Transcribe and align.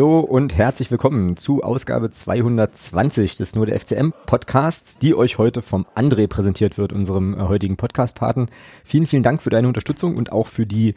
Hallo 0.00 0.20
und 0.20 0.56
herzlich 0.56 0.90
willkommen 0.90 1.36
zu 1.36 1.62
Ausgabe 1.62 2.10
220 2.10 3.36
des 3.36 3.54
Nur 3.54 3.66
der 3.66 3.78
FCM 3.78 4.14
Podcasts, 4.24 4.96
die 4.96 5.14
euch 5.14 5.36
heute 5.36 5.60
vom 5.60 5.84
André 5.94 6.26
präsentiert 6.26 6.78
wird, 6.78 6.94
unserem 6.94 7.34
äh, 7.34 7.42
heutigen 7.42 7.76
Podcast-Paten. 7.76 8.48
Vielen, 8.82 9.06
vielen 9.06 9.22
Dank 9.22 9.42
für 9.42 9.50
deine 9.50 9.68
Unterstützung 9.68 10.16
und 10.16 10.32
auch 10.32 10.46
für 10.46 10.64
die 10.64 10.94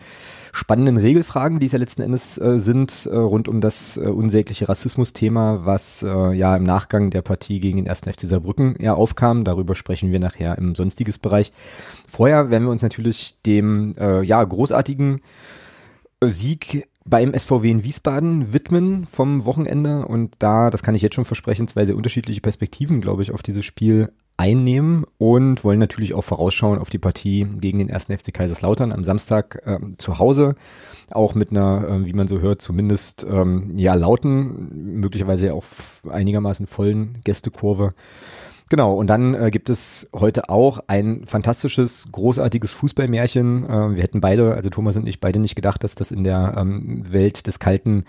spannenden 0.53 0.95
Regelfragen, 0.95 1.59
die 1.59 1.65
es 1.65 1.73
ja 1.73 1.79
letzten 1.79 2.01
Endes 2.01 2.37
äh, 2.37 2.57
sind, 2.57 3.09
äh, 3.11 3.17
rund 3.17 3.49
um 3.49 3.59
das 3.59 3.97
äh, 3.97 4.07
unsägliche 4.07 4.69
Rassismus-Thema, 4.69 5.65
was 5.65 6.01
äh, 6.01 6.31
ja 6.31 6.55
im 6.55 6.63
Nachgang 6.63 7.09
der 7.09 7.23
Partie 7.23 7.59
gegen 7.59 7.79
den 7.79 7.87
ersten 7.87 8.09
FC 8.09 8.21
Saarbrücken 8.21 8.77
ja 8.79 8.93
aufkam. 8.93 9.43
Darüber 9.43 9.75
sprechen 9.75 10.13
wir 10.13 10.19
nachher 10.21 10.57
im 10.57 10.75
sonstiges 10.75 11.19
Bereich. 11.19 11.51
Vorher 12.07 12.51
werden 12.51 12.63
wir 12.63 12.71
uns 12.71 12.83
natürlich 12.83 13.41
dem 13.41 13.95
äh, 13.97 14.23
ja 14.23 14.41
großartigen 14.41 15.19
Sieg 16.29 16.87
beim 17.05 17.37
SVW 17.37 17.69
in 17.69 17.83
Wiesbaden 17.83 18.53
widmen 18.53 19.05
vom 19.05 19.45
Wochenende 19.45 20.05
und 20.05 20.35
da, 20.39 20.69
das 20.69 20.83
kann 20.83 20.95
ich 20.95 21.01
jetzt 21.01 21.15
schon 21.15 21.25
versprechen, 21.25 21.67
zwei 21.67 21.85
sehr 21.85 21.97
unterschiedliche 21.97 22.41
Perspektiven, 22.41 23.01
glaube 23.01 23.23
ich, 23.23 23.31
auf 23.31 23.43
dieses 23.43 23.65
Spiel 23.65 24.09
einnehmen 24.37 25.05
und 25.17 25.63
wollen 25.63 25.79
natürlich 25.79 26.13
auch 26.13 26.23
vorausschauen 26.23 26.79
auf 26.79 26.89
die 26.89 26.97
Partie 26.97 27.47
gegen 27.59 27.77
den 27.77 27.89
ersten 27.89 28.17
FC 28.17 28.33
Kaiserslautern 28.33 28.91
am 28.91 29.03
Samstag 29.03 29.61
äh, 29.65 29.79
zu 29.97 30.17
Hause. 30.17 30.55
Auch 31.11 31.35
mit 31.35 31.51
einer, 31.51 31.87
äh, 31.87 32.05
wie 32.05 32.13
man 32.13 32.27
so 32.27 32.39
hört, 32.39 32.61
zumindest 32.61 33.25
ähm, 33.29 33.77
ja 33.77 33.93
lauten, 33.93 34.99
möglicherweise 34.99 35.53
auch 35.53 35.65
einigermaßen 36.09 36.65
vollen 36.65 37.19
Gästekurve. 37.23 37.93
Genau, 38.73 38.95
und 38.95 39.05
dann 39.05 39.35
äh, 39.35 39.51
gibt 39.51 39.69
es 39.69 40.09
heute 40.15 40.49
auch 40.49 40.79
ein 40.87 41.25
fantastisches, 41.25 42.07
großartiges 42.11 42.73
Fußballmärchen. 42.73 43.69
Äh, 43.69 43.95
wir 43.95 44.01
hätten 44.01 44.19
beide, 44.19 44.55
also 44.55 44.71
Thomas 44.71 44.95
und 44.95 45.05
ich, 45.05 45.19
beide 45.19 45.37
nicht 45.37 45.53
gedacht, 45.53 45.83
dass 45.83 45.93
das 45.93 46.09
in 46.09 46.23
der 46.23 46.55
ähm, 46.57 47.03
Welt 47.05 47.45
des 47.45 47.59
kalten 47.59 48.05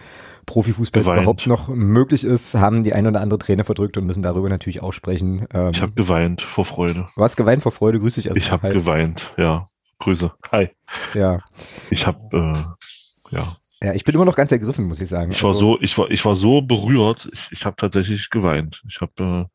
Profifußballs 0.47 1.05
geweint. 1.05 1.21
überhaupt 1.21 1.47
noch 1.47 1.69
möglich 1.69 2.25
ist, 2.25 2.55
haben 2.55 2.83
die 2.83 2.95
ein 2.95 3.07
oder 3.07 3.21
andere 3.21 3.39
Träne 3.39 3.63
verdrückt 3.65 3.99
und 3.99 4.07
müssen 4.07 4.23
darüber 4.23 4.49
natürlich 4.49 4.83
auch 4.83 4.95
sprechen. 4.95 5.47
Ähm, 5.53 5.73
ich 5.75 5.83
habe 5.83 5.93
geweint 5.93 6.41
vor 6.41 6.65
Freude. 6.65 7.09
Du 7.15 7.23
hast 7.23 7.37
geweint 7.37 7.63
vor 7.63 7.71
Freude, 7.71 8.01
grüß 8.01 8.15
dich 8.15 8.29
erstmal. 8.29 8.43
Ich 8.43 8.51
habe 8.51 8.73
geweint, 8.73 9.35
ja. 9.37 9.69
Grüße. 9.99 10.33
Hi. 10.51 10.71
Ja. 11.13 11.41
Ich 11.91 12.07
habe, 12.07 12.55
äh, 13.31 13.37
ja. 13.37 13.55
Ja, 13.83 13.93
ich 13.93 14.05
bin 14.05 14.15
immer 14.15 14.25
noch 14.25 14.37
ganz 14.37 14.51
ergriffen, 14.51 14.87
muss 14.87 15.03
ich 15.03 15.11
sagen. 15.11 15.33
Ich 15.33 15.43
war 15.43 15.51
also, 15.51 15.75
so, 15.75 15.81
ich 15.83 15.99
war, 15.99 16.11
ich 16.11 16.25
war 16.25 16.37
so 16.37 16.63
berührt. 16.63 17.29
Ich, 17.35 17.49
ich 17.53 17.67
habe 17.67 17.77
tatsächlich 17.77 18.31
geweint. 18.31 18.83
Ich 18.89 19.03
habe, 19.03 19.13
äh, 19.19 19.54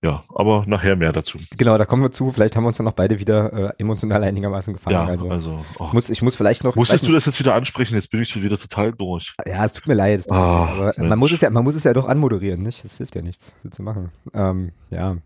ja, 0.00 0.22
aber 0.32 0.62
nachher 0.66 0.94
mehr 0.94 1.12
dazu. 1.12 1.38
Genau, 1.56 1.76
da 1.76 1.84
kommen 1.84 2.02
wir 2.02 2.12
zu. 2.12 2.30
Vielleicht 2.30 2.54
haben 2.54 2.62
wir 2.62 2.68
uns 2.68 2.76
dann 2.76 2.84
noch 2.84 2.92
beide 2.92 3.18
wieder 3.18 3.52
äh, 3.52 3.72
emotional 3.78 4.22
einigermaßen 4.22 4.72
gefangen. 4.72 4.94
Ja, 4.94 5.06
also, 5.06 5.28
also 5.28 5.64
oh. 5.80 5.86
ich, 5.88 5.92
muss, 5.92 6.10
ich 6.10 6.22
muss 6.22 6.36
vielleicht 6.36 6.62
noch. 6.62 6.76
Musstest 6.76 7.08
du 7.08 7.12
das 7.12 7.26
jetzt 7.26 7.40
wieder 7.40 7.54
ansprechen? 7.54 7.96
Jetzt 7.96 8.10
bin 8.10 8.22
ich 8.22 8.28
schon 8.28 8.44
wieder 8.44 8.56
total 8.58 8.92
durch. 8.92 9.34
Ja, 9.44 9.64
es 9.64 9.72
tut 9.72 9.88
mir 9.88 9.94
leid. 9.94 10.24
Oh, 10.30 10.34
aber 10.34 10.92
man 10.98 11.18
muss 11.18 11.32
es 11.32 11.40
ja, 11.40 11.50
man 11.50 11.64
muss 11.64 11.74
es 11.74 11.82
ja 11.82 11.92
doch 11.94 12.08
anmoderieren, 12.08 12.62
nicht? 12.62 12.84
Das 12.84 12.96
hilft 12.98 13.16
ja 13.16 13.22
nichts, 13.22 13.54
das 13.64 13.72
zu 13.72 13.82
machen. 13.82 14.12
Ähm, 14.34 14.70
ja, 14.90 15.16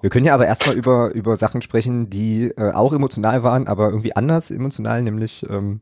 wir 0.00 0.08
können 0.08 0.24
ja 0.24 0.32
aber 0.32 0.46
erstmal 0.46 0.74
über 0.74 1.12
über 1.12 1.36
Sachen 1.36 1.60
sprechen, 1.60 2.08
die 2.08 2.44
äh, 2.56 2.72
auch 2.72 2.94
emotional 2.94 3.42
waren, 3.42 3.68
aber 3.68 3.90
irgendwie 3.90 4.16
anders 4.16 4.50
emotional, 4.50 5.02
nämlich 5.02 5.44
ähm, 5.50 5.80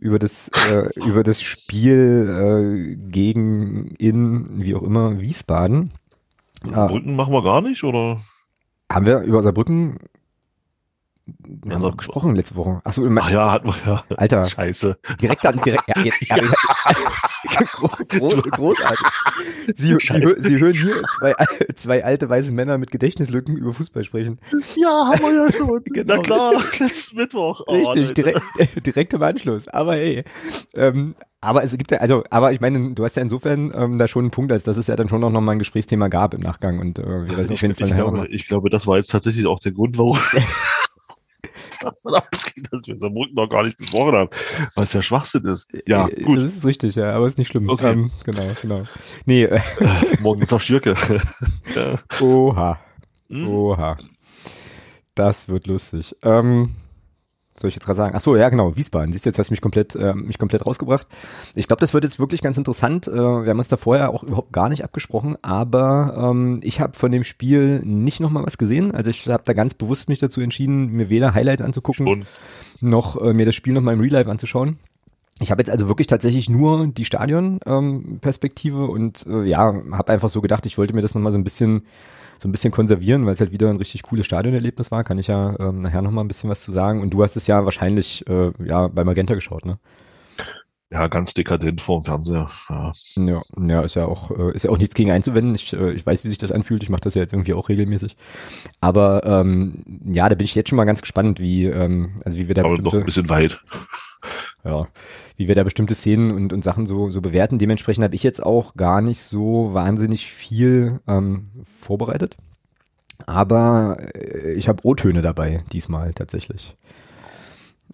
über 0.00 0.18
das 0.18 0.50
äh, 0.70 0.88
über 1.04 1.22
das 1.22 1.42
Spiel 1.42 2.96
äh, 2.98 3.10
gegen 3.10 3.88
in 3.98 4.62
wie 4.62 4.74
auch 4.74 4.82
immer 4.82 5.20
Wiesbaden. 5.20 5.92
Saarbrücken 6.64 7.12
ah. 7.12 7.14
machen 7.14 7.32
wir 7.32 7.42
gar 7.42 7.60
nicht, 7.60 7.84
oder? 7.84 8.20
Haben 8.90 9.06
wir 9.06 9.20
über 9.20 9.42
Saarbrücken 9.42 9.98
wir 11.26 11.74
haben 11.74 11.82
doch 11.82 11.96
gesprochen 11.96 12.36
letzte 12.36 12.54
Woche. 12.54 12.80
Achso, 12.84 13.04
Ach 13.18 13.30
ja, 13.30 13.50
hatten 13.50 13.66
wir 13.66 13.74
ja. 13.84 14.04
Alter. 14.16 14.44
Scheiße. 14.48 14.96
Direkt 15.20 15.44
dann, 15.44 15.60
direkt, 15.60 15.88
ja, 15.88 16.00
jetzt, 16.02 16.22
ja, 16.22 16.36
groß, 18.08 18.42
großartig. 18.42 19.06
Sie, 19.74 19.96
Sie, 19.98 20.34
Sie, 20.38 20.60
hören 20.60 20.72
hier 20.72 21.02
zwei, 21.18 21.34
zwei 21.74 22.04
alte 22.04 22.28
weiße 22.28 22.52
Männer 22.52 22.78
mit 22.78 22.92
Gedächtnislücken 22.92 23.56
über 23.56 23.72
Fußball 23.72 24.04
sprechen. 24.04 24.38
Ja, 24.76 25.10
haben 25.12 25.20
wir 25.20 25.46
ja 25.46 25.52
schon. 25.52 25.82
genau. 25.84 26.16
Na 26.16 26.22
klar, 26.22 26.62
letzten 26.78 27.16
Mittwoch. 27.16 27.62
Oh, 27.66 27.74
Richtig, 27.74 28.14
direkt, 28.14 28.86
direkt 28.86 29.12
im 29.12 29.22
Anschluss. 29.22 29.66
Aber 29.66 29.94
hey, 29.94 30.22
ähm, 30.74 31.16
aber 31.40 31.64
es 31.64 31.76
gibt 31.76 31.90
ja, 31.90 31.98
also, 31.98 32.24
aber 32.30 32.52
ich 32.52 32.60
meine, 32.60 32.94
du 32.94 33.04
hast 33.04 33.16
ja 33.16 33.22
insofern 33.22 33.72
ähm, 33.76 33.98
da 33.98 34.08
schon 34.08 34.22
einen 34.22 34.30
Punkt, 34.30 34.52
als 34.52 34.62
dass 34.62 34.76
es 34.76 34.86
ja 34.86 34.96
dann 34.96 35.08
schon 35.08 35.20
noch 35.20 35.30
mal 35.30 35.52
ein 35.52 35.58
Gesprächssthema 35.58 36.08
gab 36.08 36.34
im 36.34 36.40
Nachgang 36.40 36.78
und 36.78 36.98
äh, 36.98 37.28
wir 37.28 37.36
das 37.36 37.50
auf 37.50 37.60
jeden 37.60 37.74
Fall 37.74 37.88
ich, 37.88 37.94
glaube, 37.94 38.28
ich 38.28 38.48
glaube, 38.48 38.70
das 38.70 38.86
war 38.86 38.96
jetzt 38.96 39.10
tatsächlich 39.10 39.46
auch 39.46 39.58
der 39.58 39.72
Grund, 39.72 39.98
warum 39.98 40.18
davon 41.82 42.14
ausgeht, 42.14 42.66
dass 42.70 42.86
wir 42.86 42.98
Saarbrücken 42.98 43.34
noch 43.34 43.48
gar 43.48 43.64
nicht 43.64 43.78
besprochen 43.78 44.14
haben, 44.14 44.30
was 44.74 44.92
ja 44.92 45.02
Schwachsinn 45.02 45.44
ist. 45.46 45.68
Ja, 45.86 46.08
äh, 46.08 46.22
gut. 46.22 46.38
Das 46.38 46.54
ist 46.54 46.64
richtig, 46.64 46.94
ja, 46.94 47.12
aber 47.14 47.26
ist 47.26 47.38
nicht 47.38 47.48
schlimm. 47.48 47.68
Okay. 47.68 47.92
Ähm, 47.92 48.10
genau, 48.24 48.46
genau. 48.60 48.82
Nee. 49.24 49.44
Äh, 49.44 49.60
Morgen 50.20 50.40
geht's 50.40 50.52
auf 50.52 50.62
Schirke. 50.62 50.94
ja. 51.74 51.98
Oha. 52.20 52.78
Hm? 53.28 53.48
Oha. 53.48 53.96
Das 55.14 55.48
wird 55.48 55.66
lustig. 55.66 56.14
Ähm, 56.22 56.74
soll 57.60 57.68
ich 57.68 57.74
jetzt 57.74 57.84
gerade 57.84 57.96
sagen? 57.96 58.14
Ach 58.16 58.20
so, 58.20 58.36
ja 58.36 58.48
genau, 58.48 58.76
Wiesbaden. 58.76 59.12
Siehst 59.12 59.26
du, 59.26 59.30
jetzt 59.30 59.38
hast 59.38 59.50
du 59.50 59.52
mich 59.52 59.60
komplett, 59.60 59.94
äh, 59.94 60.14
mich 60.14 60.38
komplett 60.38 60.66
rausgebracht. 60.66 61.06
Ich 61.54 61.68
glaube, 61.68 61.80
das 61.80 61.94
wird 61.94 62.04
jetzt 62.04 62.18
wirklich 62.18 62.42
ganz 62.42 62.58
interessant. 62.58 63.06
Äh, 63.08 63.12
wir 63.12 63.50
haben 63.50 63.58
uns 63.58 63.68
da 63.68 63.76
vorher 63.76 64.10
auch 64.10 64.22
überhaupt 64.22 64.52
gar 64.52 64.68
nicht 64.68 64.84
abgesprochen, 64.84 65.36
aber 65.42 66.30
ähm, 66.30 66.60
ich 66.62 66.80
habe 66.80 66.96
von 66.96 67.12
dem 67.12 67.24
Spiel 67.24 67.80
nicht 67.84 68.20
nochmal 68.20 68.44
was 68.44 68.58
gesehen. 68.58 68.92
Also 68.92 69.10
ich 69.10 69.28
habe 69.28 69.42
da 69.44 69.52
ganz 69.52 69.74
bewusst 69.74 70.08
mich 70.08 70.18
dazu 70.18 70.40
entschieden, 70.40 70.92
mir 70.92 71.10
weder 71.10 71.34
Highlights 71.34 71.62
anzugucken, 71.62 72.06
Schon. 72.06 72.26
noch 72.80 73.20
äh, 73.20 73.32
mir 73.32 73.46
das 73.46 73.54
Spiel 73.54 73.72
nochmal 73.72 73.94
im 73.94 74.00
Real 74.00 74.12
Life 74.12 74.30
anzuschauen. 74.30 74.78
Ich 75.38 75.50
habe 75.50 75.60
jetzt 75.60 75.70
also 75.70 75.86
wirklich 75.88 76.06
tatsächlich 76.06 76.48
nur 76.48 76.86
die 76.86 77.04
Stadion-Perspektive 77.04 78.76
ähm, 78.76 78.90
und 78.90 79.26
äh, 79.26 79.44
ja, 79.44 79.74
habe 79.92 80.12
einfach 80.12 80.30
so 80.30 80.40
gedacht, 80.40 80.64
ich 80.64 80.78
wollte 80.78 80.94
mir 80.94 81.02
das 81.02 81.14
nochmal 81.14 81.32
so 81.32 81.36
ein 81.36 81.44
bisschen 81.44 81.82
so 82.38 82.48
ein 82.48 82.52
bisschen 82.52 82.70
konservieren, 82.70 83.26
weil 83.26 83.32
es 83.32 83.40
halt 83.40 83.52
wieder 83.52 83.70
ein 83.70 83.76
richtig 83.76 84.02
cooles 84.02 84.26
Stadionerlebnis 84.26 84.90
war. 84.90 85.04
Kann 85.04 85.18
ich 85.18 85.28
ja 85.28 85.56
ähm, 85.58 85.80
nachher 85.80 86.02
nochmal 86.02 86.24
ein 86.24 86.28
bisschen 86.28 86.50
was 86.50 86.60
zu 86.60 86.72
sagen. 86.72 87.00
Und 87.00 87.10
du 87.10 87.22
hast 87.22 87.36
es 87.36 87.46
ja 87.46 87.64
wahrscheinlich 87.64 88.26
äh, 88.28 88.52
ja 88.64 88.88
bei 88.88 89.04
Magenta 89.04 89.34
geschaut, 89.34 89.64
ne? 89.64 89.78
Ja, 90.88 91.08
ganz 91.08 91.34
dekadent 91.34 91.80
vor 91.80 92.00
dem 92.00 92.04
Fernseher. 92.04 92.48
Ja, 92.68 92.92
ja, 93.16 93.42
ja 93.66 93.82
ist 93.82 93.96
ja 93.96 94.04
auch 94.04 94.30
äh, 94.30 94.54
ist 94.54 94.64
ja 94.64 94.70
auch 94.70 94.78
nichts 94.78 94.94
gegen 94.94 95.10
einzuwenden. 95.10 95.54
Ich, 95.56 95.72
äh, 95.72 95.90
ich 95.90 96.06
weiß, 96.06 96.22
wie 96.22 96.28
sich 96.28 96.38
das 96.38 96.52
anfühlt. 96.52 96.84
Ich 96.84 96.90
mache 96.90 97.00
das 97.00 97.14
ja 97.14 97.22
jetzt 97.22 97.32
irgendwie 97.32 97.54
auch 97.54 97.68
regelmäßig. 97.68 98.16
Aber 98.80 99.24
ähm, 99.24 99.84
ja, 100.04 100.28
da 100.28 100.36
bin 100.36 100.44
ich 100.44 100.54
jetzt 100.54 100.68
schon 100.68 100.76
mal 100.76 100.84
ganz 100.84 101.00
gespannt, 101.00 101.40
wie 101.40 101.64
ähm, 101.64 102.20
also 102.24 102.38
wie 102.38 102.46
wir 102.46 102.54
da 102.54 102.64
Aber 102.64 102.80
noch 102.80 102.94
ein 102.94 103.04
bisschen 103.04 103.28
weit. 103.28 103.60
Ja, 104.64 104.88
wie 105.36 105.48
wir 105.48 105.54
da 105.54 105.64
bestimmte 105.64 105.94
Szenen 105.94 106.30
und, 106.32 106.52
und 106.52 106.64
Sachen 106.64 106.86
so, 106.86 107.10
so 107.10 107.20
bewerten. 107.20 107.58
Dementsprechend 107.58 108.04
habe 108.04 108.14
ich 108.14 108.22
jetzt 108.22 108.42
auch 108.42 108.74
gar 108.74 109.00
nicht 109.00 109.20
so 109.20 109.74
wahnsinnig 109.74 110.26
viel 110.26 111.00
ähm, 111.06 111.44
vorbereitet. 111.64 112.36
Aber 113.26 113.98
äh, 114.14 114.52
ich 114.52 114.68
habe 114.68 114.84
O-Töne 114.84 115.22
dabei, 115.22 115.64
diesmal 115.72 116.12
tatsächlich. 116.12 116.76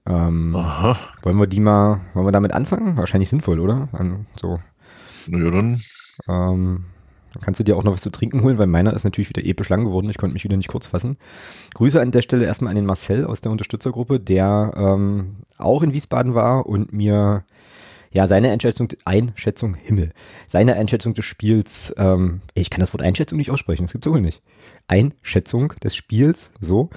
Ähm, 0.06 0.56
Aha. 0.56 0.98
Wollen 1.22 1.38
wir 1.38 1.46
die 1.46 1.60
mal, 1.60 2.00
wollen 2.14 2.26
wir 2.26 2.32
damit 2.32 2.52
anfangen? 2.52 2.96
Wahrscheinlich 2.96 3.28
sinnvoll, 3.30 3.60
oder? 3.60 3.88
An, 3.92 4.26
so. 4.36 4.58
Na 5.28 5.38
ja, 5.38 5.50
dann. 5.50 5.80
Ähm, 6.28 6.84
dann 7.32 7.42
kannst 7.42 7.60
du 7.60 7.64
dir 7.64 7.76
auch 7.76 7.84
noch 7.84 7.92
was 7.92 8.02
zu 8.02 8.10
trinken 8.10 8.42
holen, 8.42 8.58
weil 8.58 8.66
meiner 8.66 8.92
ist 8.92 9.04
natürlich 9.04 9.28
wieder 9.28 9.44
episch 9.44 9.68
lang 9.68 9.84
geworden. 9.84 10.08
Ich 10.10 10.18
konnte 10.18 10.34
mich 10.34 10.44
wieder 10.44 10.56
nicht 10.56 10.68
kurz 10.68 10.86
fassen. 10.86 11.16
Grüße 11.74 12.00
an 12.00 12.10
der 12.10 12.22
Stelle 12.22 12.44
erstmal 12.44 12.70
an 12.70 12.76
den 12.76 12.86
Marcel 12.86 13.26
aus 13.26 13.40
der 13.40 13.52
Unterstützergruppe, 13.52 14.20
der 14.20 14.72
ähm, 14.76 15.36
auch 15.58 15.82
in 15.82 15.92
Wiesbaden 15.92 16.34
war 16.34 16.66
und 16.66 16.92
mir 16.92 17.44
ja 18.12 18.26
seine 18.26 18.50
Einschätzung, 18.50 18.88
Einschätzung, 19.04 19.74
Himmel, 19.74 20.10
seine 20.46 20.74
Einschätzung 20.74 21.14
des 21.14 21.24
Spiels, 21.24 21.94
ähm, 21.96 22.42
ich 22.54 22.68
kann 22.68 22.80
das 22.80 22.92
Wort 22.92 23.02
Einschätzung 23.02 23.38
nicht 23.38 23.50
aussprechen, 23.50 23.84
das 23.84 23.92
gibt's 23.92 24.06
wohl 24.06 24.20
nicht. 24.20 24.42
Einschätzung 24.86 25.72
des 25.82 25.96
Spiels, 25.96 26.50
so, 26.60 26.90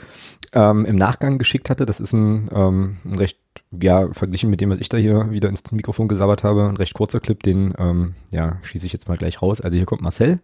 ähm, 0.53 0.85
im 0.85 0.97
Nachgang 0.97 1.37
geschickt 1.37 1.69
hatte. 1.69 1.85
Das 1.85 1.99
ist 1.99 2.13
ein, 2.13 2.49
ähm, 2.53 2.97
ein 3.05 3.15
recht 3.15 3.39
ja, 3.71 4.11
verglichen 4.11 4.49
mit 4.49 4.61
dem, 4.61 4.69
was 4.69 4.79
ich 4.79 4.89
da 4.89 4.97
hier 4.97 5.31
wieder 5.31 5.49
ins 5.49 5.71
Mikrofon 5.71 6.07
gesabbert 6.07 6.43
habe, 6.43 6.67
ein 6.67 6.77
recht 6.77 6.93
kurzer 6.93 7.19
Clip, 7.19 7.41
den 7.41 7.73
ähm, 7.77 8.15
ja, 8.31 8.57
schieße 8.63 8.85
ich 8.85 8.93
jetzt 8.93 9.07
mal 9.07 9.17
gleich 9.17 9.41
raus. 9.41 9.61
Also 9.61 9.77
hier 9.77 9.85
kommt 9.85 10.01
Marcel 10.01 10.39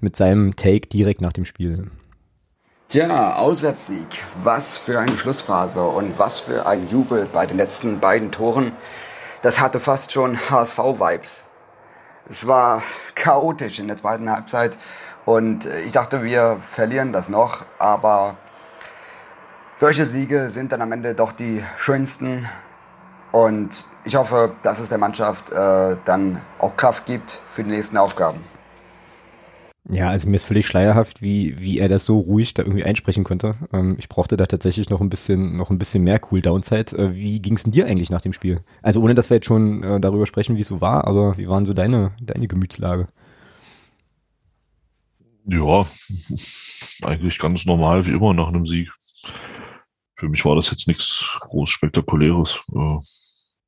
mit 0.00 0.16
seinem 0.16 0.56
Take 0.56 0.88
direkt 0.88 1.20
nach 1.20 1.32
dem 1.32 1.44
Spiel. 1.44 1.90
Tja, 2.88 3.36
Auswärtssieg. 3.36 4.24
Was 4.42 4.76
für 4.76 4.98
eine 4.98 5.16
Schlussphase 5.16 5.82
und 5.82 6.18
was 6.18 6.40
für 6.40 6.66
ein 6.66 6.88
Jubel 6.88 7.26
bei 7.32 7.46
den 7.46 7.56
letzten 7.56 8.00
beiden 8.00 8.30
Toren. 8.32 8.72
Das 9.40 9.60
hatte 9.60 9.80
fast 9.80 10.12
schon 10.12 10.38
HSV-Vibes. 10.50 11.44
Es 12.28 12.46
war 12.46 12.82
chaotisch 13.14 13.78
in 13.80 13.88
der 13.88 13.96
zweiten 13.96 14.30
Halbzeit 14.30 14.78
und 15.24 15.66
ich 15.86 15.92
dachte, 15.92 16.22
wir 16.22 16.58
verlieren 16.60 17.12
das 17.12 17.28
noch, 17.28 17.64
aber 17.78 18.36
solche 19.82 20.06
Siege 20.06 20.48
sind 20.50 20.70
dann 20.70 20.80
am 20.80 20.92
Ende 20.92 21.12
doch 21.12 21.32
die 21.32 21.60
schönsten. 21.76 22.46
Und 23.32 23.84
ich 24.04 24.14
hoffe, 24.14 24.54
dass 24.62 24.78
es 24.78 24.90
der 24.90 24.98
Mannschaft 24.98 25.50
äh, 25.50 25.96
dann 26.04 26.40
auch 26.60 26.76
Kraft 26.76 27.04
gibt 27.04 27.40
für 27.48 27.64
die 27.64 27.70
nächsten 27.70 27.96
Aufgaben. 27.96 28.38
Ja, 29.90 30.08
also 30.08 30.28
mir 30.28 30.36
ist 30.36 30.44
völlig 30.44 30.68
schleierhaft, 30.68 31.20
wie, 31.20 31.58
wie 31.58 31.80
er 31.80 31.88
das 31.88 32.04
so 32.04 32.20
ruhig 32.20 32.54
da 32.54 32.62
irgendwie 32.62 32.84
einsprechen 32.84 33.24
konnte. 33.24 33.56
Ähm, 33.72 33.96
ich 33.98 34.08
brauchte 34.08 34.36
da 34.36 34.46
tatsächlich 34.46 34.88
noch 34.88 35.00
ein 35.00 35.10
bisschen, 35.10 35.56
noch 35.56 35.70
ein 35.70 35.78
bisschen 35.78 36.04
mehr 36.04 36.20
Cooldown-Zeit. 36.20 36.92
Äh, 36.92 37.16
wie 37.16 37.42
ging's 37.42 37.64
denn 37.64 37.72
dir 37.72 37.86
eigentlich 37.86 38.10
nach 38.10 38.22
dem 38.22 38.32
Spiel? 38.32 38.60
Also 38.82 39.02
ohne, 39.02 39.16
dass 39.16 39.30
wir 39.30 39.38
jetzt 39.38 39.46
schon 39.46 39.82
äh, 39.82 39.98
darüber 39.98 40.26
sprechen, 40.26 40.54
wie 40.54 40.60
es 40.60 40.68
so 40.68 40.80
war, 40.80 41.08
aber 41.08 41.38
wie 41.38 41.48
waren 41.48 41.64
so 41.64 41.74
deine, 41.74 42.12
deine 42.22 42.46
Gemütslage? 42.46 43.08
Ja, 45.46 45.84
eigentlich 47.02 47.40
ganz 47.40 47.66
normal 47.66 48.06
wie 48.06 48.12
immer 48.12 48.32
nach 48.32 48.46
einem 48.46 48.64
Sieg. 48.64 48.88
Für 50.22 50.28
mich 50.28 50.44
war 50.44 50.54
das 50.54 50.70
jetzt 50.70 50.86
nichts 50.86 51.28
groß 51.40 51.68
spektakuläres. 51.68 52.60
Äh, 52.72 52.98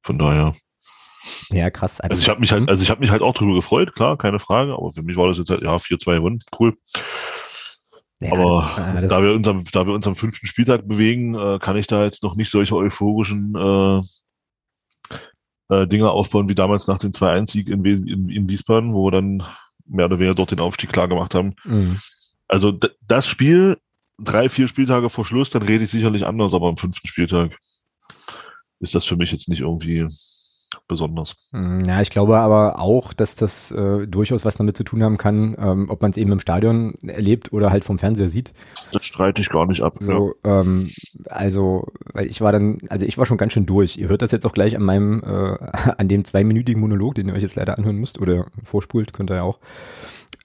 von 0.05 0.19
daher. 0.21 0.55
Ja, 1.51 1.69
krass. 1.69 2.01
Also, 2.01 2.13
also 2.13 2.23
ich 2.23 2.29
habe 2.29 2.41
mich 2.41 2.53
halt, 2.53 2.69
also 2.69 2.81
ich 2.81 2.91
habe 2.91 3.01
mich 3.01 3.11
halt 3.11 3.23
auch 3.23 3.35
drüber 3.35 3.55
gefreut, 3.55 3.93
klar, 3.93 4.17
keine 4.17 4.39
Frage. 4.39 4.75
Aber 4.75 4.93
für 4.93 5.03
mich 5.03 5.17
war 5.17 5.27
das 5.27 5.39
jetzt 5.39 5.51
halt 5.51 5.63
ja 5.63 5.75
4-2 5.75 6.15
gewonnen, 6.15 6.39
cool. 6.61 6.77
Ja, 8.21 8.35
aber 8.35 9.01
äh, 9.03 9.09
da 9.09 9.21
wir 9.21 9.33
uns 9.33 9.49
am, 9.49 9.65
da 9.65 9.85
wir 9.85 9.95
uns 9.95 10.07
am 10.07 10.15
fünften 10.15 10.47
Spieltag 10.47 10.87
bewegen, 10.87 11.35
äh, 11.35 11.59
kann 11.59 11.77
ich 11.77 11.89
da 11.89 12.05
jetzt 12.05 12.23
noch 12.23 12.37
nicht 12.37 12.53
solche 12.53 12.77
euphorischen 12.77 13.57
äh, 13.57 14.01
äh, 15.75 15.89
Dinge 15.89 16.13
aufbauen 16.13 16.49
wie 16.49 16.55
damals 16.55 16.87
nach 16.87 16.99
dem 16.99 17.11
2-1-Sieg 17.11 17.69
in, 17.69 17.85
in, 17.85 18.29
in 18.29 18.49
Wiesbaden, 18.49 18.95
wo 18.95 19.07
wir 19.07 19.11
dann 19.11 19.43
mehr 19.87 20.07
oder 20.07 20.21
weniger 20.21 20.37
dort 20.37 20.53
den 20.53 20.61
Aufstieg 20.61 20.93
klar 20.93 21.09
gemacht 21.09 21.35
haben. 21.35 21.57
Mhm. 21.65 21.99
Also 22.47 22.79
das 23.01 23.27
Spiel, 23.27 23.79
drei, 24.19 24.49
vier 24.49 24.69
Spieltage 24.69 25.11
vor 25.11 25.25
Schluss, 25.25 25.51
dann 25.51 25.63
rede 25.63 25.85
ich 25.85 25.91
sicherlich 25.91 26.27
anders, 26.27 26.55
aber 26.55 26.69
am 26.69 26.77
fünften 26.77 27.09
Spieltag 27.09 27.57
ist 28.81 28.95
das 28.95 29.05
für 29.05 29.17
mich 29.17 29.33
jetzt 29.33 29.49
nicht 29.49 29.61
irgendwie 29.61 30.07
besonders. 30.89 31.37
Mm, 31.53 31.81
ja, 31.87 32.01
ich 32.01 32.11
glaube 32.11 32.39
aber 32.39 32.79
auch, 32.79 33.13
dass 33.13 33.37
das 33.37 33.71
äh, 33.71 34.07
durchaus 34.07 34.45
was 34.45 34.57
damit 34.57 34.77
zu 34.77 34.85
tun 34.85 35.03
haben 35.03 35.17
kann, 35.17 35.57
ähm, 35.59 35.87
ob 35.89 36.03
man 36.03 36.11
es 36.11 36.17
eben 36.17 36.33
im 36.33 36.41
Stadion 36.41 36.95
erlebt 37.03 37.53
oder 37.53 37.71
halt 37.71 37.85
vom 37.85 37.99
Fernseher 37.99 38.29
sieht. 38.29 38.53
Das 38.93 39.05
streite 39.05 39.41
ich 39.41 39.49
gar 39.49 39.67
nicht 39.67 39.83
ab. 39.83 39.95
So, 40.01 40.35
ja. 40.45 40.61
ähm, 40.61 40.91
also, 41.27 41.87
weil 42.13 42.27
ich 42.27 42.41
war 42.41 42.53
dann, 42.53 42.79
also 42.89 43.07
ich 43.07 43.17
war 43.19 43.27
schon 43.27 43.39
ganz 43.39 43.53
schön 43.53 43.67
durch. 43.67 43.97
Ihr 43.97 44.09
hört 44.09 44.23
das 44.23 44.33
jetzt 44.33 44.47
auch 44.47 44.53
gleich 44.53 44.77
an 44.77 44.83
meinem, 44.83 45.23
äh, 45.23 45.57
an 45.97 46.09
dem 46.09 46.25
zweiminütigen 46.25 46.81
Monolog, 46.81 47.15
den 47.15 47.29
ihr 47.29 47.35
euch 47.35 47.43
jetzt 47.43 47.57
leider 47.57 47.79
anhören 47.79 47.97
müsst 47.97 48.21
oder 48.21 48.47
vorspult, 48.63 49.13
könnt 49.13 49.31
ihr 49.31 49.37
ja 49.37 49.43
auch. 49.43 49.59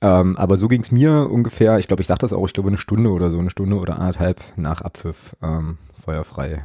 Ähm, 0.01 0.37
aber 0.37 0.55
so 0.55 0.67
ging 0.67 0.81
es 0.81 0.91
mir 0.91 1.29
ungefähr, 1.29 1.77
ich 1.77 1.87
glaube, 1.87 2.01
ich 2.01 2.07
sag 2.07 2.19
das 2.19 2.31
auch, 2.31 2.45
ich 2.45 2.53
glaube 2.53 2.69
eine 2.69 2.77
Stunde 2.77 3.09
oder 3.09 3.29
so, 3.29 3.39
eine 3.39 3.49
Stunde 3.49 3.75
oder 3.75 3.95
anderthalb 3.99 4.41
nach 4.55 4.81
Abpfiff 4.81 5.35
ähm, 5.41 5.77
feuerfrei. 5.97 6.63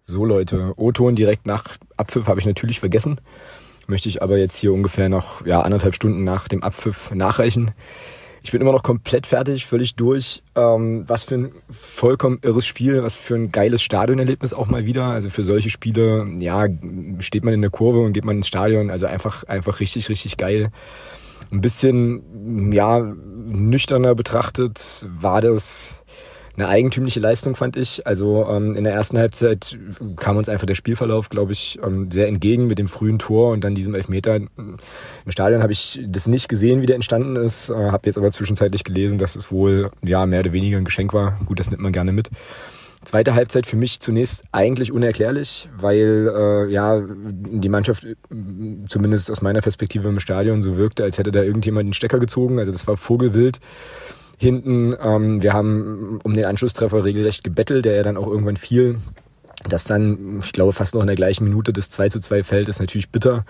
So 0.00 0.24
Leute, 0.24 0.74
O-Ton 0.76 1.16
direkt 1.16 1.46
nach 1.46 1.76
Abpfiff 1.96 2.28
habe 2.28 2.38
ich 2.38 2.46
natürlich 2.46 2.78
vergessen. 2.78 3.20
Möchte 3.88 4.08
ich 4.08 4.22
aber 4.22 4.36
jetzt 4.36 4.56
hier 4.56 4.72
ungefähr 4.72 5.08
noch 5.08 5.46
ja, 5.46 5.62
anderthalb 5.62 5.94
Stunden 5.94 6.24
nach 6.24 6.48
dem 6.48 6.62
Abpfiff 6.62 7.12
nachreichen. 7.12 7.72
Ich 8.42 8.52
bin 8.52 8.60
immer 8.60 8.70
noch 8.70 8.84
komplett 8.84 9.26
fertig, 9.26 9.66
völlig 9.66 9.96
durch. 9.96 10.44
Ähm, 10.54 11.04
was 11.08 11.24
für 11.24 11.34
ein 11.34 11.52
vollkommen 11.68 12.38
irres 12.42 12.66
Spiel, 12.66 13.02
was 13.02 13.16
für 13.16 13.34
ein 13.34 13.50
geiles 13.50 13.82
Stadionerlebnis 13.82 14.54
auch 14.54 14.68
mal 14.68 14.84
wieder. 14.84 15.06
Also 15.06 15.30
für 15.30 15.42
solche 15.42 15.70
Spiele, 15.70 16.24
ja, 16.38 16.66
steht 17.18 17.44
man 17.44 17.54
in 17.54 17.62
der 17.62 17.70
Kurve 17.70 17.98
und 18.00 18.12
geht 18.12 18.24
man 18.24 18.36
ins 18.36 18.46
Stadion. 18.46 18.90
Also 18.90 19.06
einfach, 19.06 19.42
einfach 19.44 19.80
richtig, 19.80 20.08
richtig 20.08 20.36
geil. 20.36 20.70
Ein 21.50 21.60
bisschen, 21.60 22.72
ja, 22.72 23.00
nüchterner 23.00 24.14
betrachtet 24.14 25.06
war 25.08 25.40
das 25.40 26.02
eine 26.56 26.68
eigentümliche 26.68 27.20
Leistung, 27.20 27.54
fand 27.54 27.76
ich. 27.76 28.06
Also 28.06 28.46
ähm, 28.48 28.74
in 28.74 28.84
der 28.84 28.94
ersten 28.94 29.18
Halbzeit 29.18 29.78
kam 30.16 30.36
uns 30.36 30.48
einfach 30.48 30.66
der 30.66 30.74
Spielverlauf, 30.74 31.28
glaube 31.28 31.52
ich, 31.52 31.78
ähm, 31.84 32.10
sehr 32.10 32.28
entgegen 32.28 32.66
mit 32.66 32.78
dem 32.78 32.88
frühen 32.88 33.18
Tor 33.18 33.52
und 33.52 33.62
dann 33.62 33.74
diesem 33.74 33.94
Elfmeter. 33.94 34.36
Im 34.36 34.78
Stadion 35.28 35.62
habe 35.62 35.72
ich 35.72 36.00
das 36.06 36.26
nicht 36.26 36.48
gesehen, 36.48 36.80
wie 36.80 36.86
der 36.86 36.96
entstanden 36.96 37.36
ist, 37.36 37.68
äh, 37.68 37.74
habe 37.74 38.06
jetzt 38.06 38.16
aber 38.16 38.32
zwischenzeitlich 38.32 38.84
gelesen, 38.84 39.18
dass 39.18 39.36
es 39.36 39.50
wohl 39.50 39.90
ja 40.02 40.24
mehr 40.26 40.40
oder 40.40 40.52
weniger 40.52 40.78
ein 40.78 40.84
Geschenk 40.84 41.12
war. 41.12 41.38
Gut, 41.44 41.60
das 41.60 41.70
nimmt 41.70 41.82
man 41.82 41.92
gerne 41.92 42.12
mit. 42.12 42.30
Zweite 43.06 43.34
Halbzeit 43.34 43.66
für 43.66 43.76
mich 43.76 44.00
zunächst 44.00 44.42
eigentlich 44.50 44.90
unerklärlich, 44.90 45.68
weil 45.76 46.28
äh, 46.36 46.72
ja 46.72 47.00
die 47.00 47.68
Mannschaft 47.68 48.04
zumindest 48.88 49.30
aus 49.30 49.42
meiner 49.42 49.60
Perspektive 49.60 50.08
im 50.08 50.18
Stadion 50.18 50.60
so 50.60 50.76
wirkte, 50.76 51.04
als 51.04 51.16
hätte 51.16 51.30
da 51.30 51.40
irgendjemand 51.40 51.86
den 51.86 51.92
Stecker 51.92 52.18
gezogen. 52.18 52.58
Also 52.58 52.72
das 52.72 52.88
war 52.88 52.96
vogelwild 52.96 53.60
hinten. 54.38 54.92
Ähm, 55.00 55.40
wir 55.40 55.52
haben 55.52 56.18
um 56.24 56.34
den 56.34 56.46
Anschlusstreffer 56.46 57.04
regelrecht 57.04 57.44
gebettelt, 57.44 57.84
der 57.84 57.94
ja 57.94 58.02
dann 58.02 58.16
auch 58.16 58.26
irgendwann 58.26 58.56
fiel. 58.56 58.98
Das 59.68 59.84
dann, 59.84 60.40
ich 60.40 60.52
glaube, 60.52 60.72
fast 60.72 60.94
noch 60.94 61.00
in 61.00 61.06
der 61.06 61.16
gleichen 61.16 61.44
Minute 61.44 61.72
das 61.72 61.90
2 61.90 62.08
zu 62.08 62.18
2 62.18 62.42
fällt, 62.42 62.68
ist 62.68 62.80
natürlich 62.80 63.10
bitter. 63.10 63.44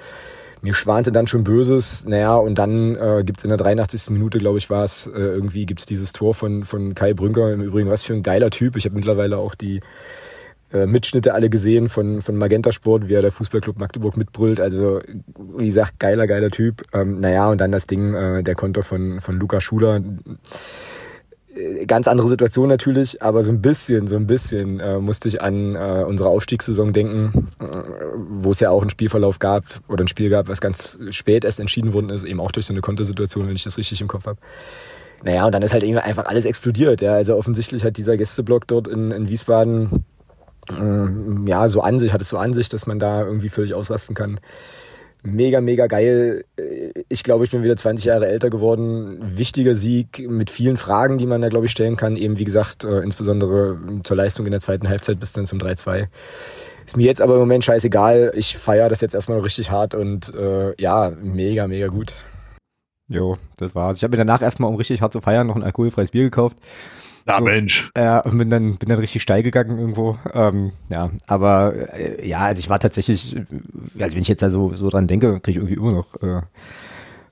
Mir 0.67 0.75
schwante 0.75 1.13
dann 1.13 1.29
schon 1.29 1.45
Böses. 1.45 2.07
Naja, 2.09 2.35
und 2.35 2.57
dann 2.57 2.97
äh, 2.97 3.23
gibt 3.25 3.45
in 3.45 3.51
der 3.51 3.57
83. 3.57 4.11
Minute, 4.11 4.39
glaube 4.39 4.59
ich, 4.59 4.69
war 4.69 4.83
es, 4.83 5.07
äh, 5.07 5.11
irgendwie 5.13 5.65
gibt's 5.65 5.87
dieses 5.87 6.13
Tor 6.13 6.35
von, 6.35 6.65
von 6.65 6.97
Kai 6.97 7.15
Brünker. 7.15 7.53
Im 7.53 7.61
Übrigen, 7.61 7.89
was 7.89 8.03
für 8.03 8.15
ein 8.15 8.25
geiler 8.25 8.51
Typ. 8.51 8.75
Ich 8.77 8.85
habe 8.85 8.97
mittlerweile 8.97 9.39
auch 9.39 9.55
die 9.55 9.79
äh, 10.73 10.87
Mitschnitte 10.87 11.35
alle 11.35 11.51
gesehen 11.51 11.89
von, 11.89 12.21
von 12.21 12.37
Magenta 12.37 12.73
Sport, 12.73 13.07
wie 13.07 13.15
er 13.15 13.23
der 13.23 13.31
Fußballclub 13.31 13.79
Magdeburg 13.79 14.17
mitbrüllt. 14.17 14.59
Also, 14.59 15.03
wie 15.57 15.67
gesagt, 15.67 16.01
geiler, 16.01 16.27
geiler 16.27 16.51
Typ. 16.51 16.83
Ähm, 16.93 17.21
naja, 17.21 17.49
und 17.49 17.61
dann 17.61 17.71
das 17.71 17.87
Ding, 17.87 18.15
äh, 18.15 18.43
der 18.43 18.57
Konter 18.57 18.83
von, 18.83 19.21
von 19.21 19.39
Luca 19.39 19.61
Schuler. 19.61 20.03
Äh, 21.57 21.87
ganz 21.87 22.09
andere 22.09 22.29
Situation 22.29 22.69
natürlich, 22.69 23.23
aber 23.23 23.43
so 23.43 23.51
ein 23.51 23.63
bisschen, 23.63 24.07
so 24.07 24.17
ein 24.17 24.27
bisschen 24.27 24.81
äh, 24.81 24.99
musste 24.99 25.29
ich 25.29 25.43
an 25.43 25.75
äh, 25.75 26.05
unsere 26.07 26.29
Aufstiegssaison 26.29 26.93
denken, 26.93 27.49
äh, 27.61 27.67
wo 28.29 28.51
es 28.51 28.61
ja 28.61 28.71
auch 28.71 28.83
einen 28.83 28.91
Spielverlauf 28.91 29.39
gab 29.39 29.65
oder 29.89 30.05
ein 30.05 30.09
Spiel 30.09 30.31
gab, 30.31 30.49
was 30.49 30.61
ganz 30.61 30.99
spät 31.11 31.45
erst 31.45 31.61
entschieden 31.61 31.93
worden 31.93 32.11
ist, 32.11 32.25
eben 32.25 32.41
auch 32.41 32.53
durch 32.53 32.67
so 32.67 32.75
eine 32.75 32.81
Kontersituation, 32.81 33.49
wenn 33.49 33.57
ich 33.57 33.65
das 33.65 33.79
richtig 33.79 34.01
im 34.01 34.09
Kopf 34.09 34.27
habe. 34.27 34.39
Naja, 35.23 35.47
und 35.47 35.53
dann 35.53 35.63
ist 35.63 35.73
halt 35.73 35.83
irgendwie 35.83 36.03
einfach 36.03 36.27
alles 36.27 36.45
explodiert. 36.45 37.01
Ja. 37.01 37.15
Also 37.15 37.37
offensichtlich 37.37 37.85
hat 37.85 37.97
dieser 37.97 38.17
Gästeblock 38.17 38.67
dort 38.67 38.87
in, 38.87 39.11
in 39.11 39.29
Wiesbaden 39.29 40.05
äh, 40.71 41.49
ja, 41.49 41.69
so 41.69 41.81
an 41.81 41.99
sich, 41.99 42.13
hat 42.13 42.21
es 42.21 42.29
so 42.29 42.37
an 42.37 42.53
sich, 42.53 42.69
dass 42.69 42.87
man 42.87 42.99
da 42.99 43.25
irgendwie 43.25 43.49
völlig 43.49 43.75
ausrasten 43.75 44.15
kann. 44.15 44.41
Mega, 45.27 45.61
mega 45.61 45.89
geil. 45.89 46.45
Ich 47.09 47.25
glaube, 47.25 47.45
ich 47.45 47.51
bin 47.51 47.65
wieder 47.65 47.77
20 47.77 48.05
Jahre 48.05 48.29
älter 48.29 48.49
geworden. 48.49 49.19
Wichtiger 49.37 49.75
Sieg 49.75 50.29
mit 50.31 50.51
vielen 50.51 50.77
Fragen, 50.77 51.19
die 51.19 51.27
man 51.27 51.43
da, 51.43 51.49
glaube 51.49 51.67
ich, 51.67 51.73
stellen 51.73 51.97
kann. 51.97 52.17
Eben, 52.17 52.39
wie 52.39 52.45
gesagt, 52.45 52.85
äh, 52.85 53.01
insbesondere 53.01 53.77
zur 54.05 54.17
Leistung 54.17 54.47
in 54.47 54.53
der 54.53 54.61
zweiten 54.61 54.89
Halbzeit 54.89 55.19
bis 55.19 55.33
dann 55.33 55.47
zum 55.47 55.59
3-2. 55.59 56.07
Ist 56.87 56.97
mir 56.97 57.07
jetzt 57.07 57.21
aber 57.21 57.35
im 57.35 57.41
Moment 57.41 57.65
scheißegal. 57.65 58.33
Ich 58.37 58.57
feiere 58.57 58.89
das 58.89 59.01
jetzt 59.01 59.15
erstmal 59.15 59.41
richtig 59.41 59.73
hart 59.73 59.95
und 59.95 60.33
äh, 60.33 60.81
ja, 60.81 61.11
mega, 61.21 61.67
mega 61.67 61.89
gut. 61.89 62.15
Jo, 63.09 63.37
das 63.59 63.75
war's. 63.75 63.97
Ich 63.97 64.05
habe 64.05 64.17
mir 64.17 64.25
danach 64.25 64.43
erstmal, 64.43 64.71
um 64.71 64.77
richtig 64.77 65.03
hart 65.03 65.13
zu 65.13 65.21
feiern, 65.21 65.49
noch 65.49 65.57
ein 65.57 65.65
alkoholfreies 65.65 66.13
Bier 66.13 66.23
gekauft. 66.23 66.57
Na 67.27 67.39
so, 67.39 67.45
Mensch. 67.45 67.91
Ja, 67.97 68.21
und 68.21 68.39
bin 68.39 68.51
dann, 68.51 68.77
bin 68.77 68.89
dann 68.89 69.01
richtig 69.01 69.21
steil 69.21 69.43
gegangen 69.43 69.77
irgendwo. 69.79 70.17
Ähm, 70.33 70.73
ja, 70.89 71.11
aber 71.27 71.75
äh, 71.93 72.27
ja, 72.27 72.39
also 72.39 72.61
ich 72.61 72.71
war 72.71 72.79
tatsächlich, 72.79 73.37
also 73.99 74.15
wenn 74.15 74.23
ich 74.23 74.29
jetzt 74.29 74.43
da 74.43 74.49
so, 74.51 74.75
so 74.77 74.89
dran 74.89 75.09
denke, 75.09 75.41
kriege 75.41 75.51
ich 75.51 75.57
irgendwie 75.57 75.75
immer 75.75 75.93
noch, 75.93 76.15
äh, 76.23 76.43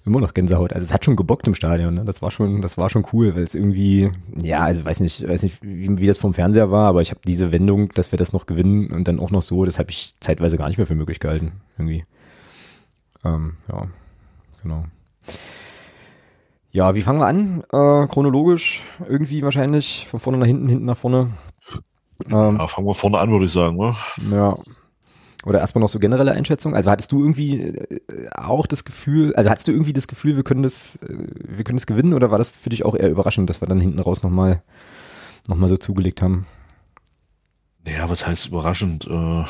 immer 0.05 0.21
noch 0.21 0.35
Gänsehaut. 0.35 0.73
Also 0.73 0.85
es 0.85 0.93
hat 0.93 1.05
schon 1.05 1.15
gebockt 1.15 1.47
im 1.47 1.55
Stadion, 1.55 1.95
ne? 1.95 2.05
Das 2.05 2.23
war 2.23 2.33
schon, 2.33 2.61
das 2.61 2.77
war 2.77 2.91
schon 2.91 3.07
cool, 3.13 3.37
weil 3.37 3.45
es 3.45 3.55
irgendwie, 3.55 4.11
ja, 4.37 4.61
also 4.65 4.85
weiß 4.85 4.99
nicht, 4.99 5.27
weiß 5.27 5.45
nicht, 5.45 5.63
wie, 5.63 5.99
wie 5.99 6.07
das 6.09 6.19
vom 6.19 6.35
Fernseher 6.35 6.73
war, 6.73 6.89
aber 6.89 7.01
ich 7.01 7.11
habe 7.11 7.21
diese 7.25 7.53
Wendung, 7.53 7.89
dass 7.91 8.13
wir 8.13 8.19
das 8.19 8.33
noch 8.33 8.47
gewinnen 8.47 8.91
und 8.91 9.07
dann 9.07 9.21
auch 9.21 9.31
noch 9.31 9.43
so, 9.43 9.65
das 9.65 9.79
habe 9.79 9.91
ich 9.91 10.15
zeitweise 10.19 10.59
gar 10.59 10.69
nicht 10.69 10.77
mehr 10.77 10.87
für 10.89 10.97
möglich 10.97 11.21
gehalten, 11.21 11.53
irgendwie. 11.79 12.05
Ähm, 13.25 13.55
ja, 13.69 13.87
genau. 14.63 14.85
Ja, 16.75 16.97
wie 16.97 17.03
fangen 17.03 17.21
wir 17.21 17.29
an? 17.29 17.63
Äh, 17.71 18.09
chronologisch 18.09 18.83
irgendwie 19.09 19.45
wahrscheinlich 19.45 20.09
von 20.09 20.19
vorne 20.19 20.39
nach 20.39 20.47
hinten, 20.47 20.69
hinten 20.69 20.87
nach 20.87 20.97
vorne. 20.97 21.31
Ähm, 22.29 22.57
ja, 22.59 22.67
fangen 22.67 22.89
wir 22.89 22.97
vorne 22.97 23.19
an, 23.19 23.31
würde 23.31 23.47
ich 23.47 23.53
sagen. 23.53 23.77
Ne? 23.77 23.95
Ja. 24.33 24.59
Oder 25.47 25.61
erstmal 25.61 25.83
noch 25.83 25.89
so 25.89 26.01
generelle 26.01 26.33
Einschätzung. 26.33 26.75
Also 26.75 26.91
hattest 26.91 27.13
du 27.13 27.21
irgendwie 27.21 27.61
äh, 27.61 28.01
auch 28.33 28.67
das 28.67 28.85
Gefühl, 28.85 29.37
also 29.37 29.51
hattest 29.51 29.69
du 29.69 29.73
irgendwie 29.73 29.93
das 29.93 30.09
Gefühl, 30.09 30.35
wir 30.35 30.43
können 30.43 30.65
das, 30.65 30.97
äh, 30.97 31.17
wir 31.45 31.63
können 31.63 31.77
das 31.77 31.87
gewinnen 31.87 32.13
oder 32.13 32.33
war 32.33 32.39
das 32.39 32.49
für 32.49 32.71
dich 32.71 32.85
auch 32.85 32.97
eher 32.97 33.09
überraschend, 33.09 33.49
dass 33.49 33.63
wir 33.63 33.69
dann 33.69 33.79
hinten 33.79 34.01
raus 34.01 34.25
nochmal 34.25 34.65
noch 35.47 35.57
mal 35.57 35.69
so 35.69 35.77
zugelegt 35.77 36.23
haben? 36.23 36.45
Naja, 37.85 38.11
was 38.11 38.27
heißt 38.27 38.49
überraschend? 38.49 39.07
Äh, 39.07 39.45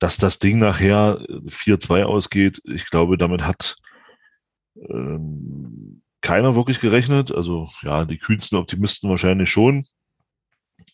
dass 0.00 0.16
das 0.16 0.40
Ding 0.40 0.58
nachher 0.58 1.20
4-2 1.46 2.02
ausgeht, 2.02 2.60
ich 2.64 2.86
glaube, 2.90 3.16
damit 3.16 3.46
hat 3.46 3.76
ähm, 4.88 6.02
keiner 6.20 6.56
wirklich 6.56 6.80
gerechnet. 6.80 7.32
Also 7.32 7.68
ja, 7.82 8.04
die 8.04 8.18
kühnsten 8.18 8.58
Optimisten 8.58 9.10
wahrscheinlich 9.10 9.50
schon. 9.50 9.86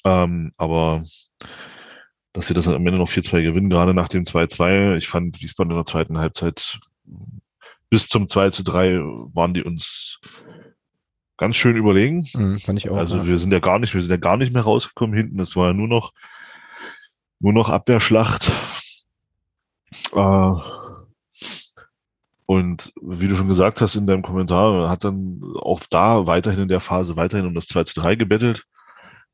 Ähm, 0.05 0.53
aber 0.57 1.03
dass 2.33 2.49
sie 2.49 2.55
das 2.55 2.67
am 2.67 2.87
Ende 2.87 2.99
noch 2.99 3.09
4-2 3.09 3.43
gewinnen, 3.43 3.71
gerade 3.71 3.95
nach 3.95 4.09
dem 4.09 4.25
2-2. 4.25 4.97
Ich 4.97 5.09
fand 5.09 5.41
Wiesbaden 5.41 5.71
in 5.71 5.77
der 5.77 5.87
zweiten 5.87 6.19
Halbzeit 6.19 6.79
bis 7.91 8.09
zum 8.09 8.25
2-3 8.25 9.35
waren 9.35 9.55
die 9.55 9.63
uns 9.63 10.19
ganz 11.37 11.57
schön 11.57 11.77
überlegen. 11.77 12.27
Mhm, 12.35 12.59
fand 12.59 12.79
ich 12.79 12.91
auch, 12.91 12.97
also 12.97 13.19
ja. 13.19 13.27
wir 13.27 13.39
sind 13.39 13.53
ja 13.53 13.61
gar 13.61 13.79
nicht, 13.79 13.95
wir 13.95 14.03
sind 14.03 14.11
ja 14.11 14.17
gar 14.17 14.37
nicht 14.37 14.53
mehr 14.53 14.63
rausgekommen 14.63 15.15
hinten. 15.15 15.41
Es 15.41 15.55
war 15.55 15.69
ja 15.69 15.75
nur 15.75 15.89
noch, 15.89 16.13
nur 17.39 17.53
noch 17.53 17.69
Abwehrschlacht. 17.69 18.51
Äh, 20.13 20.53
Und 22.47 22.93
wie 23.01 23.29
du 23.29 23.37
schon 23.37 23.49
gesagt 23.49 23.81
hast 23.81 23.97
in 23.97 24.07
deinem 24.07 24.23
Kommentar, 24.23 24.91
hat 24.91 25.05
dann 25.05 25.41
auch 25.57 25.81
da 25.91 26.27
weiterhin 26.27 26.63
in 26.63 26.69
der 26.69 26.81
Phase 26.81 27.17
weiterhin 27.17 27.47
um 27.47 27.55
das 27.55 27.67
2 27.67 27.85
zu 27.85 28.01
3 28.01 28.17
gebettelt. 28.17 28.65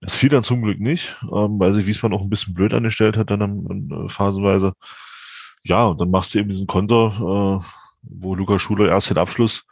Es 0.01 0.15
fiel 0.17 0.29
dann 0.29 0.45
zum 0.45 0.63
Glück 0.63 0.81
nicht, 0.81 1.17
ähm, 1.25 1.59
weil 1.59 1.75
sich 1.75 1.87
Wiesbaden 1.87 2.17
auch 2.17 2.23
ein 2.23 2.31
bisschen 2.31 2.55
blöd 2.55 2.73
angestellt 2.73 3.17
hat 3.17 3.31
dann, 3.31 3.41
dann 3.41 4.07
äh, 4.07 4.09
phasenweise. 4.09 4.75
Ja, 5.65 5.87
und 5.87 6.01
dann 6.01 6.11
machst 6.11 6.35
du 6.35 6.39
eben 6.39 6.49
diesen 6.49 6.67
Konter, 6.67 7.61
äh, 7.61 7.65
wo 8.03 8.35
Lukas 8.35 8.63
Schuler 8.63 8.89
erst 8.89 9.11
den 9.11 9.19
Abschluss 9.19 9.65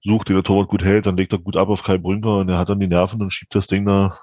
sucht, 0.00 0.28
den 0.28 0.36
der 0.36 0.44
Torwart 0.44 0.68
gut 0.68 0.84
hält, 0.84 1.06
dann 1.06 1.16
legt 1.16 1.32
er 1.32 1.38
gut 1.38 1.56
ab 1.56 1.68
auf 1.68 1.82
Kai 1.82 1.98
Brünker 1.98 2.38
und 2.38 2.48
er 2.48 2.58
hat 2.58 2.68
dann 2.70 2.80
die 2.80 2.86
Nerven 2.86 3.20
und 3.20 3.32
schiebt 3.32 3.54
das 3.54 3.66
Ding 3.66 3.84
da, 3.84 4.18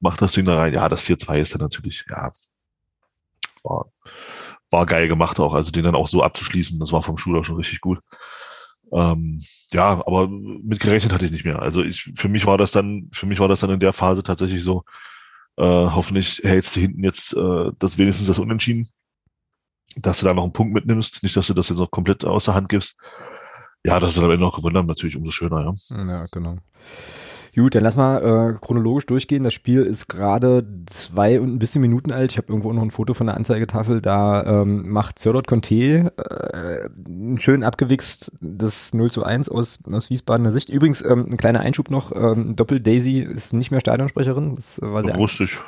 macht 0.00 0.20
das 0.20 0.32
Ding 0.32 0.44
da 0.44 0.58
rein. 0.58 0.74
Ja, 0.74 0.88
das 0.88 1.02
4-2 1.02 1.38
ist 1.40 1.54
dann 1.54 1.62
natürlich, 1.62 2.04
ja, 2.10 2.32
war, 3.62 3.91
war 4.72 4.86
geil 4.86 5.08
gemacht 5.08 5.38
auch. 5.38 5.54
Also 5.54 5.70
den 5.70 5.84
dann 5.84 5.94
auch 5.94 6.08
so 6.08 6.22
abzuschließen, 6.22 6.80
das 6.80 6.92
war 6.92 7.02
vom 7.02 7.18
Schuler 7.18 7.44
schon 7.44 7.56
richtig 7.56 7.80
gut. 7.80 8.00
Ähm, 8.92 9.42
ja, 9.72 10.02
aber 10.06 10.28
mit 10.28 10.80
gerechnet 10.80 11.12
hatte 11.12 11.24
ich 11.24 11.32
nicht 11.32 11.44
mehr. 11.44 11.60
Also 11.60 11.82
ich, 11.82 12.12
für 12.16 12.28
mich 12.28 12.46
war 12.46 12.58
das 12.58 12.72
dann, 12.72 13.08
für 13.12 13.26
mich 13.26 13.38
war 13.40 13.48
das 13.48 13.60
dann 13.60 13.70
in 13.70 13.80
der 13.80 13.92
Phase 13.92 14.22
tatsächlich 14.22 14.62
so, 14.64 14.84
äh, 15.56 15.64
hoffentlich 15.64 16.40
hältst 16.44 16.76
du 16.76 16.80
hinten 16.80 17.04
jetzt 17.04 17.34
äh, 17.36 17.70
das 17.78 17.98
wenigstens 17.98 18.26
das 18.26 18.38
Unentschieden, 18.38 18.88
dass 19.96 20.20
du 20.20 20.26
da 20.26 20.34
noch 20.34 20.42
einen 20.42 20.52
Punkt 20.52 20.74
mitnimmst, 20.74 21.22
nicht, 21.22 21.36
dass 21.36 21.46
du 21.46 21.54
das 21.54 21.68
jetzt 21.68 21.78
noch 21.78 21.90
komplett 21.90 22.24
außer 22.24 22.54
Hand 22.54 22.68
gibst. 22.68 22.96
Ja, 23.84 23.98
dass 23.98 24.14
sie 24.14 24.20
am 24.22 24.30
Ende 24.30 24.44
noch 24.44 24.56
gewonnen 24.56 24.86
natürlich 24.86 25.16
umso 25.16 25.32
schöner, 25.32 25.64
ja. 25.64 25.96
Ja, 25.96 26.26
genau. 26.30 26.56
Gut, 27.54 27.74
dann 27.74 27.82
lass 27.82 27.96
mal 27.96 28.54
äh, 28.54 28.58
chronologisch 28.64 29.04
durchgehen. 29.04 29.44
Das 29.44 29.52
Spiel 29.52 29.82
ist 29.82 30.08
gerade 30.08 30.64
zwei 30.86 31.38
und 31.38 31.52
ein 31.52 31.58
bisschen 31.58 31.82
Minuten 31.82 32.10
alt. 32.10 32.32
Ich 32.32 32.38
habe 32.38 32.48
irgendwo 32.48 32.72
noch 32.72 32.80
ein 32.80 32.90
Foto 32.90 33.12
von 33.12 33.26
der 33.26 33.36
Anzeigetafel. 33.36 34.00
Da 34.00 34.62
ähm, 34.62 34.88
macht 34.88 35.18
Serdot 35.18 35.46
Conte 35.46 36.14
äh, 36.16 36.88
schön 37.38 37.62
abgewichst 37.62 38.32
das 38.40 38.94
0 38.94 39.10
zu 39.10 39.22
1 39.22 39.50
aus, 39.50 39.80
aus 39.90 40.08
Wiesbadener 40.08 40.50
Sicht. 40.50 40.70
Übrigens, 40.70 41.04
ähm, 41.04 41.26
ein 41.30 41.36
kleiner 41.36 41.60
Einschub 41.60 41.90
noch. 41.90 42.12
Ähm, 42.16 42.56
Doppel 42.56 42.80
Daisy 42.80 43.18
ist 43.18 43.52
nicht 43.52 43.70
mehr 43.70 43.80
Stadionsprecherin. 43.80 44.54
Das 44.54 44.80
war 44.82 45.02
sehr, 45.02 45.18
Lustig. 45.18 45.58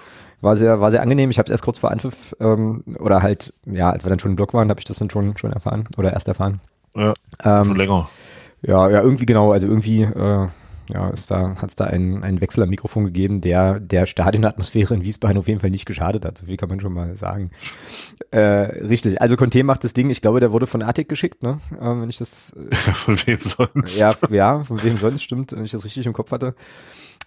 war 0.40 0.56
sehr, 0.56 0.80
war 0.80 0.90
sehr 0.90 1.02
angenehm. 1.02 1.30
Ich 1.30 1.36
habe 1.36 1.44
es 1.44 1.50
erst 1.50 1.64
kurz 1.64 1.78
vor 1.78 1.90
Anpfiff 1.90 2.34
ähm, 2.40 2.82
oder 2.98 3.20
halt, 3.20 3.52
ja, 3.66 3.90
als 3.90 4.06
wir 4.06 4.08
dann 4.08 4.20
schon 4.20 4.30
im 4.30 4.36
Blog 4.36 4.54
waren, 4.54 4.70
habe 4.70 4.80
ich 4.80 4.86
das 4.86 4.96
dann 4.96 5.10
schon, 5.10 5.36
schon 5.36 5.52
erfahren 5.52 5.86
oder 5.98 6.14
erst 6.14 6.28
erfahren. 6.28 6.62
Ja, 6.96 7.12
ähm, 7.44 7.66
schon 7.66 7.76
länger. 7.76 8.08
Ja, 8.62 8.88
ja, 8.88 9.02
irgendwie 9.02 9.26
genau. 9.26 9.52
Also 9.52 9.66
irgendwie 9.66 10.04
äh, 10.04 10.48
ja, 10.92 11.08
ist 11.10 11.30
da, 11.30 11.56
hat 11.56 11.70
es 11.70 11.76
da 11.76 11.84
einen, 11.84 12.22
einen 12.22 12.40
Wechsel 12.40 12.62
am 12.62 12.68
Mikrofon 12.68 13.04
gegeben, 13.04 13.40
der 13.40 13.80
der 13.80 14.06
Stadionatmosphäre 14.06 14.94
in 14.94 15.02
Wiesbaden 15.02 15.38
auf 15.38 15.48
jeden 15.48 15.60
Fall 15.60 15.70
nicht 15.70 15.86
geschadet 15.86 16.24
hat. 16.24 16.38
So 16.38 16.46
viel 16.46 16.56
kann 16.56 16.68
man 16.68 16.80
schon 16.80 16.92
mal 16.92 17.16
sagen. 17.16 17.50
Äh, 18.30 18.40
richtig. 18.40 19.20
Also 19.20 19.36
Conte 19.36 19.62
macht 19.64 19.84
das 19.84 19.94
Ding. 19.94 20.10
Ich 20.10 20.20
glaube, 20.20 20.40
der 20.40 20.52
wurde 20.52 20.66
von 20.66 20.82
Attic 20.82 21.08
geschickt, 21.08 21.42
ne? 21.42 21.58
Ähm, 21.80 22.02
wenn 22.02 22.10
ich 22.10 22.18
das. 22.18 22.52
Äh, 22.52 22.74
von 22.94 23.18
wem 23.26 23.38
sonst? 23.40 23.98
Ja, 23.98 24.14
ja, 24.30 24.64
von 24.64 24.82
wem 24.82 24.98
sonst 24.98 25.22
stimmt, 25.22 25.52
wenn 25.52 25.64
ich 25.64 25.70
das 25.70 25.84
richtig 25.84 26.06
im 26.06 26.12
Kopf 26.12 26.32
hatte. 26.32 26.54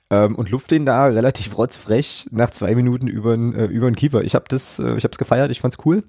Ähm, 0.10 0.36
und 0.36 0.52
luft 0.52 0.72
den 0.72 0.86
da 0.86 1.06
relativ 1.06 1.58
rotzfrech 1.58 2.28
nach 2.32 2.52
zwei 2.52 2.76
Minuten 2.76 3.08
über 3.08 3.34
äh, 3.34 3.66
über 3.66 3.92
Keeper. 3.92 4.22
Ich 4.22 4.36
habe 4.36 4.46
das, 4.48 4.80
äh, 4.80 4.96
ich 4.96 5.04
habe 5.04 5.12
es 5.12 5.18
gefeiert. 5.18 5.52
Ich 5.52 5.62
fand's 5.62 5.78
cool. 5.86 6.04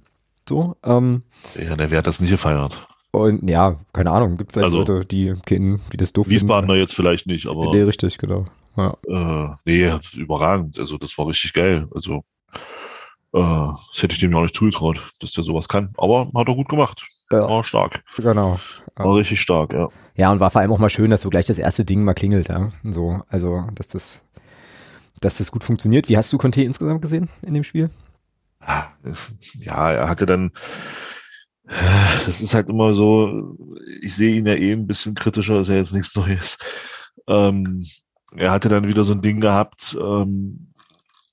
So. 0.49 0.77
Ähm, 0.85 1.23
ja, 1.55 1.77
der 1.77 1.91
Wer 1.91 1.99
hat 1.99 2.07
das 2.07 2.21
nicht 2.21 2.31
gefeiert. 2.31 2.89
Und 3.11 3.49
ja, 3.49 3.77
keine 3.93 4.11
Ahnung, 4.11 4.37
gibt 4.37 4.53
vielleicht 4.53 4.67
also, 4.67 4.79
Leute, 4.79 5.05
die 5.07 5.35
kennen, 5.47 5.81
wie 5.91 5.97
das 5.97 6.13
doof 6.13 6.29
Wiesbadener 6.29 6.75
jetzt 6.75 6.95
vielleicht 6.95 7.27
nicht, 7.27 7.47
aber. 7.47 7.71
Nee, 7.71 7.83
richtig, 7.83 8.19
genau. 8.19 8.45
Ja. 8.77 8.95
Äh, 9.09 9.55
nee, 9.65 9.93
überragend. 10.15 10.79
Also 10.79 10.99
das 10.99 11.17
war 11.19 11.27
richtig 11.27 11.53
geil. 11.53 11.89
Also 11.93 12.23
äh, 13.33 13.41
das 13.41 14.03
hätte 14.03 14.15
ich 14.15 14.21
dem 14.21 14.33
ja 14.33 14.39
auch 14.39 14.43
nicht 14.43 14.55
zugetraut, 14.55 15.13
dass 15.21 15.33
der 15.33 15.45
sowas 15.45 15.69
kann. 15.69 15.93
Aber 15.97 16.31
hat 16.35 16.49
er 16.49 16.55
gut 16.55 16.69
gemacht. 16.69 17.07
Ja. 17.31 17.49
War 17.49 17.65
stark. 17.65 18.03
Genau. 18.17 18.59
War 18.97 19.17
richtig 19.17 19.41
stark, 19.41 19.73
ja. 19.73 19.89
Ja, 20.15 20.33
und 20.33 20.41
war 20.41 20.51
vor 20.51 20.61
allem 20.61 20.73
auch 20.73 20.79
mal 20.79 20.91
schön, 20.91 21.11
dass 21.11 21.23
so 21.23 21.31
gleich 21.31 21.47
das 21.47 21.59
erste 21.59 21.85
Ding 21.85 22.05
mal 22.05 22.15
klingelt, 22.15 22.49
ja. 22.49 22.71
So, 22.85 23.21
also, 23.29 23.65
dass 23.75 23.89
das, 23.89 24.23
dass 25.21 25.39
das 25.39 25.53
gut 25.53 25.65
funktioniert. 25.65 26.09
Wie 26.09 26.17
hast 26.17 26.33
du 26.33 26.39
Conte 26.39 26.63
insgesamt 26.63 27.03
gesehen 27.03 27.29
in 27.43 27.55
dem 27.55 27.65
Spiel? 27.65 27.91
Ja, 29.55 29.93
er 29.93 30.09
hatte 30.09 30.27
dann 30.27 30.53
das 32.27 32.41
ist 32.41 32.55
halt 32.55 32.69
immer 32.69 32.95
so, 32.95 33.57
ich 34.01 34.17
sehe 34.17 34.37
ihn 34.37 34.47
ja 34.47 34.55
eh 34.55 34.73
ein 34.73 34.87
bisschen 34.87 35.15
kritischer, 35.15 35.61
ist 35.61 35.69
ja 35.69 35.77
jetzt 35.77 35.93
nichts 35.93 36.17
Neues. 36.17 36.59
Ähm, 37.27 37.87
er 38.35 38.51
hatte 38.51 38.69
dann 38.69 38.89
wieder 38.89 39.05
so 39.05 39.13
ein 39.13 39.23
Ding 39.23 39.41
gehabt, 39.41 39.97
ähm, 40.01 40.73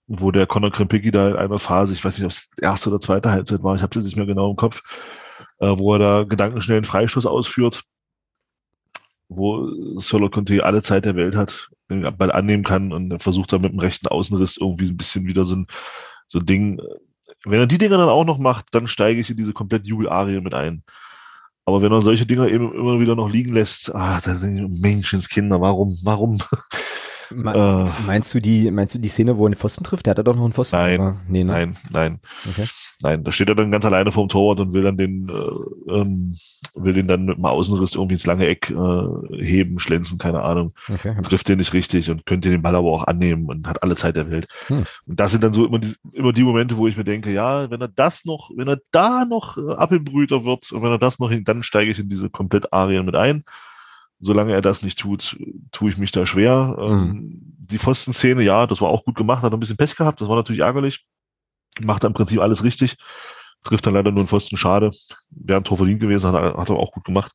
wo 0.08 0.32
der 0.32 0.46
Conor 0.46 0.72
Krempicki 0.72 1.12
da 1.12 1.30
in 1.30 1.36
einer 1.36 1.60
Phase, 1.60 1.94
ich 1.94 2.04
weiß 2.04 2.18
nicht, 2.18 2.25
ob 2.25 2.32
es 2.32 2.50
erste 2.62 2.89
oder 2.89 3.00
zweite 3.00 3.32
Halbzeit 3.32 3.63
war, 3.63 3.75
ich 3.75 3.82
habe 3.82 3.98
es 3.98 4.06
nicht 4.06 4.18
mehr 4.18 4.25
genau 4.25 4.50
im 4.51 4.56
Kopf, 4.56 4.82
äh, 5.60 5.74
wo 5.77 5.94
er 5.94 6.00
da 6.00 6.24
gedankenschnell 6.24 6.77
einen 6.77 6.86
Freistoß 6.86 7.25
ausführt, 7.25 7.84
wo 9.30 9.70
Solo 9.98 10.30
Conte 10.30 10.63
alle 10.63 10.82
Zeit 10.82 11.06
der 11.06 11.15
Welt 11.15 11.36
hat, 11.36 11.70
den 11.89 12.01
Ball 12.18 12.32
annehmen 12.32 12.63
kann 12.63 12.92
und 12.92 13.22
versucht 13.22 13.54
dann 13.54 13.62
mit 13.62 13.72
dem 13.72 13.80
rechten 13.80 14.08
Außenriss 14.08 14.58
irgendwie 14.58 14.89
ein 14.89 14.98
bisschen 14.98 15.25
wieder 15.25 15.46
so 15.46 15.56
ein, 15.56 15.68
so 16.27 16.39
ein 16.39 16.46
Ding 16.46 16.82
wenn 17.46 17.60
er 17.60 17.68
die 17.68 17.78
Dinger 17.78 17.98
dann 17.98 18.10
auch 18.10 18.25
noch 18.25 18.38
macht, 18.38 18.68
dann 18.72 18.88
steige 18.88 19.22
ich 19.22 19.30
in 19.30 19.38
diese 19.38 19.54
komplett 19.54 19.88
Jubelarie 19.88 20.42
mit 20.42 20.54
ein. 20.54 20.84
Aber 21.66 21.82
wenn 21.82 21.92
er 21.92 22.02
solche 22.02 22.25
Dinger 22.25 22.48
eben 22.48 22.74
immer 22.74 23.00
wieder 23.00 23.16
noch 23.16 23.30
liegen 23.30 23.54
lässt, 23.54 23.94
ah, 23.94 24.20
da 24.24 24.36
sind 24.36 24.82
Menschenskinder, 24.82 25.62
warum, 25.62 25.98
warum? 26.04 26.38
Me 27.36 27.54
äh, 27.54 28.06
meinst 28.06 28.34
du 28.34 28.39
die, 28.39 28.72
meinst 28.72 28.96
du 28.96 29.00
die 29.00 29.10
Szene, 29.10 29.38
wo 29.38 29.44
er 29.44 29.48
einen 29.48 29.56
Pfosten 29.56 29.84
trifft? 29.84 30.06
Der 30.06 30.12
hat 30.12 30.18
er 30.18 30.24
doch 30.24 30.36
noch 30.36 30.44
einen 30.44 30.54
Pfosten. 30.54 30.77
Nein, 30.77 31.20
nee, 31.27 31.44
ne? 31.44 31.51
nein, 31.51 31.77
nein. 31.92 32.20
Okay. 32.50 32.65
Nein, 33.01 33.24
da 33.24 33.32
steht 33.32 33.50
er 33.50 33.56
dann 33.56 33.72
ganz 33.72 33.84
alleine 33.84 34.12
vorm 34.12 34.30
Torwart 34.30 34.62
und 34.62 34.74
will 34.74 34.84
dann 34.84 34.98
den, 34.98 35.27
äh, 35.27 35.92
ähm, 35.92 36.38
will 36.75 36.94
den 36.94 37.08
dann 37.08 37.25
mit 37.25 37.38
dem 37.38 37.46
Außenriss 37.46 37.96
irgendwie 37.96 38.15
ins 38.15 38.25
lange 38.25 38.48
Eck 38.48 38.72
äh, 38.72 39.44
heben, 39.44 39.80
schlänzen, 39.80 40.18
keine 40.18 40.42
Ahnung. 40.42 40.72
Okay. 40.88 41.15
Trifft 41.24 41.50
den 41.50 41.58
nicht 41.58 41.74
richtig 41.74 42.10
und 42.10 42.25
könnte 42.25 42.50
den 42.50 42.62
Ball 42.62 42.75
aber 42.75 42.89
auch 42.89 43.04
annehmen 43.04 43.48
und 43.48 43.68
hat 43.68 43.84
alle 43.84 43.98
Zeit 43.98 44.15
der 44.15 44.32
Welt. 44.32 44.48
Hm. 44.68 44.86
Und 45.06 45.20
das 45.20 45.32
sind 45.32 45.44
dann 45.44 45.54
so 45.54 45.65
immer 45.65 45.80
die, 45.80 45.94
immer 46.13 46.32
die 46.32 46.44
Momente, 46.44 46.77
wo 46.77 46.88
ich 46.88 46.96
mir 46.96 47.04
denke, 47.04 47.32
ja, 47.32 47.70
wenn 47.70 47.82
er 47.82 47.89
das 47.89 48.24
noch, 48.24 48.50
wenn 48.56 48.68
er 48.68 48.80
da 48.92 49.25
noch 49.25 49.58
äh, 49.58 49.74
Appelbrüter 49.74 50.46
wird 50.46 50.72
und 50.72 50.82
wenn 50.82 50.92
er 50.92 51.00
das 51.00 51.20
noch 51.20 51.30
hin, 51.30 51.44
dann 51.44 51.63
steige 51.63 51.92
ich 51.92 52.00
in 52.00 52.10
diese 52.10 52.30
komplett 52.30 52.72
Arien 52.72 53.06
mit 53.06 53.15
ein 53.15 53.44
solange 54.19 54.53
er 54.53 54.62
das 54.62 54.81
nicht 54.81 55.00
tut, 55.00 55.38
tue 55.72 55.89
ich 55.89 55.98
mich 55.98 56.12
da 56.12 56.25
schwer. 56.25 56.77
Ähm, 56.79 57.00
mhm. 57.00 57.41
Die 57.57 57.79
Pfostenszene, 57.79 58.43
ja, 58.43 58.67
das 58.67 58.81
war 58.81 58.89
auch 58.89 59.05
gut 59.05 59.15
gemacht, 59.15 59.43
hat 59.43 59.53
ein 59.53 59.60
bisschen 59.60 59.77
Pech 59.77 59.95
gehabt, 59.95 60.22
das 60.22 60.29
war 60.29 60.36
natürlich 60.36 60.62
ärgerlich. 60.62 61.05
Macht 61.81 62.03
im 62.03 62.13
Prinzip 62.13 62.39
alles 62.39 62.63
richtig, 62.63 62.95
trifft 63.63 63.86
dann 63.86 63.93
leider 63.93 64.12
nur 64.12 64.19
einen 64.19 64.27
Pfosten, 64.27 64.55
schade. 64.55 64.91
Wäre 65.31 65.60
ein 65.60 65.63
Tor 65.63 65.77
verdient 65.77 66.00
gewesen, 66.00 66.31
hat, 66.31 66.57
hat 66.57 66.69
er 66.69 66.75
auch 66.75 66.91
gut 66.91 67.03
gemacht. 67.03 67.34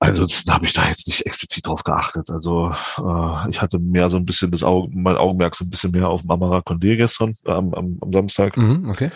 Ansonsten 0.00 0.52
habe 0.52 0.66
ich 0.66 0.74
da 0.74 0.86
jetzt 0.86 1.06
nicht 1.06 1.24
explizit 1.24 1.66
drauf 1.66 1.82
geachtet. 1.82 2.28
Also 2.28 2.72
äh, 2.98 3.50
ich 3.50 3.62
hatte 3.62 3.78
mehr 3.78 4.10
so 4.10 4.18
ein 4.18 4.26
bisschen 4.26 4.50
das 4.50 4.62
Auge, 4.62 4.90
mein 4.92 5.16
Augenmerk 5.16 5.56
so 5.56 5.64
ein 5.64 5.70
bisschen 5.70 5.92
mehr 5.92 6.08
auf 6.08 6.28
Amara 6.28 6.58
Condé 6.58 6.96
gestern, 6.96 7.34
äh, 7.46 7.52
am, 7.52 7.72
am, 7.72 7.98
am 8.02 8.12
Samstag. 8.12 8.56
Mhm, 8.56 8.90
okay. 8.90 9.10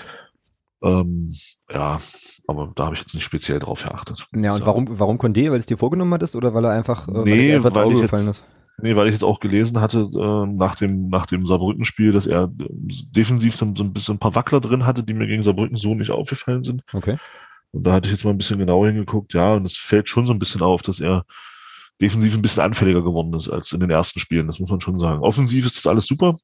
Ähm, 0.83 1.35
ja, 1.71 2.01
aber 2.47 2.73
da 2.75 2.87
habe 2.87 2.95
ich 2.95 3.01
jetzt 3.01 3.15
nicht 3.15 3.25
speziell 3.25 3.59
drauf 3.59 3.83
geachtet. 3.83 4.27
Ja, 4.35 4.53
und 4.53 4.61
so. 4.61 4.67
warum, 4.67 4.87
warum 4.99 5.19
Condé? 5.19 5.51
Weil 5.51 5.59
es 5.59 5.67
dir 5.67 5.77
vorgenommen 5.77 6.13
hattest 6.15 6.37
oder 6.37 6.55
weil 6.55 6.65
er 6.65 6.71
einfach, 6.71 7.09
äh, 7.09 7.23
nee, 7.25 7.63
weil, 7.63 7.75
weil 7.75 7.85
Auge 7.85 8.03
gefallen 8.03 8.29
ist? 8.29 8.45
Nee, 8.81 8.95
weil 8.95 9.09
ich 9.09 9.13
jetzt 9.13 9.25
auch 9.25 9.41
gelesen 9.41 9.81
hatte 9.81 10.09
äh, 10.15 10.47
nach 10.47 10.77
dem 10.77 11.09
nach 11.09 11.27
dem 11.27 11.47
Saarbrücken-Spiel, 11.47 12.13
dass 12.13 12.27
er 12.27 12.45
äh, 12.45 12.49
defensiv 13.11 13.57
so, 13.57 13.73
so, 13.77 13.83
ein 13.83 13.93
bisschen 13.93 14.15
ein 14.15 14.21
paar 14.21 14.37
Wackler 14.37 14.61
drin 14.61 14.87
hatte, 14.87 15.03
die 15.03 15.15
mir 15.15 15.27
gegen 15.27 15.43
Saarbrücken 15.43 15.77
so 15.77 15.95
nicht 15.97 16.13
aufgefallen 16.13 16.63
sind. 16.63 16.83
Okay. 16.93 17.19
Und 17.73 17.85
da 17.85 17.93
hatte 17.93 18.07
ich 18.07 18.13
jetzt 18.13 18.25
mal 18.25 18.31
ein 18.31 18.39
bisschen 18.39 18.59
genauer 18.59 18.87
hingeguckt, 18.87 19.35
ja, 19.35 19.55
und 19.55 19.67
es 19.67 19.77
fällt 19.77 20.09
schon 20.09 20.27
so 20.27 20.33
ein 20.33 20.39
bisschen 20.39 20.63
auf, 20.63 20.83
dass 20.83 21.01
er 21.01 21.25
defensiv 22.01 22.35
ein 22.35 22.43
bisschen 22.43 22.63
anfälliger 22.63 23.03
geworden 23.03 23.35
ist 23.35 23.49
als 23.49 23.73
in 23.73 23.81
den 23.81 23.91
ersten 23.91 24.21
Spielen, 24.21 24.47
das 24.47 24.61
muss 24.61 24.71
man 24.71 24.81
schon 24.81 24.99
sagen. 24.99 25.23
Offensiv 25.23 25.67
ist 25.67 25.77
das 25.77 25.87
alles 25.87 26.07
super, 26.07 26.35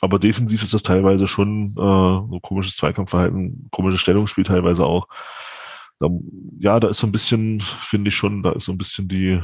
aber 0.00 0.18
defensiv 0.18 0.62
ist 0.62 0.74
das 0.74 0.82
teilweise 0.82 1.26
schon 1.26 1.68
äh, 1.70 1.72
so 1.74 2.38
komisches 2.42 2.76
Zweikampfverhalten, 2.76 3.68
komisches 3.70 4.00
Stellungsspiel 4.00 4.44
teilweise 4.44 4.84
auch. 4.84 5.08
Da, 6.00 6.08
ja, 6.58 6.80
da 6.80 6.88
ist 6.88 6.98
so 6.98 7.06
ein 7.06 7.12
bisschen, 7.12 7.60
finde 7.60 8.08
ich 8.08 8.16
schon, 8.16 8.42
da 8.42 8.52
ist 8.52 8.64
so 8.64 8.72
ein 8.72 8.78
bisschen 8.78 9.08
die, 9.08 9.40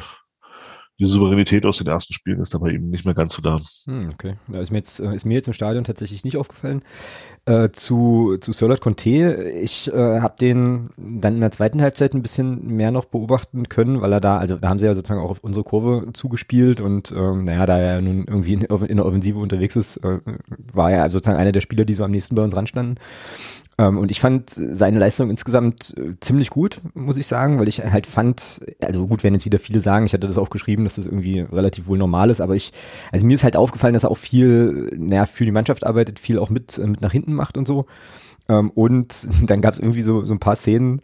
die 0.98 1.04
Souveränität 1.04 1.64
aus 1.64 1.78
den 1.78 1.86
ersten 1.86 2.12
Spielen 2.12 2.40
ist 2.40 2.54
aber 2.54 2.70
eben 2.70 2.90
nicht 2.90 3.04
mehr 3.04 3.14
ganz 3.14 3.34
so 3.34 3.42
da. 3.42 3.60
Hm, 3.84 4.00
okay. 4.12 4.34
Da 4.48 4.60
ist 4.60 4.72
mir 4.72 4.78
jetzt, 4.78 4.98
äh, 4.98 5.14
ist 5.14 5.24
mir 5.24 5.34
jetzt 5.34 5.46
im 5.46 5.54
Stadion 5.54 5.84
tatsächlich 5.84 6.24
nicht 6.24 6.36
aufgefallen. 6.36 6.82
Äh, 7.46 7.70
zu, 7.70 8.36
zu 8.40 8.50
Solat 8.50 8.80
Conte, 8.80 9.52
ich 9.62 9.92
äh, 9.92 10.20
habe 10.20 10.34
den 10.40 10.90
dann 10.96 11.34
in 11.34 11.40
der 11.40 11.52
zweiten 11.52 11.80
Halbzeit 11.80 12.14
ein 12.14 12.22
bisschen 12.22 12.66
mehr 12.66 12.90
noch 12.90 13.04
beobachten 13.04 13.68
können, 13.68 14.00
weil 14.00 14.12
er 14.12 14.20
da, 14.20 14.38
also 14.38 14.56
da 14.56 14.68
haben 14.68 14.80
sie 14.80 14.86
ja 14.86 14.94
sozusagen 14.94 15.20
auch 15.20 15.30
auf 15.30 15.44
unsere 15.44 15.64
Kurve 15.64 16.12
zugespielt 16.14 16.80
und 16.80 17.12
ähm, 17.12 17.44
naja, 17.44 17.64
da 17.64 17.78
er 17.78 18.00
nun 18.00 18.24
irgendwie 18.26 18.54
in, 18.54 18.62
in 18.62 18.96
der 18.96 19.06
Offensive 19.06 19.38
unterwegs 19.38 19.76
ist, 19.76 19.98
äh, 19.98 20.18
war 20.72 20.90
er 20.90 21.08
sozusagen 21.10 21.38
einer 21.38 21.52
der 21.52 21.60
Spieler, 21.60 21.84
die 21.84 21.94
so 21.94 22.02
am 22.02 22.10
nächsten 22.10 22.34
bei 22.34 22.42
uns 22.42 22.56
ranstanden. 22.56 22.98
Ähm, 23.78 23.96
und 23.96 24.10
ich 24.10 24.20
fand 24.20 24.50
seine 24.50 24.98
Leistung 24.98 25.30
insgesamt 25.30 25.94
äh, 25.96 26.14
ziemlich 26.20 26.50
gut, 26.50 26.80
muss 26.94 27.16
ich 27.16 27.26
sagen, 27.26 27.58
weil 27.58 27.68
ich 27.68 27.80
halt 27.80 28.06
fand, 28.06 28.60
also 28.80 29.06
gut, 29.06 29.22
werden 29.22 29.34
jetzt 29.34 29.46
wieder 29.46 29.60
viele 29.60 29.80
sagen, 29.80 30.04
ich 30.04 30.12
hatte 30.12 30.26
das 30.26 30.38
auch 30.38 30.50
geschrieben, 30.50 30.84
dass 30.84 30.96
das 30.96 31.06
irgendwie 31.06 31.40
relativ 31.40 31.86
wohl 31.86 31.96
normal 31.96 32.30
ist, 32.30 32.40
aber 32.40 32.56
ich, 32.56 32.72
also 33.12 33.24
mir 33.24 33.34
ist 33.34 33.44
halt 33.44 33.56
aufgefallen, 33.56 33.94
dass 33.94 34.04
er 34.04 34.10
auch 34.10 34.18
viel, 34.18 34.92
naja, 34.96 35.26
für 35.26 35.44
die 35.44 35.52
Mannschaft 35.52 35.86
arbeitet, 35.86 36.18
viel 36.18 36.38
auch 36.38 36.50
mit, 36.50 36.78
äh, 36.78 36.86
mit 36.86 37.00
nach 37.00 37.12
hinten 37.12 37.34
macht 37.34 37.56
und 37.56 37.68
so. 37.68 37.86
Ähm, 38.48 38.70
und 38.70 39.28
dann 39.46 39.60
gab 39.60 39.74
es 39.74 39.80
irgendwie 39.80 40.02
so, 40.02 40.24
so 40.24 40.34
ein 40.34 40.40
paar 40.40 40.56
Szenen, 40.56 41.00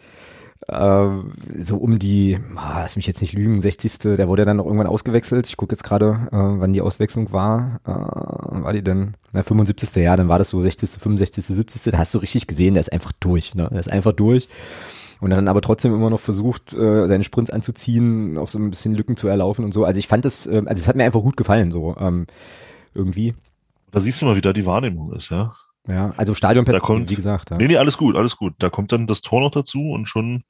äh, 0.68 1.08
so 1.56 1.76
um 1.76 1.98
die, 1.98 2.38
ah, 2.56 2.80
lass 2.80 2.96
mich 2.96 3.06
jetzt 3.06 3.20
nicht 3.20 3.32
lügen, 3.34 3.60
60. 3.60 4.16
Der 4.16 4.28
wurde 4.28 4.44
dann 4.44 4.56
noch 4.56 4.66
irgendwann 4.66 4.86
ausgewechselt. 4.86 5.46
Ich 5.46 5.56
gucke 5.56 5.72
jetzt 5.72 5.84
gerade, 5.84 6.28
äh, 6.32 6.36
wann 6.36 6.72
die 6.72 6.80
Auswechslung 6.80 7.32
war. 7.32 7.80
Äh, 7.84 8.62
war 8.62 8.72
die 8.72 8.82
denn? 8.82 9.14
Na, 9.32 9.42
75. 9.42 9.94
Ja, 9.96 10.16
dann 10.16 10.28
war 10.28 10.38
das 10.38 10.50
so 10.50 10.62
60., 10.62 10.90
65., 10.90 11.44
70. 11.44 11.92
Da 11.92 11.98
hast 11.98 12.14
du 12.14 12.18
richtig 12.18 12.46
gesehen, 12.46 12.74
der 12.74 12.80
ist 12.80 12.92
einfach 12.92 13.12
durch. 13.12 13.54
Ne? 13.54 13.68
Der 13.70 13.78
ist 13.78 13.90
einfach 13.90 14.12
durch. 14.12 14.48
Und 15.20 15.30
dann 15.30 15.48
aber 15.48 15.60
trotzdem 15.60 15.94
immer 15.94 16.10
noch 16.10 16.20
versucht, 16.20 16.72
äh, 16.72 17.06
seine 17.06 17.24
Sprints 17.24 17.50
anzuziehen, 17.50 18.36
auch 18.38 18.48
so 18.48 18.58
ein 18.58 18.70
bisschen 18.70 18.94
Lücken 18.94 19.16
zu 19.16 19.28
erlaufen 19.28 19.64
und 19.64 19.72
so. 19.72 19.84
Also 19.84 19.98
ich 19.98 20.08
fand 20.08 20.24
das, 20.24 20.46
äh, 20.46 20.62
also 20.66 20.82
es 20.82 20.88
hat 20.88 20.96
mir 20.96 21.04
einfach 21.04 21.22
gut 21.22 21.36
gefallen, 21.36 21.70
so 21.70 21.96
ähm, 21.98 22.26
irgendwie. 22.94 23.34
Da 23.90 24.00
siehst 24.00 24.20
du 24.20 24.26
mal, 24.26 24.36
wie 24.36 24.40
da 24.40 24.52
die 24.52 24.66
Wahrnehmung 24.66 25.12
ist, 25.12 25.30
ja. 25.30 25.54
Ja, 25.86 26.14
also 26.16 26.34
Stadion, 26.34 26.66
wie 26.66 27.14
gesagt. 27.14 27.50
Ja. 27.50 27.56
Nee, 27.58 27.68
nee, 27.68 27.76
alles 27.76 27.98
gut, 27.98 28.16
alles 28.16 28.36
gut. 28.36 28.54
Da 28.58 28.70
kommt 28.70 28.92
dann 28.92 29.06
das 29.06 29.20
Tor 29.20 29.40
noch 29.40 29.50
dazu 29.50 29.90
und 29.90 30.06
schon, 30.06 30.44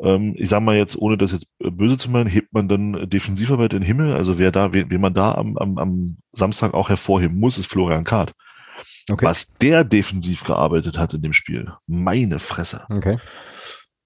ähm, 0.00 0.34
ich 0.36 0.48
sag 0.48 0.62
mal 0.62 0.76
jetzt, 0.76 0.96
ohne 0.96 1.16
das 1.16 1.32
jetzt 1.32 1.46
böse 1.58 1.96
zu 1.96 2.10
meinen, 2.10 2.28
hebt 2.28 2.52
man 2.52 2.68
dann 2.68 3.08
Defensivarbeit 3.08 3.72
in 3.72 3.80
den 3.80 3.86
Himmel. 3.86 4.14
Also 4.14 4.38
wer 4.38 4.50
da, 4.50 4.72
wen, 4.72 4.90
wen 4.90 5.00
man 5.00 5.14
da 5.14 5.34
am, 5.34 5.56
am, 5.58 5.78
am 5.78 6.16
Samstag 6.32 6.74
auch 6.74 6.88
hervorheben 6.88 7.38
muss, 7.38 7.58
ist 7.58 7.66
Florian 7.66 8.04
Kahrt. 8.04 8.32
Okay. 9.10 9.24
Was 9.24 9.52
der 9.54 9.84
defensiv 9.84 10.44
gearbeitet 10.44 10.98
hat 10.98 11.14
in 11.14 11.22
dem 11.22 11.32
Spiel. 11.32 11.72
Meine 11.86 12.38
Fresse. 12.38 12.84
Okay. 12.90 13.18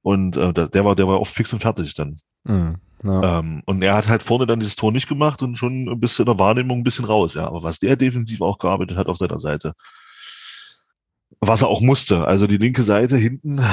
Und 0.02 0.36
äh, 0.36 0.52
der 0.52 0.84
war, 0.84 0.96
der 0.96 1.08
war 1.08 1.20
oft 1.20 1.32
fix 1.32 1.52
und 1.52 1.60
fertig 1.60 1.94
dann. 1.94 2.18
Mhm. 2.44 2.76
Ja. 3.04 3.38
Ähm, 3.38 3.62
und 3.66 3.82
er 3.82 3.94
hat 3.94 4.08
halt 4.08 4.22
vorne 4.22 4.46
dann 4.46 4.60
dieses 4.60 4.76
Tor 4.76 4.92
nicht 4.92 5.08
gemacht 5.08 5.42
und 5.42 5.56
schon 5.56 5.88
ein 5.88 6.00
bisschen 6.00 6.24
in 6.24 6.32
der 6.32 6.38
Wahrnehmung 6.38 6.78
ein 6.78 6.84
bisschen 6.84 7.04
raus, 7.04 7.34
ja. 7.34 7.46
Aber 7.46 7.62
was 7.62 7.78
der 7.78 7.96
defensiv 7.96 8.42
auch 8.42 8.58
gearbeitet 8.58 8.96
hat 8.96 9.08
auf 9.08 9.16
seiner 9.16 9.40
Seite, 9.40 9.74
was 11.44 11.62
er 11.62 11.68
auch 11.68 11.80
musste. 11.80 12.24
Also 12.26 12.46
die 12.46 12.56
linke 12.56 12.84
Seite 12.84 13.16
hinten, 13.16 13.58
ja, 13.58 13.66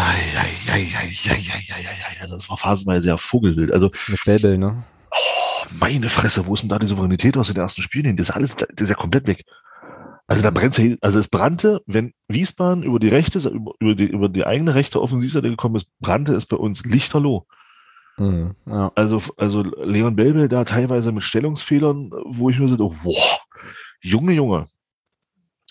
das 2.28 2.50
war 2.50 2.58
phasenweise 2.58 3.04
sehr 3.04 3.18
vogelwild. 3.20 3.72
Also 3.72 3.92
mit 4.08 4.20
Bellbell, 4.26 4.58
ne? 4.58 4.84
Oh, 5.12 5.66
meine 5.80 6.10
Fresse, 6.10 6.48
wo 6.48 6.56
ist 6.56 6.62
denn 6.62 6.70
da 6.70 6.80
die 6.80 6.88
Souveränität 6.88 7.38
aus 7.38 7.48
den 7.48 7.58
ersten 7.58 7.84
Spielen 7.84 8.06
hin? 8.06 8.18
Das 8.18 8.30
ist 8.30 8.36
alles, 8.36 8.56
das 8.56 8.68
ist 8.76 8.90
ja 8.90 8.96
komplett 8.96 9.28
weg. 9.28 9.46
Also 10.26 10.42
da 10.42 10.50
brennt 10.50 10.78
ja, 10.80 10.96
also 11.02 11.20
es 11.20 11.28
brannte, 11.28 11.82
wenn 11.86 12.14
Wiesbaden 12.28 12.84
über 12.84 13.00
die 13.00 13.08
rechte, 13.08 13.40
über 13.80 13.96
die, 13.96 14.06
über 14.06 14.30
die 14.30 14.46
eigene 14.46 14.74
rechte 14.74 15.02
Offensivseite 15.02 15.50
gekommen 15.50 15.76
ist, 15.76 15.88
brannte 16.00 16.34
es 16.34 16.48
bei 16.48 16.58
uns 16.58 16.84
lichterloh. 16.86 17.46
Mhm, 18.18 18.56
ja. 18.66 18.92
Also, 18.96 19.22
also 19.38 19.62
Leon 19.62 20.16
Belbel 20.16 20.48
da 20.48 20.66
teilweise 20.66 21.12
mit 21.12 21.24
Stellungsfehlern, 21.24 22.12
wo 22.26 22.50
ich 22.50 22.60
mir 22.60 22.68
so, 22.68 22.96
wow, 23.04 23.40
Junge, 24.02 24.34
Junge. 24.34 24.66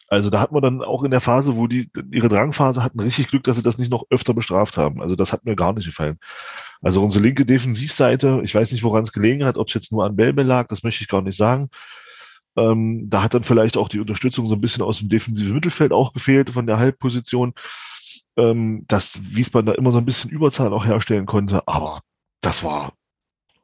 Also 0.09 0.31
da 0.31 0.41
hat 0.41 0.53
man 0.53 0.63
dann 0.63 0.83
auch 0.83 1.05
in 1.05 1.11
der 1.11 1.21
Phase, 1.21 1.57
wo 1.57 1.67
die 1.67 1.91
ihre 2.11 2.29
Drangphase 2.29 2.83
hatten, 2.83 2.99
richtig 3.01 3.29
Glück, 3.29 3.45
dass 3.45 3.57
sie 3.57 3.63
das 3.63 3.77
nicht 3.77 3.91
noch 3.91 4.05
öfter 4.11 4.33
bestraft 4.33 4.79
haben. 4.79 5.03
Also 5.03 5.17
das 5.17 5.33
hat 5.33 5.45
mir 5.45 5.55
gar 5.55 5.75
nicht 5.75 5.87
gefallen. 5.87 6.19
Also 6.81 7.05
unsere 7.05 7.25
linke 7.25 7.45
Defensivseite, 7.45 8.41
ich 8.43 8.55
weiß 8.55 8.73
nicht, 8.73 8.83
woran 8.83 9.03
es 9.03 9.13
gelegen 9.13 9.45
hat, 9.45 9.59
ob 9.59 9.69
es 9.69 9.75
jetzt 9.75 9.93
nur 9.93 10.07
an 10.07 10.17
Belbel 10.17 10.47
lag, 10.47 10.69
das 10.69 10.83
möchte 10.83 11.03
ich 11.03 11.09
gar 11.09 11.21
nicht 11.21 11.37
sagen. 11.37 11.69
Ähm, 12.57 13.07
da 13.09 13.23
hat 13.23 13.35
dann 13.35 13.43
vielleicht 13.43 13.77
auch 13.77 13.89
die 13.89 14.01
Unterstützung 14.01 14.47
so 14.47 14.55
ein 14.55 14.61
bisschen 14.61 14.83
aus 14.83 14.99
dem 14.99 15.11
defensiven 15.11 15.55
Mittelfeld 15.55 15.93
auch 15.93 16.13
gefehlt 16.15 16.51
von 16.51 16.67
der 16.67 16.79
Halbposition, 16.79 17.53
ähm, 18.37 18.85
dass 18.89 19.21
Wiesbaden 19.23 19.67
da 19.67 19.73
immer 19.75 19.93
so 19.93 19.99
ein 19.99 20.07
bisschen 20.07 20.31
Überzahl 20.31 20.73
auch 20.73 20.87
herstellen 20.87 21.27
konnte. 21.27 21.63
Aber 21.67 22.01
das 22.41 22.65
war 22.65 22.95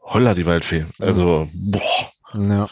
holla 0.03 0.35
die 0.35 0.47
Waldfee. 0.47 0.85
Also, 0.99 1.49
boah. 1.55 2.14
Ja, 2.49 2.69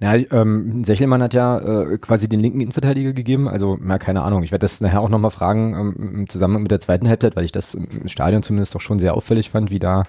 ja 0.00 0.14
ähm, 0.14 0.84
Sechelmann 0.84 1.22
hat 1.22 1.34
ja 1.34 1.58
äh, 1.58 1.98
quasi 1.98 2.28
den 2.28 2.40
linken 2.40 2.60
Innenverteidiger 2.60 3.12
gegeben, 3.12 3.48
also 3.48 3.78
na, 3.80 3.98
keine 3.98 4.22
Ahnung. 4.22 4.42
Ich 4.42 4.52
werde 4.52 4.64
das 4.64 4.80
nachher 4.80 5.00
auch 5.00 5.08
nochmal 5.08 5.30
fragen, 5.30 5.74
ähm, 5.98 6.28
zusammen 6.28 6.62
mit 6.62 6.70
der 6.70 6.80
zweiten 6.80 7.08
Halbzeit, 7.08 7.36
weil 7.36 7.44
ich 7.44 7.52
das 7.52 7.74
im 7.74 8.08
Stadion 8.08 8.42
zumindest 8.42 8.74
doch 8.74 8.80
schon 8.80 8.98
sehr 8.98 9.14
auffällig 9.14 9.50
fand, 9.50 9.70
wie 9.70 9.78
da 9.78 10.04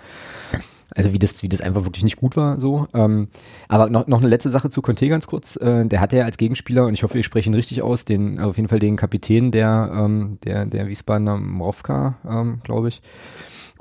also 0.96 1.12
wie 1.12 1.20
das, 1.20 1.44
wie 1.44 1.50
das 1.50 1.62
einfach 1.62 1.84
wirklich 1.84 2.04
nicht 2.04 2.18
gut 2.18 2.38
war, 2.38 2.60
so. 2.60 2.88
Ähm, 2.94 3.28
aber 3.68 3.90
noch, 3.90 4.08
noch 4.08 4.20
eine 4.20 4.30
letzte 4.30 4.50
Sache 4.50 4.70
zu 4.70 4.82
Conte 4.82 5.10
ganz 5.10 5.28
kurz. 5.28 5.58
Äh, 5.58 5.86
der 5.86 6.00
hatte 6.00 6.18
ja 6.18 6.26
als 6.26 6.38
Gegenspieler, 6.38 6.86
und 6.86 6.94
ich 6.94 7.04
hoffe, 7.04 7.20
ich 7.20 7.26
spreche 7.26 7.50
ihn 7.50 7.54
richtig 7.54 7.82
aus, 7.82 8.06
den, 8.06 8.40
auf 8.40 8.58
jeden 8.58 8.70
Fall 8.70 8.80
den 8.80 8.96
Kapitän 8.96 9.52
der, 9.52 9.92
ähm, 9.94 10.38
der, 10.46 10.66
der 10.66 10.88
Wiesbadener 10.88 11.38
Mrovka, 11.38 12.16
ähm, 12.28 12.60
glaube 12.64 12.88
ich. 12.88 13.02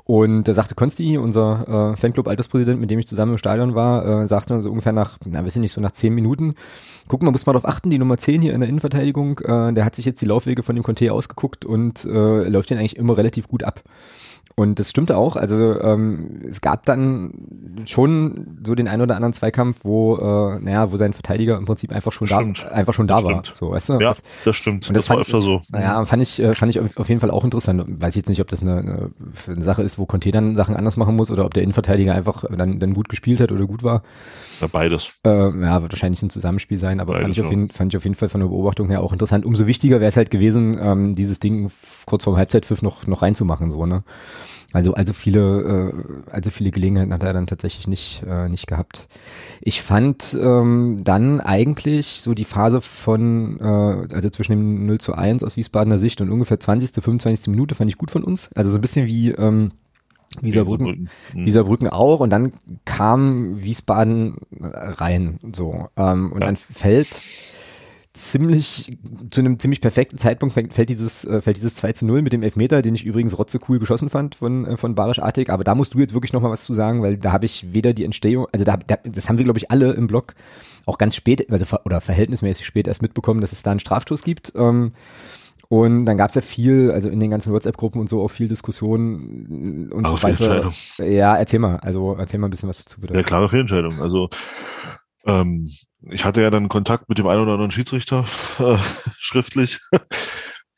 Und 0.07 0.47
da 0.47 0.53
sagte 0.53 0.75
Konsti, 0.75 1.17
unser 1.17 1.93
äh, 1.93 1.97
Fanclub-Alterspräsident, 1.97 2.79
mit 2.79 2.91
dem 2.91 2.99
ich 2.99 3.07
zusammen 3.07 3.33
im 3.33 3.37
Stadion 3.39 3.73
war, 3.73 4.21
äh, 4.21 4.27
sagte 4.27 4.61
so 4.61 4.69
ungefähr 4.69 4.93
nach, 4.93 5.17
na, 5.25 5.43
weiß 5.43 5.55
ich 5.55 5.61
nicht, 5.61 5.71
so 5.71 5.81
nach 5.81 5.93
zehn 5.93 6.13
Minuten, 6.13 6.53
guck 7.07 7.23
mal, 7.23 7.31
muss 7.31 7.47
man 7.47 7.53
darauf 7.53 7.67
achten, 7.67 7.89
die 7.89 7.97
Nummer 7.97 8.17
zehn 8.17 8.39
hier 8.39 8.53
in 8.53 8.61
der 8.61 8.69
Innenverteidigung, 8.69 9.39
äh, 9.39 9.73
der 9.73 9.83
hat 9.83 9.95
sich 9.95 10.05
jetzt 10.05 10.21
die 10.21 10.27
Laufwege 10.27 10.61
von 10.61 10.75
dem 10.75 10.83
Conte 10.83 11.11
ausgeguckt 11.11 11.65
und 11.65 12.05
äh, 12.05 12.47
läuft 12.47 12.69
den 12.69 12.77
eigentlich 12.77 12.97
immer 12.97 13.17
relativ 13.17 13.47
gut 13.47 13.63
ab. 13.63 13.81
Und 14.57 14.79
das 14.79 14.89
stimmte 14.89 15.17
auch. 15.17 15.35
Also 15.35 15.81
ähm, 15.81 16.39
es 16.47 16.61
gab 16.61 16.85
dann 16.85 17.33
schon 17.85 18.59
so 18.65 18.73
den 18.73 18.87
ein 18.87 19.01
oder 19.01 19.15
anderen 19.15 19.33
Zweikampf, 19.33 19.79
wo, 19.83 20.15
äh, 20.15 20.59
naja, 20.61 20.93
wo 20.93 20.97
sein 20.97 21.11
Verteidiger 21.11 21.57
im 21.57 21.65
Prinzip 21.65 21.91
einfach 21.91 22.13
schon 22.13 22.27
stimmt. 22.27 22.63
da, 22.63 22.69
einfach 22.69 22.93
schon 22.93 23.05
da 23.05 23.21
war. 23.21 23.43
So, 23.51 23.71
weißt 23.71 23.89
du? 23.89 23.93
Ja, 23.95 23.99
das, 23.99 24.23
das 24.45 24.55
stimmt. 24.55 24.87
Und 24.87 24.95
das, 24.95 25.03
das 25.03 25.09
war 25.09 25.19
öfter 25.19 25.41
so. 25.41 25.59
Naja, 25.71 26.05
fand 26.05 26.21
ich, 26.21 26.41
äh, 26.41 26.55
fand 26.55 26.69
ich 26.69 26.79
auf 26.79 27.09
jeden 27.09 27.19
Fall 27.19 27.31
auch 27.31 27.43
interessant. 27.43 27.83
Weiß 27.85 28.13
ich 28.13 28.21
jetzt 28.21 28.29
nicht, 28.29 28.39
ob 28.39 28.47
das 28.47 28.61
eine, 28.61 28.77
eine, 28.77 29.09
eine 29.47 29.61
Sache 29.61 29.83
ist, 29.83 29.99
wo 29.99 30.05
Conte 30.05 30.31
dann 30.31 30.55
Sachen 30.55 30.77
anders 30.77 30.95
machen 30.95 31.17
muss 31.17 31.31
oder 31.31 31.43
ob 31.43 31.53
der 31.53 31.63
Innenverteidiger 31.63 32.15
einfach 32.15 32.45
dann, 32.49 32.79
dann 32.79 32.93
gut 32.93 33.09
gespielt 33.09 33.41
hat 33.41 33.51
oder 33.51 33.65
gut 33.65 33.83
war. 33.83 34.03
Ja, 34.61 34.67
beides. 34.67 35.09
Äh, 35.25 35.29
ja, 35.29 35.81
wird 35.81 35.91
wahrscheinlich 35.91 36.21
ein 36.21 36.29
Zusammenspiel 36.29 36.77
sein, 36.77 37.01
aber 37.01 37.19
fand 37.19 37.33
ich, 37.33 37.41
auf 37.41 37.49
jeden, 37.49 37.67
fand 37.67 37.93
ich 37.93 37.97
auf 37.97 38.05
jeden 38.05 38.15
Fall 38.15 38.29
von 38.29 38.39
der 38.39 38.47
Beobachtung 38.47 38.89
her 38.89 39.01
auch 39.01 39.11
interessant. 39.11 39.45
Umso 39.45 39.67
wichtiger 39.67 39.99
wäre 39.99 40.07
es 40.07 40.15
halt 40.15 40.31
gewesen, 40.31 40.77
ähm, 40.81 41.13
dieses 41.13 41.39
Ding 41.39 41.69
kurz 42.05 42.23
vorm 42.23 42.37
Halbzeitpfiff 42.37 42.81
noch, 42.81 43.05
noch 43.05 43.21
reinzumachen, 43.21 43.69
so, 43.69 43.85
ne? 43.85 44.03
Also, 44.75 44.93
also 44.93 45.13
viele, 45.13 45.93
äh, 45.93 46.31
also 46.31 46.51
viele 46.51 46.69
Gelegenheiten 46.69 47.13
hat 47.13 47.23
er 47.23 47.31
dann 47.31 47.47
tatsächlich 47.47 47.87
nicht, 47.87 48.23
äh, 48.27 48.49
nicht 48.49 48.67
gehabt. 48.67 49.07
Ich 49.61 49.81
fand 49.81 50.37
ähm, 50.37 50.97
dann 51.01 51.39
eigentlich 51.39 52.19
so 52.19 52.33
die 52.33 52.43
Phase 52.43 52.81
von, 52.81 53.57
äh, 53.61 54.13
also 54.13 54.29
zwischen 54.29 54.51
dem 54.51 54.85
0 54.85 54.97
zu 54.97 55.13
1 55.13 55.45
aus 55.45 55.55
Wiesbadener 55.55 55.97
Sicht 55.97 56.19
und 56.19 56.29
ungefähr 56.29 56.59
20., 56.59 57.01
25. 57.01 57.47
Minute 57.47 57.73
fand 57.73 57.89
ich 57.89 57.97
gut 57.97 58.11
von 58.11 58.25
uns. 58.25 58.49
Also 58.53 58.69
so 58.69 58.77
ein 58.77 58.81
bisschen 58.81 59.07
wie, 59.07 59.31
ähm, 59.31 59.71
Wieserbrücken, 60.41 61.09
Wieserbrücken 61.33 61.87
auch 61.87 62.19
und 62.19 62.29
dann 62.29 62.51
kam 62.83 63.63
Wiesbaden 63.63 64.35
rein 64.59 65.39
so 65.53 65.87
ähm, 65.95 66.33
und 66.33 66.41
ja. 66.41 66.47
dann 66.47 66.57
fällt 66.57 67.21
ziemlich, 68.15 68.97
zu 69.29 69.41
einem 69.41 69.59
ziemlich 69.59 69.81
perfekten 69.81 70.17
Zeitpunkt 70.17 70.53
fällt 70.53 70.89
dieses, 70.89 71.25
äh, 71.25 71.41
fällt 71.41 71.57
dieses 71.57 71.75
2 71.75 71.93
zu 71.93 72.05
0 72.05 72.21
mit 72.21 72.33
dem 72.33 72.43
Elfmeter, 72.43 72.81
den 72.81 72.95
ich 72.95 73.05
übrigens 73.05 73.37
rotze 73.37 73.59
cool 73.67 73.79
geschossen 73.79 74.09
fand 74.09 74.35
von, 74.35 74.65
äh, 74.65 74.77
von 74.77 74.95
Barisch 74.95 75.19
Artig. 75.19 75.49
Aber 75.49 75.63
da 75.63 75.75
musst 75.75 75.93
du 75.93 75.99
jetzt 75.99 76.13
wirklich 76.13 76.33
nochmal 76.33 76.51
was 76.51 76.63
zu 76.63 76.73
sagen, 76.73 77.01
weil 77.01 77.17
da 77.17 77.31
habe 77.31 77.45
ich 77.45 77.73
weder 77.73 77.93
die 77.93 78.05
Entstehung, 78.05 78.47
also 78.51 78.63
da, 78.63 78.77
da 78.77 78.97
das 79.03 79.29
haben 79.29 79.37
wir, 79.37 79.43
glaube 79.43 79.59
ich, 79.59 79.69
alle 79.69 79.91
im 79.93 80.07
Blog 80.07 80.33
auch 80.85 80.97
ganz 80.97 81.15
spät, 81.15 81.49
also 81.51 81.65
oder 81.83 81.99
verhältnismäßig 81.99 82.65
spät 82.65 82.87
erst 82.87 83.01
mitbekommen, 83.01 83.41
dass 83.41 83.51
es 83.51 83.63
da 83.63 83.71
einen 83.71 83.79
Strafstoß 83.79 84.23
gibt. 84.23 84.53
Ähm, 84.55 84.91
und 85.67 86.05
dann 86.05 86.17
gab 86.17 86.29
es 86.29 86.35
ja 86.35 86.41
viel, 86.41 86.91
also 86.91 87.09
in 87.09 87.19
den 87.19 87.31
ganzen 87.31 87.51
WhatsApp-Gruppen 87.51 87.99
und 87.99 88.07
so 88.07 88.21
auch 88.21 88.29
viel 88.29 88.47
Diskussion 88.47 89.89
und 89.91 90.05
Aber 90.05 90.17
so 90.17 90.23
weiter. 90.23 90.71
Ja, 91.03 91.35
erzähl 91.35 91.59
mal, 91.59 91.77
also 91.77 92.15
erzähl 92.17 92.39
mal 92.39 92.47
ein 92.47 92.51
bisschen 92.51 92.69
was 92.69 92.83
dazu 92.83 93.01
bitte. 93.01 93.15
Ja, 93.15 93.23
klare 93.23 93.49
Fehlentscheidung. 93.49 93.99
Also 93.99 94.29
ähm, 95.25 95.67
ich 96.09 96.25
hatte 96.25 96.41
ja 96.41 96.49
dann 96.49 96.69
Kontakt 96.69 97.09
mit 97.09 97.17
dem 97.17 97.27
einen 97.27 97.41
oder 97.41 97.53
anderen 97.53 97.71
Schiedsrichter 97.71 98.25
äh, 98.59 98.77
schriftlich. 99.19 99.79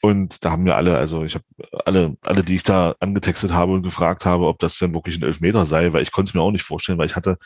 Und 0.01 0.45
da 0.45 0.51
haben 0.51 0.65
wir 0.65 0.75
alle, 0.75 0.97
also 0.97 1.23
ich 1.23 1.35
habe 1.35 1.45
alle, 1.85 2.15
alle, 2.21 2.43
die 2.43 2.55
ich 2.55 2.63
da 2.63 2.95
angetextet 2.99 3.51
habe 3.51 3.73
und 3.73 3.83
gefragt 3.83 4.25
habe, 4.25 4.45
ob 4.45 4.59
das 4.59 4.77
denn 4.77 4.93
wirklich 4.93 5.17
ein 5.17 5.23
Elfmeter 5.23 5.65
sei, 5.65 5.91
weil 5.93 6.03
ich 6.03 6.11
konnte 6.11 6.29
es 6.29 6.33
mir 6.35 6.41
auch 6.41 6.51
nicht 6.51 6.63
vorstellen, 6.63 6.99
weil 6.99 7.07
ich 7.07 7.15
hatte 7.15 7.37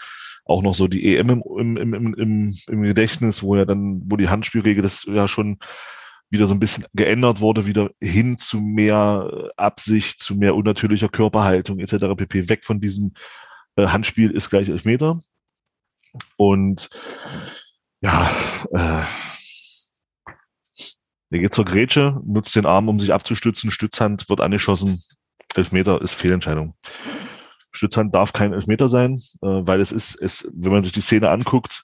auch 0.43 0.61
noch 0.61 0.75
so 0.75 0.87
die 0.87 1.15
EM 1.15 1.29
im, 1.29 1.77
im, 1.77 1.93
im, 1.93 2.13
im, 2.13 2.55
im 2.67 2.81
Gedächtnis, 2.81 3.41
wo 3.41 3.55
ja 3.55 3.65
dann, 3.65 4.01
wo 4.05 4.17
die 4.17 4.29
Handspielregel 4.29 4.83
das 4.83 5.05
ja 5.05 5.27
schon 5.27 5.59
wieder 6.29 6.47
so 6.47 6.53
ein 6.53 6.59
bisschen 6.59 6.85
geändert 6.93 7.41
wurde, 7.41 7.65
wieder 7.65 7.89
hin 8.01 8.37
zu 8.37 8.59
mehr 8.59 9.51
Absicht, 9.57 10.21
zu 10.21 10.35
mehr 10.35 10.55
unnatürlicher 10.55 11.09
Körperhaltung 11.09 11.79
etc. 11.79 12.05
pp. 12.17 12.49
Weg 12.49 12.65
von 12.65 12.79
diesem 12.79 13.13
äh, 13.75 13.87
Handspiel 13.87 14.31
ist 14.31 14.49
gleich 14.49 14.69
Elfmeter. 14.69 15.21
Und 16.37 16.89
ja, 18.01 18.31
äh, 18.71 19.03
der 21.31 21.39
geht 21.39 21.53
zur 21.53 21.65
Grätsche, 21.65 22.19
nutzt 22.25 22.55
den 22.55 22.65
Arm, 22.65 22.89
um 22.89 22.99
sich 22.99 23.13
abzustützen, 23.13 23.71
Stützhand 23.71 24.29
wird 24.29 24.41
angeschossen. 24.41 25.01
Elfmeter 25.55 26.01
ist 26.01 26.13
Fehlentscheidung. 26.13 26.75
Stützhand 27.71 28.13
darf 28.13 28.33
kein 28.33 28.53
Elfmeter 28.53 28.89
sein, 28.89 29.13
äh, 29.41 29.47
weil 29.47 29.79
es 29.79 29.91
ist, 29.91 30.15
es, 30.15 30.49
wenn 30.53 30.73
man 30.73 30.83
sich 30.83 30.91
die 30.91 31.01
Szene 31.01 31.29
anguckt, 31.29 31.83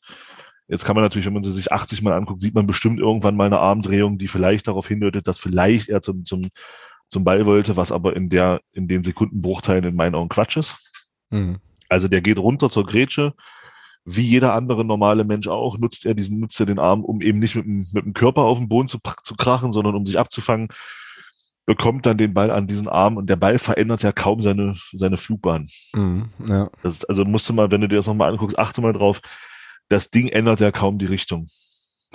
jetzt 0.68 0.84
kann 0.84 0.96
man 0.96 1.04
natürlich, 1.04 1.26
wenn 1.26 1.34
man 1.34 1.44
sie 1.44 1.52
sich 1.52 1.72
80 1.72 2.02
Mal 2.02 2.14
anguckt, 2.14 2.42
sieht 2.42 2.56
man 2.56 2.68
bestimmt 2.68 3.00
irgendwann 3.00 3.38
mal 3.38 3.46
eine 3.46 3.60
Armdrehung, 3.60 4.18
die 4.18 4.28
vielleicht 4.28 4.68
darauf 4.68 4.88
hindeutet, 4.88 5.28
dass 5.28 5.40
vielleicht 5.40 5.88
er 5.88 6.02
zum, 6.02 6.26
zum, 6.26 6.50
zum 7.10 7.24
Ball 7.24 7.46
wollte, 7.46 7.78
was 7.78 7.94
aber 7.94 8.16
in 8.18 8.28
der, 8.28 8.60
in 8.74 8.90
den 8.90 9.04
Sekundenbruchteilen 9.04 9.86
in 9.86 9.96
meinen 9.96 10.16
Augen 10.16 10.30
Quatsch 10.30 10.58
ist. 10.58 10.76
Mhm. 11.30 11.60
Also 11.88 12.10
der 12.10 12.20
geht 12.20 12.38
runter 12.38 12.70
zur 12.70 12.86
Grätsche, 12.86 13.34
wie 14.10 14.22
jeder 14.22 14.54
andere 14.54 14.86
normale 14.86 15.26
Mensch 15.26 15.50
auch, 15.50 15.78
nutzt 15.78 16.06
er 16.06 16.14
diesen, 16.14 16.40
nutzt 16.40 16.58
er 16.62 16.66
den 16.66 16.80
Arm, 16.80 17.04
um 17.04 17.22
eben 17.22 17.40
nicht 17.40 17.56
mit 17.56 17.66
dem, 17.66 17.86
mit 17.92 18.06
dem 18.06 18.14
Körper 18.14 18.44
auf 18.44 18.58
den 18.58 18.70
Boden 18.70 18.88
zu, 18.88 19.00
zu 19.24 19.36
krachen, 19.36 19.74
sondern 19.74 19.96
um 19.96 20.06
sich 20.06 20.18
abzufangen. 20.18 20.70
bekommt 21.66 22.06
dann 22.06 22.18
den 22.18 22.34
Ball 22.34 22.50
an 22.50 22.68
diesen 22.68 22.88
Arm 22.88 23.18
und 23.18 23.30
der 23.30 23.36
Ball 23.36 23.60
verändert 23.60 24.04
ja 24.04 24.14
kaum 24.14 24.42
seine, 24.42 24.78
seine 24.94 25.18
Flugbahn. 25.18 25.68
Mhm, 25.94 26.30
ja. 26.48 26.70
das, 26.84 27.04
also 27.04 27.26
musst 27.26 27.50
du 27.50 27.54
mal, 27.54 27.70
wenn 27.70 27.82
du 27.82 27.90
dir 27.90 27.98
das 27.98 28.08
nochmal 28.08 28.32
anguckst, 28.32 28.58
achte 28.58 28.80
mal 28.80 28.94
drauf, 28.94 29.20
das 29.90 30.10
Ding 30.10 30.30
ändert 30.30 30.62
ja 30.62 30.72
kaum 30.72 31.00
die 31.00 31.06
Richtung. 31.06 31.46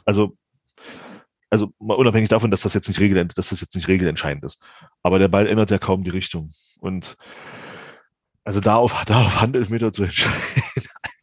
Also, 0.07 0.39
also 1.51 1.75
mal 1.79 1.99
unabhängig 1.99 2.31
davon, 2.31 2.51
dass 2.51 2.63
das 2.63 2.73
jetzt 2.73 2.89
nicht 2.89 3.01
regel, 3.01 3.23
dass 3.27 3.51
das 3.51 3.61
jetzt 3.61 3.75
nicht 3.75 3.89
regelentscheidend 3.89 4.45
ist. 4.45 4.63
Aber 5.03 5.19
der 5.19 5.29
Ball 5.29 5.47
ändert 5.47 5.71
ja 5.71 5.77
kaum 5.77 6.05
die 6.05 6.11
Richtung. 6.11 6.51
Und 6.81 7.19
also 8.45 8.61
da 8.61 8.77
auf, 8.77 9.05
da 9.05 9.27
auf 9.27 9.43
Handelfmeter 9.43 9.93
zu 9.93 10.05
entscheiden, 10.05 10.43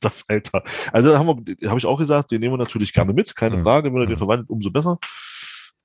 Alter, 0.03 0.23
Alter. 0.27 0.63
Also 0.91 1.11
da 1.11 1.19
haben 1.19 1.45
wir, 1.45 1.69
habe 1.69 1.79
ich 1.79 1.85
auch 1.85 1.97
gesagt, 1.97 2.31
den 2.31 2.41
nehmen 2.41 2.53
wir 2.53 2.57
natürlich 2.57 2.93
gerne 2.93 3.13
mit, 3.13 3.35
keine 3.35 3.57
mhm. 3.57 3.63
Frage. 3.63 3.93
Wenn 3.93 4.01
er 4.01 4.07
den 4.07 4.17
verwandelt, 4.17 4.49
umso 4.49 4.71
besser. 4.71 4.97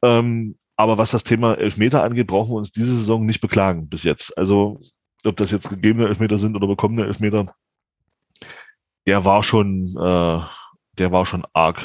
Ähm, 0.03 0.57
aber 0.77 0.98
was 0.98 1.12
das 1.12 1.24
Thema 1.24 1.55
Elfmeter 1.55 2.03
angeht, 2.03 2.27
brauchen 2.27 2.50
wir 2.50 2.57
uns 2.57 2.72
diese 2.72 2.94
Saison 2.94 3.24
nicht 3.24 3.40
beklagen 3.40 3.88
bis 3.88 4.03
jetzt. 4.03 4.37
Also 4.37 4.81
ob 5.24 5.37
das 5.37 5.50
jetzt 5.50 5.70
gegebene 5.70 6.09
Elfmeter 6.09 6.38
sind 6.38 6.57
oder 6.57 6.66
bekommene 6.66 7.07
Elfmeter, 7.07 7.55
der 9.07 9.24
war 9.24 9.42
schon, 9.42 9.94
äh, 9.96 10.40
der 10.98 11.12
war 11.12 11.27
schon 11.27 11.46
arg 11.53 11.81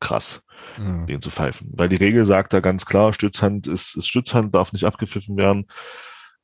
krass, 0.00 0.42
mhm. 0.76 1.06
den 1.06 1.22
zu 1.22 1.30
pfeifen. 1.30 1.72
Weil 1.74 1.88
die 1.88 1.96
Regel 1.96 2.24
sagt 2.24 2.52
da 2.52 2.60
ganz 2.60 2.84
klar, 2.86 3.12
Stützhand 3.12 3.66
ist, 3.66 3.96
ist 3.96 4.08
Stützhand, 4.08 4.54
darf 4.54 4.72
nicht 4.72 4.84
abgepfiffen 4.84 5.36
werden. 5.36 5.66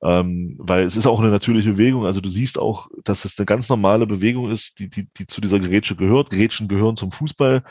Ähm, 0.01 0.55
weil 0.59 0.85
es 0.85 0.97
ist 0.97 1.07
auch 1.07 1.21
eine 1.21 1.31
natürliche 1.31 1.73
Bewegung. 1.73 2.07
Also 2.07 2.21
du 2.21 2.29
siehst 2.29 2.59
auch, 2.59 2.89
dass 3.05 3.25
es 3.25 3.39
eine 3.39 3.47
ganz 3.47 3.69
normale 3.69 4.07
Bewegung 4.07 4.51
ist, 4.51 4.79
die, 4.79 4.89
die, 4.89 5.09
die 5.17 5.27
zu 5.27 5.41
dieser 5.41 5.59
Gerätsche 5.59 5.97
gehört. 5.97 6.31
Gerätschen 6.31 6.69
gehören 6.69 6.97
zum 6.97 7.11
Fußball. 7.11 7.65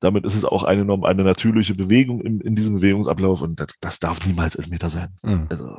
Damit 0.00 0.24
ist 0.24 0.34
es 0.34 0.44
auch 0.44 0.62
eine, 0.62 0.82
eine 1.04 1.24
natürliche 1.24 1.74
Bewegung 1.74 2.20
in, 2.20 2.40
in 2.40 2.54
diesem 2.54 2.76
Bewegungsablauf 2.76 3.40
und 3.40 3.58
das, 3.58 3.68
das 3.80 3.98
darf 3.98 4.24
niemals 4.26 4.54
Elfmeter 4.54 4.90
sein. 4.90 5.16
Mhm. 5.22 5.46
Also, 5.50 5.76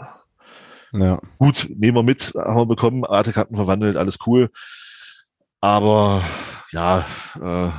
ja. 0.93 1.19
Gut, 1.38 1.69
nehmen 1.75 1.97
wir 1.97 2.03
mit, 2.03 2.34
haben 2.36 2.58
wir 2.58 2.65
bekommen, 2.65 3.05
Artekarten 3.05 3.55
verwandelt, 3.55 3.97
alles 3.97 4.17
cool. 4.25 4.49
Aber 5.62 6.21
ja, 6.71 7.05
äh, 7.41 7.71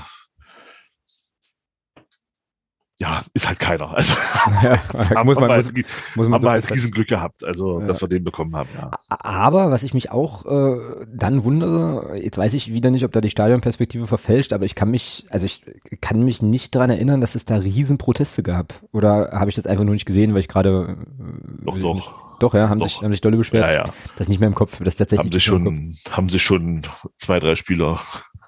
ja, 2.98 3.22
ist 3.34 3.46
halt 3.46 3.58
keiner. 3.58 3.94
Also 3.94 4.14
ja, 4.62 5.24
muss 5.24 5.38
man, 5.38 5.54
muss, 5.54 5.72
muss 6.14 6.28
man 6.28 6.34
haben 6.34 6.40
so 6.40 6.46
wir 6.46 6.52
halt 6.52 6.70
Riesenglück 6.70 7.08
gehabt, 7.08 7.44
also 7.44 7.80
ja. 7.80 7.86
dass 7.86 8.00
wir 8.00 8.08
den 8.08 8.24
bekommen 8.24 8.56
haben. 8.56 8.68
Ja. 8.74 8.90
Aber 9.08 9.70
was 9.70 9.82
ich 9.82 9.92
mich 9.92 10.10
auch 10.10 10.46
äh, 10.46 11.06
dann 11.12 11.44
wundere, 11.44 12.18
jetzt 12.18 12.38
weiß 12.38 12.54
ich 12.54 12.72
wieder 12.72 12.90
nicht, 12.90 13.04
ob 13.04 13.12
da 13.12 13.20
die 13.20 13.30
Stadionperspektive 13.30 14.06
verfälscht, 14.06 14.54
aber 14.54 14.64
ich 14.64 14.74
kann 14.74 14.90
mich, 14.90 15.26
also 15.30 15.44
ich 15.44 15.62
kann 16.00 16.24
mich 16.24 16.40
nicht 16.40 16.74
dran 16.74 16.88
erinnern, 16.88 17.20
dass 17.20 17.34
es 17.34 17.44
da 17.44 17.56
Riesenproteste 17.56 18.42
gab. 18.42 18.72
Oder 18.92 19.30
habe 19.32 19.50
ich 19.50 19.56
das 19.56 19.66
einfach 19.66 19.84
nur 19.84 19.94
nicht 19.94 20.06
gesehen, 20.06 20.32
weil 20.32 20.40
ich 20.40 20.48
gerade 20.48 20.96
äh, 20.98 21.64
doch, 21.64 21.78
doch. 21.78 21.94
Nicht, 21.94 22.10
doch, 22.38 22.54
ja, 22.54 22.68
haben 22.68 22.80
doch. 22.80 22.88
sich, 22.88 23.02
haben 23.02 23.12
sich 23.12 23.20
dolle 23.20 23.36
beschwert. 23.36 23.64
Ja, 23.64 23.72
ja. 23.72 23.84
Das 23.84 24.22
ist 24.22 24.28
nicht 24.28 24.40
mehr 24.40 24.48
im 24.48 24.54
Kopf. 24.54 24.80
Das 24.82 24.96
tatsächlich 24.96 25.26
haben 25.26 25.32
sich 25.32 25.44
schon, 25.44 25.96
haben 26.10 26.28
sich 26.28 26.42
schon 26.42 26.82
zwei, 27.18 27.40
drei 27.40 27.56
Spieler 27.56 28.00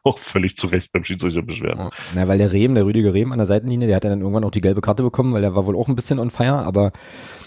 auch 0.09 0.19
völlig 0.19 0.57
zu 0.57 0.67
Recht 0.67 0.93
beim 0.93 1.05
Schiedsrichter 1.05 1.43
beschweren. 1.43 1.91
Na, 2.15 2.29
weil 2.29 2.39
der 2.39 2.53
Rehm, 2.53 2.75
der 2.75 2.85
Rüdiger 2.85 3.15
Rehm 3.15 3.33
an 3.33 3.39
der 3.39 3.47
Seitenlinie, 3.47 3.87
der 3.87 3.97
hat 3.97 4.05
dann 4.05 4.21
irgendwann 4.21 4.45
auch 4.45 4.51
die 4.51 4.61
gelbe 4.61 4.81
Karte 4.81 5.03
bekommen, 5.03 5.33
weil 5.33 5.43
der 5.43 5.55
war 5.55 5.67
wohl 5.67 5.77
auch 5.77 5.89
ein 5.89 5.97
bisschen 5.97 6.19
on 6.19 6.31
fire, 6.31 6.65
aber. 6.65 6.93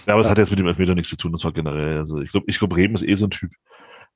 Ja, 0.07 0.13
aber 0.13 0.23
das 0.23 0.27
äh, 0.27 0.31
hat 0.31 0.37
jetzt 0.37 0.49
mit 0.51 0.59
dem 0.59 0.67
Elfmeter 0.67 0.95
nichts 0.95 1.09
zu 1.09 1.17
tun, 1.17 1.31
das 1.31 1.43
war 1.43 1.51
generell. 1.51 1.97
Also 1.97 2.19
ich 2.19 2.31
glaube, 2.31 2.45
ich 2.49 2.59
glaube, 2.59 2.75
Rehm 2.75 2.95
ist 2.95 3.03
eh 3.03 3.15
so 3.15 3.25
ein 3.25 3.31
Typ, 3.31 3.51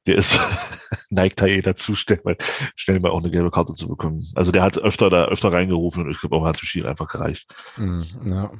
der 0.08 0.17
ist, 0.17 0.39
neigt 1.10 1.41
da 1.41 1.47
eh 1.47 1.62
dazu, 1.62 1.95
schnell 1.95 2.21
mal, 2.23 2.38
schnell 2.75 2.99
mal 2.99 3.12
auch 3.12 3.21
eine 3.21 3.31
gelbe 3.31 3.51
Karte 3.51 3.73
zu 3.73 3.88
bekommen. 3.88 4.25
Also 4.36 4.51
der 4.51 4.62
hat 4.62 4.77
öfter 4.77 5.10
da, 5.10 5.25
öfter 5.25 5.51
reingerufen 5.51 6.05
und 6.05 6.12
ich 6.12 6.19
glaube 6.19 6.36
auch 6.36 6.45
hat 6.45 6.58
zu 6.58 6.65
Schiel 6.65 6.86
einfach 6.86 7.08
gereicht. 7.08 7.53
Mm, 7.77 7.99
ja. 8.27 8.51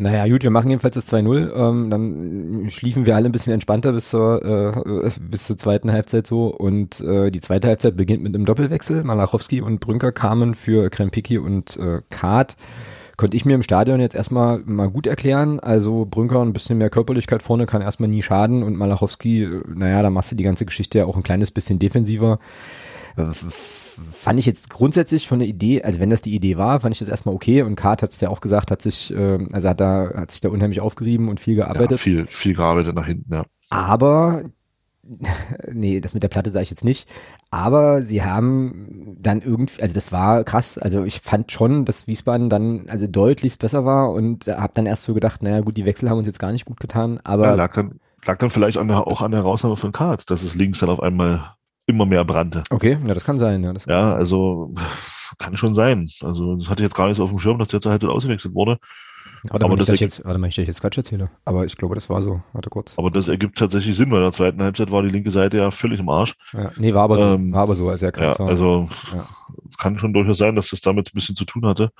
Naja, 0.00 0.28
gut, 0.28 0.44
wir 0.44 0.50
machen 0.50 0.70
jedenfalls 0.70 0.94
das 0.94 1.12
2-0. 1.12 1.52
Ähm, 1.56 1.90
dann 1.90 2.70
schliefen 2.70 3.04
wir 3.04 3.16
alle 3.16 3.28
ein 3.28 3.32
bisschen 3.32 3.52
entspannter 3.52 3.92
bis 3.92 4.10
zur, 4.10 4.44
äh, 4.44 5.10
bis 5.20 5.48
zur 5.48 5.56
zweiten 5.56 5.90
Halbzeit 5.90 6.24
so. 6.24 6.46
Und 6.46 7.00
äh, 7.00 7.32
die 7.32 7.40
zweite 7.40 7.66
Halbzeit 7.66 7.96
beginnt 7.96 8.22
mit 8.22 8.32
einem 8.32 8.44
Doppelwechsel. 8.44 9.02
Malachowski 9.02 9.60
und 9.60 9.80
Brünker 9.80 10.12
kamen 10.12 10.54
für 10.54 10.88
Krempiki 10.88 11.38
und 11.38 11.76
äh, 11.78 12.00
Kart. 12.10 12.56
Konnte 13.16 13.36
ich 13.36 13.44
mir 13.44 13.56
im 13.56 13.64
Stadion 13.64 13.98
jetzt 13.98 14.14
erstmal 14.14 14.60
mal 14.64 14.88
gut 14.88 15.08
erklären. 15.08 15.58
Also 15.58 16.06
Brünker 16.08 16.42
ein 16.42 16.52
bisschen 16.52 16.78
mehr 16.78 16.90
Körperlichkeit 16.90 17.42
vorne 17.42 17.66
kann 17.66 17.82
erstmal 17.82 18.08
nie 18.08 18.22
schaden. 18.22 18.62
Und 18.62 18.76
Malachowski, 18.76 19.42
äh, 19.42 19.62
naja, 19.66 20.02
da 20.02 20.10
machst 20.10 20.30
du 20.30 20.36
die 20.36 20.44
ganze 20.44 20.64
Geschichte 20.64 20.98
ja 20.98 21.06
auch 21.06 21.16
ein 21.16 21.24
kleines 21.24 21.50
bisschen 21.50 21.80
defensiver 21.80 22.38
fand 24.12 24.38
ich 24.38 24.46
jetzt 24.46 24.70
grundsätzlich 24.70 25.28
von 25.28 25.38
der 25.38 25.48
Idee, 25.48 25.82
also 25.82 26.00
wenn 26.00 26.10
das 26.10 26.22
die 26.22 26.34
Idee 26.34 26.56
war, 26.56 26.80
fand 26.80 26.94
ich 26.94 26.98
das 26.98 27.08
erstmal 27.08 27.34
okay 27.34 27.62
und 27.62 27.76
Kart 27.76 28.02
hat 28.02 28.12
es 28.12 28.20
ja 28.20 28.28
auch 28.28 28.40
gesagt, 28.40 28.70
hat 28.70 28.82
sich, 28.82 29.14
äh, 29.14 29.38
also 29.52 29.68
hat 29.68 29.80
da, 29.80 30.10
hat 30.14 30.30
sich 30.30 30.40
da 30.40 30.48
unheimlich 30.48 30.80
aufgerieben 30.80 31.28
und 31.28 31.40
viel 31.40 31.56
gearbeitet. 31.56 31.92
Ja, 31.92 31.96
viel, 31.96 32.26
viel 32.26 32.54
gearbeitet 32.54 32.94
nach 32.94 33.06
hinten, 33.06 33.32
ja. 33.32 33.44
Aber 33.70 34.42
nee, 35.72 36.00
das 36.00 36.14
mit 36.14 36.22
der 36.22 36.28
Platte 36.28 36.50
sage 36.50 36.64
ich 36.64 36.70
jetzt 36.70 36.84
nicht. 36.84 37.08
Aber 37.50 38.02
sie 38.02 38.22
haben 38.22 39.16
dann 39.18 39.40
irgendwie, 39.40 39.80
also 39.80 39.94
das 39.94 40.12
war 40.12 40.44
krass. 40.44 40.76
Also 40.76 41.04
ich 41.04 41.20
fand 41.20 41.50
schon, 41.50 41.84
dass 41.84 42.06
Wiesbaden 42.06 42.50
dann 42.50 42.86
also 42.88 43.06
deutlichst 43.06 43.60
besser 43.60 43.84
war 43.84 44.12
und 44.12 44.46
habe 44.48 44.72
dann 44.74 44.86
erst 44.86 45.04
so 45.04 45.14
gedacht, 45.14 45.42
naja 45.42 45.60
gut, 45.60 45.76
die 45.76 45.86
Wechsel 45.86 46.10
haben 46.10 46.18
uns 46.18 46.26
jetzt 46.26 46.38
gar 46.38 46.52
nicht 46.52 46.66
gut 46.66 46.80
getan. 46.80 47.20
Aber 47.24 47.46
ja, 47.46 47.54
lag 47.54 47.74
dann 47.74 48.00
lag 48.24 48.38
dann 48.38 48.50
vielleicht 48.50 48.78
an 48.78 48.88
der, 48.88 49.06
auch 49.06 49.22
an 49.22 49.30
der 49.30 49.40
Herausnahme 49.40 49.76
von 49.76 49.92
Kart, 49.92 50.30
dass 50.30 50.42
es 50.42 50.54
links 50.54 50.80
dann 50.80 50.90
auf 50.90 51.00
einmal 51.00 51.54
immer 51.88 52.06
mehr 52.06 52.24
brannte. 52.24 52.62
Okay, 52.70 52.98
ja, 53.04 53.14
das 53.14 53.24
kann 53.24 53.38
sein. 53.38 53.64
Ja, 53.64 53.72
das 53.72 53.86
kann 53.86 53.94
ja 53.94 54.14
also 54.14 54.74
kann 55.38 55.56
schon 55.56 55.74
sein. 55.74 56.08
Also 56.22 56.56
das 56.56 56.68
hatte 56.68 56.82
ich 56.82 56.86
jetzt 56.86 56.94
gar 56.94 57.08
nicht 57.08 57.16
so 57.16 57.24
auf 57.24 57.30
dem 57.30 57.38
Schirm, 57.38 57.58
dass 57.58 57.68
der 57.68 57.80
Halbzeit 57.80 58.10
ausgewechselt 58.10 58.54
wurde. 58.54 58.78
Warte 59.50 59.64
aber 59.64 59.76
mal, 59.76 59.78
das 59.78 59.88
ich 59.88 60.00
jetzt, 60.00 60.24
warte 60.24 60.38
mal, 60.38 60.48
ich 60.48 60.56
jetzt 60.56 60.80
Quatsch 60.80 60.98
erzähle. 60.98 61.30
Aber 61.44 61.64
ich 61.64 61.76
glaube, 61.76 61.94
das 61.94 62.10
war 62.10 62.22
so. 62.22 62.42
Warte 62.52 62.70
kurz. 62.70 62.98
Aber 62.98 63.10
das 63.10 63.28
ergibt 63.28 63.56
tatsächlich 63.56 63.96
Sinn, 63.96 64.10
weil 64.10 64.18
in 64.18 64.24
der 64.24 64.32
zweiten 64.32 64.62
Halbzeit 64.62 64.90
war 64.90 65.02
die 65.02 65.10
linke 65.10 65.30
Seite 65.30 65.58
ja 65.58 65.70
völlig 65.70 66.00
im 66.00 66.08
Arsch. 66.08 66.34
Ja, 66.52 66.72
nee, 66.76 66.92
war 66.92 67.04
aber 67.04 67.16
so, 67.16 67.24
ähm, 67.24 67.52
war 67.52 67.62
aber 67.62 67.74
so 67.74 67.88
als 67.88 68.02
er 68.02 68.12
ja, 68.20 68.32
Also 68.32 68.88
ja. 69.14 69.26
kann 69.78 69.98
schon 69.98 70.12
durchaus 70.12 70.38
sein, 70.38 70.56
dass 70.56 70.70
das 70.70 70.80
damit 70.80 71.08
ein 71.08 71.14
bisschen 71.14 71.36
zu 71.36 71.44
tun 71.44 71.66
hatte. 71.66 71.90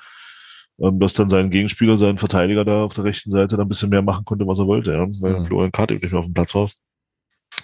Ähm, 0.80 1.00
dass 1.00 1.14
dann 1.14 1.28
sein 1.28 1.50
Gegenspieler, 1.50 1.96
sein 1.96 2.18
Verteidiger 2.18 2.64
da 2.64 2.84
auf 2.84 2.94
der 2.94 3.04
rechten 3.04 3.30
Seite 3.30 3.56
dann 3.56 3.66
ein 3.66 3.68
bisschen 3.68 3.90
mehr 3.90 4.02
machen 4.02 4.24
konnte, 4.24 4.46
was 4.46 4.58
er 4.58 4.66
wollte, 4.66 4.92
ja, 4.92 5.06
weil 5.20 5.40
mhm. 5.40 5.44
Florian 5.44 5.72
Kart 5.72 5.90
eben 5.90 6.00
nicht 6.00 6.12
mehr 6.12 6.20
auf 6.20 6.26
dem 6.26 6.34
Platz 6.34 6.54
war. 6.54 6.68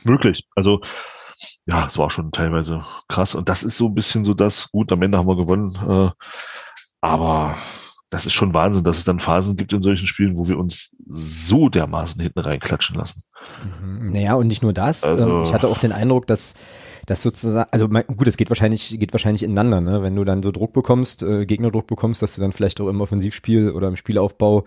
Möglich. 0.04 0.46
Also 0.54 0.80
ja, 1.66 1.87
es 1.87 1.98
war 1.98 2.11
schon 2.11 2.33
teilweise 2.33 2.80
krass. 3.09 3.35
Und 3.35 3.48
das 3.48 3.62
ist 3.62 3.76
so 3.76 3.87
ein 3.87 3.94
bisschen 3.94 4.24
so 4.24 4.35
das, 4.35 4.70
gut, 4.70 4.92
am 4.92 5.02
Ende 5.02 5.18
haben 5.18 5.28
wir 5.28 5.37
gewonnen, 5.37 5.76
äh, 5.88 6.11
aber 7.00 7.57
das 8.11 8.26
ist 8.26 8.33
schon 8.33 8.54
Wahnsinn, 8.54 8.85
dass 8.85 8.98
es 8.98 9.04
dann 9.04 9.18
Phasen 9.18 9.57
gibt 9.57 9.72
in 9.72 9.83
solchen 9.83 10.07
Spielen, 10.07 10.37
wo 10.37 10.48
wir 10.48 10.59
uns 10.59 10.94
so 11.07 11.68
dermaßen 11.68 12.20
hinten 12.20 12.38
reinklatschen 12.38 12.96
lassen. 12.96 13.22
Mhm. 13.80 14.12
Naja, 14.12 14.35
und 14.35 14.46
nicht 14.46 14.62
nur 14.62 14.72
das. 14.72 15.02
Ähm, 15.02 15.11
also, 15.11 15.42
ich 15.42 15.52
hatte 15.52 15.68
auch 15.68 15.78
den 15.78 15.92
Eindruck, 15.92 16.26
dass 16.26 16.54
das 17.06 17.22
sozusagen, 17.22 17.68
also 17.70 17.88
gut, 17.88 18.26
es 18.26 18.36
geht 18.36 18.50
wahrscheinlich, 18.50 18.98
geht 18.98 19.12
wahrscheinlich 19.12 19.42
ineinander, 19.42 19.80
ne? 19.80 20.02
Wenn 20.02 20.16
du 20.16 20.24
dann 20.24 20.42
so 20.42 20.50
Druck 20.50 20.72
bekommst, 20.72 21.22
äh, 21.22 21.46
Gegnerdruck 21.46 21.86
bekommst, 21.86 22.22
dass 22.22 22.34
du 22.34 22.40
dann 22.40 22.52
vielleicht 22.52 22.80
auch 22.80 22.88
im 22.88 23.00
Offensivspiel 23.00 23.70
oder 23.70 23.88
im 23.88 23.96
Spielaufbau 23.96 24.64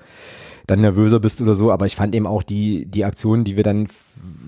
dann 0.68 0.82
nervöser 0.82 1.20
bist 1.20 1.42
oder 1.42 1.56
so. 1.56 1.72
Aber 1.72 1.86
ich 1.86 1.96
fand 1.96 2.14
eben 2.14 2.28
auch 2.28 2.44
die, 2.44 2.86
die 2.86 3.06
Aktionen, 3.06 3.44
die 3.44 3.56
wir 3.56 3.64
dann, 3.64 3.88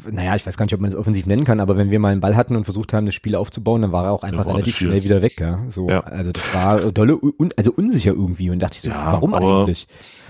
naja, 0.09 0.35
ich 0.35 0.45
weiß 0.45 0.57
gar 0.57 0.65
nicht, 0.65 0.73
ob 0.73 0.81
man 0.81 0.89
es 0.89 0.95
offensiv 0.95 1.25
nennen 1.25 1.45
kann, 1.45 1.59
aber 1.59 1.77
wenn 1.77 1.89
wir 1.89 1.99
mal 1.99 2.11
einen 2.11 2.21
Ball 2.21 2.35
hatten 2.35 2.55
und 2.55 2.65
versucht 2.65 2.93
haben, 2.93 3.05
das 3.05 3.15
Spiel 3.15 3.35
aufzubauen, 3.35 3.81
dann 3.81 3.91
war 3.91 4.05
er 4.05 4.11
auch 4.11 4.23
einfach 4.23 4.45
relativ 4.45 4.77
schnell 4.77 5.03
wieder 5.03 5.21
weg, 5.21 5.39
ja. 5.39 5.63
So, 5.69 5.89
ja. 5.89 6.01
also 6.01 6.31
das 6.31 6.53
war 6.53 6.91
dolle, 6.91 7.17
un, 7.17 7.51
also 7.57 7.71
unsicher 7.71 8.11
irgendwie 8.11 8.49
und 8.49 8.59
dachte 8.59 8.75
ich 8.75 8.81
so, 8.81 8.89
ja, 8.89 9.13
warum 9.13 9.33
eigentlich? 9.33 9.87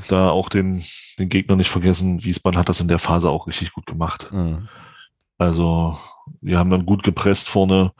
Da 0.07 0.29
auch 0.29 0.49
den, 0.49 0.83
den 1.17 1.29
Gegner 1.29 1.55
nicht 1.55 1.69
vergessen, 1.69 2.23
Wiesbaden 2.23 2.59
hat 2.59 2.69
das 2.69 2.79
in 2.79 2.87
der 2.87 2.99
Phase 2.99 3.29
auch 3.29 3.47
richtig 3.47 3.73
gut 3.73 3.85
gemacht. 3.85 4.29
Mhm. 4.31 4.69
Also 5.37 5.95
wir 6.41 6.57
haben 6.57 6.69
dann 6.69 6.85
gut 6.85 7.03
gepresst 7.03 7.49
vorne 7.49 7.91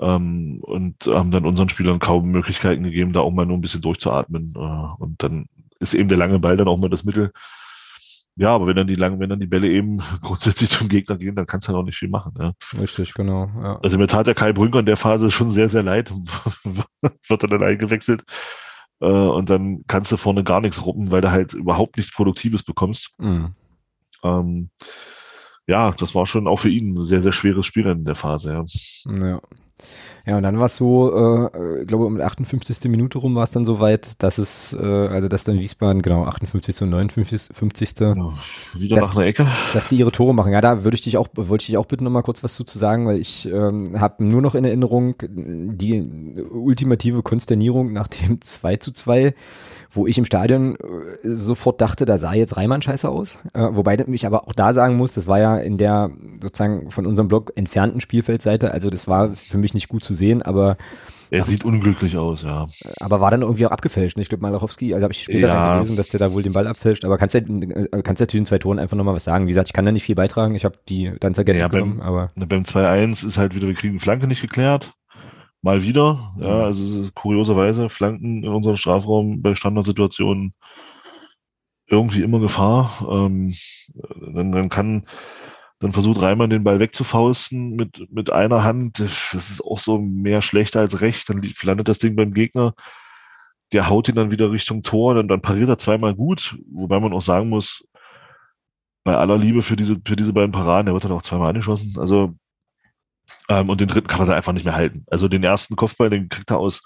ähm, 0.00 0.60
und 0.62 1.06
haben 1.06 1.30
dann 1.30 1.46
unseren 1.46 1.68
Spielern 1.68 1.98
kaum 1.98 2.30
Möglichkeiten 2.30 2.82
gegeben, 2.82 3.12
da 3.12 3.20
auch 3.20 3.32
mal 3.32 3.46
nur 3.46 3.56
ein 3.56 3.62
bisschen 3.62 3.82
durchzuatmen. 3.82 4.54
Äh, 4.56 5.02
und 5.02 5.22
dann 5.22 5.46
ist 5.80 5.94
eben 5.94 6.08
der 6.08 6.18
lange 6.18 6.38
Ball 6.38 6.56
dann 6.56 6.68
auch 6.68 6.76
mal 6.76 6.90
das 6.90 7.04
Mittel. 7.04 7.32
Ja, 8.36 8.52
aber 8.52 8.66
wenn 8.66 8.74
dann 8.74 8.88
die 8.88 8.96
langen, 8.96 9.20
wenn 9.20 9.28
dann 9.28 9.38
die 9.38 9.46
Bälle 9.46 9.68
eben 9.68 10.02
grundsätzlich 10.20 10.70
zum 10.70 10.88
Gegner 10.88 11.16
gehen, 11.16 11.36
dann 11.36 11.46
kannst 11.46 11.68
du 11.68 11.72
halt 11.72 11.80
auch 11.80 11.86
nicht 11.86 11.98
viel 11.98 12.08
machen. 12.08 12.34
Ja. 12.38 12.52
Richtig, 12.76 13.14
genau. 13.14 13.48
Ja. 13.62 13.78
Also 13.80 13.96
mir 13.98 14.08
tat 14.08 14.26
der 14.26 14.34
Kai 14.34 14.52
Brünker 14.52 14.80
in 14.80 14.86
der 14.86 14.96
Phase 14.96 15.30
schon 15.30 15.50
sehr, 15.50 15.68
sehr 15.68 15.82
leid. 15.82 16.10
Wird 17.28 17.42
er 17.42 17.48
dann 17.48 17.62
eingewechselt. 17.62 18.24
Äh, 19.00 19.06
und 19.06 19.50
dann 19.50 19.84
kannst 19.86 20.10
du 20.10 20.16
vorne 20.16 20.42
gar 20.42 20.60
nichts 20.60 20.84
ruppen, 20.84 21.10
weil 21.12 21.20
du 21.20 21.30
halt 21.30 21.52
überhaupt 21.52 21.96
nichts 21.96 22.12
Produktives 22.12 22.64
bekommst. 22.64 23.12
Mhm. 23.18 23.54
Ähm, 24.24 24.70
ja, 25.66 25.92
das 25.92 26.14
war 26.14 26.26
schon 26.26 26.46
auch 26.46 26.60
für 26.60 26.70
ihn 26.70 26.94
ein 26.94 27.04
sehr, 27.04 27.22
sehr 27.22 27.32
schweres 27.32 27.66
Spiel 27.66 27.86
in 27.86 28.04
der 28.04 28.16
Phase. 28.16 28.52
Ja. 28.52 29.26
ja. 29.26 29.40
Ja, 30.26 30.38
und 30.38 30.42
dann 30.42 30.58
war 30.58 30.66
es 30.66 30.76
so, 30.76 31.12
äh, 31.14 31.82
ich 31.82 31.88
glaube 31.88 32.06
um 32.06 32.18
58. 32.18 32.90
Minute 32.90 33.18
rum 33.18 33.34
war 33.34 33.44
es 33.44 33.50
dann 33.50 33.66
so 33.66 33.78
weit, 33.78 34.22
dass 34.22 34.38
es, 34.38 34.72
äh, 34.72 34.82
also 34.82 35.28
dass 35.28 35.44
dann 35.44 35.58
Wiesbaden, 35.58 36.00
genau, 36.00 36.24
58. 36.24 36.80
und 36.82 36.90
59. 36.90 37.54
50. 37.54 38.00
Ja, 38.00 38.14
wieder 38.72 38.96
nach 38.96 39.14
einer 39.14 39.26
Ecke. 39.26 39.46
Dass 39.74 39.86
die 39.86 39.96
ihre 39.96 40.12
Tore 40.12 40.34
machen. 40.34 40.52
Ja, 40.52 40.62
da 40.62 40.82
würde 40.82 40.94
ich 40.94 41.02
dich 41.02 41.18
auch, 41.18 41.28
wollte 41.34 41.62
ich 41.62 41.66
dich 41.66 41.76
auch 41.76 41.84
bitten, 41.84 42.04
noch 42.04 42.10
mal 42.10 42.22
kurz 42.22 42.42
was 42.42 42.54
zu 42.54 42.64
sagen, 42.66 43.06
weil 43.06 43.18
ich 43.18 43.46
ähm, 43.46 44.00
habe 44.00 44.24
nur 44.24 44.40
noch 44.40 44.54
in 44.54 44.64
Erinnerung 44.64 45.16
die 45.20 46.02
ultimative 46.50 47.22
Konsternierung 47.22 47.92
nach 47.92 48.08
dem 48.08 48.40
2 48.40 48.76
zu 48.76 48.92
2 48.92 49.34
wo 49.94 50.06
ich 50.06 50.18
im 50.18 50.24
Stadion 50.24 50.76
äh, 50.76 50.78
sofort 51.22 51.80
dachte, 51.80 52.04
da 52.04 52.18
sah 52.18 52.34
jetzt 52.34 52.56
Reimann 52.56 52.82
scheiße 52.82 53.08
aus. 53.08 53.38
Äh, 53.52 53.60
wobei 53.70 53.96
ich 53.96 54.26
aber 54.26 54.46
auch 54.48 54.52
da 54.52 54.72
sagen 54.72 54.96
muss, 54.96 55.14
das 55.14 55.26
war 55.26 55.38
ja 55.38 55.56
in 55.56 55.78
der 55.78 56.10
sozusagen 56.40 56.90
von 56.90 57.06
unserem 57.06 57.28
Blog 57.28 57.52
entfernten 57.56 58.00
Spielfeldseite, 58.00 58.72
also 58.72 58.90
das 58.90 59.08
war 59.08 59.34
für 59.34 59.58
mich 59.58 59.74
nicht 59.74 59.88
gut 59.88 60.04
zu 60.04 60.14
sehen, 60.14 60.42
aber 60.42 60.76
er 61.30 61.42
Ach, 61.42 61.46
sieht 61.46 61.64
unglücklich 61.64 62.16
aus, 62.16 62.42
ja. 62.42 62.66
Aber 63.00 63.20
war 63.20 63.30
dann 63.30 63.42
irgendwie 63.42 63.66
auch 63.66 63.72
abgefälscht. 63.72 64.16
Ne? 64.16 64.22
Ich 64.22 64.28
glaube, 64.28 64.42
Malachowski, 64.42 64.94
also 64.94 65.02
habe 65.02 65.12
ich 65.12 65.22
später 65.22 65.48
ja. 65.48 65.74
gelesen, 65.74 65.96
dass 65.96 66.08
der 66.08 66.20
da 66.20 66.32
wohl 66.32 66.42
den 66.42 66.52
Ball 66.52 66.66
abfälscht. 66.66 67.04
Aber 67.04 67.18
kannst 67.18 67.34
du 67.34 67.38
äh, 67.40 68.02
kannst 68.02 68.20
du 68.20 68.26
zu 68.28 68.36
den 68.36 68.46
zwei 68.46 68.58
Toren 68.58 68.78
einfach 68.78 68.96
nochmal 68.96 69.16
was 69.16 69.24
sagen? 69.24 69.46
Wie 69.46 69.50
gesagt, 69.50 69.68
ich 69.68 69.72
kann 69.72 69.84
da 69.84 69.90
nicht 69.90 70.04
viel 70.04 70.14
beitragen. 70.14 70.54
Ich 70.54 70.64
habe 70.64 70.78
die 70.88 71.12
dann 71.18 71.34
zur 71.34 71.48
ja, 71.48 71.66
genommen. 71.66 72.00
Aber 72.00 72.30
beim 72.36 72.62
2-1 72.62 73.26
ist 73.26 73.36
halt 73.36 73.54
wieder, 73.54 73.66
wir 73.66 73.74
kriegen 73.74 73.94
die 73.94 73.98
Flanke 73.98 74.26
nicht 74.28 74.42
geklärt. 74.42 74.94
Mal 75.64 75.82
wieder. 75.82 76.34
Ja, 76.38 76.64
also 76.64 77.08
kurioserweise 77.14 77.88
Flanken 77.88 78.44
in 78.44 78.50
unserem 78.50 78.76
Strafraum 78.76 79.40
bei 79.40 79.54
Standardsituationen 79.54 80.52
irgendwie 81.86 82.22
immer 82.22 82.38
Gefahr. 82.38 82.90
Ähm, 83.10 83.54
dann, 84.34 84.52
dann 84.52 84.68
kann 84.68 85.06
dann 85.80 85.92
versucht 85.92 86.20
Reimann 86.20 86.50
den 86.50 86.64
Ball 86.64 86.80
wegzufausten 86.80 87.76
mit, 87.76 88.10
mit 88.10 88.30
einer 88.30 88.62
Hand. 88.62 89.00
Das 89.00 89.32
ist 89.32 89.64
auch 89.64 89.78
so 89.78 89.98
mehr 89.98 90.42
schlechter 90.42 90.80
als 90.80 91.00
recht. 91.00 91.30
Dann 91.30 91.40
landet 91.62 91.88
das 91.88 91.98
Ding 91.98 92.14
beim 92.14 92.34
Gegner. 92.34 92.74
Der 93.72 93.88
haut 93.88 94.08
ihn 94.10 94.14
dann 94.16 94.30
wieder 94.30 94.52
Richtung 94.52 94.82
Tor. 94.82 95.14
Dann, 95.14 95.28
dann 95.28 95.40
pariert 95.40 95.70
er 95.70 95.78
zweimal 95.78 96.14
gut. 96.14 96.58
Wobei 96.70 97.00
man 97.00 97.14
auch 97.14 97.22
sagen 97.22 97.48
muss, 97.48 97.88
bei 99.02 99.16
aller 99.16 99.38
Liebe 99.38 99.62
für 99.62 99.76
diese, 99.76 99.96
für 100.06 100.16
diese 100.16 100.34
beiden 100.34 100.52
Paraden, 100.52 100.86
der 100.86 100.94
wird 100.94 101.04
dann 101.04 101.12
auch 101.12 101.22
zweimal 101.22 101.48
angeschossen. 101.48 101.98
Also, 101.98 102.34
ähm, 103.48 103.70
und 103.70 103.80
den 103.80 103.88
dritten 103.88 104.06
kann 104.06 104.20
er 104.20 104.26
da 104.26 104.36
einfach 104.36 104.52
nicht 104.52 104.64
mehr 104.64 104.74
halten. 104.74 105.04
Also 105.10 105.28
den 105.28 105.44
ersten 105.44 105.76
Kopfball, 105.76 106.10
den 106.10 106.28
kriegt 106.28 106.50
er 106.50 106.58
aus, 106.58 106.82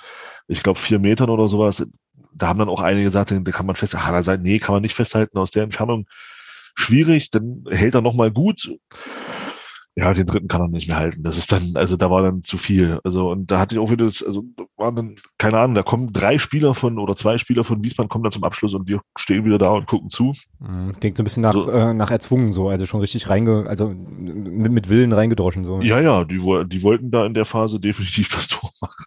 ich 0.47 0.63
glaube, 0.63 0.79
vier 0.79 0.99
Metern 0.99 1.31
oder 1.31 1.49
sowas. 1.49 1.87
Da 2.35 2.49
haben 2.49 2.59
dann 2.59 2.69
auch 2.69 2.81
einige 2.81 3.05
gesagt, 3.05 3.31
den, 3.31 3.45
kann 3.45 3.67
man 3.67 3.77
festhalten. 3.77 4.29
Ah, 4.29 4.37
nee, 4.37 4.59
kann 4.59 4.75
man 4.75 4.83
nicht 4.83 4.95
festhalten 4.95 5.39
aus 5.39 5.51
der 5.51 5.65
Entfernung 5.65 6.07
schwierig, 6.79 7.31
dann 7.31 7.65
hält 7.69 7.95
er 7.95 8.03
nochmal 8.03 8.31
gut. 8.31 8.71
Ja, 9.99 10.15
den 10.15 10.27
dritten 10.27 10.47
kann 10.47 10.61
er 10.61 10.69
nicht 10.69 10.87
mehr 10.87 10.97
halten. 10.97 11.25
Das 11.25 11.37
ist 11.37 11.51
dann, 11.51 11.73
also 11.75 11.97
da 11.97 12.09
war 12.09 12.23
dann 12.23 12.45
zu 12.45 12.57
viel. 12.57 13.01
Also, 13.03 13.33
und 13.33 13.51
da 13.51 13.59
hatte 13.59 13.75
ich 13.75 13.81
auch 13.81 13.91
wieder 13.91 14.05
das, 14.05 14.23
also 14.23 14.45
waren 14.77 14.95
dann, 14.95 15.17
keine 15.39 15.59
Ahnung, 15.59 15.75
da 15.75 15.83
kommen 15.83 16.13
drei 16.13 16.39
Spieler 16.39 16.77
von 16.77 17.01
oder 17.01 17.17
zwei 17.17 17.37
Spieler 17.37 17.65
von 17.65 17.83
Wiesbaden 17.83 18.09
kommen 18.09 18.23
dann 18.23 18.31
zum 18.31 18.45
Abschluss 18.45 18.75
und 18.75 18.89
wir 18.89 19.01
stehen 19.19 19.45
wieder 19.45 19.59
da 19.59 19.71
und 19.71 19.89
gucken 19.89 20.09
zu. 20.09 20.35
Mhm, 20.61 20.95
klingt 21.01 21.17
so 21.17 21.23
ein 21.23 21.25
bisschen 21.25 21.43
nach, 21.43 21.53
so, 21.53 21.69
äh, 21.69 21.95
nach 21.95 22.13
erzwungen 22.13 22.53
so, 22.53 22.69
also 22.69 22.87
schon 22.87 23.01
richtig 23.01 23.29
reinge, 23.29 23.67
also 23.67 23.89
mit, 23.89 24.71
mit 24.71 24.89
Willen 24.89 25.13
reingedroschen 25.13 25.65
so. 25.65 25.81
Ja, 25.81 25.99
ja, 25.99 26.25
die, 26.25 26.39
die 26.67 26.83
wollten 26.85 27.11
da 27.11 27.27
in 27.27 27.35
der 27.35 27.45
Phase 27.45 27.81
definitiv 27.81 28.29
das 28.37 28.47
Tor 28.47 28.71
machen. 28.81 29.05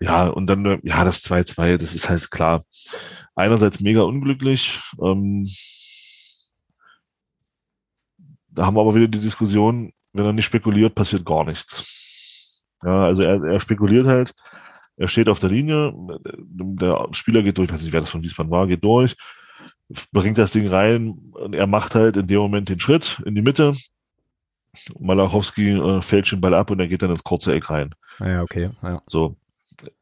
Ja, 0.00 0.28
und 0.28 0.46
dann, 0.46 0.78
ja, 0.84 1.04
das 1.04 1.24
2-2, 1.24 1.78
das 1.78 1.96
ist 1.96 2.08
halt 2.08 2.30
klar. 2.30 2.64
Einerseits 3.34 3.80
mega 3.80 4.02
unglücklich, 4.02 4.78
ähm, 5.02 5.48
da 8.50 8.66
haben 8.66 8.76
wir 8.76 8.82
aber 8.82 8.94
wieder 8.94 9.08
die 9.08 9.20
Diskussion, 9.20 9.92
wenn 10.12 10.26
er 10.26 10.32
nicht 10.32 10.44
spekuliert, 10.44 10.94
passiert 10.94 11.24
gar 11.24 11.44
nichts. 11.44 12.62
Ja, 12.82 13.04
also 13.04 13.22
er, 13.22 13.42
er 13.42 13.60
spekuliert 13.60 14.06
halt, 14.06 14.34
er 14.96 15.08
steht 15.08 15.28
auf 15.28 15.38
der 15.38 15.50
Linie, 15.50 15.92
der 16.34 17.08
Spieler 17.12 17.42
geht 17.42 17.58
durch, 17.58 17.68
ich 17.68 17.74
weiß 17.74 17.82
nicht, 17.82 17.92
wer 17.92 18.00
das 18.00 18.10
von 18.10 18.22
Wiesbaden 18.22 18.50
war, 18.50 18.66
geht 18.66 18.84
durch, 18.84 19.16
bringt 20.12 20.38
das 20.38 20.52
Ding 20.52 20.68
rein 20.68 21.32
und 21.32 21.54
er 21.54 21.66
macht 21.66 21.94
halt 21.94 22.16
in 22.16 22.26
dem 22.26 22.38
Moment 22.38 22.68
den 22.68 22.80
Schritt 22.80 23.22
in 23.24 23.34
die 23.34 23.42
Mitte. 23.42 23.74
Malachowski 24.98 25.70
äh, 25.70 26.02
fällt 26.02 26.30
den 26.32 26.40
Ball 26.40 26.54
ab 26.54 26.70
und 26.70 26.80
er 26.80 26.88
geht 26.88 27.02
dann 27.02 27.10
ins 27.10 27.24
kurze 27.24 27.54
Eck 27.54 27.68
rein. 27.68 27.94
Ah 28.18 28.28
ja, 28.28 28.42
okay. 28.42 28.70
Ja. 28.82 29.02
So. 29.06 29.36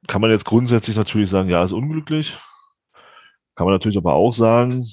Kann 0.06 0.20
man 0.20 0.30
jetzt 0.30 0.44
grundsätzlich 0.44 0.96
natürlich 0.96 1.30
sagen, 1.30 1.48
ja, 1.48 1.64
ist 1.64 1.72
unglücklich. 1.72 2.36
Kann 3.54 3.66
man 3.66 3.74
natürlich 3.74 3.98
aber 3.98 4.14
auch 4.14 4.32
sagen, 4.32 4.84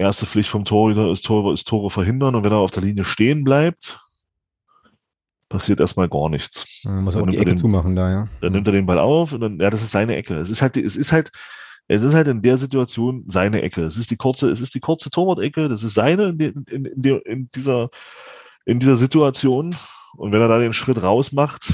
erste 0.00 0.26
Pflicht 0.26 0.50
vom 0.50 0.64
Torhüter 0.64 1.10
ist 1.12 1.24
Tore, 1.24 1.52
ist 1.52 1.68
Tore 1.68 1.90
verhindern 1.90 2.34
und 2.34 2.44
wenn 2.44 2.52
er 2.52 2.58
auf 2.58 2.70
der 2.70 2.82
Linie 2.82 3.04
stehen 3.04 3.44
bleibt, 3.44 4.00
passiert 5.48 5.80
erstmal 5.80 6.08
gar 6.08 6.28
nichts. 6.28 6.82
Man 6.84 7.04
muss 7.04 7.16
auch 7.16 7.26
die 7.26 7.36
Ecke 7.36 7.50
den, 7.50 7.56
zumachen 7.56 7.94
da, 7.94 8.10
ja. 8.10 8.28
Dann 8.40 8.52
nimmt 8.52 8.66
er 8.68 8.72
den 8.72 8.86
Ball 8.86 8.98
auf 8.98 9.32
und 9.32 9.40
dann, 9.40 9.60
ja, 9.60 9.70
das 9.70 9.82
ist 9.82 9.90
seine 9.90 10.16
Ecke. 10.16 10.36
Es 10.36 10.48
ist 10.48 10.62
halt, 10.62 10.76
es 10.76 10.96
ist 10.96 11.12
halt, 11.12 11.30
es 11.88 12.02
ist 12.02 12.14
halt 12.14 12.28
in 12.28 12.40
der 12.40 12.56
Situation 12.56 13.24
seine 13.28 13.62
Ecke. 13.62 13.82
Es 13.82 13.96
ist 13.96 14.10
die 14.10 14.16
kurze, 14.16 14.48
es 14.48 14.60
ist 14.60 14.74
die 14.74 14.80
kurze 14.80 15.10
Torwart-Ecke, 15.10 15.68
das 15.68 15.82
ist 15.82 15.94
seine 15.94 16.28
in, 16.28 16.40
in, 16.40 16.64
in, 16.66 16.84
in, 16.84 17.20
in 17.24 17.50
dieser, 17.54 17.90
in 18.64 18.78
dieser 18.78 18.96
Situation. 18.96 19.76
Und 20.16 20.32
wenn 20.32 20.40
er 20.40 20.48
da 20.48 20.58
den 20.58 20.72
Schritt 20.72 21.02
raus 21.02 21.32
macht, 21.32 21.72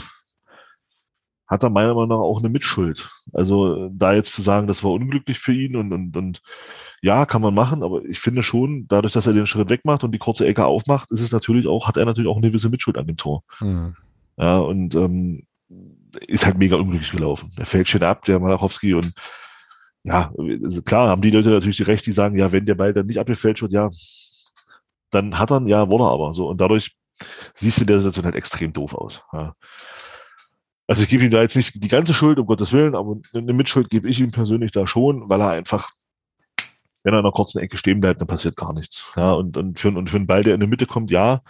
hat 1.47 1.63
er 1.63 1.71
meiner 1.71 1.95
Meinung 1.95 2.09
nach 2.09 2.17
auch 2.17 2.39
eine 2.39 2.49
Mitschuld. 2.49 3.09
Also 3.33 3.89
da 3.93 4.15
jetzt 4.15 4.33
zu 4.33 4.43
sagen, 4.43 4.67
das 4.67 4.83
war 4.83 4.91
unglücklich 4.91 5.39
für 5.39 5.53
ihn 5.53 5.77
und, 5.77 5.93
und, 5.93 6.17
und 6.17 6.43
ja, 7.03 7.27
kann 7.27 7.43
man 7.43 7.55
machen, 7.55 7.83
aber 7.83 8.05
ich 8.05 8.19
finde 8.19 8.43
schon, 8.43 8.87
dadurch, 8.89 9.13
dass 9.13 9.27
er 9.27 9.33
den 9.33 9.47
Schritt 9.47 9.71
wegmacht 9.71 10.05
und 10.05 10.13
die 10.13 10.19
kurze 10.19 10.47
Ecke 10.47 10.65
aufmacht, 10.65 11.11
ist 11.11 11.21
es 11.21 11.33
natürlich 11.33 11.67
auch, 11.67 11.87
hat 11.87 11.97
er 11.97 12.05
natürlich 12.05 12.29
auch 12.29 12.37
eine 12.37 12.49
gewisse 12.49 12.69
Mitschuld 12.69 12.99
an 12.99 13.07
dem 13.07 13.17
Tor. 13.17 13.43
Mhm. 13.61 13.97
Ja, 14.37 14.59
und 14.59 14.95
ähm, 14.95 15.47
ist 16.27 16.47
halt 16.47 16.59
mega 16.59 16.77
unglücklich 16.77 17.11
gelaufen. 17.11 17.51
Er 17.57 17.67
fällt 17.67 17.89
schön 17.89 18.03
ab, 18.03 18.25
der 18.25 18.39
Malachowski 18.39 18.95
und 18.95 19.13
ja, 20.05 20.33
also 20.63 20.83
klar 20.83 21.09
haben 21.09 21.23
die 21.23 21.31
Leute 21.31 21.51
natürlich 21.51 21.79
die 21.79 21.83
Recht, 21.83 22.07
die 22.07 22.13
sagen, 22.13 22.37
ja, 22.39 22.53
wenn 22.53 22.65
der 22.65 22.77
Ball 22.77 22.93
dann 22.93 23.07
nicht 23.07 23.19
abgefälscht 23.19 23.63
wird, 23.63 23.73
ja, 23.73 23.91
dann 25.11 25.39
hat 25.39 25.51
er, 25.51 25.63
ja, 25.67 25.91
wurde 25.91 26.05
er 26.05 26.13
aber 26.13 26.33
so. 26.33 26.49
Und 26.49 26.61
dadurch 26.61 26.97
siehst 27.55 27.81
du 27.81 27.85
der 27.85 27.99
Situation 27.99 28.25
halt 28.25 28.37
extrem 28.37 28.73
doof 28.73 28.95
aus. 28.95 29.23
Ja. 29.33 29.55
Also 30.87 31.03
ich 31.03 31.09
gebe 31.09 31.25
ihm 31.25 31.31
da 31.31 31.43
jetzt 31.43 31.57
nicht 31.57 31.83
die 31.83 31.89
ganze 31.89 32.15
Schuld, 32.15 32.39
um 32.39 32.47
Gottes 32.47 32.73
Willen, 32.73 32.95
aber 32.95 33.17
eine 33.35 33.53
Mitschuld 33.53 33.91
gebe 33.91 34.09
ich 34.09 34.21
ihm 34.21 34.31
persönlich 34.31 34.71
da 34.71 34.87
schon, 34.87 35.29
weil 35.29 35.41
er 35.41 35.51
einfach, 35.51 35.91
wenn 37.07 37.15
er 37.15 37.21
in 37.21 37.25
einer 37.25 37.33
kurzen 37.33 37.61
Ecke 37.61 37.77
stehen 37.77 38.01
bleibt, 38.01 38.21
dann 38.21 38.27
passiert 38.27 38.57
gar 38.57 38.73
nichts. 38.73 39.13
Ja, 39.15 39.31
und, 39.31 39.57
und, 39.57 39.79
für, 39.79 39.89
und 39.89 40.11
für 40.11 40.17
einen 40.17 40.27
Ball, 40.27 40.43
der 40.43 40.55
in 40.55 40.61
der 40.61 40.69
Mitte 40.69 40.87
kommt, 40.87 41.13
ja, 41.13 41.41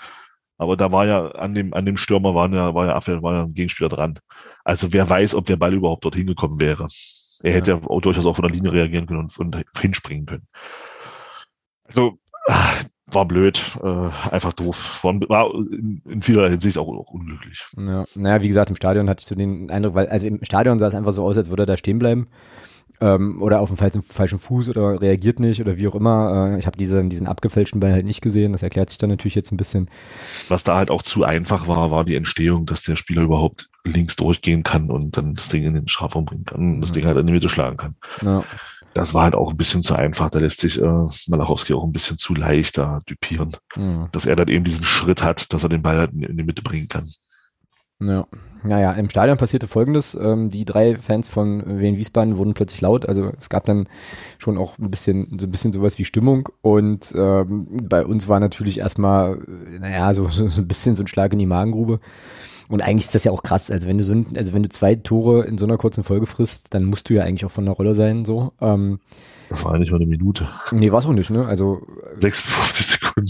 aber 0.58 0.76
da 0.76 0.92
war 0.92 1.06
ja 1.06 1.28
an 1.28 1.54
dem, 1.54 1.72
an 1.72 1.86
dem 1.86 1.96
Stürmer 1.96 2.34
war 2.34 2.52
ja, 2.52 2.74
war 2.74 2.86
ja 2.86 2.94
Abwehr, 2.94 3.22
war 3.22 3.34
ja 3.34 3.42
ein 3.44 3.54
Gegenspieler 3.54 3.88
dran. 3.88 4.18
Also 4.64 4.92
wer 4.92 5.08
weiß, 5.08 5.34
ob 5.34 5.46
der 5.46 5.56
Ball 5.56 5.72
überhaupt 5.72 6.04
dorthin 6.04 6.26
gekommen 6.26 6.60
wäre. 6.60 6.86
Er 7.42 7.54
hätte 7.54 7.70
ja, 7.70 7.80
auch 7.88 8.02
durchaus 8.02 8.26
auch 8.26 8.36
von 8.36 8.42
der 8.42 8.54
Linie 8.54 8.70
reagieren 8.70 9.06
können 9.06 9.20
und, 9.20 9.38
und 9.38 9.64
hinspringen 9.80 10.26
können. 10.26 10.46
Also, 11.84 12.18
war 13.06 13.24
blöd, 13.24 13.78
äh, 13.82 14.10
einfach 14.30 14.52
doof. 14.52 15.02
War, 15.04 15.14
war 15.30 15.54
in, 15.54 16.02
in, 16.04 16.20
vieler 16.20 16.50
Hinsicht 16.50 16.76
auch, 16.76 16.88
auch, 16.88 17.10
unglücklich. 17.12 17.64
Ja, 17.78 18.04
naja, 18.14 18.42
wie 18.42 18.48
gesagt, 18.48 18.68
im 18.68 18.76
Stadion 18.76 19.08
hatte 19.08 19.20
ich 19.20 19.26
so 19.26 19.34
den 19.34 19.70
Eindruck, 19.70 19.94
weil, 19.94 20.08
also 20.08 20.26
im 20.26 20.44
Stadion 20.44 20.78
sah 20.78 20.88
es 20.88 20.94
einfach 20.94 21.12
so 21.12 21.24
aus, 21.24 21.38
als 21.38 21.48
würde 21.48 21.62
er 21.62 21.66
da 21.66 21.76
stehen 21.78 21.98
bleiben. 21.98 22.28
Ähm, 23.00 23.42
oder 23.42 23.60
auf 23.60 23.68
dem 23.68 23.76
falschen, 23.76 24.02
falschen 24.02 24.38
Fuß 24.38 24.70
oder 24.70 25.00
reagiert 25.00 25.40
nicht 25.40 25.60
oder 25.60 25.76
wie 25.76 25.88
auch 25.88 25.94
immer. 25.94 26.52
Äh, 26.54 26.58
ich 26.58 26.66
habe 26.66 26.76
diese, 26.76 27.02
diesen 27.04 27.26
abgefälschten 27.26 27.80
Ball 27.80 27.92
halt 27.92 28.06
nicht 28.06 28.22
gesehen. 28.22 28.52
Das 28.52 28.62
erklärt 28.62 28.90
sich 28.90 28.98
dann 28.98 29.10
natürlich 29.10 29.34
jetzt 29.34 29.52
ein 29.52 29.56
bisschen. 29.56 29.88
Was 30.48 30.64
da 30.64 30.76
halt 30.76 30.90
auch 30.90 31.02
zu 31.02 31.24
einfach 31.24 31.68
war, 31.68 31.90
war 31.90 32.04
die 32.04 32.14
Entstehung, 32.14 32.66
dass 32.66 32.82
der 32.82 32.96
Spieler 32.96 33.22
überhaupt 33.22 33.68
links 33.84 34.16
durchgehen 34.16 34.62
kann 34.62 34.90
und 34.90 35.16
dann 35.16 35.34
das 35.34 35.48
Ding 35.48 35.64
in 35.64 35.74
den 35.74 35.88
Strafraum 35.88 36.24
bringen 36.24 36.44
kann 36.44 36.60
und 36.60 36.80
das 36.80 36.92
Ding 36.92 37.04
halt 37.04 37.16
in 37.18 37.26
die 37.26 37.32
Mitte 37.32 37.48
schlagen 37.48 37.76
kann. 37.76 37.94
Ja 38.22 38.44
das 38.96 39.12
war 39.12 39.24
halt 39.24 39.34
auch 39.34 39.50
ein 39.50 39.56
bisschen 39.56 39.82
zu 39.82 39.94
einfach. 39.94 40.30
Da 40.30 40.38
lässt 40.38 40.60
sich 40.60 40.80
äh, 40.80 41.06
Malachowski 41.28 41.74
auch 41.74 41.84
ein 41.84 41.92
bisschen 41.92 42.16
zu 42.18 42.34
leicht 42.34 42.78
da 42.78 43.00
düpieren. 43.08 43.54
Mhm. 43.74 44.08
Dass 44.12 44.24
er 44.24 44.36
dann 44.36 44.48
eben 44.48 44.64
diesen 44.64 44.84
Schritt 44.84 45.22
hat, 45.22 45.52
dass 45.52 45.62
er 45.62 45.68
den 45.68 45.82
Ball 45.82 45.98
halt 45.98 46.12
in, 46.12 46.22
in 46.22 46.36
die 46.36 46.42
Mitte 46.42 46.62
bringen 46.62 46.88
kann. 46.88 47.06
Ja. 48.00 48.26
Naja, 48.62 48.92
im 48.92 49.08
Stadion 49.08 49.38
passierte 49.38 49.68
folgendes. 49.68 50.16
Ähm, 50.20 50.50
die 50.50 50.64
drei 50.64 50.96
Fans 50.96 51.28
von 51.28 51.80
Wien 51.80 51.96
Wiesbaden 51.96 52.36
wurden 52.36 52.54
plötzlich 52.54 52.80
laut. 52.80 53.06
Also 53.06 53.32
es 53.38 53.48
gab 53.48 53.64
dann 53.64 53.88
schon 54.38 54.58
auch 54.58 54.78
ein 54.78 54.90
bisschen, 54.90 55.38
so 55.38 55.46
ein 55.46 55.50
bisschen 55.50 55.72
sowas 55.72 55.98
wie 55.98 56.04
Stimmung. 56.04 56.48
Und 56.62 57.14
ähm, 57.16 57.66
bei 57.88 58.04
uns 58.04 58.28
war 58.28 58.40
natürlich 58.40 58.78
erstmal, 58.78 59.38
naja, 59.78 60.12
so, 60.14 60.28
so 60.28 60.44
ein 60.44 60.68
bisschen 60.68 60.94
so 60.94 61.04
ein 61.04 61.06
Schlag 61.06 61.32
in 61.32 61.38
die 61.38 61.46
Magengrube. 61.46 62.00
Und 62.68 62.82
eigentlich 62.82 63.06
ist 63.06 63.14
das 63.14 63.24
ja 63.24 63.32
auch 63.32 63.44
krass. 63.44 63.70
Also 63.70 63.86
wenn 63.86 63.98
du 63.98 64.04
so, 64.04 64.24
also 64.34 64.52
wenn 64.52 64.62
du 64.62 64.68
zwei 64.68 64.96
Tore 64.96 65.44
in 65.44 65.56
so 65.56 65.64
einer 65.64 65.76
kurzen 65.76 66.02
Folge 66.02 66.26
frisst, 66.26 66.74
dann 66.74 66.84
musst 66.86 67.08
du 67.08 67.14
ja 67.14 67.22
eigentlich 67.22 67.44
auch 67.44 67.50
von 67.50 67.64
der 67.64 67.74
Rolle 67.74 67.94
sein, 67.94 68.24
so. 68.24 68.52
Ähm, 68.60 68.98
das 69.48 69.64
war 69.64 69.74
ja 69.74 69.78
nicht 69.78 69.92
mal 69.92 69.98
eine 69.98 70.06
Minute. 70.06 70.48
Nee, 70.72 70.90
war 70.90 70.98
es 70.98 71.06
auch 71.06 71.12
nicht, 71.12 71.30
ne? 71.30 71.46
Also. 71.46 71.86
56 72.18 72.86
Sekunden. 72.86 73.28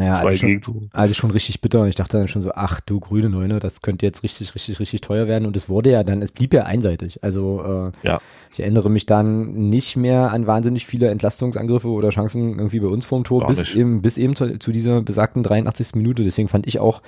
Ja, 0.00 0.14
Zwei 0.14 0.30
also 0.30 0.36
schon, 0.36 0.90
also 0.92 1.14
schon 1.14 1.30
richtig 1.30 1.60
bitter. 1.60 1.86
Ich 1.86 1.94
dachte 1.94 2.18
dann 2.18 2.26
schon 2.26 2.42
so, 2.42 2.50
ach 2.54 2.80
du 2.80 2.98
grüne 2.98 3.30
Neune, 3.30 3.60
das 3.60 3.82
könnte 3.82 4.04
jetzt 4.04 4.24
richtig, 4.24 4.52
richtig, 4.54 4.80
richtig 4.80 5.00
teuer 5.00 5.28
werden. 5.28 5.46
Und 5.46 5.56
es 5.56 5.68
wurde 5.68 5.92
ja 5.92 6.02
dann, 6.02 6.22
es 6.22 6.32
blieb 6.32 6.52
ja 6.52 6.64
einseitig. 6.64 7.22
Also 7.22 7.92
äh, 8.02 8.06
ja. 8.06 8.20
ich 8.52 8.58
erinnere 8.58 8.90
mich 8.90 9.06
dann 9.06 9.68
nicht 9.70 9.96
mehr 9.96 10.32
an 10.32 10.48
wahnsinnig 10.48 10.86
viele 10.86 11.08
Entlastungsangriffe 11.10 11.88
oder 11.88 12.08
Chancen 12.08 12.58
irgendwie 12.58 12.80
bei 12.80 12.88
uns 12.88 13.04
vorm 13.04 13.22
Tor, 13.22 13.46
bis 13.46 13.60
eben, 13.74 14.02
bis 14.02 14.18
eben 14.18 14.34
zu, 14.34 14.58
zu, 14.58 14.72
dieser 14.72 15.02
besagten 15.02 15.44
83. 15.44 15.94
Minute. 15.94 16.24
Deswegen 16.24 16.48
fand 16.48 16.66
ich 16.66 16.80
auch, 16.80 17.00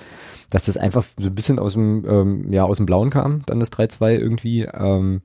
dass 0.49 0.67
das 0.67 0.77
einfach 0.77 1.03
so 1.17 1.27
ein 1.27 1.35
bisschen 1.35 1.59
aus 1.59 1.73
dem, 1.73 2.05
ähm, 2.07 2.53
ja, 2.53 2.63
aus 2.63 2.77
dem 2.77 2.85
Blauen 2.85 3.09
kam, 3.09 3.43
dann 3.45 3.59
das 3.59 3.73
3-2 3.73 4.17
irgendwie. 4.17 4.61
Ähm, 4.61 5.21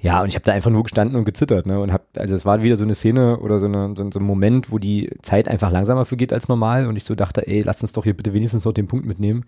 ja, 0.00 0.22
und 0.22 0.28
ich 0.28 0.34
habe 0.34 0.44
da 0.44 0.52
einfach 0.52 0.70
nur 0.70 0.82
gestanden 0.82 1.16
und 1.16 1.24
gezittert, 1.24 1.66
ne? 1.66 1.78
Und 1.78 1.92
hab, 1.92 2.06
also 2.16 2.34
es 2.34 2.46
war 2.46 2.62
wieder 2.62 2.76
so 2.76 2.84
eine 2.84 2.94
Szene 2.94 3.38
oder 3.38 3.60
so, 3.60 3.66
eine, 3.66 3.94
so, 3.94 4.10
so 4.10 4.18
ein 4.18 4.24
Moment, 4.24 4.72
wo 4.72 4.78
die 4.78 5.10
Zeit 5.22 5.46
einfach 5.46 5.70
langsamer 5.70 6.06
vergeht 6.06 6.32
als 6.32 6.48
normal 6.48 6.86
und 6.86 6.96
ich 6.96 7.04
so 7.04 7.14
dachte, 7.14 7.46
ey, 7.46 7.62
lass 7.62 7.82
uns 7.82 7.92
doch 7.92 8.04
hier 8.04 8.16
bitte 8.16 8.32
wenigstens 8.32 8.64
noch 8.64 8.72
den 8.72 8.86
Punkt 8.86 9.04
mitnehmen. 9.04 9.44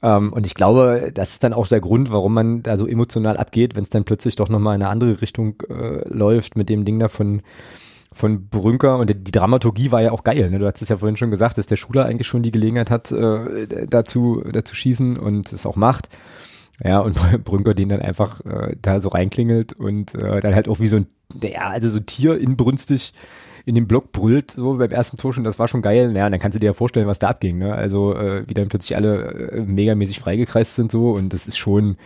Ähm, 0.00 0.32
und 0.32 0.46
ich 0.46 0.54
glaube, 0.54 1.10
das 1.12 1.30
ist 1.30 1.42
dann 1.42 1.52
auch 1.52 1.66
der 1.66 1.80
Grund, 1.80 2.12
warum 2.12 2.34
man 2.34 2.62
da 2.62 2.76
so 2.76 2.86
emotional 2.86 3.36
abgeht, 3.36 3.74
wenn 3.74 3.82
es 3.82 3.90
dann 3.90 4.04
plötzlich 4.04 4.36
doch 4.36 4.48
nochmal 4.48 4.76
in 4.76 4.82
eine 4.82 4.90
andere 4.90 5.20
Richtung 5.20 5.56
äh, 5.68 6.08
läuft 6.08 6.56
mit 6.56 6.68
dem 6.68 6.84
Ding 6.84 7.00
da 7.00 7.08
von 7.08 7.42
von 8.12 8.46
Brünker 8.48 8.98
und 8.98 9.10
die 9.10 9.32
Dramaturgie 9.32 9.90
war 9.90 10.00
ja 10.00 10.12
auch 10.12 10.22
geil. 10.22 10.48
Ne? 10.48 10.60
Du 10.60 10.66
hast 10.66 10.80
es 10.80 10.88
ja 10.88 10.98
vorhin 10.98 11.16
schon 11.16 11.32
gesagt, 11.32 11.58
dass 11.58 11.66
der 11.66 11.74
Schuler 11.74 12.06
eigentlich 12.06 12.28
schon 12.28 12.44
die 12.44 12.52
Gelegenheit 12.52 12.88
hat, 12.88 13.10
äh, 13.10 13.88
dazu, 13.88 14.40
dazu 14.52 14.76
schießen 14.76 15.16
und 15.16 15.52
es 15.52 15.66
auch 15.66 15.74
macht. 15.74 16.08
Ja, 16.82 17.00
und 17.00 17.16
Brünker 17.44 17.74
den 17.74 17.88
dann 17.88 18.02
einfach 18.02 18.40
äh, 18.44 18.74
da 18.80 19.00
so 19.00 19.10
reinklingelt 19.10 19.74
und 19.74 20.14
äh, 20.14 20.40
dann 20.40 20.54
halt 20.54 20.68
auch 20.68 20.80
wie 20.80 20.88
so 20.88 20.96
ein, 20.96 21.06
ja, 21.42 21.68
also 21.68 21.88
so 21.88 22.00
Tier 22.00 22.38
inbrünstig 22.38 23.12
in 23.66 23.74
den 23.74 23.88
Block 23.88 24.12
brüllt, 24.12 24.50
so 24.50 24.76
beim 24.76 24.90
ersten 24.90 25.16
Tor 25.16 25.32
schon, 25.32 25.44
das 25.44 25.58
war 25.58 25.68
schon 25.68 25.80
geil. 25.80 26.12
Naja, 26.12 26.28
dann 26.28 26.38
kannst 26.38 26.56
du 26.56 26.60
dir 26.60 26.66
ja 26.66 26.72
vorstellen, 26.74 27.06
was 27.06 27.18
da 27.18 27.28
abging, 27.28 27.58
ne? 27.58 27.74
Also, 27.74 28.14
äh, 28.14 28.46
wie 28.46 28.54
dann 28.54 28.68
plötzlich 28.68 28.94
alle 28.94 29.52
äh, 29.52 29.60
megamäßig 29.60 30.20
freigekreist 30.20 30.74
sind 30.74 30.92
so 30.92 31.12
und 31.12 31.32
das 31.32 31.48
ist 31.48 31.56
schon, 31.56 31.96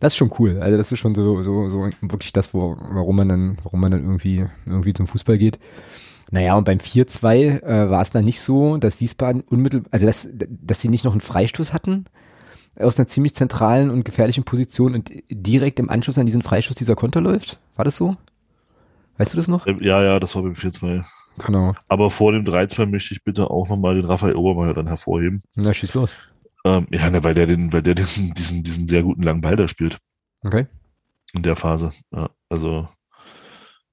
das 0.00 0.12
ist 0.12 0.16
schon 0.18 0.30
cool. 0.38 0.58
Also 0.60 0.76
das 0.76 0.92
ist 0.92 0.98
schon 0.98 1.14
so, 1.14 1.42
so, 1.42 1.68
so 1.70 1.88
wirklich 2.02 2.32
das, 2.32 2.52
wo, 2.52 2.76
warum 2.78 3.16
man 3.16 3.28
dann, 3.28 3.58
warum 3.62 3.80
man 3.80 3.90
dann 3.90 4.02
irgendwie, 4.02 4.44
irgendwie 4.66 4.92
zum 4.92 5.06
Fußball 5.06 5.38
geht. 5.38 5.58
Naja, 6.30 6.56
und 6.56 6.64
beim 6.64 6.78
4-2 6.78 7.62
äh, 7.62 7.90
war 7.90 8.02
es 8.02 8.10
dann 8.10 8.26
nicht 8.26 8.42
so, 8.42 8.76
dass 8.76 9.00
Wiesbaden 9.00 9.40
unmittelbar, 9.40 9.88
also 9.92 10.04
dass, 10.04 10.28
dass 10.30 10.82
sie 10.82 10.90
nicht 10.90 11.06
noch 11.06 11.12
einen 11.12 11.22
Freistoß 11.22 11.72
hatten, 11.72 12.04
aus 12.78 12.98
einer 12.98 13.06
ziemlich 13.06 13.34
zentralen 13.34 13.90
und 13.90 14.04
gefährlichen 14.04 14.44
Position 14.44 14.94
und 14.94 15.12
direkt 15.30 15.78
im 15.78 15.90
Anschluss 15.90 16.18
an 16.18 16.26
diesen 16.26 16.42
Freischuss 16.42 16.76
dieser 16.76 16.96
Konter 16.96 17.20
läuft? 17.20 17.58
War 17.76 17.84
das 17.84 17.96
so? 17.96 18.16
Weißt 19.16 19.32
du 19.32 19.36
das 19.36 19.48
noch? 19.48 19.66
Ja, 19.66 20.02
ja, 20.02 20.20
das 20.20 20.34
war 20.34 20.42
beim 20.42 20.52
4-2. 20.52 21.04
Genau. 21.44 21.74
Aber 21.88 22.10
vor 22.10 22.32
dem 22.32 22.44
3-2 22.44 22.86
möchte 22.86 23.14
ich 23.14 23.24
bitte 23.24 23.50
auch 23.50 23.68
nochmal 23.68 23.96
den 23.96 24.04
Raphael 24.04 24.36
Obermeier 24.36 24.74
dann 24.74 24.86
hervorheben. 24.86 25.42
Na, 25.54 25.72
schieß 25.72 25.94
los. 25.94 26.14
Ähm, 26.64 26.86
ja, 26.90 27.10
ne, 27.10 27.22
weil 27.22 27.34
der 27.34 27.46
den, 27.46 27.72
weil 27.72 27.82
der 27.82 27.94
diesen, 27.94 28.32
diesen, 28.34 28.62
diesen 28.62 28.86
sehr 28.86 29.02
guten 29.02 29.22
langen 29.22 29.40
Ball 29.40 29.56
da 29.56 29.68
spielt. 29.68 29.98
Okay. 30.44 30.66
In 31.34 31.42
der 31.42 31.56
Phase. 31.56 31.90
Ja, 32.12 32.30
also. 32.48 32.88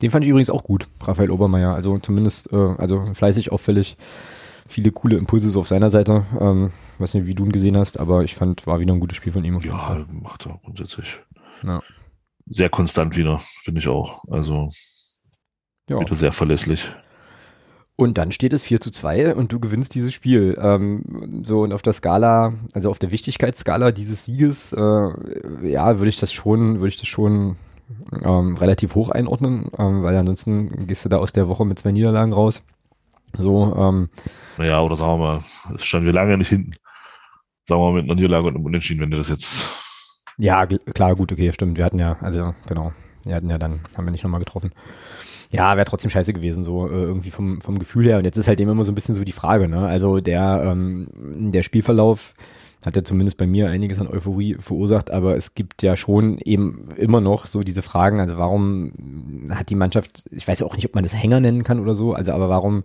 Den 0.01 0.11
fand 0.11 0.25
ich 0.25 0.29
übrigens 0.29 0.49
auch 0.49 0.63
gut, 0.63 0.87
Raphael 1.01 1.31
Obermeier. 1.31 1.73
Also 1.73 1.97
zumindest, 1.99 2.51
äh, 2.51 2.55
also 2.55 3.13
fleißig, 3.13 3.51
auffällig 3.51 3.97
viele 4.67 4.91
coole 4.91 5.17
Impulse 5.17 5.49
so 5.49 5.59
auf 5.59 5.67
seiner 5.67 5.89
Seite. 5.89 6.25
Ähm, 6.39 6.71
weiß 6.99 7.13
nicht, 7.13 7.27
wie 7.27 7.35
du 7.35 7.45
ihn 7.45 7.51
gesehen 7.51 7.77
hast, 7.77 7.99
aber 7.99 8.23
ich 8.23 8.35
fand, 8.35 8.65
war 8.67 8.79
wieder 8.79 8.93
ein 8.93 8.99
gutes 8.99 9.17
Spiel 9.17 9.33
von 9.33 9.43
ihm. 9.43 9.59
Ja, 9.59 10.05
macht 10.09 10.45
er 10.45 10.59
grundsätzlich. 10.63 11.19
Ja. 11.63 11.81
Sehr 12.47 12.69
konstant 12.69 13.17
wieder, 13.17 13.39
finde 13.63 13.79
ich 13.79 13.87
auch. 13.87 14.23
Also 14.29 14.69
ja. 15.89 15.99
wieder 15.99 16.15
sehr 16.15 16.31
verlässlich. 16.31 16.91
Und 17.97 18.17
dann 18.17 18.33
steht 18.33 18.51
es 18.51 18.63
4 18.63 18.81
zu 18.81 18.91
2 18.91 19.35
und 19.35 19.53
du 19.53 19.59
gewinnst 19.59 19.95
dieses 19.95 20.13
Spiel. 20.13 20.57
Ähm, 20.59 21.43
so 21.43 21.61
und 21.61 21.71
auf 21.71 21.81
der 21.81 21.93
Skala, 21.93 22.53
also 22.73 22.89
auf 22.89 22.99
der 22.99 23.11
Wichtigkeitsskala 23.11 23.91
dieses 23.91 24.25
Sieges, 24.25 24.73
äh, 24.73 25.09
ja, 25.63 25.97
würde 25.97 26.09
ich 26.09 26.19
das 26.19 26.33
schon, 26.33 26.79
würde 26.79 26.89
ich 26.89 26.97
das 26.97 27.07
schon 27.07 27.55
ähm, 28.25 28.57
relativ 28.57 28.95
hoch 28.95 29.09
einordnen, 29.09 29.69
ähm, 29.77 30.03
weil 30.03 30.17
ansonsten 30.17 30.87
gehst 30.87 31.05
du 31.05 31.09
da 31.09 31.17
aus 31.17 31.31
der 31.31 31.47
Woche 31.47 31.65
mit 31.65 31.79
zwei 31.79 31.91
Niederlagen 31.91 32.33
raus. 32.33 32.63
So, 33.37 33.75
ähm, 33.77 34.09
naja, 34.57 34.81
oder 34.81 34.95
sagen 34.95 35.19
wir 35.19 35.25
mal, 35.25 35.79
standen 35.79 36.05
wir 36.05 36.13
lange 36.13 36.37
nicht 36.37 36.49
hinten. 36.49 36.73
Sagen 37.65 37.81
wir 37.81 37.91
mal 37.91 38.01
mit 38.01 38.05
einer 38.05 38.15
Niederlage 38.15 38.47
und 38.47 38.55
einem 38.55 38.65
Unentschieden, 38.65 39.01
wenn 39.01 39.11
du 39.11 39.17
das 39.17 39.29
jetzt. 39.29 39.61
Ja, 40.37 40.65
klar, 40.65 41.15
gut, 41.15 41.31
okay, 41.31 41.51
stimmt. 41.51 41.77
Wir 41.77 41.85
hatten 41.85 41.99
ja, 41.99 42.17
also 42.21 42.53
genau, 42.67 42.91
wir 43.23 43.35
hatten 43.35 43.49
ja 43.49 43.57
dann, 43.57 43.79
haben 43.97 44.05
wir 44.05 44.11
nicht 44.11 44.23
nochmal 44.23 44.39
getroffen. 44.39 44.71
Ja, 45.51 45.75
wäre 45.77 45.85
trotzdem 45.85 46.11
scheiße 46.11 46.33
gewesen, 46.33 46.63
so 46.63 46.87
äh, 46.87 46.91
irgendwie 46.91 47.31
vom, 47.31 47.61
vom 47.61 47.79
Gefühl 47.79 48.05
her. 48.05 48.17
Und 48.17 48.25
jetzt 48.25 48.37
ist 48.37 48.47
halt 48.47 48.59
immer 48.59 48.83
so 48.83 48.91
ein 48.91 48.95
bisschen 48.95 49.15
so 49.15 49.23
die 49.23 49.31
Frage, 49.31 49.69
ne? 49.69 49.87
Also 49.87 50.19
der, 50.19 50.63
ähm, 50.65 51.07
der 51.51 51.63
Spielverlauf 51.63 52.33
hat 52.85 52.95
ja 52.95 53.03
zumindest 53.03 53.37
bei 53.37 53.47
mir 53.47 53.69
einiges 53.69 53.99
an 53.99 54.07
Euphorie 54.07 54.55
verursacht, 54.55 55.11
aber 55.11 55.35
es 55.35 55.55
gibt 55.55 55.83
ja 55.83 55.95
schon 55.95 56.37
eben 56.39 56.89
immer 56.97 57.21
noch 57.21 57.45
so 57.45 57.63
diese 57.63 57.81
Fragen, 57.81 58.19
also 58.19 58.37
warum 58.37 58.91
hat 59.49 59.69
die 59.69 59.75
Mannschaft, 59.75 60.25
ich 60.31 60.47
weiß 60.47 60.59
ja 60.59 60.65
auch 60.65 60.75
nicht, 60.75 60.85
ob 60.85 60.95
man 60.95 61.03
das 61.03 61.13
Hänger 61.13 61.39
nennen 61.39 61.63
kann 61.63 61.79
oder 61.79 61.95
so, 61.95 62.13
also 62.13 62.31
aber 62.31 62.49
warum 62.49 62.83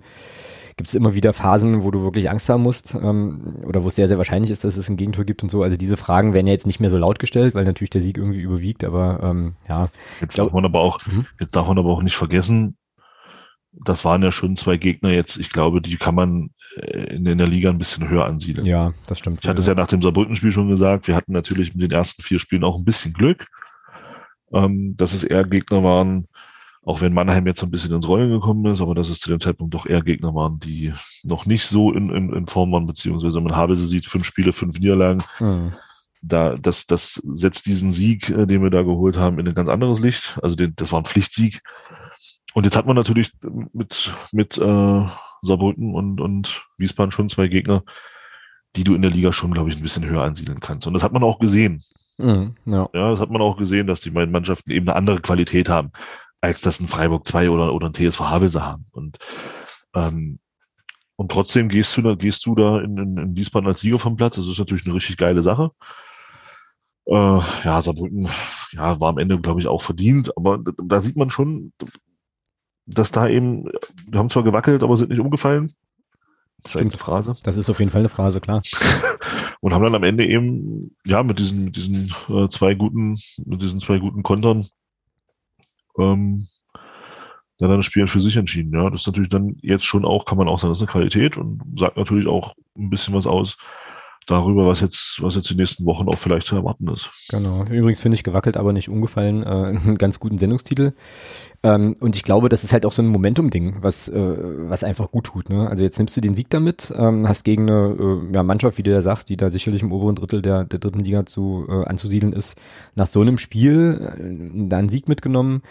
gibt 0.77 0.89
es 0.89 0.95
immer 0.95 1.13
wieder 1.13 1.35
Phasen, 1.35 1.83
wo 1.83 1.91
du 1.91 2.03
wirklich 2.05 2.31
Angst 2.31 2.49
haben 2.49 2.63
musst 2.63 2.95
ähm, 2.95 3.57
oder 3.67 3.85
wo 3.85 3.89
es 3.89 3.97
sehr, 3.97 4.09
sehr 4.09 4.17
wahrscheinlich 4.17 4.51
ist, 4.51 4.65
dass 4.65 4.79
es 4.79 4.89
ein 4.89 4.97
Gegentor 4.97 5.27
gibt 5.27 5.43
und 5.43 5.51
so. 5.51 5.63
Also 5.63 5.77
diese 5.77 5.99
Fragen 5.99 6.33
werden 6.33 6.47
ja 6.47 6.55
jetzt 6.55 6.67
nicht 6.67 6.81
mehr 6.81 6.89
so 6.89 6.97
laut 6.97 7.19
gestellt, 7.19 7.55
weil 7.55 7.65
natürlich 7.65 7.91
der 7.91 8.01
Sieg 8.01 8.17
irgendwie 8.17 8.41
überwiegt, 8.41 8.85
aber 8.85 9.21
ähm, 9.23 9.57
ja. 9.69 9.89
Jetzt 10.23 10.39
darf 10.39 10.53
man 10.53 10.65
aber 10.65 10.81
auch, 10.81 10.99
mhm. 11.07 11.27
jetzt 11.39 11.55
darf 11.55 11.67
man 11.67 11.79
aber 11.79 11.91
auch 11.91 12.03
nicht 12.03 12.17
vergessen, 12.17 12.79
das 13.73 14.07
waren 14.07 14.23
ja 14.23 14.33
schon 14.33 14.57
zwei 14.57 14.79
Gegner 14.79 15.11
jetzt, 15.11 15.37
ich 15.37 15.51
glaube, 15.51 15.83
die 15.83 15.97
kann 15.97 16.15
man 16.15 16.51
in, 16.81 17.27
in 17.27 17.39
der 17.39 17.47
Liga 17.47 17.71
ein 17.71 17.79
bisschen 17.79 18.09
höher 18.09 18.25
ansiedeln. 18.25 18.67
Ja, 18.67 18.93
das 19.07 19.19
stimmt. 19.19 19.41
Ich 19.43 19.49
hatte 19.49 19.61
es 19.61 19.67
ja 19.67 19.75
nach 19.75 19.89
dem 19.89 20.03
Saarbrücken-Spiel 20.03 20.53
schon 20.53 20.69
gesagt, 20.69 21.09
wir 21.09 21.17
hatten 21.17 21.33
natürlich 21.33 21.75
mit 21.75 21.83
den 21.83 21.91
ersten 21.91 22.23
vier 22.23 22.39
Spielen 22.39 22.65
auch 22.65 22.79
ein 22.79 22.85
bisschen 22.85 23.13
Glück, 23.13 23.47
ähm, 24.53 24.95
dass 24.97 25.13
es 25.13 25.23
eher 25.23 25.45
Gegner 25.45 25.83
waren, 25.83 26.27
auch 26.83 27.01
wenn 27.01 27.13
Mannheim 27.13 27.47
jetzt 27.47 27.63
ein 27.63 27.71
bisschen 27.71 27.93
ins 27.93 28.09
Rollen 28.09 28.31
gekommen 28.31 28.65
ist, 28.67 28.81
aber 28.81 28.95
dass 28.95 29.11
es 29.11 29.21
zu 29.21 29.29
dem 29.29 29.41
Zeitpunkt 29.41 29.75
doch 29.75 29.87
eher 29.87 30.03
Gegner 30.03 30.35
waren, 30.35 30.59
die 30.59 30.93
noch 31.25 31.47
nicht 31.47 31.67
so 31.67 31.93
in, 31.93 32.11
in, 32.11 32.33
in 32.33 32.47
Form 32.47 32.73
waren, 32.73 32.87
beziehungsweise 32.87 33.41
man 33.41 33.55
habe 33.55 33.77
sie 33.77 33.87
sieht, 33.87 34.07
fünf 34.07 34.25
Spiele, 34.25 34.53
fünf 34.53 34.79
Niederlagen. 34.79 35.23
Mhm. 35.39 35.75
Da, 36.23 36.55
das, 36.57 36.87
das 36.87 37.15
setzt 37.35 37.67
diesen 37.67 37.93
Sieg, 37.93 38.29
äh, 38.29 38.47
den 38.47 38.63
wir 38.63 38.71
da 38.71 38.83
geholt 38.83 39.17
haben, 39.17 39.39
in 39.39 39.49
ein 39.49 39.55
ganz 39.55 39.69
anderes 39.69 40.01
Licht. 40.01 40.39
Also 40.43 40.57
den, 40.57 40.75
das 40.77 40.93
war 40.93 41.01
ein 41.01 41.07
Pflichtsieg. 41.07 41.63
Und 42.53 42.65
jetzt 42.65 42.77
hat 42.77 42.87
man 42.87 42.97
natürlich 42.97 43.31
mit, 43.73 44.13
mit 44.33 44.59
äh, 44.59 45.05
Saarbrücken 45.43 45.95
und, 45.95 46.21
und 46.21 46.63
Wiesbaden 46.79 47.13
schon 47.13 47.29
zwei 47.29 47.49
Gegner, 47.49 47.85
die 48.77 48.85
du 48.85 48.95
in 48.95 49.03
der 49.03 49.11
Liga 49.11 49.33
schon, 49.33 49.53
glaube 49.53 49.71
ich, 49.71 49.77
ein 49.77 49.83
bisschen 49.83 50.07
höher 50.07 50.23
ansiedeln 50.23 50.61
kannst. 50.61 50.87
Und 50.87 50.95
das 50.95 51.03
hat 51.03 51.13
man 51.13 51.23
auch 51.23 51.39
gesehen. 51.39 51.83
Mhm, 52.19 52.55
ja. 52.67 52.89
ja, 52.93 53.11
das 53.11 53.21
hat 53.21 53.31
man 53.31 53.43
auch 53.43 53.57
gesehen, 53.57 53.87
dass 53.87 54.01
die 54.01 54.11
beiden 54.11 54.33
Mannschaften 54.33 54.71
eben 54.71 54.89
eine 54.89 54.97
andere 54.97 55.21
Qualität 55.21 55.69
haben, 55.69 55.91
als 56.41 56.61
das 56.61 56.81
ein 56.81 56.87
Freiburg 56.87 57.27
2 57.27 57.51
oder, 57.51 57.73
oder 57.73 57.89
ein 57.89 57.95
TSV 57.95 58.21
Havelse 58.21 58.65
haben. 58.65 58.87
Und, 58.93 59.19
ähm, 59.95 60.39
und 61.17 61.33
trotzdem 61.33 61.69
gehst 61.69 61.97
du 61.97 62.03
da, 62.03 62.15
gehst 62.15 62.47
du 62.47 62.55
da 62.55 62.81
in, 62.81 62.97
in, 62.97 63.17
in 63.17 63.37
Wiesbaden 63.37 63.69
als 63.69 63.81
Sieger 63.81 63.99
vom 63.99 64.17
Platz. 64.17 64.37
Das 64.37 64.47
ist 64.47 64.59
natürlich 64.59 64.87
eine 64.87 64.95
richtig 64.95 65.17
geile 65.17 65.43
Sache. 65.43 65.71
Äh, 67.07 67.41
ja, 67.65 67.83
Saarbrücken, 67.83 68.29
ja, 68.73 69.01
war 69.01 69.09
am 69.09 69.19
Ende, 69.19 69.41
glaube 69.41 69.61
ich, 69.61 69.67
auch 69.67 69.83
verdient, 69.83 70.37
aber 70.37 70.59
da, 70.59 70.73
da 70.77 71.01
sieht 71.01 71.17
man 71.17 71.31
schon, 71.31 71.73
dass 72.87 73.13
da 73.13 73.29
eben, 73.29 73.71
wir 74.07 74.19
haben 74.19 74.31
zwar 74.31 74.43
gewackelt, 74.43 74.83
aber 74.83 74.97
sind 74.97 75.11
nicht 75.11 75.21
umgefallen. 75.21 75.73
Das 76.63 76.73
Stimmt. 76.73 76.87
ist 76.87 76.93
eine 76.93 76.99
Phrase. 76.99 77.37
Das 77.43 77.57
ist 77.57 77.71
auf 77.71 77.79
jeden 77.79 77.91
Fall 77.91 78.01
eine 78.01 78.09
Phrase, 78.09 78.41
klar. 78.41 78.61
und 79.61 79.73
haben 79.73 79.85
dann 79.85 79.95
am 79.95 80.03
Ende 80.03 80.27
eben, 80.27 80.95
ja, 81.05 81.23
mit 81.23 81.39
diesen, 81.39 81.65
mit 81.65 81.77
diesen 81.77 82.13
äh, 82.29 82.49
zwei 82.49 82.75
guten, 82.75 83.19
mit 83.47 83.63
diesen 83.63 83.81
zwei 83.81 83.99
guten 83.99 84.23
Kontern, 84.23 84.67
ähm, 85.99 86.49
dann 87.59 87.77
das 87.77 87.85
Spiel 87.85 88.07
für 88.07 88.21
sich 88.21 88.37
entschieden. 88.37 88.75
Ja, 88.75 88.89
das 88.89 89.03
ist 89.03 89.07
natürlich 89.07 89.29
dann 89.29 89.57
jetzt 89.61 89.85
schon 89.85 90.05
auch, 90.05 90.25
kann 90.25 90.39
man 90.39 90.49
auch 90.49 90.59
sagen, 90.59 90.73
das 90.73 90.79
ist 90.79 90.89
eine 90.89 90.93
Qualität 90.93 91.37
und 91.37 91.61
sagt 91.79 91.97
natürlich 91.97 92.27
auch 92.27 92.55
ein 92.77 92.91
bisschen 92.91 93.15
was 93.15 93.27
aus, 93.27 93.59
darüber, 94.31 94.67
was 94.67 94.81
jetzt, 94.81 95.19
was 95.23 95.35
jetzt 95.35 95.51
die 95.51 95.55
nächsten 95.55 95.85
Wochen 95.87 96.09
auch 96.09 96.19
vielleicht 96.19 96.47
zu 96.47 96.57
erwarten 96.57 96.89
ist. 96.89 97.11
Genau. 97.31 97.65
Übrigens 97.71 98.01
finde 98.01 98.17
ich 98.17 98.25
gewackelt, 98.25 98.57
aber 98.57 98.73
nicht 98.73 98.89
umgefallen, 98.89 99.43
äh, 99.43 99.47
einen 99.49 99.99
ganz 99.99 100.21
guten 100.21 100.39
Sendungstitel. 100.39 100.93
Ähm, 101.63 101.97
und 102.01 102.17
ich 102.17 102.23
glaube, 102.23 102.49
das 102.49 102.65
ist 102.65 102.73
halt 102.73 102.87
auch 102.87 102.93
so 102.93 103.03
ein 103.03 103.09
Momentum-Ding, 103.09 103.83
was, 103.83 104.09
äh, 104.09 104.37
was 104.69 104.85
einfach 104.85 105.11
gut 105.11 105.25
tut. 105.25 105.51
Ne? 105.51 105.69
Also 105.69 105.85
jetzt 105.85 105.99
nimmst 105.99 106.17
du 106.17 106.21
den 106.21 106.35
Sieg 106.35 106.49
damit, 106.51 106.93
ähm, 106.97 107.29
hast 107.29 107.45
gegen 107.45 107.71
eine 107.71 107.97
äh, 107.99 108.35
ja, 108.35 108.43
Mannschaft, 108.43 108.79
wie 108.79 108.83
du 108.83 108.91
ja 108.91 109.03
sagst, 109.03 109.29
die 109.29 109.37
da 109.37 109.51
sicherlich 109.51 109.83
im 109.83 109.93
oberen 109.93 110.15
Drittel 110.15 110.43
der, 110.43 110.65
der 110.65 110.79
dritten 110.79 111.01
Liga 111.01 111.27
zu 111.27 111.67
äh, 111.69 111.85
anzusiedeln 111.85 112.33
ist, 112.33 112.59
nach 112.95 113.07
so 113.07 113.21
einem 113.21 113.37
Spiel 113.37 114.13
äh, 114.19 114.69
da 114.69 114.79
einen 114.79 114.89
Sieg 114.89 115.09
mitgenommen 115.09 115.63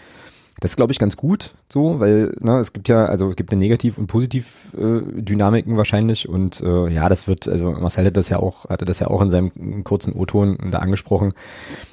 Das 0.60 0.76
glaube 0.76 0.92
ich, 0.92 0.98
ganz 0.98 1.16
gut 1.16 1.54
so, 1.68 2.00
weil 2.00 2.34
ne, 2.38 2.58
es 2.58 2.74
gibt 2.74 2.88
ja, 2.88 3.06
also 3.06 3.30
es 3.30 3.36
gibt 3.36 3.50
eine 3.50 3.58
Negativ- 3.58 3.96
und 3.96 4.08
Positiv-Dynamiken 4.08 5.78
wahrscheinlich 5.78 6.28
und 6.28 6.60
äh, 6.60 6.88
ja, 6.88 7.08
das 7.08 7.26
wird, 7.26 7.48
also 7.48 7.72
Marcel 7.72 8.04
hat 8.06 8.16
das 8.16 8.28
ja 8.28 8.38
auch, 8.38 8.68
hatte 8.68 8.84
das 8.84 8.98
ja 8.98 9.06
auch 9.06 9.22
in 9.22 9.30
seinem 9.30 9.84
kurzen 9.84 10.12
O-Ton 10.12 10.58
da 10.70 10.80
angesprochen. 10.80 11.32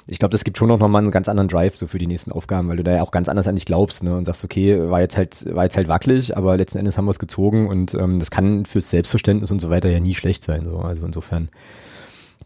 Ich 0.06 0.18
glaube, 0.18 0.32
das 0.32 0.44
gibt 0.44 0.58
schon 0.58 0.68
noch 0.68 0.78
mal 0.78 0.98
einen 0.98 1.10
ganz 1.10 1.28
anderen 1.30 1.48
Drive 1.48 1.76
so 1.76 1.86
für 1.86 1.98
die 1.98 2.06
nächsten 2.06 2.30
Aufgaben, 2.30 2.68
weil 2.68 2.76
du 2.76 2.84
da 2.84 2.96
ja 2.96 3.02
auch 3.02 3.10
ganz 3.10 3.28
anders 3.30 3.48
an 3.48 3.54
dich 3.54 3.64
glaubst 3.64 4.02
ne, 4.02 4.14
und 4.14 4.26
sagst, 4.26 4.44
okay, 4.44 4.90
war 4.90 5.00
jetzt 5.00 5.16
halt, 5.16 5.46
war 5.54 5.64
jetzt 5.64 5.78
halt 5.78 5.88
wackelig, 5.88 6.36
aber 6.36 6.58
letzten 6.58 6.78
Endes 6.78 6.98
haben 6.98 7.06
wir 7.06 7.12
es 7.12 7.18
gezogen 7.18 7.68
und 7.68 7.94
ähm, 7.94 8.18
das 8.18 8.30
kann 8.30 8.66
fürs 8.66 8.90
Selbstverständnis 8.90 9.50
und 9.50 9.60
so 9.60 9.70
weiter 9.70 9.88
ja 9.88 10.00
nie 10.00 10.14
schlecht 10.14 10.44
sein. 10.44 10.64
So. 10.64 10.78
Also 10.78 11.06
insofern 11.06 11.48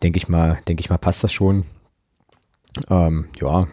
denke 0.02 0.18
ich 0.18 0.28
mal, 0.28 0.58
denke 0.68 0.80
ich 0.82 0.90
mal, 0.90 0.98
passt 0.98 1.24
das 1.24 1.32
schon. 1.32 1.64
Ähm, 2.88 3.26
ja, 3.40 3.66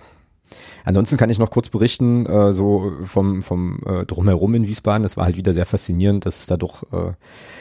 Ansonsten 0.89 1.17
kann 1.17 1.29
ich 1.29 1.37
noch 1.37 1.51
kurz 1.51 1.69
berichten, 1.69 2.25
äh, 2.25 2.51
so 2.51 2.93
vom, 3.01 3.43
vom 3.43 3.79
äh, 3.85 4.07
Drumherum 4.07 4.55
in 4.55 4.67
Wiesbaden. 4.67 5.03
Das 5.03 5.17
war 5.17 5.25
halt 5.25 5.37
wieder 5.37 5.53
sehr 5.53 5.67
faszinierend, 5.67 6.25
dass 6.25 6.39
es 6.39 6.47
da 6.47 6.57
doch 6.57 6.81
äh, 6.91 7.11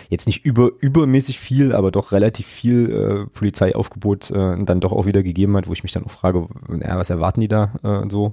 jetzt 0.09 0.27
nicht 0.27 0.47
über, 0.47 0.71
übermäßig 0.81 1.39
viel, 1.39 1.75
aber 1.75 1.91
doch 1.91 2.11
relativ 2.13 2.47
viel 2.47 2.91
äh, 2.91 3.27
Polizeiaufgebot 3.27 4.31
äh, 4.31 4.65
dann 4.65 4.81
doch 4.81 4.93
auch 4.93 5.05
wieder 5.05 5.23
gegeben 5.23 5.59
hat, 5.59 5.69
wo 5.69 5.75
ich 5.75 5.83
mich 5.83 5.93
dann 5.93 6.07
auch 6.07 6.11
frage, 6.11 6.49
ja, 6.81 6.97
was 6.97 7.11
erwarten 7.11 7.43
die 7.43 7.49
da 7.49 7.75
äh, 7.83 8.09
so. 8.09 8.33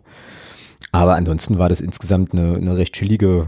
Aber 0.93 1.15
ansonsten 1.15 1.59
war 1.59 1.67
das 1.67 1.81
insgesamt 1.81 2.31
eine, 2.31 2.55
eine 2.55 2.77
recht 2.77 2.93
chillige 2.93 3.47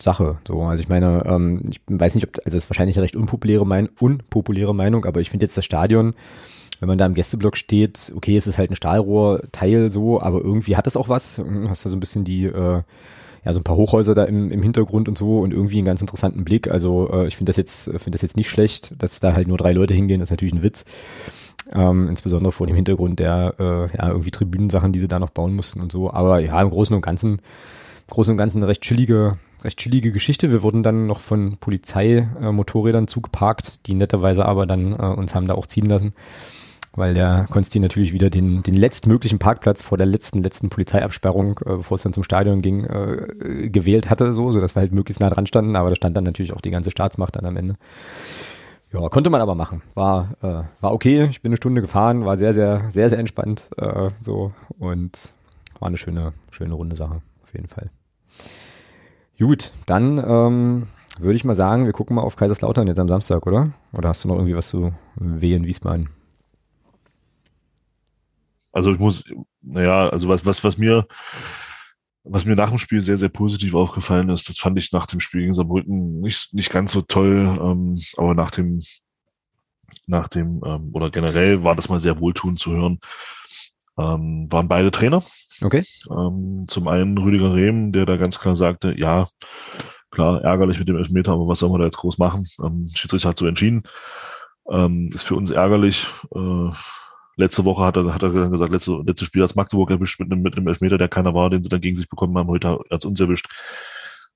Sache. 0.00 0.38
So, 0.48 0.62
also 0.62 0.82
ich 0.82 0.88
meine, 0.88 1.22
ähm, 1.26 1.60
ich 1.70 1.80
weiß 1.86 2.16
nicht, 2.16 2.26
ob, 2.26 2.38
also 2.44 2.56
es 2.56 2.64
ist 2.64 2.70
wahrscheinlich 2.70 2.96
eine 2.96 3.04
recht 3.04 3.14
unpopuläre, 3.14 3.64
mein, 3.64 3.88
unpopuläre 4.00 4.74
Meinung, 4.74 5.04
aber 5.04 5.20
ich 5.20 5.30
finde 5.30 5.44
jetzt 5.44 5.56
das 5.56 5.64
Stadion 5.64 6.14
wenn 6.80 6.88
man 6.88 6.98
da 6.98 7.06
im 7.06 7.14
Gästeblock 7.14 7.56
steht, 7.56 8.12
okay, 8.14 8.36
es 8.36 8.46
ist 8.46 8.58
halt 8.58 8.70
ein 8.70 8.76
Stahlrohrteil 8.76 9.90
so, 9.90 10.20
aber 10.20 10.40
irgendwie 10.40 10.76
hat 10.76 10.86
es 10.86 10.96
auch 10.96 11.08
was. 11.08 11.40
Hast 11.68 11.84
da 11.84 11.90
so 11.90 11.96
ein 11.96 12.00
bisschen 12.00 12.24
die, 12.24 12.44
äh, 12.44 12.82
ja, 13.44 13.52
so 13.52 13.60
ein 13.60 13.64
paar 13.64 13.76
Hochhäuser 13.76 14.14
da 14.14 14.24
im, 14.24 14.50
im 14.50 14.62
Hintergrund 14.62 15.08
und 15.08 15.18
so 15.18 15.40
und 15.40 15.52
irgendwie 15.52 15.78
einen 15.78 15.86
ganz 15.86 16.00
interessanten 16.00 16.44
Blick. 16.44 16.70
Also 16.70 17.10
äh, 17.12 17.26
ich 17.26 17.36
finde 17.36 17.50
das 17.50 17.56
jetzt, 17.56 17.84
finde 17.84 18.12
das 18.12 18.22
jetzt 18.22 18.36
nicht 18.36 18.48
schlecht, 18.48 18.94
dass 18.98 19.20
da 19.20 19.32
halt 19.32 19.48
nur 19.48 19.58
drei 19.58 19.72
Leute 19.72 19.94
hingehen, 19.94 20.20
das 20.20 20.28
ist 20.28 20.32
natürlich 20.32 20.54
ein 20.54 20.62
Witz. 20.62 20.84
Ähm, 21.72 22.08
insbesondere 22.08 22.52
vor 22.52 22.66
dem 22.66 22.76
Hintergrund 22.76 23.18
der 23.18 23.54
äh, 23.58 23.96
ja, 23.96 24.08
irgendwie 24.08 24.30
Tribünensachen, 24.30 24.92
die 24.92 24.98
sie 24.98 25.08
da 25.08 25.18
noch 25.18 25.30
bauen 25.30 25.54
mussten 25.54 25.80
und 25.80 25.92
so. 25.92 26.10
Aber 26.12 26.38
ja, 26.38 26.60
im 26.62 26.70
Großen 26.70 26.94
und 26.94 27.02
Ganzen, 27.02 27.32
im 27.32 27.40
Großen 28.10 28.30
und 28.30 28.38
Ganzen 28.38 28.58
eine 28.58 28.68
recht 28.68 28.82
chillige, 28.82 29.38
recht 29.62 29.78
chillige 29.78 30.12
Geschichte. 30.12 30.50
Wir 30.50 30.62
wurden 30.62 30.82
dann 30.82 31.06
noch 31.06 31.20
von 31.20 31.58
Polizeimotorrädern 31.58 33.04
äh, 33.04 33.08
zugeparkt, 33.08 33.86
die 33.86 33.94
netterweise 33.94 34.46
aber 34.46 34.66
dann 34.66 34.92
äh, 34.92 34.96
uns 34.96 35.34
haben 35.34 35.46
da 35.46 35.54
auch 35.54 35.66
ziehen 35.66 35.86
lassen 35.86 36.14
weil 36.98 37.14
der 37.14 37.46
Konsti 37.50 37.80
natürlich 37.80 38.12
wieder 38.12 38.30
den, 38.30 38.62
den 38.62 38.74
letztmöglichen 38.74 39.38
Parkplatz 39.38 39.82
vor 39.82 39.96
der 39.96 40.06
letzten, 40.06 40.42
letzten 40.42 40.68
Polizeiabsperrung, 40.68 41.58
äh, 41.64 41.76
bevor 41.76 41.94
es 41.94 42.02
dann 42.02 42.12
zum 42.12 42.24
Stadion 42.24 42.60
ging, 42.60 42.84
äh, 42.84 43.70
gewählt 43.70 44.10
hatte, 44.10 44.32
so, 44.32 44.50
so 44.50 44.60
dass 44.60 44.74
wir 44.76 44.80
halt 44.80 44.92
möglichst 44.92 45.20
nah 45.20 45.30
dran 45.30 45.46
standen, 45.46 45.76
aber 45.76 45.90
da 45.90 45.96
stand 45.96 46.16
dann 46.16 46.24
natürlich 46.24 46.52
auch 46.52 46.60
die 46.60 46.70
ganze 46.70 46.90
Staatsmacht 46.90 47.36
dann 47.36 47.46
am 47.46 47.56
Ende. 47.56 47.76
Ja, 48.92 49.08
konnte 49.08 49.30
man 49.30 49.40
aber 49.40 49.54
machen. 49.54 49.82
War, 49.94 50.30
äh, 50.42 50.62
war 50.80 50.92
okay. 50.92 51.28
Ich 51.30 51.42
bin 51.42 51.50
eine 51.50 51.56
Stunde 51.58 51.82
gefahren, 51.82 52.24
war 52.24 52.36
sehr, 52.36 52.52
sehr, 52.52 52.90
sehr, 52.90 53.10
sehr 53.10 53.18
entspannt, 53.18 53.70
äh, 53.76 54.10
so, 54.20 54.52
und 54.78 55.34
war 55.78 55.88
eine 55.88 55.98
schöne, 55.98 56.32
schöne 56.50 56.74
runde 56.74 56.96
Sache, 56.96 57.22
auf 57.42 57.52
jeden 57.54 57.68
Fall. 57.68 57.90
Gut, 59.38 59.72
dann, 59.86 60.18
ähm, 60.18 60.86
würde 61.20 61.36
ich 61.36 61.44
mal 61.44 61.54
sagen, 61.54 61.84
wir 61.84 61.92
gucken 61.92 62.16
mal 62.16 62.22
auf 62.22 62.36
Kaiserslautern 62.36 62.86
jetzt 62.86 62.98
am 62.98 63.08
Samstag, 63.08 63.46
oder? 63.46 63.72
Oder 63.92 64.08
hast 64.08 64.24
du 64.24 64.28
noch 64.28 64.36
irgendwie 64.36 64.56
was 64.56 64.68
zu 64.68 64.92
Wehen 65.16 65.64
Wiesbaden? 65.64 66.08
Also 68.78 68.92
ich 68.92 69.00
muss, 69.00 69.24
naja, 69.60 70.08
also 70.08 70.28
was, 70.28 70.46
was, 70.46 70.62
was 70.62 70.78
mir, 70.78 71.08
was 72.22 72.44
mir 72.44 72.54
nach 72.54 72.68
dem 72.68 72.78
Spiel 72.78 73.00
sehr, 73.00 73.18
sehr 73.18 73.28
positiv 73.28 73.74
aufgefallen 73.74 74.28
ist, 74.28 74.48
das 74.48 74.58
fand 74.58 74.78
ich 74.78 74.92
nach 74.92 75.06
dem 75.06 75.18
Spiel 75.18 75.40
gegen 75.40 75.54
Saarbrücken 75.54 76.20
nicht, 76.20 76.54
nicht 76.54 76.70
ganz 76.70 76.92
so 76.92 77.02
toll, 77.02 77.58
ähm, 77.60 78.00
aber 78.16 78.34
nach 78.34 78.52
dem, 78.52 78.80
nach 80.06 80.28
dem, 80.28 80.62
ähm, 80.64 80.90
oder 80.92 81.10
generell 81.10 81.64
war 81.64 81.74
das 81.74 81.88
mal 81.88 81.98
sehr 81.98 82.20
wohltuend 82.20 82.60
zu 82.60 82.70
hören, 82.70 83.00
ähm, 83.98 84.46
waren 84.48 84.68
beide 84.68 84.92
Trainer. 84.92 85.24
Okay. 85.60 85.82
Ähm, 86.08 86.66
zum 86.68 86.86
einen 86.86 87.18
Rüdiger 87.18 87.52
Rehm, 87.54 87.90
der 87.90 88.06
da 88.06 88.16
ganz 88.16 88.38
klar 88.38 88.54
sagte, 88.54 88.94
ja, 88.96 89.26
klar, 90.12 90.40
ärgerlich 90.42 90.78
mit 90.78 90.88
dem 90.88 90.98
Elfmeter, 90.98 91.32
aber 91.32 91.48
was 91.48 91.58
soll 91.58 91.70
man 91.70 91.80
da 91.80 91.86
jetzt 91.86 91.98
groß 91.98 92.18
machen? 92.18 92.46
Ähm, 92.62 92.86
Schiedsrichter 92.94 93.30
hat 93.30 93.38
so 93.38 93.46
entschieden. 93.48 93.82
Ähm, 94.70 95.10
ist 95.12 95.24
für 95.24 95.34
uns 95.34 95.50
ärgerlich. 95.50 96.06
Äh, 96.32 96.70
Letzte 97.38 97.64
Woche 97.64 97.84
hat 97.84 97.96
er, 97.96 98.12
hat 98.12 98.22
er 98.24 98.30
dann 98.30 98.50
gesagt, 98.50 98.72
letzte, 98.72 99.00
letzte 99.06 99.24
Spiel 99.24 99.44
hat 99.44 99.54
Magdeburg 99.54 99.90
erwischt 99.90 100.18
mit 100.18 100.30
einem, 100.30 100.42
mit 100.42 100.56
einem 100.56 100.66
Elfmeter, 100.66 100.98
der 100.98 101.08
keiner 101.08 101.34
war, 101.34 101.50
den 101.50 101.62
sie 101.62 101.68
dann 101.68 101.80
gegen 101.80 101.94
sich 101.94 102.08
bekommen 102.08 102.36
haben. 102.36 102.48
Heute 102.48 102.80
hat 102.90 103.00
es 103.00 103.04
uns 103.04 103.20
erwischt. 103.20 103.46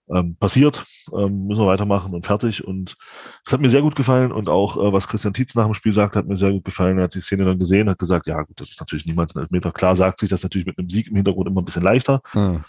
Ähm, 0.09 0.37
passiert, 0.37 0.85
ähm, 1.13 1.49
müssen 1.49 1.63
wir 1.63 1.67
weitermachen 1.67 2.15
und 2.15 2.25
fertig. 2.25 2.65
Und 2.65 2.97
es 3.45 3.53
hat 3.53 3.61
mir 3.61 3.71
sehr 3.71 3.83
gut 3.83 3.97
gefallen 3.97 4.31
und 4.31 4.49
auch, 4.49 4.77
äh, 4.77 4.93
was 4.93 5.09
Christian 5.09 5.35
Tietz 5.35 5.57
nach 5.57 5.65
dem 5.65 5.75
Spiel 5.75 5.93
sagt, 5.93 6.15
hat 6.15 6.27
mir 6.27 6.37
sehr 6.37 6.53
gut 6.53 6.65
gefallen. 6.65 6.99
Er 6.99 7.05
hat 7.05 7.15
die 7.15 7.21
Szene 7.21 7.45
dann 7.45 7.59
gesehen, 7.59 7.91
hat 7.91 7.99
gesagt, 7.99 8.29
ja 8.29 8.41
gut, 8.43 8.61
das 8.61 8.71
ist 8.71 8.79
natürlich 8.79 9.05
niemals 9.05 9.35
ein 9.35 9.43
Elfmeter. 9.43 9.73
Klar 9.73 9.97
sagt 9.97 10.21
sich 10.21 10.31
das 10.31 10.45
natürlich 10.45 10.67
mit 10.67 10.79
einem 10.79 10.89
Sieg 10.89 11.09
im 11.09 11.17
Hintergrund 11.17 11.49
immer 11.49 11.61
ein 11.61 11.65
bisschen 11.65 11.83
leichter. 11.83 12.21
Hm. 12.31 12.63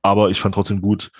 Aber 0.00 0.30
ich 0.30 0.40
fand 0.40 0.54
trotzdem 0.54 0.80
gut, 0.80 1.10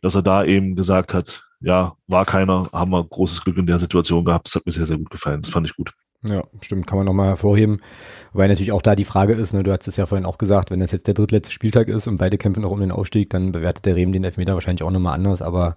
dass 0.00 0.14
er 0.14 0.22
da 0.22 0.44
eben 0.44 0.76
gesagt 0.76 1.12
hat, 1.12 1.44
ja, 1.60 1.94
war 2.06 2.24
keiner, 2.24 2.68
haben 2.72 2.92
wir 2.92 3.02
großes 3.02 3.42
Glück 3.42 3.56
in 3.56 3.66
der 3.66 3.80
Situation 3.80 4.24
gehabt. 4.24 4.46
Das 4.46 4.54
hat 4.54 4.64
mir 4.64 4.72
sehr, 4.72 4.86
sehr 4.86 4.98
gut 4.98 5.10
gefallen. 5.10 5.42
Das 5.42 5.50
fand 5.50 5.66
ich 5.66 5.74
gut. 5.74 5.92
Ja, 6.28 6.42
stimmt, 6.60 6.86
kann 6.86 6.98
man 6.98 7.06
nochmal 7.06 7.28
hervorheben. 7.28 7.80
Weil 8.32 8.48
natürlich 8.48 8.72
auch 8.72 8.82
da 8.82 8.94
die 8.94 9.04
Frage 9.04 9.32
ist, 9.32 9.54
ne, 9.54 9.62
du 9.62 9.72
hast 9.72 9.88
es 9.88 9.96
ja 9.96 10.06
vorhin 10.06 10.26
auch 10.26 10.38
gesagt, 10.38 10.70
wenn 10.70 10.80
das 10.80 10.92
jetzt 10.92 11.06
der 11.06 11.14
drittletzte 11.14 11.52
Spieltag 11.52 11.88
ist 11.88 12.06
und 12.06 12.18
beide 12.18 12.36
kämpfen 12.36 12.62
noch 12.62 12.70
um 12.70 12.80
den 12.80 12.90
Aufstieg, 12.90 13.30
dann 13.30 13.52
bewertet 13.52 13.86
der 13.86 13.96
Rehm 13.96 14.12
den 14.12 14.24
Elfmeter 14.24 14.54
wahrscheinlich 14.54 14.82
auch 14.82 14.90
nochmal 14.90 15.14
anders, 15.14 15.40
aber 15.40 15.76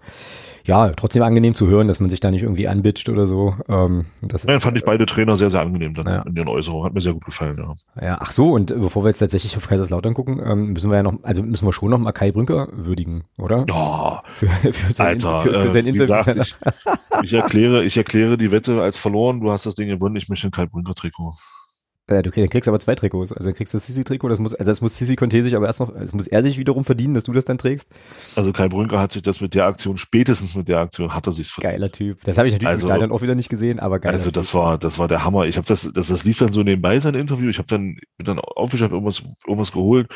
ja, 0.66 0.90
trotzdem 0.92 1.24
angenehm 1.24 1.56
zu 1.56 1.68
hören, 1.68 1.88
dass 1.88 2.00
man 2.00 2.10
sich 2.10 2.20
da 2.20 2.32
nicht 2.32 2.44
irgendwie 2.44 2.68
anbitscht 2.68 3.10
oder 3.10 3.26
so. 3.26 3.56
Ähm, 3.68 4.06
das 4.22 4.44
ja, 4.44 4.60
fand 4.60 4.78
ich 4.78 4.84
beide 4.84 5.06
Trainer 5.06 5.38
sehr, 5.38 5.50
sehr 5.50 5.62
angenehm 5.62 5.94
dann 5.94 6.06
ja. 6.06 6.22
in 6.24 6.36
den 6.36 6.48
Äußerungen. 6.48 6.86
Hat 6.86 6.94
mir 6.94 7.02
sehr 7.02 7.14
gut 7.14 7.26
gefallen, 7.26 7.58
ja. 7.58 8.06
Ja, 8.06 8.18
ach 8.20 8.32
so, 8.32 8.52
und 8.52 8.68
bevor 8.68 9.04
wir 9.04 9.10
jetzt 9.10 9.20
tatsächlich 9.20 9.56
auf 9.58 9.68
Kaiserslautern 9.68 10.14
gucken, 10.14 10.42
ähm, 10.46 10.74
müssen 10.74 10.92
wir 10.92 10.98
ja 10.98 11.04
noch, 11.04 11.16
also 11.24 11.42
müssen 11.42 11.66
wir 11.66 11.74
schon 11.74 11.90
noch 11.90 11.98
mal 11.98 12.12
Kai 12.12 12.32
Brünker 12.32 12.68
würdigen, 12.72 13.24
oder? 13.38 13.66
Ja. 13.68 14.24
Für, 14.34 14.48
für 14.48 14.94
sein, 14.94 15.24
Alter, 15.24 15.40
für, 15.40 15.54
für 15.54 15.70
sein 15.70 15.86
äh, 15.86 15.90
Interview. 15.90 16.02
Gesagt, 16.02 16.36
ich, 16.36 16.56
ich, 17.24 17.34
erkläre, 17.34 17.84
ich 17.84 17.98
erkläre 17.98 18.38
die 18.38 18.52
Wette 18.52 18.82
als 18.82 18.98
verloren, 18.98 19.40
du 19.40 19.52
hast 19.52 19.66
das 19.66 19.76
Ding 19.76 19.88
gewonnen, 19.88 20.18
ich 20.18 20.30
möchte 20.30 20.39
ein 20.44 20.52
Kai 20.52 20.66
Brünker 20.66 20.96
Trikot. 20.96 21.34
Ja, 22.10 22.24
du 22.24 22.32
kriegst 22.32 22.68
aber 22.68 22.80
zwei 22.80 22.96
Trikots. 22.96 23.32
Also 23.34 23.54
kriegst 23.54 23.74
du 23.74 23.78
das 23.78 23.86
Sissi-Trikot, 23.86 24.30
das 24.30 24.40
muss, 24.40 24.56
also 24.56 24.72
das 24.72 24.82
muss 24.82 24.98
Sissi 24.98 25.16
Conte 25.16 25.44
sich 25.44 25.56
aber 25.56 25.68
erst 25.68 25.80
noch, 25.80 25.94
es 25.96 26.12
muss 26.12 26.28
er 26.28 26.42
sich 26.42 26.58
wiederum 26.58 26.84
verdienen, 26.84 27.14
dass 27.14 27.24
du 27.24 27.34
das 27.34 27.46
dann 27.46 27.60
trägst. 27.60 27.88
Also 28.36 28.52
Kai 28.52 28.68
Brünker 28.68 29.00
hat 29.00 29.12
sich 29.12 29.22
das 29.22 29.42
mit 29.42 29.54
der 29.54 29.66
Aktion, 29.66 29.98
spätestens 29.98 30.56
mit 30.56 30.68
der 30.68 30.80
Aktion, 30.80 31.14
hat 31.14 31.28
er 31.28 31.34
sich 31.34 31.50
verdient. 31.50 31.74
Geiler 31.74 31.92
Typ. 31.92 32.24
Das 32.24 32.38
habe 32.38 32.48
ich 32.48 32.54
natürlich 32.54 32.70
also, 32.70 32.88
im 32.88 32.92
Stadion 32.92 33.12
auch 33.12 33.22
wieder 33.22 33.36
nicht 33.36 33.50
gesehen, 33.50 33.80
aber 33.80 34.00
geil. 34.00 34.14
Also 34.14 34.32
das 34.32 34.48
typ. 34.48 34.56
war, 34.56 34.78
das 34.80 34.98
war 34.98 35.08
der 35.08 35.24
Hammer. 35.24 35.46
Ich 35.46 35.58
habe 35.58 35.68
das, 35.68 35.88
das, 35.94 36.08
das 36.08 36.24
lief 36.24 36.40
dann 36.40 36.52
so 36.52 36.64
nebenbei 36.64 37.00
sein 37.00 37.14
Interview. 37.14 37.50
Ich 37.50 37.60
habe 37.60 37.68
dann, 37.68 37.98
bin 38.18 38.26
dann 38.26 38.40
aufgeschafft, 38.40 38.92
irgendwas, 38.92 39.22
irgendwas 39.46 39.72
geholt. 39.72 40.08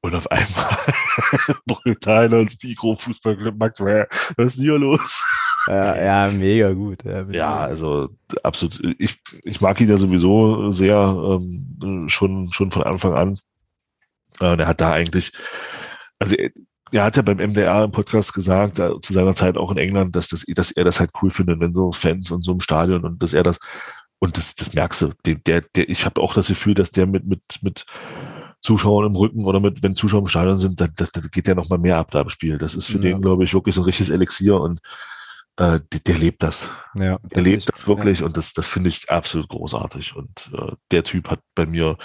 Und 0.00 0.14
auf 0.14 0.30
einmal 0.30 0.78
brüllt 1.66 2.06
einer 2.06 2.38
ins 2.38 2.56
Mikro, 2.62 2.94
Fußballclub 2.94 3.58
Max, 3.58 3.80
was 3.80 4.54
ist 4.54 4.60
hier 4.60 4.78
los? 4.78 5.24
Ja, 5.68 6.26
ja 6.26 6.30
mega 6.32 6.72
gut. 6.72 7.04
Ja, 7.04 7.26
ja, 7.30 7.56
also 7.58 8.08
absolut. 8.42 8.80
Ich, 8.98 9.20
ich 9.44 9.60
mag 9.60 9.78
ihn 9.80 9.88
ja 9.88 9.98
sowieso 9.98 10.72
sehr 10.72 10.96
ähm, 10.96 12.06
schon, 12.08 12.50
schon 12.50 12.70
von 12.70 12.84
Anfang 12.84 13.12
an. 13.12 13.38
Äh, 14.40 14.56
der 14.56 14.66
hat 14.66 14.80
da 14.80 14.92
eigentlich, 14.92 15.32
also 16.18 16.36
er, 16.36 16.50
er 16.90 17.04
hat 17.04 17.16
ja 17.16 17.22
beim 17.22 17.36
MDR 17.36 17.84
im 17.84 17.92
Podcast 17.92 18.32
gesagt, 18.32 18.78
äh, 18.78 18.98
zu 19.02 19.12
seiner 19.12 19.34
Zeit 19.34 19.58
auch 19.58 19.70
in 19.70 19.76
England, 19.76 20.16
dass, 20.16 20.28
das, 20.28 20.44
dass 20.46 20.70
er 20.70 20.84
das 20.84 21.00
halt 21.00 21.10
cool 21.20 21.30
findet, 21.30 21.60
wenn 21.60 21.74
so 21.74 21.92
Fans 21.92 22.30
und 22.30 22.42
so 22.42 22.52
im 22.52 22.60
Stadion 22.60 23.04
und 23.04 23.22
dass 23.22 23.34
er 23.34 23.42
das, 23.42 23.58
und 24.20 24.38
das, 24.38 24.54
das 24.56 24.72
merkst 24.72 25.02
du, 25.02 25.12
der, 25.26 25.34
der, 25.34 25.60
der 25.76 25.88
ich 25.90 26.06
habe 26.06 26.20
auch 26.22 26.32
das 26.32 26.48
Gefühl, 26.48 26.74
dass 26.74 26.92
der 26.92 27.06
mit, 27.06 27.26
mit, 27.26 27.42
mit 27.60 27.84
Zuschauern 28.62 29.06
im 29.06 29.16
Rücken 29.16 29.44
oder 29.44 29.60
mit, 29.60 29.82
wenn 29.82 29.94
Zuschauer 29.94 30.22
im 30.22 30.28
Stadion 30.28 30.56
sind, 30.56 30.80
dann, 30.80 30.92
das, 30.96 31.10
das 31.12 31.30
geht 31.30 31.46
der 31.46 31.56
noch 31.56 31.68
mal 31.68 31.78
mehr 31.78 31.98
ab 31.98 32.10
da 32.10 32.22
im 32.22 32.30
Spiel. 32.30 32.56
Das 32.56 32.74
ist 32.74 32.86
für 32.86 32.94
ja. 32.94 33.12
den, 33.12 33.20
glaube 33.20 33.44
ich, 33.44 33.52
wirklich 33.52 33.74
so 33.74 33.82
ein 33.82 33.84
richtiges 33.84 34.10
Elixier 34.10 34.58
und 34.58 34.80
äh, 35.58 35.80
der, 35.92 36.00
der 36.06 36.18
lebt 36.18 36.42
das. 36.42 36.68
Ja, 36.94 37.18
der 37.34 37.42
lebt 37.42 37.68
das 37.68 37.86
wirklich 37.86 38.20
ja. 38.20 38.26
und 38.26 38.36
das, 38.36 38.52
das 38.52 38.68
finde 38.68 38.90
ich 38.90 39.10
absolut 39.10 39.48
großartig. 39.48 40.14
Und 40.14 40.50
äh, 40.54 40.72
der 40.92 41.02
Typ 41.02 41.28
hat 41.28 41.40
bei 41.56 41.66
mir 41.66 41.96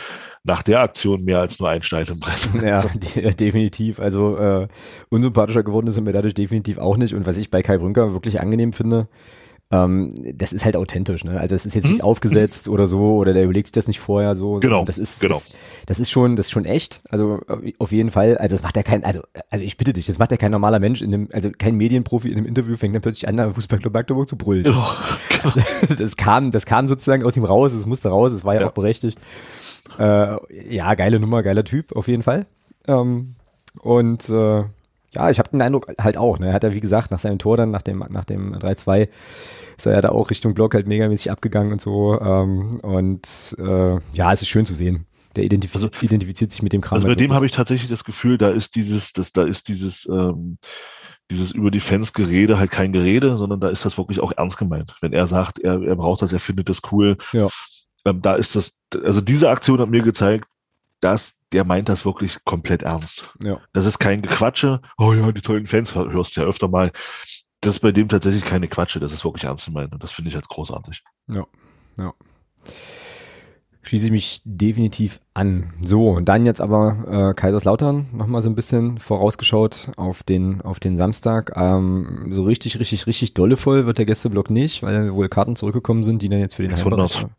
nach 0.44 0.64
der 0.64 0.80
Aktion 0.80 1.24
mehr 1.24 1.40
als 1.40 1.60
nur 1.60 1.70
ein 1.70 1.84
Stein 1.84 2.08
im 2.08 2.20
Pressen. 2.20 2.66
Ja, 2.66 2.82
definitiv. 3.40 4.00
Also 4.00 4.38
äh, 4.38 4.68
unsympathischer 5.10 5.62
geworden 5.62 5.86
ist 5.86 5.98
er 5.98 6.04
mir 6.04 6.14
dadurch 6.14 6.34
definitiv 6.34 6.80
auch 6.80 6.98
nicht. 6.98 7.14
Und 7.14 7.28
was 7.28 7.38
ich 7.38 7.52
bei 7.52 7.62
Kai 7.62 7.78
Brünker 7.78 8.14
wirklich 8.14 8.42
angenehm 8.42 8.74
finde, 8.74 9.08
ähm, 9.72 10.12
das 10.36 10.54
ist 10.54 10.66
halt 10.66 10.76
authentisch, 10.76 11.24
ne? 11.24 11.40
Also 11.40 11.56
es 11.56 11.66
ist 11.66 11.74
jetzt 11.74 11.86
nicht 11.86 11.96
mhm. 11.96 12.02
aufgesetzt 12.02 12.68
oder 12.68 12.86
so, 12.86 13.16
oder 13.16 13.34
der 13.34 13.44
überlegt 13.46 13.68
sich 13.68 13.72
das 13.72 13.88
nicht 13.88 14.00
vorher 14.00 14.36
so. 14.36 14.58
Genau. 14.58 14.86
Das 14.86 14.98
ist, 14.98 15.22
genau. 15.22 15.34
Das, 15.34 15.54
das, 15.88 16.00
ist 16.00 16.12
schon, 16.12 16.36
das 16.36 16.48
ist 16.48 16.52
schon 16.52 16.66
echt. 16.66 17.02
Also 17.10 17.40
auf 17.80 17.92
jeden 17.92 18.12
Fall. 18.12 18.38
Also 18.38 18.56
das 18.56 18.62
macht 18.62 18.78
ja 18.78 18.84
kein, 18.84 19.04
also, 19.04 19.22
also 19.50 19.66
ich 19.66 19.78
bitte 19.78 19.94
dich, 19.94 20.06
das 20.06 20.20
macht 20.20 20.32
ja 20.32 20.38
kein 20.38 20.52
normaler 20.52 20.80
Mensch 20.80 21.02
in 21.02 21.10
dem, 21.10 21.30
also 21.34 21.50
kein 21.58 21.76
Medienprofi 21.76 22.30
in 22.30 22.38
einem 22.38 22.46
Interview 22.46 22.76
fängt 22.76 22.94
dann 22.94 23.02
plötzlich 23.02 23.28
an, 23.28 23.54
Fußballclub 23.54 23.94
Magdeburg 23.94 24.28
zu 24.28 24.36
brüllen. 24.36 24.68
Oh, 24.68 25.52
das 25.98 26.18
kam, 26.18 26.52
das 26.52 26.66
kam 26.66 26.88
sozusagen 26.88 27.24
aus 27.24 27.36
ihm 27.36 27.46
raus, 27.46 27.74
es 27.74 27.86
musste 27.86 28.10
raus, 28.10 28.32
es 28.32 28.46
war 28.46 28.54
ja, 28.54 28.62
ja. 28.62 28.68
auch 28.68 28.74
berechtigt. 28.74 29.20
Äh, 29.98 30.38
ja, 30.76 30.94
geile 30.94 31.20
Nummer, 31.20 31.42
geiler 31.42 31.64
Typ, 31.64 31.96
auf 31.96 32.08
jeden 32.08 32.24
Fall. 32.24 32.46
Ähm, 32.88 33.36
Und 33.82 34.30
äh, 34.30 34.64
ja, 35.14 35.30
ich 35.30 35.40
habe 35.40 35.50
den 35.50 35.62
Eindruck 35.62 35.88
halt 36.00 36.18
auch. 36.18 36.40
Ne? 36.40 36.48
Er 36.48 36.54
hat 36.54 36.64
ja, 36.64 36.74
wie 36.74 36.80
gesagt, 36.80 37.12
nach 37.12 37.20
seinem 37.20 37.40
Tor 37.40 37.58
dann, 37.58 37.72
nach 37.72 37.82
dem, 37.82 38.04
nach 38.10 38.26
dem 38.26 38.56
3-2, 38.56 39.10
ist 39.78 39.86
er 39.86 39.94
ja 39.94 40.02
da 40.02 40.10
auch 40.10 40.30
Richtung 40.30 40.54
Block 40.54 40.74
halt 40.74 40.88
megamäßig 40.88 41.32
abgegangen 41.32 41.72
und 41.72 41.82
so. 41.82 42.20
Ähm, 42.20 42.80
und 42.82 43.56
äh, 43.60 43.96
ja, 44.14 44.34
es 44.34 44.42
ist 44.42 44.50
schön 44.50 44.66
zu 44.66 44.76
sehen. 44.76 45.06
Der 45.36 45.44
identif 45.44 45.76
also, 45.76 45.90
identifiziert 46.02 46.52
sich 46.52 46.62
mit 46.62 46.74
dem 46.74 46.82
Kram. 46.82 46.98
Also 46.98 47.08
bei 47.08 47.16
dem 47.16 47.34
habe 47.34 47.46
ich 47.46 47.52
tatsächlich 47.52 47.90
das 47.90 48.04
Gefühl, 48.04 48.38
da 48.38 48.50
ist 48.50 48.76
dieses, 48.76 49.14
das, 49.14 49.32
da 49.32 49.44
ist 49.44 49.68
dieses, 49.68 50.08
ähm, 50.08 50.58
dieses 51.32 51.52
über 51.52 51.72
die 51.72 51.80
Fans 51.80 52.14
Gerede 52.14 52.60
halt 52.60 52.72
kein 52.72 52.94
Gerede, 52.94 53.38
sondern 53.38 53.60
da 53.60 53.70
ist 53.70 53.86
das 53.86 53.98
wirklich 53.98 54.20
auch 54.20 54.32
ernst 54.36 54.58
gemeint. 54.58 54.96
Wenn 55.02 55.14
er 55.14 55.26
sagt, 55.26 55.60
er, 55.60 55.82
er 55.82 55.96
braucht 55.96 56.22
das, 56.22 56.34
er 56.34 56.40
findet 56.40 56.70
das 56.70 56.82
cool. 56.92 57.18
Ja. 57.32 57.48
Ähm, 58.06 58.22
da 58.22 58.36
ist 58.36 58.56
das, 58.56 58.80
also 59.04 59.22
diese 59.22 59.50
Aktion 59.50 59.80
hat 59.80 59.90
mir 59.90 60.04
gezeigt, 60.04 60.48
dass 61.04 61.42
der 61.52 61.66
meint 61.66 61.90
das 61.90 62.06
wirklich 62.06 62.44
komplett 62.46 62.84
ernst. 62.84 63.34
Ja. 63.44 63.60
Das 63.74 63.86
ist 63.86 64.00
kein 64.00 64.22
Gequatsche, 64.22 64.82
oh 64.98 65.14
ja, 65.14 65.32
die 65.32 65.42
tollen 65.42 65.68
Fans 65.68 65.96
hörst 65.96 66.36
du 66.36 66.42
ja 66.42 66.48
öfter 66.48 66.68
mal. 66.68 66.92
Das 67.62 67.76
ist 67.76 67.80
bei 67.80 67.92
dem 67.92 68.08
tatsächlich 68.10 68.44
keine 68.44 68.68
Quatsche, 68.68 69.00
das 69.00 69.14
ist 69.14 69.24
wirklich 69.24 69.46
ernst 69.46 69.66
gemeint 69.66 69.94
und 69.94 70.04
das 70.04 70.12
finde 70.12 70.30
ich 70.30 70.36
halt 70.36 70.50
großartig. 70.50 71.04
Ja, 71.28 71.46
ja 71.98 72.14
schließe 73.84 74.06
ich 74.06 74.12
mich 74.12 74.42
definitiv 74.46 75.20
an. 75.34 75.74
So, 75.82 76.20
dann 76.22 76.46
jetzt 76.46 76.62
aber 76.62 77.32
äh, 77.32 77.34
Kaiserslautern 77.34 78.08
nochmal 78.14 78.42
so 78.42 78.50
ein 78.50 78.56
bisschen 78.56 78.98
vorausgeschaut 78.98 79.90
auf 79.98 80.24
den, 80.24 80.62
auf 80.62 80.80
den 80.80 80.98
Samstag. 80.98 81.54
Ähm, 81.56 82.30
so 82.32 82.44
richtig, 82.44 82.80
richtig, 82.80 83.06
richtig 83.06 83.34
dolle 83.34 83.58
voll 83.58 83.86
wird 83.86 83.98
der 83.98 84.06
Gästeblock 84.06 84.50
nicht, 84.50 84.84
weil 84.84 85.14
wohl 85.14 85.30
Karten 85.30 85.56
zurückgekommen 85.56 86.04
sind, 86.04 86.22
die 86.22 86.30
dann 86.30 86.40
jetzt 86.40 86.56
für 86.56 86.64
den 86.64 86.76
600. 86.76 87.30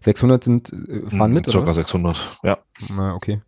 600 0.00 0.44
sind, 0.44 0.72
äh, 0.72 1.08
fahren 1.08 1.30
hm, 1.30 1.34
mit, 1.34 1.46
Circa 1.46 1.62
oder? 1.64 1.74
600, 1.74 2.38
ja. 2.42 2.58
Na, 2.96 3.14
okay. 3.14 3.40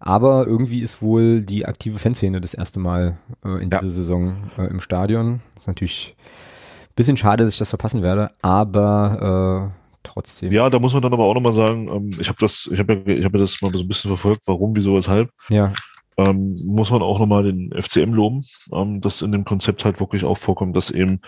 Aber 0.00 0.46
irgendwie 0.46 0.80
ist 0.80 1.02
wohl 1.02 1.42
die 1.42 1.66
aktive 1.66 1.98
Fanszene 1.98 2.40
das 2.40 2.54
erste 2.54 2.80
Mal 2.80 3.18
äh, 3.44 3.62
in 3.62 3.70
ja. 3.70 3.78
dieser 3.78 3.90
Saison 3.90 4.50
äh, 4.56 4.66
im 4.66 4.80
Stadion. 4.80 5.40
Ist 5.58 5.68
natürlich 5.68 6.16
ein 6.18 6.94
bisschen 6.96 7.18
schade, 7.18 7.44
dass 7.44 7.52
ich 7.54 7.58
das 7.58 7.68
verpassen 7.68 8.02
werde, 8.02 8.30
aber 8.40 9.72
äh, 9.74 9.80
trotzdem. 10.02 10.52
Ja, 10.52 10.70
da 10.70 10.78
muss 10.78 10.94
man 10.94 11.02
dann 11.02 11.12
aber 11.12 11.24
auch 11.24 11.34
nochmal 11.34 11.52
sagen, 11.52 11.88
ähm, 11.88 12.10
ich 12.18 12.28
habe 12.28 12.38
das, 12.40 12.68
ich 12.72 12.78
habe 12.78 12.94
ja, 12.94 13.14
ich 13.14 13.24
habe 13.24 13.38
das 13.38 13.60
mal 13.60 13.72
so 13.72 13.80
ein 13.80 13.88
bisschen 13.88 14.08
verfolgt, 14.08 14.44
warum, 14.46 14.74
wieso, 14.74 14.94
weshalb. 14.94 15.30
Ja. 15.50 15.72
Ähm, 16.16 16.58
muss 16.64 16.90
man 16.90 17.02
auch 17.02 17.18
nochmal 17.18 17.44
den 17.44 17.70
FCM 17.72 18.12
loben, 18.12 18.44
ähm, 18.72 19.00
dass 19.02 19.22
in 19.22 19.32
dem 19.32 19.44
Konzept 19.44 19.84
halt 19.84 20.00
wirklich 20.00 20.24
auch 20.24 20.38
vorkommt, 20.38 20.76
dass 20.76 20.90
eben 20.90 21.20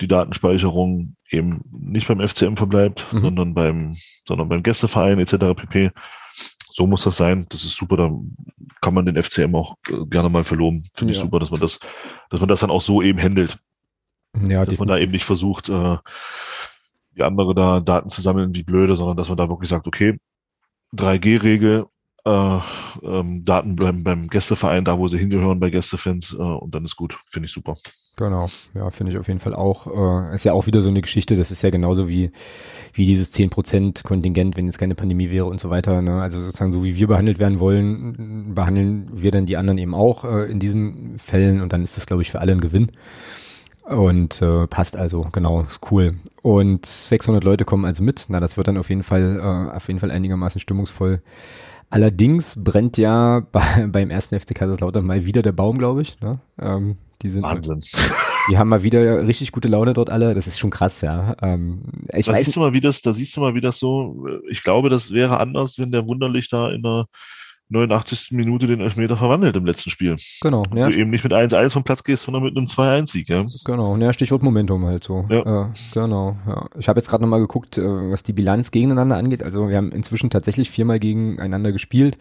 die 0.00 0.08
Datenspeicherung 0.08 1.16
eben 1.30 1.62
nicht 1.70 2.08
beim 2.08 2.26
FCM 2.26 2.56
verbleibt, 2.56 3.12
mhm. 3.12 3.20
sondern 3.20 3.54
beim, 3.54 3.96
sondern 4.26 4.48
beim 4.48 4.62
Gästeverein 4.62 5.18
etc. 5.18 5.54
pp. 5.56 5.90
So 6.72 6.86
muss 6.86 7.04
das 7.04 7.16
sein. 7.16 7.46
Das 7.48 7.64
ist 7.64 7.76
super. 7.76 7.96
Da 7.96 8.10
kann 8.80 8.94
man 8.94 9.06
den 9.06 9.20
FCM 9.20 9.54
auch 9.54 9.74
äh, 9.90 10.06
gerne 10.06 10.28
mal 10.28 10.44
verloben. 10.44 10.84
Finde 10.94 11.12
ja. 11.12 11.18
ich 11.18 11.22
super, 11.22 11.40
dass 11.40 11.50
man 11.50 11.60
das, 11.60 11.80
dass 12.30 12.40
man 12.40 12.48
das 12.48 12.60
dann 12.60 12.70
auch 12.70 12.80
so 12.80 13.02
eben 13.02 13.20
handelt. 13.20 13.58
Ja, 14.34 14.40
dass 14.40 14.48
definitiv. 14.48 14.78
man 14.78 14.88
da 14.88 14.98
eben 14.98 15.12
nicht 15.12 15.24
versucht, 15.24 15.68
äh, 15.68 15.96
wie 17.12 17.22
andere 17.22 17.54
da 17.54 17.80
Daten 17.80 18.10
zu 18.10 18.20
sammeln 18.20 18.54
wie 18.54 18.62
blöde, 18.62 18.94
sondern 18.94 19.16
dass 19.16 19.28
man 19.28 19.38
da 19.38 19.48
wirklich 19.48 19.68
sagt, 19.68 19.88
okay, 19.88 20.18
3G-Regel, 20.94 21.86
äh, 22.24 22.58
ähm, 23.02 23.44
Daten 23.44 23.76
bleiben 23.76 24.04
beim 24.04 24.28
Gästeverein, 24.28 24.84
da 24.84 24.98
wo 24.98 25.08
sie 25.08 25.18
hingehören 25.18 25.60
bei 25.60 25.70
Gästefans 25.70 26.32
äh, 26.32 26.36
und 26.36 26.74
dann 26.74 26.84
ist 26.84 26.96
gut. 26.96 27.18
Finde 27.30 27.46
ich 27.46 27.52
super. 27.52 27.74
Genau, 28.16 28.48
ja, 28.74 28.90
finde 28.90 29.12
ich 29.12 29.18
auf 29.18 29.28
jeden 29.28 29.38
Fall 29.38 29.54
auch. 29.54 29.86
Äh, 29.86 30.34
ist 30.34 30.44
ja 30.44 30.52
auch 30.52 30.66
wieder 30.66 30.82
so 30.82 30.88
eine 30.88 31.00
Geschichte, 31.00 31.36
das 31.36 31.50
ist 31.50 31.62
ja 31.62 31.70
genauso 31.70 32.08
wie, 32.08 32.32
wie 32.92 33.06
dieses 33.06 33.32
10% 33.34 34.02
Kontingent, 34.02 34.56
wenn 34.56 34.66
jetzt 34.66 34.78
keine 34.78 34.96
Pandemie 34.96 35.30
wäre 35.30 35.46
und 35.46 35.60
so 35.60 35.70
weiter. 35.70 36.02
Ne? 36.02 36.20
Also 36.20 36.40
sozusagen 36.40 36.72
so 36.72 36.84
wie 36.84 36.96
wir 36.96 37.06
behandelt 37.06 37.38
werden 37.38 37.60
wollen, 37.60 38.54
behandeln 38.54 39.08
wir 39.12 39.30
dann 39.30 39.46
die 39.46 39.56
anderen 39.56 39.78
eben 39.78 39.94
auch 39.94 40.24
äh, 40.24 40.50
in 40.50 40.58
diesen 40.58 41.16
Fällen 41.18 41.60
und 41.60 41.72
dann 41.72 41.82
ist 41.82 41.96
das, 41.96 42.06
glaube 42.06 42.22
ich, 42.22 42.30
für 42.32 42.40
alle 42.40 42.52
ein 42.52 42.60
Gewinn. 42.60 42.90
Und 43.84 44.42
äh, 44.42 44.66
passt 44.66 44.96
also, 44.96 45.28
genau, 45.32 45.62
ist 45.62 45.80
cool. 45.90 46.16
Und 46.42 46.84
600 46.84 47.42
Leute 47.42 47.64
kommen 47.64 47.86
also 47.86 48.02
mit. 48.02 48.26
Na, 48.28 48.38
das 48.38 48.58
wird 48.58 48.68
dann 48.68 48.76
auf 48.76 48.90
jeden 48.90 49.02
Fall, 49.02 49.38
äh, 49.40 49.76
auf 49.76 49.86
jeden 49.86 49.98
Fall 49.98 50.10
einigermaßen 50.10 50.60
stimmungsvoll. 50.60 51.22
Allerdings 51.90 52.62
brennt 52.62 52.98
ja 52.98 53.40
bei, 53.52 53.86
beim 53.88 54.10
ersten 54.10 54.38
FC 54.38 54.54
Kaiserslautern 54.54 55.04
mal 55.04 55.24
wieder 55.24 55.42
der 55.42 55.52
Baum, 55.52 55.78
glaube 55.78 56.02
ich. 56.02 56.20
Ne? 56.20 56.40
Ähm, 56.60 56.96
die 57.22 57.28
sind, 57.28 57.42
Wahnsinn. 57.42 57.80
Die 58.48 58.58
haben 58.58 58.68
mal 58.68 58.82
wieder 58.82 59.26
richtig 59.26 59.50
gute 59.50 59.68
Laune 59.68 59.92
dort 59.92 60.10
alle. 60.10 60.34
Das 60.34 60.46
ist 60.46 60.58
schon 60.58 60.70
krass, 60.70 61.00
ja. 61.00 61.34
Ähm, 61.42 61.82
ich 62.14 62.26
da 62.26 62.32
weiß 62.32 62.44
siehst 62.44 62.56
du 62.56 62.60
mal, 62.60 62.72
wie 62.72 62.80
das, 62.80 63.02
da 63.02 63.12
siehst 63.12 63.36
du 63.36 63.40
mal, 63.40 63.54
wie 63.54 63.60
das 63.60 63.78
so. 63.78 64.24
Ich 64.48 64.62
glaube, 64.62 64.88
das 64.88 65.10
wäre 65.10 65.40
anders, 65.40 65.78
wenn 65.78 65.90
der 65.90 66.06
Wunderlich 66.06 66.48
da 66.48 66.70
in 66.70 66.82
der 66.82 67.06
89. 67.70 68.32
Minute 68.32 68.66
den 68.66 68.80
Elfmeter 68.80 69.16
verwandelt 69.16 69.54
im 69.56 69.66
letzten 69.66 69.90
Spiel. 69.90 70.16
Genau. 70.40 70.62
Ja. 70.74 70.88
Du 70.88 70.96
eben 70.96 71.10
nicht 71.10 71.24
mit 71.24 71.32
1-1 71.32 71.70
vom 71.70 71.84
Platz 71.84 72.02
gehst, 72.02 72.24
sondern 72.24 72.42
mit 72.42 72.56
einem 72.56 72.66
2-1-Sieg. 72.66 73.28
Ja. 73.28 73.44
Genau, 73.64 73.96
ja, 73.96 74.12
Stichwort 74.12 74.42
Momentum 74.42 74.86
halt 74.86 75.04
so. 75.04 75.26
Ja. 75.28 75.66
Äh, 75.66 75.72
genau. 75.92 76.36
Ja. 76.46 76.66
Ich 76.78 76.88
habe 76.88 76.98
jetzt 76.98 77.08
gerade 77.08 77.22
nochmal 77.22 77.40
geguckt, 77.40 77.76
äh, 77.76 77.82
was 77.82 78.22
die 78.22 78.32
Bilanz 78.32 78.70
gegeneinander 78.70 79.16
angeht. 79.16 79.42
Also 79.42 79.68
wir 79.68 79.76
haben 79.76 79.92
inzwischen 79.92 80.30
tatsächlich 80.30 80.70
viermal 80.70 80.98
gegeneinander 80.98 81.72
gespielt. 81.72 82.18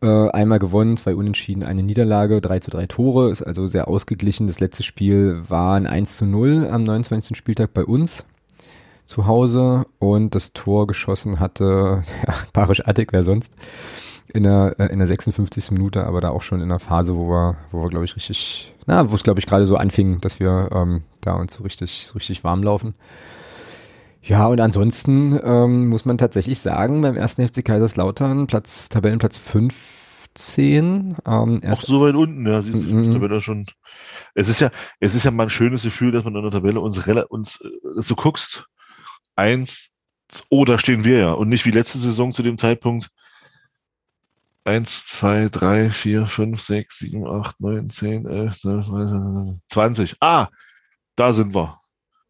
Äh, 0.00 0.28
einmal 0.30 0.60
gewonnen, 0.60 0.96
zwei 0.96 1.16
Unentschieden, 1.16 1.64
eine 1.64 1.82
Niederlage, 1.82 2.40
3 2.40 2.60
zu 2.60 2.70
3 2.70 2.86
Tore, 2.86 3.30
ist 3.30 3.42
also 3.42 3.66
sehr 3.66 3.88
ausgeglichen. 3.88 4.46
Das 4.46 4.60
letzte 4.60 4.84
Spiel 4.84 5.42
war 5.48 5.74
ein 5.74 5.86
1 5.86 6.18
zu 6.18 6.24
0 6.24 6.68
am 6.70 6.84
29. 6.84 7.36
Spieltag 7.36 7.74
bei 7.74 7.84
uns 7.84 8.24
zu 9.06 9.26
Hause 9.26 9.86
und 9.98 10.34
das 10.34 10.52
Tor 10.52 10.86
geschossen 10.86 11.40
hatte 11.40 12.04
ja, 12.26 12.34
Parisch 12.52 12.86
Attic, 12.86 13.12
wer 13.12 13.24
sonst 13.24 13.54
in 14.32 14.42
der, 14.42 14.74
äh, 14.78 14.86
in 14.86 14.98
der 14.98 15.06
56. 15.06 15.70
Minute, 15.72 16.04
aber 16.04 16.20
da 16.20 16.30
auch 16.30 16.42
schon 16.42 16.60
in 16.60 16.68
der 16.68 16.78
Phase, 16.78 17.16
wo 17.16 17.28
wir, 17.28 17.56
wo 17.70 17.82
wir, 17.82 17.88
glaube 17.88 18.04
ich, 18.04 18.14
richtig, 18.16 18.74
na, 18.86 19.10
wo 19.10 19.14
es, 19.14 19.22
glaube 19.22 19.40
ich, 19.40 19.46
gerade 19.46 19.66
so 19.66 19.76
anfing, 19.76 20.20
dass 20.20 20.40
wir 20.40 20.70
ähm, 20.72 21.02
da 21.20 21.34
uns 21.34 21.54
so 21.54 21.62
richtig, 21.62 22.06
so 22.06 22.14
richtig 22.14 22.44
warm 22.44 22.62
laufen. 22.62 22.94
Ja, 24.22 24.46
und 24.48 24.60
ansonsten 24.60 25.38
ähm, 25.42 25.88
muss 25.88 26.04
man 26.04 26.18
tatsächlich 26.18 26.58
sagen, 26.58 27.00
beim 27.02 27.16
ersten 27.16 27.46
FC 27.46 27.64
Kaiserslautern, 27.64 28.46
Platz, 28.46 28.88
Tabellenplatz 28.88 29.38
15, 29.38 31.16
ähm, 31.26 31.60
erst. 31.62 31.84
Auch 31.84 31.88
so 31.88 32.00
weit 32.02 32.14
unten, 32.14 32.46
ja, 32.46 32.60
siehst 32.60 32.74
du, 32.74 32.94
mm 32.94 33.12
Tabelle 33.12 33.40
schon. 33.40 33.64
Es 34.34 34.48
ist 34.48 34.60
ja, 34.60 34.70
es 35.00 35.14
ist 35.14 35.24
ja 35.24 35.30
mal 35.30 35.44
ein 35.44 35.50
schönes 35.50 35.82
Gefühl, 35.82 36.12
dass 36.12 36.24
man 36.24 36.34
in 36.34 36.42
der 36.42 36.50
Tabelle 36.50 36.80
uns, 36.80 36.98
uns, 37.28 37.60
äh, 37.62 38.02
du 38.06 38.16
guckst, 38.16 38.66
eins, 39.36 39.92
oh, 40.50 40.64
da 40.64 40.78
stehen 40.78 41.04
wir 41.04 41.18
ja. 41.18 41.32
Und 41.32 41.48
nicht 41.48 41.64
wie 41.64 41.70
letzte 41.70 41.98
Saison 41.98 42.32
zu 42.32 42.42
dem 42.42 42.58
Zeitpunkt, 42.58 43.08
1, 44.68 45.06
2, 45.06 45.48
3, 45.48 45.90
4, 45.90 46.26
5, 46.26 46.60
6, 46.60 46.98
7, 46.98 47.26
8, 47.26 47.60
9, 47.60 47.90
10, 47.90 48.26
11, 48.26 48.58
12, 48.58 48.86
20. 49.70 50.16
Ah, 50.20 50.48
da 51.16 51.32
sind 51.32 51.54
wir. 51.54 51.80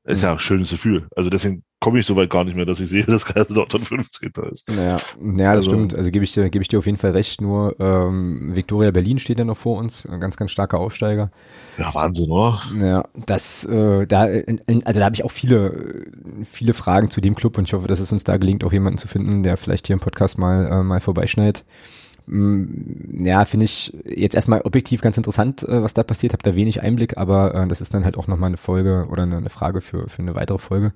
Ist 0.05 0.23
ja 0.23 0.33
ein 0.33 0.39
schönes 0.39 0.71
Gefühl. 0.71 1.07
Also 1.15 1.29
deswegen 1.29 1.65
komme 1.81 1.99
ich 1.99 2.07
so 2.07 2.17
weit 2.17 2.31
gar 2.31 2.45
nicht 2.45 2.57
mehr, 2.57 2.65
dass 2.65 2.81
ich 2.81 2.89
sehe, 2.89 3.05
dass 3.05 3.27
Kaiserslautern 3.27 3.83
15. 3.83 4.33
ist. 4.51 4.69
Naja, 4.69 4.97
ja, 4.97 5.55
das 5.55 5.67
also, 5.67 5.71
stimmt. 5.71 5.95
Also 5.95 6.11
gebe 6.11 6.25
ich 6.25 6.33
dir, 6.33 6.49
gebe 6.49 6.63
ich 6.63 6.69
dir 6.69 6.79
auf 6.79 6.87
jeden 6.87 6.97
Fall 6.97 7.11
recht. 7.11 7.41
Nur 7.41 7.79
ähm, 7.79 8.57
Victoria 8.57 8.91
Berlin 8.91 9.19
steht 9.19 9.39
ja 9.39 9.45
noch 9.45 9.57
vor 9.57 9.79
uns, 9.79 10.07
ein 10.07 10.21
ganz, 10.21 10.37
ganz 10.37 10.51
starker 10.51 10.79
Aufsteiger. 10.79 11.31
Ja, 11.77 11.93
Wahnsinn, 11.95 12.31
oder? 12.31 12.61
Ja, 12.81 13.05
das, 13.27 13.65
äh, 13.65 14.07
da, 14.07 14.23
also 14.23 15.01
da 15.01 15.05
habe 15.05 15.15
ich 15.15 15.25
auch 15.25 15.31
viele, 15.31 16.07
viele 16.43 16.73
Fragen 16.73 17.11
zu 17.11 17.21
dem 17.21 17.35
Club 17.35 17.59
und 17.59 17.69
ich 17.69 17.75
hoffe, 17.75 17.87
dass 17.87 18.01
es 18.01 18.11
uns 18.11 18.25
da 18.25 18.39
gelingt, 18.39 18.65
auch 18.65 18.73
jemanden 18.73 18.99
zu 18.99 19.09
finden, 19.09 19.43
der 19.43 19.57
vielleicht 19.57 19.89
hier 19.89 19.95
im 19.95 20.01
Podcast 20.01 20.39
mal, 20.39 20.67
äh, 20.67 20.83
mal 20.83 21.01
vorbeischneidet. 21.01 21.65
Mm, 22.29 23.25
ja, 23.25 23.45
finde 23.45 23.65
ich 23.65 23.97
jetzt 24.05 24.35
erstmal 24.35 24.61
objektiv 24.61 25.01
ganz 25.01 25.17
interessant, 25.17 25.63
äh, 25.63 25.83
was 25.83 25.95
da 25.95 26.03
passiert. 26.03 26.33
Habe 26.35 26.43
da 26.43 26.55
wenig 26.55 26.83
Einblick, 26.83 27.17
aber 27.17 27.55
äh, 27.55 27.67
das 27.67 27.81
ist 27.81 27.95
dann 27.95 28.05
halt 28.05 28.17
auch 28.17 28.27
nochmal 28.27 28.49
eine 28.49 28.57
Folge 28.57 29.07
oder 29.11 29.23
eine, 29.23 29.49
Frage 29.49 29.81
für, 29.81 30.09
für 30.09 30.23
eine 30.23 30.35
weitere 30.35 30.59
Folge. 30.59 30.93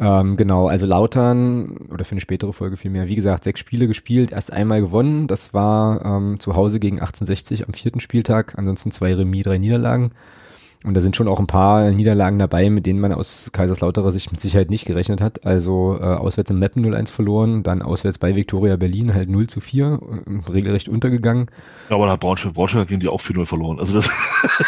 Ähm, 0.00 0.36
genau, 0.36 0.66
also 0.66 0.86
Lautern, 0.86 1.76
oder 1.92 2.04
für 2.04 2.12
eine 2.12 2.20
spätere 2.20 2.52
Folge 2.52 2.76
vielmehr, 2.76 3.06
wie 3.06 3.14
gesagt, 3.14 3.44
sechs 3.44 3.60
Spiele 3.60 3.86
gespielt, 3.86 4.32
erst 4.32 4.52
einmal 4.52 4.80
gewonnen. 4.80 5.28
Das 5.28 5.54
war 5.54 6.04
ähm, 6.04 6.40
zu 6.40 6.56
Hause 6.56 6.80
gegen 6.80 6.96
1860 6.96 7.66
am 7.66 7.74
vierten 7.74 8.00
Spieltag, 8.00 8.54
ansonsten 8.58 8.90
zwei 8.90 9.14
Remis, 9.14 9.44
drei 9.44 9.58
Niederlagen. 9.58 10.10
Und 10.84 10.92
da 10.92 11.00
sind 11.00 11.16
schon 11.16 11.28
auch 11.28 11.40
ein 11.40 11.46
paar 11.46 11.90
Niederlagen 11.90 12.38
dabei, 12.38 12.68
mit 12.68 12.84
denen 12.84 13.00
man 13.00 13.10
aus 13.10 13.50
Kaiserslauterer 13.52 14.10
Sicht 14.10 14.30
mit 14.32 14.40
Sicherheit 14.40 14.68
nicht 14.68 14.84
gerechnet 14.84 15.22
hat. 15.22 15.46
Also 15.46 15.98
äh, 15.98 16.04
auswärts 16.04 16.50
im 16.50 16.58
Meppen 16.58 16.84
0-1 16.84 17.10
verloren, 17.10 17.62
dann 17.62 17.80
auswärts 17.80 18.18
bei 18.18 18.36
Viktoria 18.36 18.76
Berlin 18.76 19.14
halt 19.14 19.30
0 19.30 19.46
zu 19.46 19.60
4, 19.60 19.98
äh, 20.26 20.50
regelrecht 20.52 20.90
untergegangen. 20.90 21.50
Ja, 21.88 21.96
aber 21.96 22.04
da 22.04 22.12
hat 22.12 22.20
Braunschweig, 22.20 22.52
Braunschweig 22.52 22.88
gegen 22.88 23.00
die 23.00 23.08
auch 23.08 23.22
4-0 23.22 23.46
verloren. 23.46 23.80
Also 23.80 23.94
das, 23.94 24.10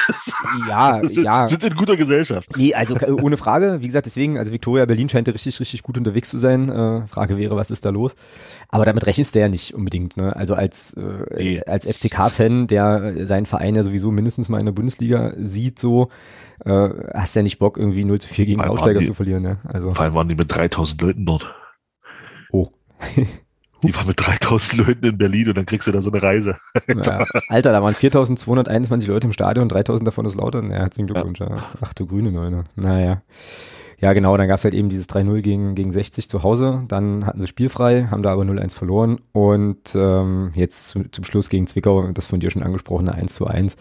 ja, 0.69 1.03
das 1.03 1.13
sind, 1.15 1.25
ja. 1.25 1.47
sind 1.47 1.65
in 1.65 1.75
guter 1.75 1.99
Gesellschaft. 1.99 2.49
Nee, 2.57 2.73
also 2.73 2.97
äh, 2.97 3.11
ohne 3.11 3.37
Frage. 3.37 3.83
Wie 3.83 3.87
gesagt, 3.87 4.07
deswegen, 4.07 4.39
also 4.39 4.55
Viktoria 4.55 4.87
Berlin 4.87 5.11
scheint 5.11 5.29
ja 5.29 5.33
richtig, 5.33 5.61
richtig 5.61 5.83
gut 5.83 5.99
unterwegs 5.99 6.31
zu 6.31 6.39
sein. 6.39 6.71
Äh, 6.71 7.07
Frage 7.07 7.37
wäre, 7.37 7.57
was 7.57 7.71
ist 7.71 7.85
da 7.85 7.91
los? 7.91 8.17
Aber 8.71 8.87
damit 8.87 9.05
rechnest 9.05 9.35
du 9.35 9.41
ja 9.41 9.51
nicht 9.51 9.75
unbedingt. 9.75 10.17
Ne? 10.17 10.35
Also 10.35 10.55
als, 10.55 10.95
äh, 10.95 11.37
nee. 11.37 11.63
als 11.63 11.87
FCK-Fan, 11.87 12.69
der 12.69 13.27
seinen 13.27 13.45
Verein 13.45 13.75
ja 13.75 13.83
sowieso 13.83 14.11
mindestens 14.11 14.49
mal 14.49 14.61
in 14.61 14.65
der 14.65 14.73
Bundesliga 14.73 15.35
sieht, 15.39 15.79
so, 15.79 16.06
äh, 16.65 16.89
hast 17.15 17.37
ja 17.37 17.43
nicht 17.43 17.59
Bock, 17.59 17.77
irgendwie 17.79 18.05
0 18.05 18.21
zu 18.21 18.29
4 18.29 18.47
gegen 18.47 18.61
Aufsteiger 18.61 19.01
die, 19.01 19.07
zu 19.07 19.15
verlieren. 19.15 19.45
Ja? 19.45 19.59
Also. 19.65 19.93
Vor 19.93 20.05
allem 20.05 20.15
waren 20.15 20.29
die 20.29 20.35
mit 20.35 20.55
3000 20.55 21.01
Leuten 21.03 21.27
dort. 21.27 21.55
Oh. 22.51 22.69
Die 23.83 23.95
war 23.95 24.07
mit 24.07 24.17
3000 24.19 24.87
Leuten 24.87 25.05
in 25.05 25.19
Berlin 25.19 25.49
und 25.49 25.59
dann 25.59 25.67
kriegst 25.67 25.87
du 25.87 25.93
da 25.93 26.01
so 26.01 26.11
eine 26.11 26.23
Reise. 26.23 26.57
Ja, 26.89 27.27
Alter, 27.49 27.73
da 27.73 27.83
waren 27.83 27.95
4221 27.95 29.07
Leute 29.07 29.27
im 29.27 29.35
Stadion, 29.35 29.69
3000 29.69 30.09
davon 30.09 30.25
ist 30.25 30.35
Lautern. 30.35 30.71
Ja, 30.71 30.79
herzlichen 30.79 31.07
Glückwunsch. 31.07 31.41
Ja. 31.41 31.63
Ach 31.83 31.93
du 31.93 32.07
grüne 32.07 32.33
Neune. 32.33 32.65
Naja. 32.75 33.23
Ja, 33.99 34.13
genau, 34.13 34.37
dann 34.37 34.49
gab's 34.49 34.65
halt 34.65 34.75
eben 34.75 34.89
dieses 34.89 35.09
3-0 35.09 35.41
gegen, 35.41 35.75
gegen 35.75 35.91
60 35.91 36.29
zu 36.29 36.43
Hause. 36.43 36.85
Dann 36.89 37.27
hatten 37.27 37.41
sie 37.41 37.47
spielfrei, 37.47 38.09
haben 38.11 38.23
da 38.23 38.33
aber 38.33 38.43
0-1 38.43 38.75
verloren. 38.75 39.19
Und 39.33 39.95
ähm, 39.95 40.53
jetzt 40.55 40.89
zum, 40.89 41.13
zum 41.13 41.25
Schluss 41.25 41.49
gegen 41.49 41.67
Zwickau, 41.67 42.11
das 42.13 42.27
von 42.27 42.41
dir 42.41 42.51
schon 42.51 42.63
angesprochene 42.63 43.15
1 43.15 43.35
zu 43.35 43.47
1 43.47 43.77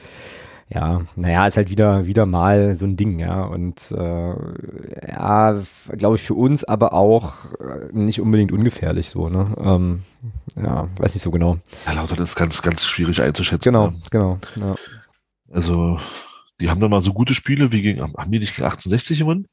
ja, 0.68 1.02
naja, 1.16 1.46
ist 1.46 1.58
halt 1.58 1.70
wieder, 1.70 2.08
wieder 2.08 2.26
mal 2.26 2.74
so 2.74 2.86
ein 2.86 2.98
Ding, 2.98 3.20
ja. 3.20 3.44
Und 3.44 3.92
äh, 3.92 5.08
ja, 5.08 5.62
glaube 5.96 6.16
ich, 6.16 6.24
für 6.24 6.34
uns 6.34 6.64
aber 6.64 6.94
auch 6.94 7.54
äh, 7.60 7.90
nicht 7.92 8.20
unbedingt 8.20 8.52
ungefährlich 8.52 9.10
so, 9.10 9.30
ne? 9.30 9.56
Ähm, 9.60 10.04
ja, 10.56 10.88
weiß 10.98 11.14
nicht 11.14 11.22
so 11.22 11.30
genau. 11.30 11.58
Ja, 11.86 11.94
lauter 11.94 12.16
das 12.16 12.30
ist 12.30 12.36
ganz, 12.36 12.64
ganz 12.64 12.86
schwierig 12.86 13.22
einzuschätzen. 13.22 13.72
Genau, 13.72 13.90
ne? 13.90 13.98
genau. 14.10 14.40
Ja. 14.60 14.76
Also, 15.52 16.00
die 16.60 16.70
haben 16.70 16.80
dann 16.80 16.90
mal 16.90 17.02
so 17.02 17.14
gute 17.14 17.36
Spiele 17.36 17.72
wie 17.72 17.84
gegen, 17.84 18.02
haben 18.02 18.32
die 18.32 18.40
nicht 18.40 18.56
gegen 18.56 18.66
1860 18.66 19.20
gewonnen? 19.20 19.48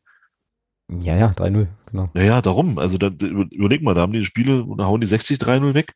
Ja, 0.88 1.16
ja, 1.16 1.28
3-0, 1.28 1.68
genau. 1.90 2.10
Ja, 2.14 2.22
ja, 2.22 2.42
darum. 2.42 2.78
Also 2.78 2.96
da, 2.96 3.08
überleg 3.08 3.82
mal, 3.82 3.94
da 3.94 4.00
haben 4.00 4.12
die 4.12 4.24
Spiele 4.24 4.64
und 4.64 4.78
da 4.78 4.86
hauen 4.86 5.00
die 5.00 5.06
60 5.06 5.38
3-0 5.38 5.74
weg. 5.74 5.94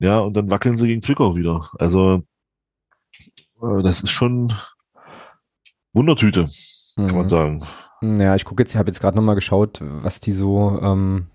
Ja, 0.00 0.18
und 0.18 0.36
dann 0.36 0.50
wackeln 0.50 0.76
sie 0.76 0.88
gegen 0.88 1.02
Zwickau 1.02 1.36
wieder. 1.36 1.68
Also 1.78 2.22
das 3.82 4.02
ist 4.02 4.10
schon 4.10 4.52
Wundertüte, 5.92 6.46
kann 6.96 7.06
mhm. 7.06 7.16
man 7.16 7.28
sagen. 7.28 7.62
Ja, 8.02 8.34
ich 8.34 8.44
gucke 8.44 8.62
jetzt, 8.62 8.74
ich 8.74 8.78
habe 8.78 8.88
jetzt 8.88 9.00
gerade 9.00 9.16
nochmal 9.16 9.34
geschaut, 9.34 9.80
was 9.82 10.20
die 10.20 10.32
so 10.32 10.78
ähm, 10.82 11.26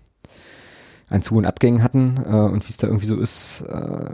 an 1.08 1.22
Zu- 1.22 1.36
und 1.36 1.44
Abgängen 1.44 1.82
hatten 1.82 2.22
äh, 2.24 2.30
und 2.30 2.64
wie 2.64 2.70
es 2.70 2.76
da 2.76 2.86
irgendwie 2.86 3.06
so 3.06 3.16
ist. 3.16 3.62
Äh, 3.62 4.10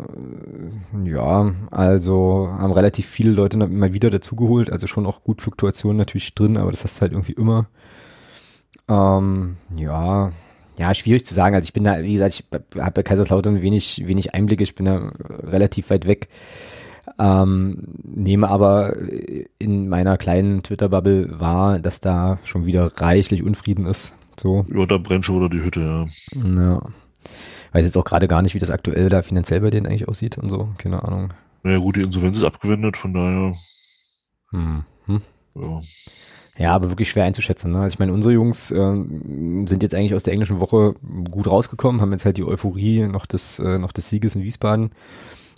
ja, 1.04 1.54
also 1.70 2.48
haben 2.50 2.72
relativ 2.72 3.06
viele 3.06 3.30
Leute 3.30 3.58
immer 3.58 3.92
wieder 3.92 4.10
dazugeholt, 4.10 4.70
also 4.70 4.86
schon 4.86 5.06
auch 5.06 5.22
gut 5.22 5.42
Fluktuation 5.42 5.96
natürlich 5.96 6.34
drin, 6.34 6.56
aber 6.56 6.70
das 6.70 6.84
hast 6.84 6.98
du 6.98 7.02
halt 7.02 7.12
irgendwie 7.12 7.32
immer. 7.32 7.66
Ähm, 8.88 9.56
ja, 9.74 10.32
ja, 10.78 10.94
schwierig 10.94 11.24
zu 11.26 11.34
sagen. 11.34 11.54
Also 11.54 11.66
ich 11.66 11.72
bin 11.72 11.84
da, 11.84 12.02
wie 12.02 12.12
gesagt, 12.12 12.34
ich 12.34 12.44
habe 12.78 12.92
bei 12.92 13.02
Kaiserslautern 13.02 13.62
wenig, 13.62 14.02
wenig 14.06 14.34
Einblicke, 14.34 14.62
ich 14.62 14.74
bin 14.74 14.86
da 14.86 15.12
relativ 15.42 15.90
weit 15.90 16.06
weg. 16.06 16.28
Ähm, 17.18 17.84
nehme 18.02 18.48
aber 18.48 18.96
in 19.58 19.88
meiner 19.88 20.18
kleinen 20.18 20.62
Twitter-Bubble 20.62 21.40
wahr, 21.40 21.78
dass 21.78 22.00
da 22.00 22.38
schon 22.44 22.66
wieder 22.66 22.92
reichlich 22.96 23.42
Unfrieden 23.42 23.86
ist. 23.86 24.14
So. 24.38 24.66
Ja, 24.72 24.86
da 24.86 24.98
brennt 24.98 25.24
schon 25.24 25.36
wieder 25.36 25.48
die 25.48 25.62
Hütte, 25.64 25.80
ja. 25.80 26.06
Ja. 26.44 26.82
Weiß 27.72 27.84
jetzt 27.84 27.96
auch 27.96 28.04
gerade 28.04 28.28
gar 28.28 28.42
nicht, 28.42 28.54
wie 28.54 28.58
das 28.58 28.70
aktuell 28.70 29.08
da 29.08 29.22
finanziell 29.22 29.60
bei 29.60 29.70
denen 29.70 29.86
eigentlich 29.86 30.08
aussieht 30.08 30.38
und 30.38 30.50
so. 30.50 30.68
Keine 30.78 31.02
Ahnung. 31.02 31.32
Naja, 31.62 31.78
gut, 31.78 31.96
die 31.96 32.02
Insolvenz 32.02 32.36
ist 32.36 32.44
abgewendet, 32.44 32.96
von 32.96 33.14
daher. 33.14 33.52
Hm. 34.50 34.84
hm. 35.06 35.22
Ja. 35.54 35.80
Ja, 36.58 36.74
aber 36.74 36.88
wirklich 36.88 37.10
schwer 37.10 37.24
einzuschätzen. 37.24 37.72
Ne? 37.72 37.80
Also 37.80 37.94
ich 37.94 37.98
meine, 37.98 38.14
unsere 38.14 38.32
Jungs 38.32 38.70
äh, 38.70 38.76
sind 38.76 39.82
jetzt 39.82 39.94
eigentlich 39.94 40.14
aus 40.14 40.22
der 40.22 40.32
englischen 40.32 40.58
Woche 40.58 40.94
gut 41.30 41.48
rausgekommen, 41.48 42.00
haben 42.00 42.12
jetzt 42.12 42.24
halt 42.24 42.38
die 42.38 42.44
Euphorie 42.44 43.06
noch 43.06 43.26
des, 43.26 43.58
äh, 43.58 43.78
noch 43.78 43.92
des 43.92 44.08
Sieges 44.08 44.36
in 44.36 44.42
Wiesbaden 44.42 44.90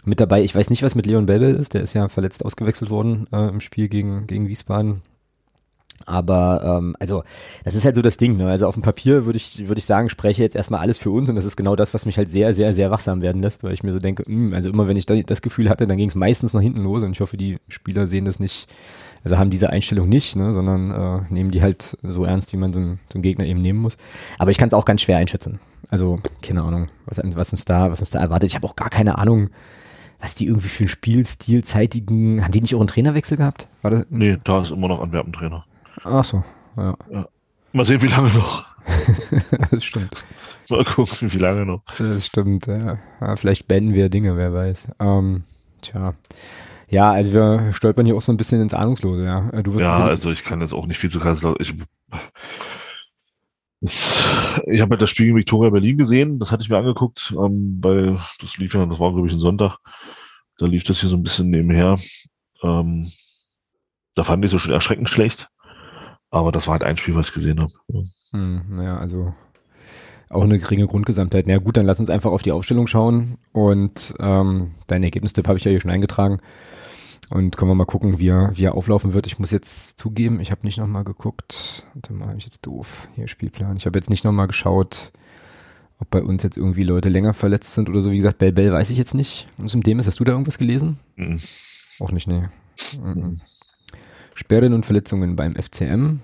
mit 0.05 0.21
dabei. 0.21 0.43
Ich 0.43 0.55
weiß 0.55 0.71
nicht, 0.71 0.83
was 0.83 0.95
mit 0.95 1.07
Leon 1.07 1.27
Belbel 1.27 1.55
ist. 1.55 1.75
Der 1.75 1.83
ist 1.83 1.95
ja 1.95 2.09
verletzt 2.09 2.45
ausgewechselt 2.45 2.91
worden 2.91 3.27
äh, 3.33 3.49
im 3.49 3.61
Spiel 3.61 3.89
gegen, 3.89 4.27
gegen 4.27 4.49
Wiesbaden. 4.49 5.03
Aber 6.07 6.79
ähm, 6.79 6.97
also 7.01 7.23
das 7.65 7.75
ist 7.75 7.85
halt 7.85 7.97
so 7.97 8.03
das 8.03 8.17
Ding. 8.17 8.37
Ne? 8.37 8.49
Also 8.49 8.67
auf 8.67 8.75
dem 8.75 8.83
Papier 8.83 9.27
würde 9.27 9.37
ich 9.37 9.69
würde 9.69 9.79
ich 9.79 9.85
sagen, 9.85 10.09
spreche 10.09 10.43
jetzt 10.43 10.57
erstmal 10.57 10.81
alles 10.81 10.99
für 10.99 11.11
uns 11.11 11.29
und 11.29 11.37
das 11.37 11.45
ist 11.45 11.57
genau 11.57 11.77
das, 11.77 11.93
was 11.93 12.07
mich 12.07 12.17
halt 12.17 12.31
sehr 12.31 12.55
sehr 12.55 12.73
sehr 12.73 12.91
wachsam 12.91 13.21
werden 13.21 13.43
lässt, 13.43 13.65
weil 13.65 13.73
ich 13.73 13.83
mir 13.83 13.93
so 13.93 13.99
denke, 13.99 14.23
mh, 14.27 14.35
hm, 14.35 14.55
also 14.55 14.71
immer 14.71 14.89
wenn 14.89 14.97
ich 14.97 15.07
das 15.07 15.43
Gefühl 15.43 15.69
hatte, 15.69 15.87
dann 15.87 15.99
ging 15.99 16.09
es 16.09 16.15
meistens 16.15 16.55
nach 16.55 16.61
hinten 16.61 16.83
los 16.83 17.03
und 17.03 17.13
ich 17.13 17.21
hoffe, 17.21 17.37
die 17.37 17.59
Spieler 17.69 18.07
sehen 18.07 18.25
das 18.25 18.41
nicht, 18.41 18.69
also 19.25 19.39
haben 19.39 19.51
diese 19.51 19.71
Einstellung 19.71 20.09
nicht, 20.09 20.37
ne, 20.37 20.55
sondern 20.55 20.91
äh, 20.91 21.35
nehmen 21.35 21.51
die 21.51 21.63
halt 21.63 21.99
so 22.03 22.25
ernst, 22.25 22.53
wie 22.53 22.59
man 22.59 22.73
so, 22.73 22.81
einen, 22.81 23.01
so 23.13 23.17
einen 23.17 23.23
Gegner 23.23 23.45
eben 23.45 23.61
nehmen 23.61 23.81
muss. 23.81 23.97
Aber 24.39 24.51
ich 24.51 24.59
kann 24.59 24.69
es 24.69 24.75
auch 24.75 24.85
ganz 24.85 25.03
schwer 25.03 25.19
einschätzen. 25.19 25.59
Also 25.91 26.21
keine 26.43 26.63
Ahnung, 26.63 26.89
was, 27.07 27.21
was 27.23 27.53
uns 27.53 27.65
da 27.65 27.91
was 27.91 28.01
uns 28.01 28.11
da 28.11 28.21
erwartet. 28.21 28.49
Ich 28.49 28.55
habe 28.55 28.67
auch 28.67 28.77
gar 28.77 28.91
keine 28.91 29.19
Ahnung 29.19 29.51
was 30.21 30.35
die 30.35 30.47
irgendwie 30.47 30.69
für 30.69 30.85
einen 30.85 30.89
Spielstil 30.89 31.65
zeitigen, 31.65 32.43
haben 32.43 32.53
die 32.53 32.61
nicht 32.61 32.75
auch 32.75 32.81
einen 32.81 32.89
Trainerwechsel 32.89 33.37
gehabt? 33.37 33.69
War 33.83 33.91
das, 33.91 34.07
nee, 34.11 34.37
da 34.45 34.63
ist 34.63 34.71
immer 34.71 34.89
noch 34.89 35.01
Antwerpen-Trainer. 35.01 35.65
Ach 36.05 36.25
so, 36.25 36.43
ja. 36.77 36.95
ja. 37.11 37.29
Mal 37.73 37.85
sehen, 37.85 38.03
wie 38.03 38.09
lange 38.09 38.31
noch. 38.31 38.65
das 39.71 39.85
stimmt. 39.85 40.25
Mal 40.71 40.85
gucken, 40.85 41.33
wie 41.33 41.39
lange 41.39 41.67
noch. 41.67 41.83
Das 41.99 42.27
stimmt, 42.27 42.67
ja. 42.67 42.99
ja 43.21 43.37
vielleicht 43.37 43.69
beenden 43.69 43.95
wir 43.95 44.09
Dinge, 44.09 44.37
wer 44.37 44.53
weiß. 44.53 44.89
Ähm, 45.01 45.45
tja. 45.81 46.15
Ja, 46.91 47.13
also 47.13 47.33
wir 47.35 47.73
stolpern 47.73 48.07
hier 48.07 48.17
auch 48.17 48.23
so 48.23 48.33
ein 48.33 48.39
bisschen 48.39 48.63
ins 48.63 48.75
Ahnungslose, 48.75 49.25
ja. 49.25 49.63
Du 49.63 49.75
wirst 49.75 49.83
ja, 49.83 49.99
also 49.99 50.31
ich 50.31 50.43
kann 50.43 50.61
jetzt 50.63 50.73
auch 50.73 50.87
nicht 50.87 50.99
viel 50.99 51.11
zu 51.11 51.21
krass. 51.21 51.43
Ich, 51.59 51.75
ich 53.81 54.81
habe 54.81 54.91
halt 54.91 55.03
das 55.03 55.11
Spiel 55.11 55.29
in 55.29 55.37
Victoria 55.37 55.71
Berlin 55.71 55.99
gesehen, 55.99 56.39
das 56.39 56.51
hatte 56.51 56.63
ich 56.63 56.69
mir 56.69 56.79
angeguckt, 56.79 57.33
ähm, 57.39 57.79
weil 57.81 58.19
das 58.41 58.57
lief 58.57 58.75
ja, 58.75 58.85
das 58.87 58.99
war 58.99 59.13
glaube 59.13 59.29
ich 59.29 59.33
ein 59.33 59.39
Sonntag, 59.39 59.79
da 60.59 60.67
lief 60.67 60.85
das 60.85 61.01
hier 61.01 61.09
so 61.09 61.17
ein 61.17 61.23
bisschen 61.23 61.51
nebenher. 61.51 61.97
Ähm, 62.63 63.11
da 64.15 64.25
fand 64.25 64.45
ich 64.45 64.49
es 64.49 64.53
so 64.53 64.59
schon 64.59 64.73
erschreckend 64.73 65.09
schlecht, 65.09 65.49
aber 66.31 66.51
das 66.51 66.67
war 66.67 66.73
halt 66.73 66.85
ein 66.85 66.97
Spiel, 66.97 67.15
was 67.15 67.29
ich 67.29 67.35
gesehen 67.35 67.61
habe. 67.61 67.73
Hm, 68.33 68.83
ja, 68.83 68.99
also 68.99 69.33
auch 70.31 70.43
eine 70.43 70.59
geringe 70.59 70.87
Grundgesamtheit. 70.87 71.47
Na 71.47 71.59
gut, 71.59 71.77
dann 71.77 71.87
lass 71.87 72.01
uns 72.01 72.11
einfach 72.11 72.33
auf 72.33 72.43
die 72.43 72.53
Aufstellung 72.53 72.87
schauen 72.87 73.39
und 73.53 74.15
ähm, 74.19 74.75
dein 74.87 75.03
Ergebnistipp 75.03 75.49
habe 75.49 75.59
ich 75.59 75.65
ja 75.65 75.71
hier 75.71 75.81
schon 75.81 75.91
eingetragen. 75.91 76.41
Und 77.31 77.57
können 77.57 77.71
wir 77.71 77.75
mal 77.75 77.85
gucken, 77.85 78.19
wie 78.19 78.29
er, 78.29 78.57
wie 78.57 78.65
er 78.65 78.75
auflaufen 78.75 79.13
wird. 79.13 79.27
Ich 79.27 79.39
muss 79.39 79.51
jetzt 79.51 79.99
zugeben, 79.99 80.41
ich 80.41 80.51
habe 80.51 80.65
nicht 80.65 80.79
nochmal 80.79 81.05
geguckt. 81.05 81.87
Warte 81.95 82.13
mal, 82.15 82.29
habe 82.29 82.39
ich 82.39 82.45
jetzt 82.45 82.67
doof. 82.67 83.09
Hier 83.17 83.29
Spielplan. 83.29 83.77
Ich 83.77 83.87
habe 83.87 83.99
jetzt 83.99 84.09
nicht 84.09 84.25
nochmal 84.25 84.47
geschaut, 84.47 85.13
ob 85.99 86.09
bei 86.11 86.23
uns 86.23 86.43
jetzt 86.43 86.57
irgendwie 86.57 86.85
Leute 86.85 87.11
länger 87.11 87.35
verletzt 87.35 87.75
sind 87.75 87.91
oder 87.91 88.01
so. 88.01 88.11
Wie 88.11 88.17
gesagt, 88.17 88.39
Bell 88.39 88.53
Bell 88.53 88.73
weiß 88.73 88.89
ich 88.91 88.99
jetzt 88.99 89.15
nicht. 89.15 89.47
Und 89.59 89.69
zum 89.69 89.83
Demis, 89.83 90.07
hast 90.07 90.19
du 90.21 90.25
da 90.25 90.33
irgendwas 90.33 90.59
gelesen? 90.59 90.99
Mhm. 91.17 91.41
Auch 92.01 92.13
nicht, 92.13 92.29
nee. 92.29 92.49
Mhm. 93.03 93.41
Sperren 94.35 94.73
und 94.73 94.87
Verletzungen 94.87 95.37
beim 95.37 95.55
FCM. 95.55 96.21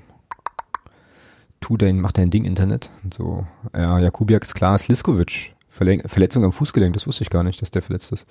Tu 1.61 1.77
dein, 1.77 2.01
mach 2.01 2.13
dein 2.13 2.31
Ding 2.31 2.45
Internet. 2.45 2.91
Und 3.03 3.13
so. 3.13 3.47
Ja, 3.75 3.99
Jakubiak 3.99 4.45
ist 4.45 4.55
klar. 4.55 4.79
Sliskovic. 4.79 5.55
Verletzung 5.69 6.45
am 6.45 6.53
Fußgelenk, 6.53 6.95
das 6.95 7.07
wusste 7.07 7.25
ich 7.25 7.31
gar 7.31 7.43
nicht, 7.43 7.61
dass 7.61 7.73
der 7.73 7.83
verletzt 7.83 8.13
ist. 8.13 8.27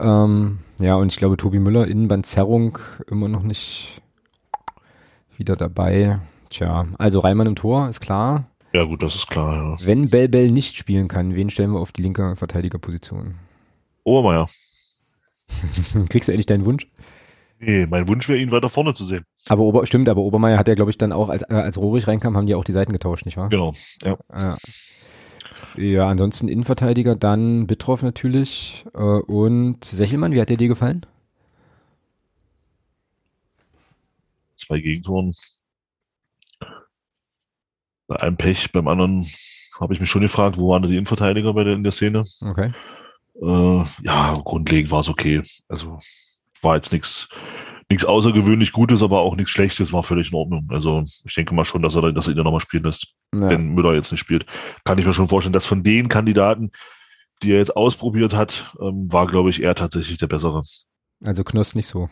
Ähm, 0.00 0.58
ja, 0.78 0.94
und 0.96 1.10
ich 1.12 1.18
glaube, 1.18 1.36
Tobi 1.36 1.58
Müller, 1.58 1.86
Innenbandzerrung, 1.86 2.78
immer 3.10 3.28
noch 3.28 3.42
nicht 3.42 4.00
wieder 5.36 5.56
dabei. 5.56 6.20
Tja, 6.50 6.86
also 6.98 7.20
Reimann 7.20 7.46
im 7.46 7.56
Tor, 7.56 7.88
ist 7.88 8.00
klar. 8.00 8.46
Ja, 8.72 8.84
gut, 8.84 9.02
das 9.02 9.14
ist 9.14 9.28
klar, 9.28 9.54
ja. 9.54 9.86
Wenn 9.86 10.10
Bell 10.10 10.28
Bell 10.28 10.50
nicht 10.50 10.76
spielen 10.76 11.08
kann, 11.08 11.34
wen 11.34 11.50
stellen 11.50 11.72
wir 11.72 11.80
auf 11.80 11.92
die 11.92 12.02
linke 12.02 12.36
Verteidigerposition? 12.36 13.36
Obermeier. 14.04 14.48
Kriegst 16.08 16.28
du 16.28 16.32
endlich 16.32 16.46
deinen 16.46 16.64
Wunsch? 16.64 16.86
Nee, 17.60 17.86
mein 17.86 18.06
Wunsch 18.06 18.28
wäre, 18.28 18.38
ihn 18.38 18.52
weiter 18.52 18.68
vorne 18.68 18.94
zu 18.94 19.04
sehen. 19.04 19.24
Aber 19.48 19.62
Ober, 19.62 19.84
stimmt, 19.86 20.08
aber 20.08 20.20
Obermeier 20.20 20.58
hat 20.58 20.68
ja, 20.68 20.74
glaube 20.74 20.90
ich, 20.90 20.98
dann 20.98 21.12
auch, 21.12 21.28
als, 21.28 21.42
äh, 21.42 21.54
als 21.54 21.76
Rohrig 21.78 22.06
reinkam, 22.06 22.36
haben 22.36 22.46
die 22.46 22.54
auch 22.54 22.64
die 22.64 22.72
Seiten 22.72 22.92
getauscht, 22.92 23.24
nicht 23.24 23.36
wahr? 23.36 23.48
Genau, 23.48 23.72
ja. 24.04 24.16
ja. 24.32 24.56
Ja, 25.78 26.08
ansonsten 26.08 26.48
Innenverteidiger, 26.48 27.14
dann 27.14 27.68
Bittroff 27.68 28.02
natürlich 28.02 28.84
äh, 28.94 28.98
und 28.98 29.84
Sechelmann, 29.84 30.32
wie 30.32 30.40
hat 30.40 30.48
der 30.48 30.56
dir 30.56 30.66
gefallen? 30.66 31.06
Zwei 34.56 34.80
Gegentoren. 34.80 35.32
Bei 38.08 38.16
einem 38.16 38.36
Pech, 38.36 38.72
beim 38.72 38.88
anderen 38.88 39.24
habe 39.78 39.94
ich 39.94 40.00
mich 40.00 40.10
schon 40.10 40.22
gefragt, 40.22 40.58
wo 40.58 40.70
waren 40.70 40.82
da 40.82 40.88
die 40.88 40.96
Innenverteidiger 40.96 41.54
bei 41.54 41.62
der, 41.62 41.74
in 41.74 41.84
der 41.84 41.92
Szene? 41.92 42.24
Okay. 42.44 42.72
Äh, 43.40 43.84
ja, 44.02 44.34
grundlegend 44.44 44.90
war 44.90 45.00
es 45.00 45.08
okay. 45.08 45.42
Also 45.68 45.96
war 46.60 46.74
jetzt 46.74 46.90
nichts 46.92 47.28
nichts 47.90 48.04
außergewöhnlich 48.04 48.72
Gutes, 48.72 49.02
aber 49.02 49.20
auch 49.20 49.36
nichts 49.36 49.50
Schlechtes, 49.50 49.92
war 49.92 50.02
völlig 50.02 50.30
in 50.30 50.36
Ordnung. 50.36 50.68
Also 50.70 51.02
ich 51.24 51.34
denke 51.34 51.54
mal 51.54 51.64
schon, 51.64 51.82
dass 51.82 51.94
er, 51.94 52.12
dass 52.12 52.26
er 52.26 52.34
ihn 52.34 52.42
nochmal 52.42 52.60
spielen 52.60 52.84
lässt, 52.84 53.14
ja. 53.34 53.48
wenn 53.48 53.68
Müller 53.68 53.94
jetzt 53.94 54.10
nicht 54.10 54.20
spielt. 54.20 54.46
Kann 54.84 54.98
ich 54.98 55.06
mir 55.06 55.14
schon 55.14 55.28
vorstellen, 55.28 55.52
dass 55.52 55.66
von 55.66 55.82
den 55.82 56.08
Kandidaten, 56.08 56.70
die 57.42 57.52
er 57.52 57.58
jetzt 57.58 57.76
ausprobiert 57.76 58.34
hat, 58.34 58.76
ähm, 58.80 59.10
war, 59.12 59.26
glaube 59.26 59.50
ich, 59.50 59.62
er 59.62 59.74
tatsächlich 59.74 60.18
der 60.18 60.26
bessere. 60.26 60.62
Also 61.24 61.44
Knoss 61.44 61.74
nicht 61.74 61.86
so. 61.86 62.10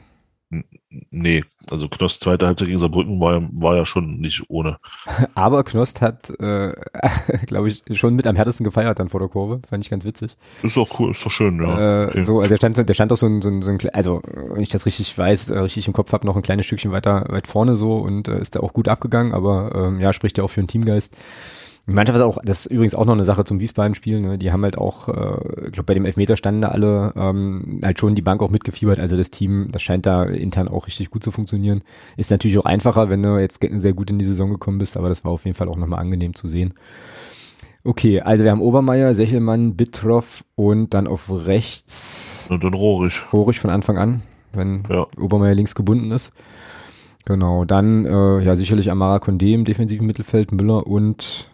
Nee, 1.11 1.45
also 1.71 1.89
Knost 1.89 2.21
zweite 2.21 2.47
Halbzeit 2.47 2.69
gegen 2.69 2.79
Saarbrücken 2.79 3.21
war, 3.21 3.43
war 3.51 3.77
ja 3.77 3.85
schon 3.85 4.21
nicht 4.21 4.45
ohne. 4.49 4.79
Aber 5.35 5.65
Knost 5.65 6.01
hat, 6.01 6.31
äh, 6.39 6.73
glaube 7.47 7.69
ich, 7.69 7.83
schon 7.93 8.15
mit 8.15 8.29
am 8.29 8.37
härtesten 8.37 8.65
gefeiert 8.65 9.01
dann 9.01 9.09
vor 9.09 9.19
der 9.19 9.29
Kurve. 9.29 9.61
Fand 9.69 9.85
ich 9.85 9.91
ganz 9.91 10.05
witzig. 10.05 10.37
Ist 10.63 10.77
doch 10.77 11.01
cool, 11.01 11.11
ist 11.11 11.27
doch 11.27 11.31
schön, 11.33 11.61
ja. 11.61 12.05
Äh, 12.05 12.07
okay. 12.07 12.23
So, 12.23 12.39
also 12.39 12.49
der 12.49 12.57
stand, 12.59 12.89
der 12.89 12.95
stand 12.95 13.13
auch 13.13 13.17
so 13.17 13.27
ein, 13.27 13.43
so 13.43 13.49
ein, 13.49 13.61
so 13.63 13.71
ein, 13.73 13.79
also 13.93 14.23
wenn 14.25 14.63
ich 14.63 14.69
das 14.69 14.87
richtig 14.87 15.17
weiß, 15.19 15.51
äh, 15.51 15.59
richtig 15.59 15.89
im 15.89 15.93
Kopf 15.93 16.13
habe, 16.13 16.25
noch 16.27 16.37
ein 16.37 16.43
kleines 16.43 16.67
Stückchen 16.67 16.93
weiter 16.93 17.27
weit 17.29 17.49
vorne 17.49 17.75
so 17.75 17.97
und 17.97 18.29
äh, 18.29 18.41
ist 18.41 18.55
da 18.55 18.61
auch 18.61 18.73
gut 18.73 18.89
abgegangen, 18.89 19.35
aber 19.35 19.73
ähm, 19.75 20.01
ja, 20.01 20.13
spricht 20.13 20.39
ja 20.39 20.45
auch 20.45 20.51
für 20.51 20.63
den 20.63 20.69
Teamgeist. 20.69 21.17
Die 21.89 21.93
Mannschaft 21.93 22.17
ist 22.17 22.23
auch, 22.23 22.39
das 22.43 22.61
ist 22.61 22.67
übrigens 22.67 22.97
auch 22.97 23.05
noch 23.05 23.13
eine 23.13 23.25
Sache 23.25 23.45
zum 23.45 23.61
Wiesbaden-Spiel, 23.61 24.21
ne? 24.21 24.39
die 24.39 24.51
haben 24.51 24.65
halt 24.65 24.77
auch, 24.77 25.09
äh, 25.09 25.67
ich 25.67 25.73
glaube 25.73 25.85
bei 25.85 25.95
dem 25.95 26.05
Elfmeter 26.05 26.37
standen 26.37 26.63
da 26.63 26.69
alle 26.69 27.13
ähm, 27.15 27.81
halt 27.85 28.01
schon 28.01 28.17
die 28.17 28.23
Bank 28.23 28.43
auch 28.43 28.51
mitgefiebert, 28.51 28.99
also 28.99 29.17
das 29.17 29.31
Team, 29.31 29.69
das 29.71 29.83
scheint 29.83 30.05
da 30.05 30.25
intern 30.25 30.67
auch 30.67 30.89
richtig 30.89 31.11
gut 31.11 31.23
zu 31.23 31.31
funktionieren. 31.31 31.83
Ist 32.17 32.33
natürlich 32.33 32.59
auch 32.59 32.65
einfacher, 32.65 33.09
wenn 33.09 33.23
du 33.23 33.39
jetzt 33.39 33.61
sehr 33.77 33.93
gut 33.93 34.11
in 34.11 34.19
die 34.19 34.25
Saison 34.25 34.51
gekommen 34.51 34.79
bist, 34.79 34.97
aber 34.97 35.09
das 35.09 35.25
war 35.25 35.31
auf 35.31 35.45
jeden 35.45 35.57
Fall 35.57 35.69
auch 35.69 35.77
nochmal 35.77 36.01
angenehm 36.01 36.35
zu 36.35 36.49
sehen. 36.49 36.75
Okay, 37.85 38.21
also 38.21 38.43
wir 38.43 38.51
haben 38.51 38.63
Obermeier, 38.63 39.15
Sechelmann, 39.15 39.77
Bittroff 39.77 40.45
und 40.57 40.93
dann 40.93 41.07
auf 41.07 41.31
rechts. 41.31 42.49
Und 42.51 42.65
dann 42.65 42.75
Rohrig. 42.75 43.23
Rohrig 43.33 43.61
von 43.61 43.71
Anfang 43.71 43.97
an, 43.97 44.23
wenn 44.53 44.83
ja. 44.91 45.07
Obermeier 45.21 45.55
links 45.55 45.77
gebunden 45.77 46.11
ist. 46.11 46.33
Genau, 47.27 47.65
dann 47.65 48.05
äh, 48.05 48.41
ja 48.41 48.57
sicherlich 48.57 48.91
Amara 48.91 49.19
Condé 49.19 49.55
im 49.55 49.65
defensiven 49.65 50.05
Mittelfeld, 50.05 50.51
Müller 50.51 50.85
und 50.89 51.49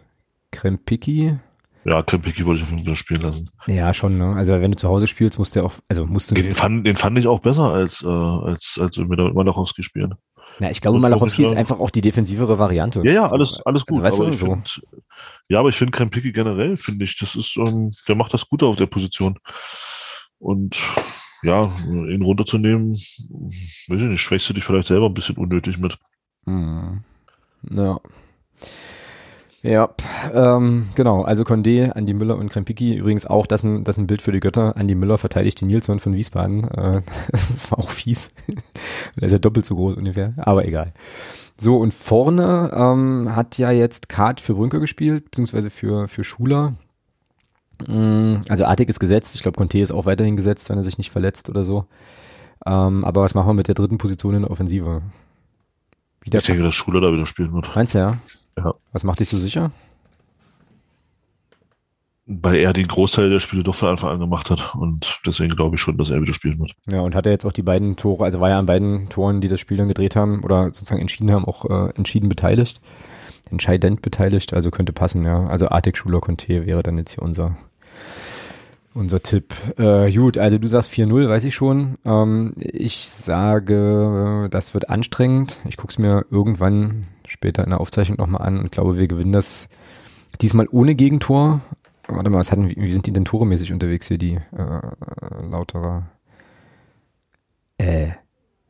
Krempicki. 0.53 1.39
Ja, 1.85 2.03
Krempicki 2.03 2.47
wollte 2.47 2.61
ich 2.61 2.63
auf 2.63 2.71
jeden 2.71 2.85
Fall 2.85 2.95
spielen 2.95 3.23
lassen. 3.23 3.51
Ja, 3.67 3.93
schon, 3.93 4.17
ne? 4.17 4.37
Also 4.37 4.53
wenn 4.53 4.71
du 4.71 4.77
zu 4.77 4.89
Hause 4.89 5.09
spielst, 5.09 5.39
musst 5.39 5.57
du 5.57 5.65
auch, 5.65 5.75
also 5.89 6.07
musst 6.07 6.31
du. 6.31 6.35
Den 6.37 6.55
fand, 6.55 6.87
den 6.87 6.95
fand 6.95 7.19
ich 7.19 7.27
auch 7.27 7.41
besser 7.41 7.73
als, 7.73 8.03
äh, 8.03 8.09
als, 8.09 8.79
als 8.81 8.97
mit 8.99 9.19
Malachowski 9.19 9.83
spielen. 9.83 10.15
Ja, 10.61 10.71
ich 10.71 10.81
glaube, 10.81 11.01
Malachowski 11.01 11.43
ist 11.43 11.57
einfach 11.57 11.81
auch 11.81 11.91
die 11.91 12.03
defensivere 12.03 12.59
Variante. 12.59 13.03
Ja, 13.05 13.13
ja, 13.13 13.27
alles, 13.27 13.61
alles 13.65 13.85
gut. 13.87 14.05
Also, 14.05 14.27
weißt 14.27 14.35
du, 14.35 14.47
so. 14.47 14.53
find, 14.53 14.83
ja, 15.49 15.59
aber 15.59 15.71
ich 15.71 15.77
finde 15.77 15.93
Krempicki 15.93 16.31
generell, 16.31 16.77
finde 16.77 17.05
ich, 17.05 17.19
das 17.19 17.35
ist, 17.35 17.57
ähm, 17.57 17.91
der 18.07 18.15
macht 18.15 18.33
das 18.35 18.49
gut 18.49 18.63
auf 18.63 18.77
der 18.77 18.87
Position. 18.87 19.39
Und 20.39 20.81
ja, 21.43 21.63
ihn 21.85 22.23
runterzunehmen, 22.23 22.93
weiß 22.93 23.83
ich 23.89 24.09
nicht, 24.09 24.21
schwächst 24.21 24.49
du 24.49 24.53
dich 24.53 24.65
vielleicht 24.65 24.89
selber 24.89 25.07
ein 25.07 25.15
bisschen 25.15 25.37
unnötig 25.37 25.79
mit. 25.79 25.99
Hm. 26.47 27.03
Ja. 27.71 27.99
Ja, 29.63 29.91
ähm, 30.33 30.89
genau. 30.97 31.23
Also 31.23 31.45
Condé, 31.45 31.91
Andi 31.91 32.15
Müller 32.15 32.37
und 32.37 32.49
Krempicki. 32.49 32.95
Übrigens 32.95 33.27
auch 33.27 33.47
das 33.47 33.63
ein, 33.63 33.85
das 33.85 33.97
ein 33.97 34.09
Bild 34.09 34.21
für 34.21 34.33
die 34.33 34.41
Götter. 34.41 34.77
Andi 34.77 34.97
Müller 34.97 35.19
verteidigt 35.19 35.61
die 35.61 35.67
Nilsson 35.67 36.01
von 36.01 36.15
Wiesbaden. 36.15 36.65
Äh, 36.65 37.03
das 37.31 37.71
war 37.71 37.79
auch 37.79 37.91
fies. 37.91 38.33
Der 39.21 39.27
ist 39.27 39.33
ja 39.33 39.39
doppelt 39.39 39.65
so 39.65 39.77
groß 39.77 39.97
ungefähr. 39.97 40.35
Aber 40.37 40.67
egal. 40.67 40.93
So, 41.57 41.77
und 41.77 41.95
vorne 41.95 42.73
ähm, 42.75 43.37
hat 43.37 43.57
ja 43.57 43.71
jetzt 43.71 44.09
Kart 44.09 44.41
für 44.41 44.55
Brünker 44.55 44.81
gespielt, 44.81 45.27
beziehungsweise 45.27 45.71
für, 45.71 46.09
für 46.09 46.25
Schuler. 46.25 46.75
Mm, 47.87 48.37
also 48.49 48.65
Artig 48.65 48.89
ist 48.89 48.99
gesetzt. 48.99 49.37
Ich 49.37 49.43
glaube, 49.43 49.57
Conte 49.57 49.79
ist 49.79 49.93
auch 49.93 50.07
weiterhin 50.07 50.35
gesetzt, 50.35 50.71
wenn 50.71 50.79
er 50.79 50.85
sich 50.85 50.99
nicht 50.99 51.13
verletzt 51.13 51.49
oder 51.49 51.63
so. 51.63 51.85
Ähm, 52.67 53.05
aber 53.05 53.23
was 53.23 53.35
machen 53.35 53.51
wir 53.51 53.55
mit 53.55 53.69
der 53.69 53.77
dritten 53.77 53.99
Position 53.99 54.35
in 54.35 54.43
der 54.43 54.51
Offensive? 54.51 55.03
Wieder 56.25 56.39
ich 56.39 56.45
denke, 56.45 56.65
dass 56.65 56.75
Schuler 56.75 57.01
da 57.01 57.13
wieder 57.13 57.27
spielen 57.27 57.53
wird. 57.53 57.71
Meinst 57.77 57.95
du 57.95 57.99
ja? 57.99 58.19
Ja. 58.57 58.75
Was 58.93 59.05
macht 59.05 59.21
dich 59.21 59.29
so 59.29 59.39
sicher? 59.39 59.71
Weil 62.27 62.57
er 62.57 62.73
den 62.73 62.87
Großteil 62.87 63.31
der 63.31 63.41
Spiele 63.41 63.65
doch 63.65 63.75
von 63.75 63.89
Anfang 63.89 64.11
an 64.11 64.21
gemacht 64.21 64.49
hat 64.51 64.75
und 64.77 65.21
deswegen 65.27 65.55
glaube 65.55 65.75
ich 65.75 65.81
schon, 65.81 65.99
dass 65.99 66.11
er 66.11 66.23
wieder 66.23 66.33
spielen 66.35 66.59
wird. 66.61 66.73
Ja, 66.91 67.01
und 67.01 67.15
hat 67.15 67.27
er 67.27 67.33
jetzt 67.33 67.45
auch 67.45 67.53
die 67.53 67.63
beiden 67.63 67.97
Tore, 67.97 68.25
also 68.25 68.39
war 68.41 68.51
er 68.51 68.59
an 68.59 68.67
beiden 68.67 69.09
Toren, 69.09 69.41
die 69.41 69.49
das 69.49 69.59
Spiel 69.59 69.77
dann 69.77 69.89
gedreht 69.89 70.15
haben 70.15 70.45
oder 70.45 70.67
sozusagen 70.67 71.01
entschieden 71.01 71.33
haben, 71.33 71.45
auch 71.45 71.65
äh, 71.69 71.91
entschieden 71.97 72.29
beteiligt, 72.29 72.81
entscheidend 73.51 74.03
beteiligt, 74.03 74.55
also 74.55 74.71
könnte 74.71 74.93
passen, 74.93 75.25
ja. 75.25 75.47
Also 75.47 75.69
Artik, 75.69 75.99
Schuler, 75.99 76.21
Conte 76.21 76.65
wäre 76.65 76.83
dann 76.83 76.97
jetzt 76.97 77.15
hier 77.15 77.23
unser 77.23 77.57
unser 78.95 79.23
Tipp. 79.23 79.55
Äh, 79.79 80.13
gut, 80.13 80.39
also 80.39 80.59
du 80.59 80.69
sagst 80.69 80.93
4-0, 80.93 81.29
weiß 81.29 81.45
ich 81.45 81.55
schon. 81.55 81.99
Ähm, 82.05 82.55
ich 82.57 83.09
sage, 83.09 84.49
das 84.51 84.75
wird 84.75 84.91
anstrengend. 84.91 85.61
Ich 85.67 85.77
gucke 85.77 85.93
es 85.93 85.99
mir 85.99 86.27
irgendwann 86.31 87.07
später 87.33 87.65
in 87.65 87.71
der 87.71 87.81
Aufzeichnung 87.81 88.19
nochmal 88.19 88.43
an 88.43 88.59
und 88.61 88.71
glaube, 88.71 88.99
wir 88.99 89.09
gewinnen 89.09 89.33
das 89.33 89.69
diesmal 90.41 90.69
ohne 90.71 90.95
Gegentor. 90.95 91.61
Warte 92.09 92.31
mal, 92.31 92.39
was 92.39 92.53
hatten, 92.53 92.69
wie, 92.69 92.77
wie 92.77 92.93
sind 92.93 93.07
die 93.07 93.13
denn 93.13 93.25
toremäßig 93.25 93.73
unterwegs 93.73 94.09
hier, 94.09 94.19
die 94.19 94.35
äh, 94.35 95.47
Lauterer? 95.49 96.07
Äh, 97.79 98.13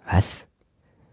was? 0.07 0.47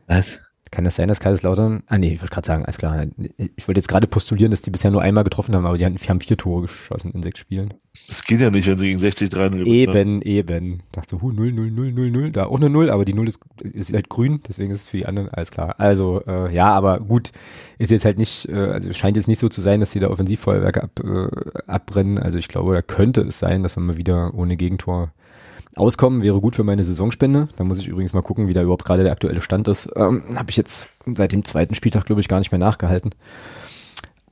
Was? 0.08 0.40
Kann 0.72 0.84
das 0.84 0.96
sein, 0.96 1.08
dass 1.08 1.20
Kaiserslautern, 1.20 1.84
ah 1.88 1.98
nee, 1.98 2.14
ich 2.14 2.22
wollte 2.22 2.34
gerade 2.34 2.48
sagen, 2.48 2.64
alles 2.64 2.78
klar, 2.78 3.06
ich 3.38 3.68
wollte 3.68 3.80
jetzt 3.80 3.88
gerade 3.88 4.06
postulieren, 4.06 4.52
dass 4.52 4.62
die 4.62 4.70
bisher 4.70 4.92
nur 4.92 5.02
einmal 5.02 5.24
getroffen 5.24 5.56
haben, 5.56 5.66
aber 5.66 5.78
die 5.78 5.86
haben, 5.86 5.96
die 5.96 6.08
haben 6.08 6.22
vier 6.22 6.38
Tore 6.38 6.64
geschossen 6.64 7.12
in 7.12 7.24
sechs 7.24 7.40
Spielen. 7.40 7.74
Das 8.08 8.24
geht 8.24 8.40
ja 8.40 8.52
nicht, 8.52 8.68
wenn 8.68 8.78
sie 8.78 8.86
gegen 8.86 9.00
60 9.00 9.30
3 9.30 9.50
0 9.50 9.68
Eben, 9.68 10.22
eben. 10.22 10.84
Dachte 10.92 11.18
so, 11.18 11.22
hu, 11.22 11.32
0, 11.32 11.52
0, 11.52 11.72
0, 11.72 11.92
0, 11.92 12.12
0, 12.12 12.32
da 12.32 12.46
auch 12.46 12.58
eine 12.58 12.70
0, 12.70 12.92
aber 12.92 13.04
die 13.04 13.14
0 13.14 13.28
ist, 13.28 13.40
ist 13.64 13.94
halt 13.94 14.10
grün, 14.10 14.42
deswegen 14.48 14.72
ist 14.72 14.82
es 14.82 14.86
für 14.88 14.98
die 14.98 15.06
anderen 15.06 15.30
alles 15.30 15.50
klar. 15.52 15.76
Also, 15.80 16.22
äh, 16.28 16.54
ja, 16.54 16.72
aber 16.72 17.00
gut, 17.00 17.32
ist 17.80 17.92
jetzt 17.92 18.06
halt 18.06 18.20
nicht, 18.20 18.48
äh, 18.48 18.54
also 18.54 18.94
scheint 18.94 19.18
jetzt 19.18 19.28
nicht 19.28 19.40
so 19.40 19.50
zu 19.50 19.62
sein, 19.62 19.80
dass 19.80 19.92
die 19.92 20.00
da 20.00 20.10
Offensivfeuerwerke 20.10 20.84
ab, 20.84 21.00
äh, 21.04 21.62
abbrennen. 21.66 22.20
Also 22.20 22.38
ich 22.38 22.48
glaube, 22.48 22.74
da 22.74 22.82
könnte 22.82 23.22
es 23.22 23.40
sein, 23.40 23.64
dass 23.64 23.76
wir 23.76 23.82
mal 23.82 23.98
wieder 23.98 24.34
ohne 24.36 24.56
Gegentor 24.56 25.12
Auskommen 25.76 26.22
wäre 26.22 26.40
gut 26.40 26.56
für 26.56 26.64
meine 26.64 26.84
Saisonspende. 26.84 27.48
Da 27.58 27.64
muss 27.64 27.80
ich 27.80 27.88
übrigens 27.88 28.14
mal 28.14 28.22
gucken, 28.22 28.48
wie 28.48 28.54
da 28.54 28.62
überhaupt 28.62 28.86
gerade 28.86 29.04
der 29.04 29.12
aktuelle 29.12 29.42
Stand 29.42 29.68
ist. 29.68 29.90
Ähm, 29.96 30.24
Habe 30.36 30.50
ich 30.50 30.58
jetzt 30.58 30.90
seit 31.16 31.32
dem 31.32 31.46
zweiten 31.46 31.76
Spieltag, 31.76 32.06
glaube 32.06 32.22
ich, 32.22 32.28
gar 32.28 32.40
nicht 32.40 32.52
mehr 32.52 32.60
nachgehalten. 32.60 33.12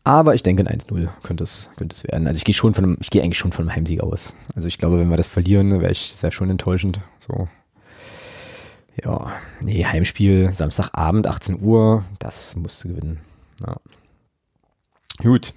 Aber 0.04 0.34
ich 0.36 0.42
denke, 0.42 0.64
ein 0.66 0.80
1-0 0.80 1.10
könnte 1.22 1.44
es, 1.44 1.70
könnte 1.76 1.94
es 1.94 2.04
werden. 2.06 2.28
Also 2.28 2.38
ich 2.38 2.46
gehe 2.46 2.56
schon 2.56 2.74
von 2.74 2.84
einem, 2.84 2.98
ich 3.02 3.10
gehe 3.10 3.22
eigentlich 3.22 3.38
schon 3.38 3.52
von 3.52 3.66
einem 3.66 3.76
Heimsieg 3.76 4.02
aus. 4.02 4.34
Also 4.56 4.68
ich 4.68 4.78
glaube, 4.78 5.00
wenn 5.00 5.10
wir 5.10 5.18
das 5.18 5.28
verlieren, 5.28 5.82
wäre 5.82 5.92
ich, 5.92 6.22
wäre 6.24 6.32
schon 6.32 6.50
enttäuschend. 6.50 7.02
So. 7.20 7.50
Ja, 9.04 9.32
nee, 9.62 9.86
Heimspiel, 9.86 10.54
Samstagabend, 10.54 11.28
18 11.28 11.62
Uhr, 11.62 12.06
das 12.20 12.56
musste 12.56 12.88
gewinnen. 12.88 13.20
Ja. 13.66 13.76
Gut. 15.22 15.54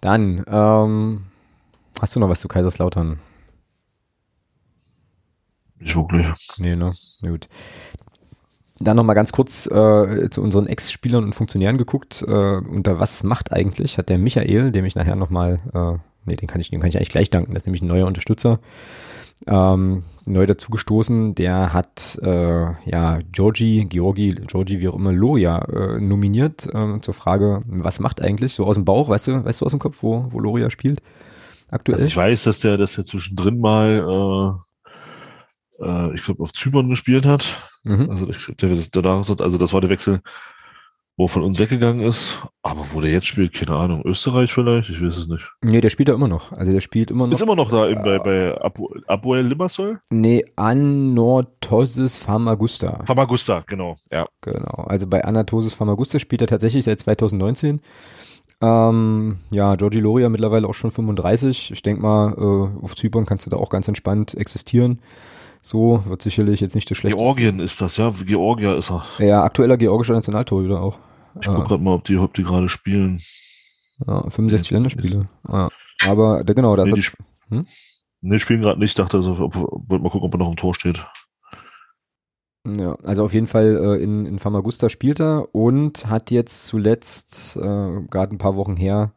Dann, 0.00 0.44
ähm, 0.48 1.24
hast 2.00 2.14
du 2.14 2.20
noch 2.20 2.28
was 2.28 2.40
zu 2.40 2.48
Kaiserslautern? 2.48 3.18
Nicht 5.80 5.96
wirklich. 5.96 6.26
Nee, 6.58 6.76
ne? 6.76 6.92
Gut. 7.22 7.48
Dann 8.80 8.96
nochmal 8.96 9.16
ganz 9.16 9.32
kurz 9.32 9.66
äh, 9.66 10.30
zu 10.30 10.40
unseren 10.40 10.68
Ex-Spielern 10.68 11.24
und 11.24 11.34
Funktionären 11.34 11.78
geguckt. 11.78 12.24
Äh, 12.26 12.30
unter 12.30 13.00
was 13.00 13.24
macht 13.24 13.52
eigentlich, 13.52 13.98
hat 13.98 14.08
der 14.08 14.18
Michael, 14.18 14.70
dem 14.70 14.84
ich 14.84 14.94
nachher 14.94 15.16
nochmal, 15.16 15.60
äh, 15.74 15.98
nee, 16.26 16.36
den 16.36 16.46
kann 16.48 16.60
ich, 16.60 16.70
dem 16.70 16.80
kann 16.80 16.88
ich 16.88 16.96
eigentlich 16.96 17.08
gleich 17.08 17.30
danken, 17.30 17.54
das 17.54 17.62
ist 17.62 17.66
nämlich 17.66 17.82
ein 17.82 17.88
neuer 17.88 18.06
Unterstützer, 18.06 18.60
ähm, 19.46 20.04
neu 20.26 20.46
dazugestoßen, 20.46 21.34
der 21.34 21.72
hat 21.72 22.20
äh, 22.22 22.66
ja 22.88 23.18
Georgi, 23.32 23.86
Georgi, 23.88 24.34
Georgi, 24.46 24.80
wie 24.80 24.88
auch 24.88 24.96
immer, 24.96 25.12
Loria 25.12 25.58
äh, 25.64 26.00
nominiert 26.00 26.68
äh, 26.72 27.00
zur 27.00 27.14
Frage, 27.14 27.62
was 27.66 27.98
macht 27.98 28.20
eigentlich 28.20 28.52
so 28.54 28.64
aus 28.64 28.76
dem 28.76 28.84
Bauch, 28.84 29.08
weißt 29.08 29.28
du, 29.28 29.44
weißt 29.44 29.60
du 29.60 29.64
aus 29.64 29.72
dem 29.72 29.80
Kopf, 29.80 30.02
wo, 30.02 30.26
wo 30.30 30.38
Loria 30.38 30.70
spielt? 30.70 31.02
Aktuell? 31.70 31.96
Also 31.96 32.06
ich 32.06 32.16
weiß, 32.16 32.44
dass 32.44 32.60
der, 32.60 32.76
dass 32.76 32.94
der 32.94 33.04
zwischendrin 33.04 33.58
mal 33.58 34.60
äh, 35.78 35.88
äh, 35.88 36.14
ich 36.14 36.22
glaube, 36.22 36.42
auf 36.42 36.52
Zypern 36.52 36.88
gespielt 36.88 37.26
hat. 37.26 37.46
Mhm. 37.84 38.10
Also, 38.10 38.28
ich, 38.28 38.46
der, 38.56 38.74
der, 38.74 39.04
also 39.04 39.34
das 39.34 39.72
war 39.72 39.80
der 39.80 39.90
Wechsel, 39.90 40.20
wo 41.16 41.26
von 41.26 41.42
uns 41.42 41.58
weggegangen 41.58 42.06
ist. 42.06 42.48
Aber 42.62 42.86
wo 42.92 43.00
der 43.00 43.10
jetzt 43.10 43.26
spielt, 43.26 43.52
keine 43.52 43.76
Ahnung, 43.76 44.02
Österreich 44.04 44.52
vielleicht, 44.52 44.90
ich 44.90 45.02
weiß 45.02 45.16
es 45.16 45.28
nicht. 45.28 45.50
Nee, 45.62 45.80
der 45.80 45.90
spielt 45.90 46.08
da 46.08 46.14
immer 46.14 46.28
noch. 46.28 46.52
Also 46.52 46.70
der 46.70 46.80
spielt 46.80 47.10
immer 47.10 47.26
noch. 47.26 47.34
Ist 47.34 47.40
immer 47.40 47.56
noch 47.56 47.70
da 47.70 47.88
in, 47.88 48.02
bei, 48.02 48.18
bei 48.18 48.56
Abuel 49.06 49.46
Limassol? 49.46 50.00
Nee, 50.10 50.44
Anorthosis 50.56 52.18
Pharmagusta. 52.18 53.04
Pharmagusta, 53.04 53.64
genau, 53.66 53.96
ja. 54.12 54.26
Genau, 54.42 54.84
also 54.84 55.06
bei 55.06 55.24
Anatosis 55.24 55.74
Pharmagusta 55.74 56.18
spielt 56.18 56.42
er 56.42 56.48
tatsächlich 56.48 56.84
seit 56.84 57.00
2019. 57.00 57.80
Ähm, 58.60 59.38
ja, 59.50 59.76
Georgi 59.76 60.00
Loria 60.00 60.28
mittlerweile 60.28 60.66
auch 60.68 60.74
schon 60.74 60.90
35. 60.90 61.70
Ich 61.70 61.82
denke 61.82 62.02
mal, 62.02 62.32
äh, 62.32 62.84
auf 62.84 62.96
Zypern 62.96 63.24
kannst 63.24 63.46
du 63.46 63.50
da 63.50 63.56
auch 63.56 63.70
ganz 63.70 63.86
entspannt 63.86 64.34
existieren. 64.34 65.00
So, 65.60 66.04
wird 66.06 66.22
sicherlich 66.22 66.60
jetzt 66.60 66.74
nicht 66.74 66.90
das 66.90 66.98
schlechteste. 66.98 67.24
Georgien 67.24 67.60
ist 67.60 67.80
das, 67.80 67.96
ja. 67.96 68.10
Georgia 68.10 68.74
ist 68.76 68.90
er. 68.90 69.04
Ja, 69.18 69.42
aktueller 69.44 69.76
georgischer 69.76 70.14
Nationaltorhüter 70.14 70.80
auch. 70.80 70.98
Ich 71.40 71.46
guck 71.46 71.56
ah. 71.56 71.64
gerade 71.64 71.82
mal, 71.82 71.94
ob 71.94 72.04
die, 72.04 72.16
ob 72.16 72.34
die 72.34 72.44
gerade 72.44 72.68
spielen. 72.68 73.20
Ja, 74.06 74.22
65 74.22 74.70
Länderspiele. 74.70 75.28
Ja. 75.50 75.68
Aber 76.06 76.44
der, 76.44 76.54
genau, 76.54 76.76
da 76.76 76.84
nee, 76.84 76.96
ist 76.96 77.12
die, 77.50 77.54
hm? 77.54 77.66
nee, 78.20 78.38
spielen 78.38 78.60
gerade 78.60 78.78
nicht. 78.78 78.90
Ich 78.90 78.94
dachte, 78.94 79.18
also, 79.18 79.32
ob, 79.32 79.54
wollte 79.54 80.02
mal 80.02 80.10
gucken, 80.10 80.26
ob 80.26 80.34
er 80.34 80.38
noch 80.38 80.50
im 80.50 80.56
Tor 80.56 80.74
steht. 80.74 81.04
Ja, 82.76 82.94
also 83.02 83.24
auf 83.24 83.32
jeden 83.32 83.46
Fall 83.46 83.76
äh, 83.76 84.02
in, 84.02 84.26
in 84.26 84.38
Famagusta 84.38 84.88
spielt 84.88 85.20
er 85.20 85.54
und 85.54 86.08
hat 86.08 86.30
jetzt 86.30 86.66
zuletzt, 86.66 87.56
äh, 87.56 87.60
gerade 87.60 88.34
ein 88.34 88.38
paar 88.38 88.56
Wochen 88.56 88.76
her, 88.76 89.12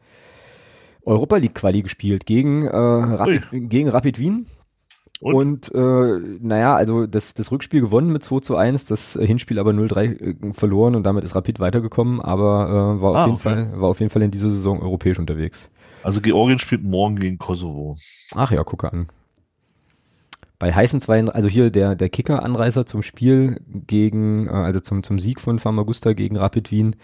Europa 1.03 1.37
League 1.37 1.55
Quali 1.55 1.81
gespielt 1.81 2.25
gegen, 2.25 2.65
äh, 2.65 2.77
Rapid, 2.77 3.69
gegen 3.69 3.89
Rapid 3.89 4.19
Wien. 4.19 4.45
Und, 5.21 5.69
und 5.69 5.75
äh, 5.75 6.19
naja, 6.41 6.75
also 6.75 7.05
das, 7.05 7.35
das 7.35 7.51
Rückspiel 7.51 7.79
gewonnen 7.79 8.11
mit 8.11 8.23
2 8.23 8.39
zu 8.39 8.55
1, 8.55 8.87
das 8.87 9.19
Hinspiel 9.21 9.59
aber 9.59 9.69
0-3 9.69 10.49
äh, 10.49 10.53
verloren 10.53 10.95
und 10.95 11.03
damit 11.03 11.23
ist 11.23 11.35
Rapid 11.35 11.59
weitergekommen, 11.59 12.19
aber 12.19 12.97
äh, 12.97 13.01
war, 13.01 13.15
ah, 13.15 13.25
auf 13.25 13.27
jeden 13.27 13.35
okay. 13.35 13.71
Fall, 13.71 13.81
war 13.81 13.89
auf 13.89 13.99
jeden 13.99 14.09
Fall 14.09 14.23
in 14.23 14.31
dieser 14.31 14.49
Saison 14.49 14.81
europäisch 14.81 15.19
unterwegs. 15.19 15.69
Also 16.01 16.21
Georgien 16.21 16.57
spielt 16.57 16.83
morgen 16.83 17.17
gegen 17.17 17.37
Kosovo. 17.37 17.95
Ach 18.33 18.51
ja, 18.51 18.63
gucke 18.63 18.91
an. 18.91 19.09
bei 20.57 20.73
heißen 20.73 20.99
zwei, 20.99 21.23
also 21.27 21.49
hier 21.49 21.69
der, 21.69 21.95
der 21.95 22.09
Kicker-Anreißer 22.09 22.87
zum 22.87 23.03
Spiel 23.03 23.61
gegen, 23.67 24.47
äh, 24.47 24.51
also 24.51 24.79
zum, 24.79 25.03
zum 25.03 25.19
Sieg 25.19 25.39
von 25.39 25.59
Famagusta 25.59 26.13
gegen 26.13 26.35
Rapid 26.35 26.71
Wien, 26.71 26.95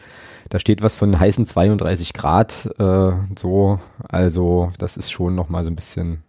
da 0.49 0.57
steht 0.57 0.81
was 0.81 0.95
von 0.95 1.19
heißen 1.19 1.45
32 1.45 2.13
Grad, 2.13 2.67
äh, 2.79 3.11
so, 3.37 3.79
also 4.09 4.71
das 4.79 4.97
ist 4.97 5.11
schon 5.11 5.35
nochmal 5.35 5.63
so 5.63 5.69
ein 5.69 5.75
bisschen, 5.75 6.23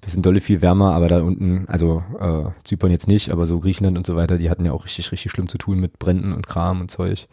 bisschen 0.00 0.22
dolle 0.22 0.40
viel 0.40 0.62
wärmer, 0.62 0.94
aber 0.94 1.08
da 1.08 1.20
unten, 1.20 1.66
also 1.68 2.02
äh, 2.20 2.50
Zypern 2.64 2.90
jetzt 2.90 3.08
nicht, 3.08 3.30
aber 3.30 3.46
so 3.46 3.58
Griechenland 3.60 3.96
und 3.98 4.06
so 4.06 4.16
weiter, 4.16 4.38
die 4.38 4.50
hatten 4.50 4.64
ja 4.64 4.72
auch 4.72 4.84
richtig, 4.84 5.10
richtig 5.12 5.32
schlimm 5.32 5.48
zu 5.48 5.58
tun 5.58 5.80
mit 5.80 5.98
Bränden 5.98 6.32
und 6.32 6.46
Kram 6.46 6.80
und 6.80 6.90
Zeug. 6.90 7.28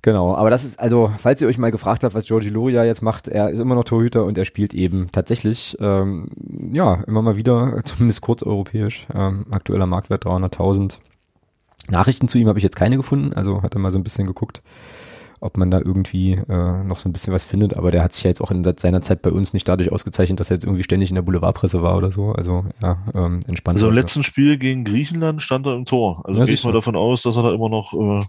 Genau, 0.00 0.34
aber 0.36 0.48
das 0.48 0.64
ist, 0.64 0.78
also, 0.78 1.12
falls 1.18 1.42
ihr 1.42 1.48
euch 1.48 1.58
mal 1.58 1.72
gefragt 1.72 2.04
habt, 2.04 2.14
was 2.14 2.26
Georgi 2.26 2.50
Loria 2.50 2.84
jetzt 2.84 3.02
macht, 3.02 3.26
er 3.26 3.50
ist 3.50 3.58
immer 3.58 3.74
noch 3.74 3.84
Torhüter 3.84 4.24
und 4.24 4.38
er 4.38 4.44
spielt 4.44 4.72
eben 4.72 5.08
tatsächlich, 5.10 5.76
ähm, 5.80 6.28
ja, 6.72 7.02
immer 7.06 7.20
mal 7.20 7.36
wieder, 7.36 7.80
zumindest 7.84 8.20
kurz 8.20 8.42
europäisch, 8.42 9.06
ähm, 9.12 9.46
aktueller 9.50 9.86
Marktwert 9.86 10.24
300.000. 10.24 10.98
Nachrichten 11.90 12.28
zu 12.28 12.38
ihm 12.38 12.48
habe 12.48 12.58
ich 12.58 12.62
jetzt 12.62 12.76
keine 12.76 12.96
gefunden, 12.96 13.32
also 13.32 13.62
hat 13.62 13.74
er 13.74 13.80
mal 13.80 13.90
so 13.90 13.98
ein 13.98 14.04
bisschen 14.04 14.26
geguckt, 14.26 14.62
ob 15.40 15.56
man 15.56 15.70
da 15.70 15.78
irgendwie 15.78 16.32
äh, 16.32 16.84
noch 16.84 16.98
so 16.98 17.08
ein 17.08 17.12
bisschen 17.12 17.32
was 17.32 17.44
findet, 17.44 17.76
aber 17.76 17.90
der 17.90 18.02
hat 18.02 18.12
sich 18.12 18.24
ja 18.24 18.28
jetzt 18.28 18.40
auch 18.40 18.50
in 18.50 18.64
seiner 18.64 19.02
Zeit 19.02 19.22
bei 19.22 19.30
uns 19.30 19.52
nicht 19.52 19.68
dadurch 19.68 19.92
ausgezeichnet, 19.92 20.40
dass 20.40 20.50
er 20.50 20.56
jetzt 20.56 20.64
irgendwie 20.64 20.82
ständig 20.82 21.10
in 21.10 21.14
der 21.14 21.22
Boulevardpresse 21.22 21.82
war 21.82 21.96
oder 21.96 22.10
so, 22.10 22.32
also 22.32 22.64
ja, 22.82 22.98
ähm, 23.14 23.40
entspannt. 23.46 23.76
Also 23.76 23.88
im 23.88 23.94
letzten 23.94 24.22
Spiel 24.22 24.58
gegen 24.58 24.84
Griechenland 24.84 25.42
stand 25.42 25.66
er 25.66 25.74
im 25.74 25.84
Tor, 25.84 26.22
also 26.24 26.40
ja, 26.40 26.44
gehe 26.44 26.54
ich 26.54 26.64
mal 26.64 26.72
davon 26.72 26.96
aus, 26.96 27.22
dass 27.22 27.36
er 27.36 27.42
da 27.44 27.52
immer 27.52 27.68
noch 27.68 27.94
äh, 27.94 28.24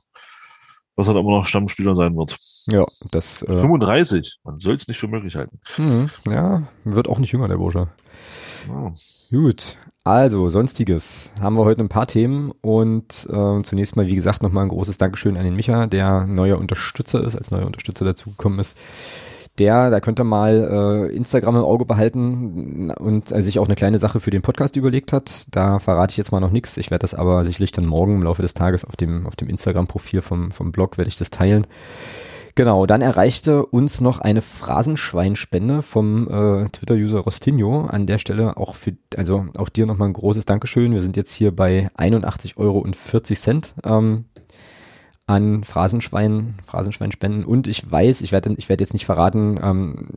was 1.00 1.08
halt 1.08 1.18
immer 1.18 1.32
noch 1.32 1.46
Stammspieler 1.46 1.96
sein 1.96 2.16
wird. 2.16 2.38
Ja, 2.68 2.86
das. 3.12 3.42
Äh, 3.44 3.58
35, 3.58 4.40
man 4.44 4.60
soll 4.60 4.76
es 4.76 4.88
nicht 4.88 5.00
für 5.00 5.08
möglich 5.08 5.36
halten. 5.36 5.60
Mh, 5.78 6.08
ja, 6.30 6.64
wird 6.84 7.08
auch 7.08 7.20
nicht 7.20 7.32
jünger, 7.32 7.48
der 7.48 7.56
Bursche. 7.56 7.88
Oh. 8.72 8.92
Gut, 9.32 9.78
also 10.04 10.50
sonstiges 10.50 11.34
haben 11.42 11.56
wir 11.56 11.66
heute 11.66 11.82
ein 11.82 11.90
paar 11.90 12.08
Themen 12.08 12.52
und 12.62 13.28
äh, 13.30 13.62
zunächst 13.64 13.96
mal, 13.96 14.08
wie 14.08 14.16
gesagt, 14.16 14.42
nochmal 14.42 14.64
ein 14.64 14.70
großes 14.70 14.98
Dankeschön 14.98 15.38
an 15.38 15.44
den 15.44 15.56
Micha, 15.56 15.88
der 15.88 16.26
neuer 16.26 16.58
Unterstützer 16.58 17.24
ist, 17.24 17.36
als 17.36 17.52
neuer 17.52 17.66
Unterstützer 17.66 18.06
dazugekommen 18.06 18.60
ist 18.60 18.78
der, 19.60 19.90
da 19.90 20.00
könnt 20.00 20.20
ihr 20.20 20.24
mal 20.24 21.10
äh, 21.12 21.16
Instagram 21.16 21.58
im 21.58 21.64
Auge 21.64 21.86
behalten 21.86 22.92
und 22.92 23.32
äh, 23.32 23.42
sich 23.42 23.60
auch 23.60 23.66
eine 23.66 23.76
kleine 23.76 23.98
Sache 23.98 24.20
für 24.20 24.32
den 24.32 24.42
Podcast 24.42 24.76
überlegt 24.76 25.14
hat. 25.14 25.46
Da 25.52 25.80
verrate 25.80 26.12
ich 26.12 26.18
jetzt 26.18 26.32
mal 26.32 26.40
noch 26.40 26.52
nichts. 26.52 26.78
Ich 26.78 26.92
werde 26.92 27.02
das 27.02 27.14
aber 27.14 27.44
sicherlich 27.44 27.72
dann 27.72 27.86
morgen 27.86 28.16
im 28.16 28.24
Laufe 28.24 28.42
des 28.42 28.54
Tages 28.54 28.86
auf 28.86 28.96
dem, 28.96 29.28
auf 29.28 29.36
dem 29.36 29.50
Instagram-Profil 29.50 30.22
vom, 30.22 30.52
vom 30.52 30.72
Blog 30.72 30.98
werde 30.98 31.10
ich 31.10 31.18
das 31.18 31.30
teilen. 31.30 31.68
Genau, 32.60 32.86
dann 32.86 33.02
erreichte 33.02 33.66
uns 33.66 34.02
noch 34.02 34.20
eine 34.20 34.42
Phrasenschweinspende 34.42 35.82
vom 35.82 36.28
äh, 36.28 36.68
Twitter-User 36.68 37.20
Rostinho. 37.20 37.86
An 37.86 38.06
der 38.06 38.18
Stelle 38.18 38.58
auch 38.58 38.76
für, 38.76 38.98
also 39.16 39.46
auch 39.56 39.70
dir 39.70 39.86
nochmal 39.86 40.10
ein 40.10 40.14
großes 40.14 40.44
Dankeschön. 40.44 40.92
Wir 40.92 41.02
sind 41.02 41.16
jetzt 41.16 41.32
hier 41.32 41.56
bei 41.56 41.90
81,40 41.98 42.58
Euro. 42.58 42.86
Ähm, 43.86 44.26
an 45.26 45.64
Phrasenschwein, 45.64 46.56
Phrasenschweinspenden 46.66 47.46
und 47.46 47.68
ich 47.68 47.90
weiß, 47.90 48.24
ich 48.24 48.34
werde 48.34 48.54
ich 48.58 48.68
werde 48.68 48.84
jetzt 48.84 48.94
nicht 48.94 49.06
verraten, 49.06 49.58
ähm, 49.64 50.08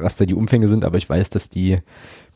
was 0.00 0.16
da 0.16 0.24
die 0.24 0.34
Umfänge 0.34 0.66
sind, 0.66 0.84
aber 0.84 0.96
ich 0.96 1.08
weiß, 1.08 1.30
dass 1.30 1.50
die 1.50 1.78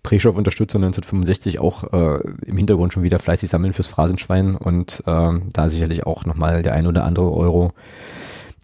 Preschow-Unterstützer 0.03 0.76
1965 0.76 1.59
auch 1.59 1.93
äh, 1.93 2.20
im 2.47 2.59
Hintergrund 2.59 2.93
schon 2.93 3.03
wieder 3.03 3.18
fleißig 3.18 3.51
sammeln 3.51 3.72
fürs 3.72 3.86
Phrasenschwein 3.86 4.57
und 4.57 5.03
äh, 5.07 5.40
da 5.53 5.68
sicherlich 5.68 6.05
auch 6.05 6.26
nochmal 6.26 6.62
der 6.62 6.74
ein 6.74 6.86
oder 6.86 7.05
andere 7.05 7.32
Euro 7.32 7.72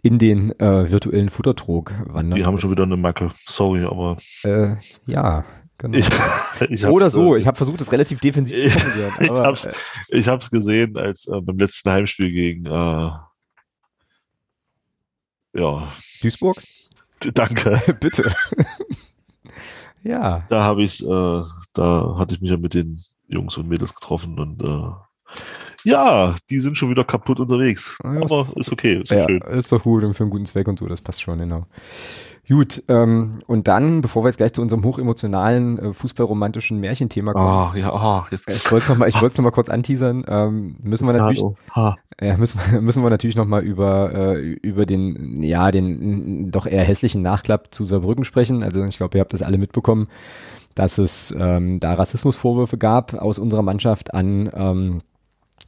in 0.03 0.18
den 0.18 0.59
äh, 0.61 0.90
virtuellen 0.90 1.28
Futtertrog 1.28 1.94
wandern. 2.07 2.38
Die 2.38 2.44
haben 2.46 2.59
schon 2.59 2.70
wieder 2.70 2.84
eine 2.84 2.96
Macke, 2.96 3.30
sorry, 3.46 3.84
aber. 3.84 4.16
Äh, 4.44 4.76
ja, 5.07 5.44
Genau. 5.78 5.96
Ich, 5.96 6.09
ich 6.70 6.84
Oder 6.86 7.09
so, 7.09 7.36
ich 7.36 7.46
habe 7.46 7.57
versucht, 7.57 7.80
das 7.80 7.92
relativ 7.92 8.18
defensiv 8.18 8.72
zu 8.72 8.80
formulieren. 8.80 9.12
ich 9.20 9.30
habe 9.30 9.53
es 9.53 9.68
ich 10.09 10.28
hab's 10.28 10.51
gesehen, 10.51 10.96
als 10.96 11.26
äh, 11.28 11.40
beim 11.40 11.57
letzten 11.57 11.90
Heimspiel 11.90 12.32
gegen 12.32 12.66
äh, 12.66 13.11
ja. 15.55 15.92
Duisburg? 16.20 16.61
Danke. 17.32 17.80
Bitte. 18.01 18.32
ja. 20.03 20.44
Da 20.49 20.64
habe 20.64 20.82
ich 20.82 21.01
äh, 21.05 21.42
da 21.74 22.16
hatte 22.18 22.34
ich 22.34 22.40
mich 22.40 22.51
ja 22.51 22.57
mit 22.57 22.74
den 22.74 23.01
Jungs 23.28 23.57
und 23.57 23.68
Mädels 23.68 23.94
getroffen 23.94 24.38
und 24.38 24.62
äh, 24.62 24.90
ja, 25.85 26.35
die 26.51 26.61
sind 26.61 26.79
schon 26.79 26.91
wieder 26.91 27.05
kaputt 27.05 27.41
unterwegs. 27.41 27.97
Ja, 28.03 28.11
Aber 28.11 28.41
ist, 28.41 28.57
ist 28.57 28.72
okay, 28.72 29.01
ist 29.03 29.11
ja, 29.11 29.26
schön. 29.26 29.41
Ist 29.43 29.72
doch 29.72 29.83
gut 29.83 30.05
und 30.05 30.14
für 30.14 30.24
einen 30.24 30.31
guten 30.31 30.47
Zweck 30.47 30.68
und 30.68 30.79
so, 30.79 30.87
das 30.87 31.01
passt 31.01 31.22
schon, 31.22 31.39
genau. 31.39 31.66
Gut, 32.49 32.83
ähm, 32.89 33.43
und 33.47 33.68
dann, 33.68 34.01
bevor 34.01 34.24
wir 34.24 34.29
jetzt 34.29 34.39
gleich 34.39 34.55
zu 34.55 34.62
unserem 34.62 34.83
hochemotionalen, 34.83 35.79
äh, 35.79 35.93
fußballromantischen 35.93 36.81
Märchenthema 36.81 37.35
kommen. 37.35 37.72
Oh, 37.74 37.76
ja, 37.76 37.93
oh, 37.93 38.26
jetzt. 38.31 38.49
Ich 38.49 38.72
wollte 38.72 38.85
es 38.85 38.89
nochmal, 38.89 39.09
ich 39.11 39.20
wollte 39.20 39.37
noch 39.37 39.45
mal 39.45 39.51
kurz 39.51 39.68
anteasern. 39.68 40.24
Ähm, 40.26 40.76
müssen 40.83 41.07
wir 41.07 41.12
natürlich, 41.12 41.45
ja, 41.74 42.37
müssen, 42.39 42.59
müssen 42.81 43.03
wir 43.03 43.11
natürlich 43.11 43.37
nochmal 43.37 43.62
über, 43.62 44.14
äh, 44.14 44.41
über 44.62 44.87
den, 44.87 45.43
ja, 45.43 45.70
den 45.70 46.51
doch 46.51 46.64
eher 46.64 46.85
hässlichen 46.85 47.20
Nachklapp 47.20 47.74
zu 47.74 47.85
Saarbrücken 47.85 48.24
sprechen. 48.24 48.62
Also 48.62 48.83
ich 48.83 48.97
glaube, 48.97 49.18
ihr 49.18 49.20
habt 49.20 49.35
das 49.35 49.43
alle 49.43 49.59
mitbekommen, 49.59 50.09
dass 50.74 50.97
es 50.97 51.35
ähm, 51.39 51.81
da 51.81 51.95
Rassismusvorwürfe 51.95 52.79
gab 52.79 53.12
aus 53.12 53.39
unserer 53.39 53.62
Mannschaft 53.62 54.14
an 54.14 54.51
ähm, 54.55 55.01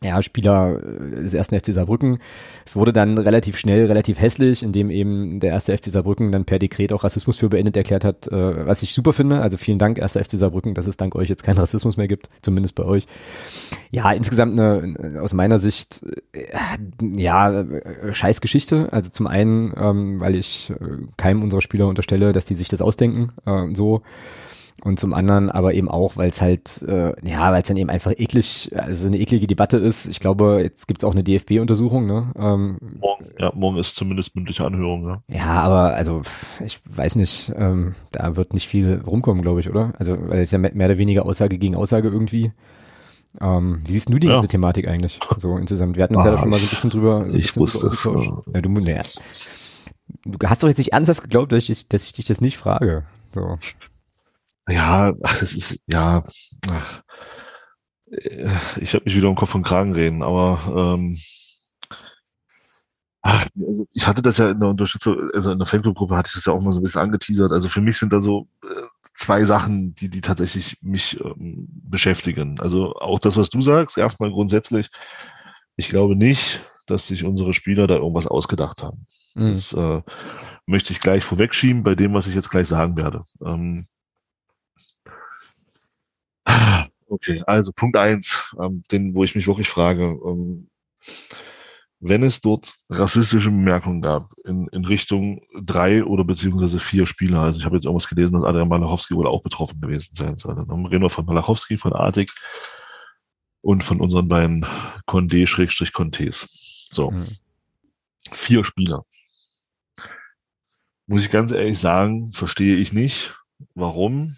ja, 0.02 0.22
Spieler 0.22 0.80
äh, 0.82 1.22
des 1.22 1.34
ersten 1.34 1.58
FC 1.58 1.72
Saarbrücken. 1.72 2.18
Es 2.64 2.74
wurde 2.74 2.92
dann 2.92 3.18
relativ 3.18 3.58
schnell, 3.58 3.86
relativ 3.86 4.18
hässlich, 4.20 4.62
indem 4.62 4.90
eben 4.90 5.40
der 5.40 5.50
erste 5.50 5.76
FC 5.76 5.86
Saarbrücken 5.86 6.32
dann 6.32 6.44
per 6.44 6.58
Dekret 6.58 6.92
auch 6.92 7.04
Rassismus 7.04 7.38
für 7.38 7.50
beendet 7.50 7.76
erklärt 7.76 8.04
hat, 8.04 8.26
äh, 8.28 8.66
was 8.66 8.82
ich 8.82 8.94
super 8.94 9.12
finde. 9.12 9.42
Also 9.42 9.58
vielen 9.58 9.78
Dank, 9.78 9.98
erster 9.98 10.24
FC 10.24 10.32
Saarbrücken, 10.38 10.74
dass 10.74 10.86
es 10.86 10.96
dank 10.96 11.14
euch 11.14 11.28
jetzt 11.28 11.44
keinen 11.44 11.58
Rassismus 11.58 11.96
mehr 11.96 12.08
gibt, 12.08 12.30
zumindest 12.40 12.74
bei 12.76 12.84
euch. 12.84 13.06
Ja, 13.90 14.10
insgesamt 14.12 14.58
eine, 14.58 15.20
aus 15.20 15.34
meiner 15.34 15.58
Sicht, 15.58 16.02
äh, 16.32 16.46
ja, 17.00 17.64
scheiß 18.12 18.40
Geschichte. 18.40 18.88
Also 18.92 19.10
zum 19.10 19.26
einen, 19.26 19.74
ähm, 19.76 20.20
weil 20.20 20.36
ich 20.36 20.72
keinem 21.16 21.42
unserer 21.42 21.60
Spieler 21.60 21.88
unterstelle, 21.88 22.32
dass 22.32 22.46
die 22.46 22.54
sich 22.54 22.68
das 22.68 22.82
ausdenken, 22.82 23.32
so. 23.74 24.02
Und 24.82 24.98
zum 24.98 25.12
anderen 25.12 25.50
aber 25.50 25.74
eben 25.74 25.88
auch, 25.88 26.16
weil 26.16 26.30
es 26.30 26.40
halt, 26.40 26.82
äh, 26.88 27.12
ja, 27.28 27.52
weil 27.52 27.60
es 27.60 27.68
dann 27.68 27.76
eben 27.76 27.90
einfach 27.90 28.12
eklig, 28.16 28.70
also 28.74 29.08
eine 29.08 29.18
eklige 29.18 29.46
Debatte 29.46 29.76
ist. 29.76 30.06
Ich 30.06 30.20
glaube, 30.20 30.60
jetzt 30.62 30.88
gibt's 30.88 31.04
auch 31.04 31.12
eine 31.12 31.22
DFB-Untersuchung, 31.22 32.06
ne? 32.06 32.32
Ähm, 32.38 32.78
morgen, 32.98 33.26
ja, 33.38 33.52
morgen 33.54 33.76
ist 33.78 33.94
zumindest 33.94 34.34
mündliche 34.34 34.64
Anhörung, 34.64 35.04
ja. 35.06 35.22
Ja, 35.28 35.62
aber 35.62 35.94
also, 35.94 36.22
ich 36.64 36.80
weiß 36.84 37.16
nicht, 37.16 37.52
ähm, 37.56 37.94
da 38.12 38.36
wird 38.36 38.54
nicht 38.54 38.68
viel 38.68 39.02
rumkommen, 39.06 39.42
glaube 39.42 39.60
ich, 39.60 39.68
oder? 39.68 39.92
Also, 39.98 40.16
weil 40.28 40.40
es 40.40 40.50
ja 40.50 40.58
mehr 40.58 40.72
oder 40.72 40.98
weniger 40.98 41.26
Aussage 41.26 41.58
gegen 41.58 41.74
Aussage 41.74 42.08
irgendwie. 42.08 42.52
Ähm, 43.40 43.82
wie 43.84 43.92
siehst 43.92 44.08
du 44.08 44.18
die 44.18 44.26
ja. 44.26 44.34
ganze 44.34 44.48
Thematik 44.48 44.88
eigentlich? 44.88 45.20
So 45.36 45.56
insgesamt. 45.56 45.96
Wir 45.96 46.04
hatten 46.04 46.16
uns 46.16 46.24
ah, 46.24 46.28
ja 46.28 46.34
da 46.34 46.38
schon 46.40 46.50
mal 46.50 46.58
so 46.58 46.66
ein 46.66 46.70
bisschen 46.70 46.90
drüber. 46.90 47.26
So 47.28 47.36
ich 47.36 47.46
bisschen 47.46 47.60
wusste 47.60 47.86
es. 47.86 48.04
Ja, 48.04 48.60
du, 48.60 48.80
ja. 48.80 49.02
du 50.24 50.48
hast 50.48 50.62
doch 50.62 50.68
jetzt 50.68 50.78
nicht 50.78 50.92
ernsthaft 50.92 51.22
geglaubt, 51.22 51.52
dass 51.52 51.68
ich, 51.68 51.88
dass 51.88 52.04
ich 52.04 52.12
dich 52.12 52.24
das 52.24 52.40
nicht 52.40 52.56
frage. 52.56 53.04
So. 53.32 53.58
Ja, 54.68 55.12
es 55.40 55.54
ist, 55.54 55.80
ja, 55.86 56.22
ich 58.80 58.94
habe 58.94 59.04
mich 59.04 59.16
wieder 59.16 59.28
um 59.28 59.36
Kopf 59.36 59.54
und 59.54 59.62
Kragen 59.62 59.92
reden, 59.94 60.22
aber 60.22 60.60
ähm, 60.96 61.18
ach, 63.22 63.46
also 63.66 63.86
ich 63.92 64.06
hatte 64.06 64.22
das 64.22 64.38
ja 64.38 64.50
in 64.50 64.60
der 64.60 64.68
Unterstützung, 64.68 65.30
also 65.32 65.52
in 65.52 65.58
der 65.58 65.66
Fanclub-Gruppe 65.66 66.16
hatte 66.16 66.28
ich 66.28 66.34
das 66.34 66.46
ja 66.46 66.52
auch 66.52 66.62
mal 66.62 66.72
so 66.72 66.80
ein 66.80 66.82
bisschen 66.82 67.02
angeteasert. 67.02 67.52
Also 67.52 67.68
für 67.68 67.80
mich 67.80 67.98
sind 67.98 68.12
da 68.12 68.20
so 68.20 68.48
äh, 68.64 68.82
zwei 69.14 69.44
Sachen, 69.44 69.94
die, 69.94 70.08
die 70.08 70.20
tatsächlich 70.20 70.78
mich 70.80 71.20
ähm, 71.20 71.68
beschäftigen. 71.68 72.60
Also 72.60 72.94
auch 72.94 73.18
das, 73.18 73.36
was 73.36 73.50
du 73.50 73.60
sagst, 73.60 73.98
erstmal 73.98 74.30
grundsätzlich, 74.30 74.88
ich 75.76 75.88
glaube 75.88 76.16
nicht, 76.16 76.62
dass 76.86 77.06
sich 77.06 77.24
unsere 77.24 77.52
Spieler 77.52 77.86
da 77.86 77.96
irgendwas 77.96 78.26
ausgedacht 78.26 78.82
haben. 78.82 79.06
Mhm. 79.34 79.54
Das 79.54 79.72
äh, 79.72 80.02
möchte 80.66 80.92
ich 80.92 81.00
gleich 81.00 81.24
vorwegschieben 81.24 81.82
bei 81.82 81.94
dem, 81.94 82.14
was 82.14 82.26
ich 82.26 82.34
jetzt 82.34 82.50
gleich 82.50 82.66
sagen 82.66 82.96
werde. 82.96 83.24
Ähm, 83.44 83.86
Okay, 87.10 87.42
also 87.44 87.72
Punkt 87.72 87.96
eins, 87.96 88.54
ähm, 88.60 88.84
den, 88.92 89.14
wo 89.14 89.24
ich 89.24 89.34
mich 89.34 89.48
wirklich 89.48 89.68
frage, 89.68 90.04
ähm, 90.04 90.70
wenn 91.98 92.22
es 92.22 92.40
dort 92.40 92.72
rassistische 92.88 93.50
Bemerkungen 93.50 94.00
gab 94.00 94.32
in, 94.44 94.68
in 94.68 94.84
Richtung 94.84 95.42
drei 95.60 96.04
oder 96.04 96.22
beziehungsweise 96.22 96.78
vier 96.78 97.06
Spieler, 97.06 97.40
also 97.40 97.58
ich 97.58 97.64
habe 97.64 97.74
jetzt 97.74 97.84
irgendwas 97.84 98.08
gelesen, 98.08 98.34
dass 98.34 98.44
Adrian 98.44 98.68
Malachowski 98.68 99.16
wohl 99.16 99.26
auch 99.26 99.42
betroffen 99.42 99.80
gewesen 99.80 100.14
sein 100.14 100.38
soll. 100.38 100.54
Dann 100.54 100.86
reden 100.86 101.02
wir 101.02 101.10
von 101.10 101.26
Malachowski, 101.26 101.78
von 101.78 101.92
Artig 101.92 102.32
und 103.60 103.82
von 103.82 104.00
unseren 104.00 104.28
beiden 104.28 104.64
Condé-Contés. 105.08 106.46
So. 106.92 107.10
Mhm. 107.10 107.26
Vier 108.30 108.64
Spieler. 108.64 109.04
Muss 111.08 111.24
ich 111.24 111.30
ganz 111.32 111.50
ehrlich 111.50 111.80
sagen, 111.80 112.30
verstehe 112.32 112.76
ich 112.76 112.92
nicht, 112.92 113.34
warum 113.74 114.36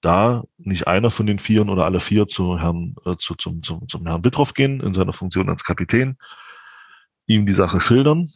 da 0.00 0.44
nicht 0.58 0.86
einer 0.86 1.10
von 1.10 1.26
den 1.26 1.38
Vieren 1.38 1.68
oder 1.68 1.84
alle 1.84 2.00
vier 2.00 2.26
zu 2.26 2.58
Herrn, 2.58 2.94
äh, 3.04 3.16
zu, 3.18 3.34
zum, 3.34 3.62
zum, 3.62 3.88
zum 3.88 4.06
Herrn 4.06 4.22
Bittroff 4.22 4.54
gehen 4.54 4.80
in 4.80 4.94
seiner 4.94 5.12
Funktion 5.12 5.48
als 5.48 5.64
Kapitän, 5.64 6.16
ihm 7.26 7.46
die 7.46 7.52
Sache 7.52 7.80
schildern, 7.80 8.28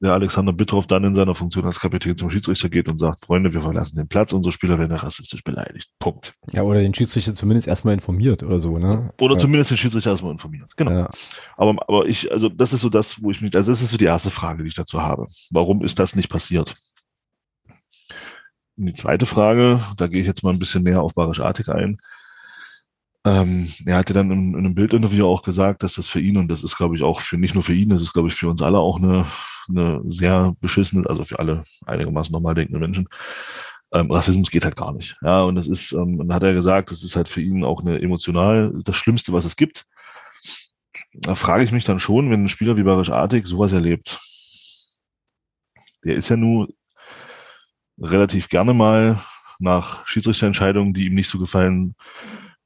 der 0.00 0.12
Alexander 0.12 0.52
Bittroff 0.52 0.86
dann 0.86 1.04
in 1.04 1.14
seiner 1.14 1.34
Funktion 1.34 1.64
als 1.66 1.78
Kapitän 1.78 2.16
zum 2.16 2.30
Schiedsrichter 2.30 2.68
geht 2.68 2.88
und 2.88 2.98
sagt, 2.98 3.24
Freunde, 3.24 3.52
wir 3.52 3.60
verlassen 3.60 3.96
den 3.96 4.08
Platz, 4.08 4.32
unsere 4.32 4.52
Spieler 4.52 4.78
werden 4.78 4.96
rassistisch 4.96 5.44
beleidigt. 5.44 5.90
Punkt. 5.98 6.34
Ja, 6.52 6.62
oder 6.62 6.80
den 6.80 6.94
Schiedsrichter 6.94 7.34
zumindest 7.34 7.68
erstmal 7.68 7.94
informiert 7.94 8.42
oder 8.42 8.58
so, 8.58 8.78
ne? 8.78 9.12
Oder 9.20 9.34
ja. 9.34 9.40
zumindest 9.40 9.70
den 9.70 9.76
Schiedsrichter 9.76 10.10
erstmal 10.10 10.32
informiert. 10.32 10.76
Genau. 10.76 10.90
Ja. 10.90 11.10
Aber, 11.56 11.76
aber 11.86 12.06
ich, 12.06 12.30
also 12.32 12.48
das 12.48 12.72
ist 12.72 12.80
so 12.80 12.88
das, 12.88 13.22
wo 13.22 13.30
ich 13.30 13.40
mich, 13.42 13.54
also 13.54 13.70
das 13.70 13.82
ist 13.82 13.90
so 13.90 13.98
die 13.98 14.06
erste 14.06 14.30
Frage, 14.30 14.62
die 14.62 14.68
ich 14.68 14.74
dazu 14.74 15.02
habe. 15.02 15.26
Warum 15.50 15.84
ist 15.84 15.98
das 15.98 16.16
nicht 16.16 16.30
passiert? 16.30 16.74
Und 18.76 18.86
die 18.86 18.94
zweite 18.94 19.26
Frage, 19.26 19.80
da 19.96 20.06
gehe 20.06 20.20
ich 20.20 20.26
jetzt 20.26 20.42
mal 20.42 20.52
ein 20.52 20.58
bisschen 20.58 20.82
mehr 20.82 21.02
auf 21.02 21.14
Barisch 21.14 21.40
Artig 21.40 21.68
ein. 21.68 21.98
Ähm, 23.26 23.70
er 23.84 23.98
hatte 23.98 24.14
dann 24.14 24.30
in, 24.30 24.54
in, 24.54 24.58
einem 24.60 24.74
Bildinterview 24.74 25.26
auch 25.26 25.42
gesagt, 25.42 25.82
dass 25.82 25.94
das 25.94 26.08
für 26.08 26.20
ihn, 26.20 26.38
und 26.38 26.48
das 26.48 26.62
ist, 26.64 26.76
glaube 26.76 26.96
ich, 26.96 27.02
auch 27.02 27.20
für 27.20 27.36
nicht 27.36 27.54
nur 27.54 27.62
für 27.62 27.74
ihn, 27.74 27.90
das 27.90 28.00
ist, 28.00 28.14
glaube 28.14 28.28
ich, 28.28 28.34
für 28.34 28.48
uns 28.48 28.62
alle 28.62 28.78
auch 28.78 28.98
eine, 28.98 29.26
eine 29.68 30.00
sehr 30.06 30.54
beschissene, 30.60 31.08
also 31.08 31.24
für 31.24 31.38
alle 31.38 31.62
einigermaßen 31.84 32.32
normal 32.32 32.54
denkende 32.54 32.80
Menschen, 32.80 33.08
ähm, 33.92 34.10
Rassismus 34.10 34.50
geht 34.50 34.64
halt 34.64 34.76
gar 34.76 34.92
nicht. 34.92 35.16
Ja, 35.22 35.42
und 35.42 35.56
das 35.56 35.68
ist, 35.68 35.92
ähm, 35.92 36.18
dann 36.18 36.32
hat 36.32 36.42
er 36.42 36.54
gesagt, 36.54 36.90
das 36.90 37.02
ist 37.02 37.16
halt 37.16 37.28
für 37.28 37.40
ihn 37.40 37.64
auch 37.64 37.82
eine 37.82 38.00
emotional 38.00 38.72
das 38.84 38.96
Schlimmste, 38.96 39.32
was 39.32 39.44
es 39.44 39.56
gibt. 39.56 39.86
Da 41.12 41.34
frage 41.34 41.64
ich 41.64 41.72
mich 41.72 41.84
dann 41.84 42.00
schon, 42.00 42.30
wenn 42.30 42.44
ein 42.44 42.48
Spieler 42.48 42.76
wie 42.76 42.84
Barisch 42.84 43.10
Artig 43.10 43.46
sowas 43.46 43.72
erlebt. 43.72 44.18
Der 46.04 46.14
ist 46.14 46.28
ja 46.28 46.36
nur 46.36 46.68
relativ 48.00 48.48
gerne 48.48 48.74
mal 48.74 49.20
nach 49.58 50.06
Schiedsrichterentscheidungen, 50.06 50.94
die 50.94 51.06
ihm 51.06 51.14
nicht 51.14 51.28
so 51.28 51.38
gefallen, 51.38 51.94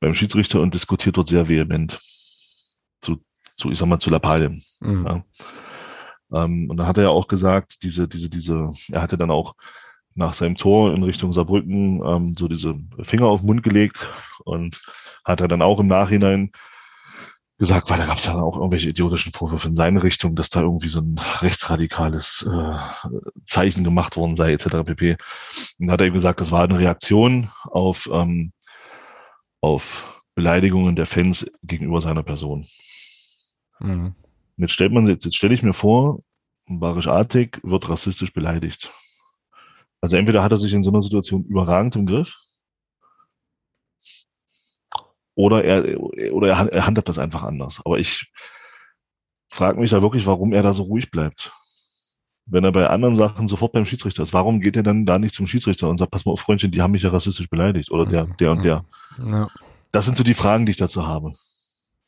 beim 0.01 0.15
Schiedsrichter 0.15 0.61
und 0.61 0.75
diskutiert 0.75 1.17
dort 1.17 1.29
sehr 1.29 1.49
vehement. 1.49 1.99
Zu, 3.01 3.23
zu 3.57 3.71
ich 3.71 3.79
sag 3.79 3.87
mal, 3.87 3.99
zu 3.99 4.11
Lappalien. 4.11 4.63
Mhm. 4.81 5.07
Ja. 5.07 5.25
Ähm, 6.45 6.71
und 6.71 6.77
da 6.77 6.87
hat 6.87 6.99
er 6.99 7.05
ja 7.05 7.09
auch 7.11 7.29
gesagt, 7.29 7.83
diese, 7.83 8.09
diese, 8.09 8.29
diese, 8.29 8.71
er 8.93 9.03
hatte 9.03 9.19
dann 9.19 9.31
auch 9.31 9.55
nach 10.15 10.35
seinem 10.35 10.57
Tor 10.57 10.95
in 10.95 11.03
Richtung 11.03 11.33
Saarbrücken 11.33 12.01
ähm, 12.05 12.37
so 12.39 12.47
diese 12.47 12.77
Finger 13.03 13.27
auf 13.27 13.41
den 13.41 13.47
Mund 13.47 13.63
gelegt 13.63 14.09
und 14.45 14.81
hat 15.25 15.41
er 15.41 15.49
dann 15.49 15.63
auch 15.63 15.81
im 15.81 15.89
Nachhinein 15.89 16.53
gesagt, 17.59 17.89
weil 17.89 17.99
da 17.99 18.07
gab 18.07 18.19
es 18.19 18.25
ja 18.25 18.35
auch 18.35 18.57
irgendwelche 18.57 18.91
idiotischen 18.91 19.33
Vorwürfe 19.33 19.69
in 19.69 19.77
seine 19.77 20.03
Richtung, 20.03 20.35
dass 20.35 20.51
da 20.51 20.61
irgendwie 20.61 20.89
so 20.89 21.01
ein 21.01 21.21
rechtsradikales 21.41 22.49
äh, 22.51 22.77
Zeichen 23.47 23.85
gemacht 23.85 24.17
worden 24.17 24.37
sei, 24.37 24.53
etc. 24.53 24.85
pp. 24.85 25.17
Und 25.79 25.91
hat 25.91 26.01
er 26.01 26.07
eben 26.07 26.15
gesagt, 26.15 26.41
das 26.41 26.51
war 26.51 26.65
eine 26.65 26.79
Reaktion 26.79 27.49
auf, 27.65 28.09
ähm, 28.13 28.53
auf 29.61 30.23
Beleidigungen 30.35 30.97
der 30.97 31.07
Fans 31.07 31.47
gegenüber 31.63 32.01
seiner 32.01 32.25
Person. 32.25 32.67
Mhm. 33.79 34.15
Jetzt 34.57 34.73
stellt 34.73 34.93
man, 34.93 35.07
jetzt 35.07 35.35
stelle 35.35 35.55
ich 35.55 35.63
mir 35.63 35.73
vor, 35.73 36.21
Barisch 36.67 37.09
Artig 37.09 37.61
wird 37.63 37.89
rassistisch 37.89 38.33
beleidigt. 38.33 38.91
Also 40.01 40.17
entweder 40.17 40.43
hat 40.43 40.53
er 40.53 40.59
sich 40.59 40.73
in 40.73 40.83
so 40.83 40.91
einer 40.91 41.03
Situation 41.03 41.45
überragend 41.45 41.97
im 41.97 42.07
Griff, 42.07 42.35
oder 45.35 45.65
er, 45.65 46.01
oder 46.33 46.49
er, 46.49 46.87
handelt 46.87 47.09
das 47.09 47.19
einfach 47.19 47.43
anders. 47.43 47.81
Aber 47.85 47.99
ich 47.99 48.31
frage 49.49 49.81
mich 49.81 49.91
da 49.91 50.03
wirklich, 50.03 50.27
warum 50.27 50.53
er 50.53 50.63
da 50.63 50.73
so 50.73 50.85
ruhig 50.85 51.11
bleibt. 51.11 51.53
Wenn 52.47 52.65
er 52.65 52.73
bei 52.73 52.89
anderen 52.89 53.17
Sachen 53.17 53.49
sofort 53.49 53.73
beim 53.73 53.87
Schiedsrichter 53.87 54.23
ist, 54.23 54.35
warum 54.35 54.61
geht 54.61 54.77
er 54.77 54.83
dann 54.83 55.07
da 55.07 55.19
nicht 55.19 55.35
zum 55.35 55.47
Schiedsrichter 55.47 55.89
und 55.89 55.99
sagt, 55.99 56.11
pass 56.11 56.27
mal 56.27 56.33
auf, 56.33 56.41
Freundchen, 56.41 56.71
die 56.71 56.83
haben 56.83 56.91
mich 56.91 57.03
ja 57.03 57.11
rassistisch 57.11 57.49
beleidigt 57.49 57.91
oder 57.91 58.05
der, 58.05 58.27
der 58.39 58.51
und 58.51 58.63
der. 58.63 58.85
Ja. 59.19 59.49
Das 59.93 60.05
sind 60.05 60.17
so 60.17 60.25
die 60.25 60.35
Fragen, 60.35 60.67
die 60.67 60.73
ich 60.73 60.77
dazu 60.77 61.07
habe. 61.07 61.33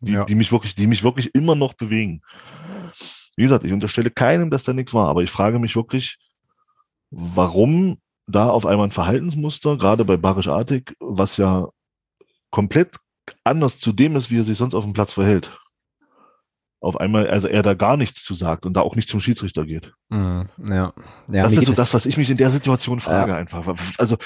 Die, 0.00 0.12
ja. 0.12 0.24
die 0.24 0.34
mich 0.34 0.52
wirklich, 0.52 0.74
die 0.74 0.86
mich 0.86 1.02
wirklich 1.02 1.34
immer 1.34 1.54
noch 1.54 1.72
bewegen. 1.72 2.20
Wie 3.36 3.42
gesagt, 3.42 3.64
ich 3.64 3.72
unterstelle 3.72 4.10
keinem, 4.10 4.50
dass 4.50 4.64
da 4.64 4.72
nichts 4.72 4.92
war, 4.92 5.08
aber 5.08 5.22
ich 5.22 5.30
frage 5.30 5.58
mich 5.58 5.74
wirklich, 5.74 6.18
warum 7.10 7.98
da 8.26 8.50
auf 8.50 8.66
einmal 8.66 8.88
ein 8.88 8.92
Verhaltensmuster, 8.92 9.78
gerade 9.78 10.04
bei 10.04 10.16
Barisch 10.16 10.48
Artig, 10.48 10.94
was 11.00 11.36
ja 11.36 11.68
komplett 12.50 12.96
anders 13.44 13.78
zu 13.78 13.92
dem 13.92 14.16
ist, 14.16 14.30
wie 14.30 14.38
er 14.38 14.44
sich 14.44 14.58
sonst 14.58 14.74
auf 14.74 14.84
dem 14.84 14.92
Platz 14.92 15.12
verhält. 15.12 15.58
Auf 16.80 17.00
einmal, 17.00 17.28
also 17.28 17.48
er 17.48 17.62
da 17.62 17.74
gar 17.74 17.96
nichts 17.96 18.22
zu 18.22 18.34
sagt 18.34 18.66
und 18.66 18.74
da 18.74 18.82
auch 18.82 18.96
nicht 18.96 19.08
zum 19.08 19.18
Schiedsrichter 19.18 19.64
geht. 19.64 19.94
Mm, 20.08 20.42
ja. 20.68 20.92
ja. 21.32 21.42
Das 21.42 21.52
ist 21.52 21.64
so 21.64 21.72
das, 21.72 21.94
was 21.94 22.06
ich 22.06 22.16
mich 22.16 22.30
in 22.30 22.36
der 22.36 22.50
Situation 22.50 23.00
frage 23.00 23.32
ja. 23.32 23.38
einfach. 23.38 23.66
Also 23.98 24.18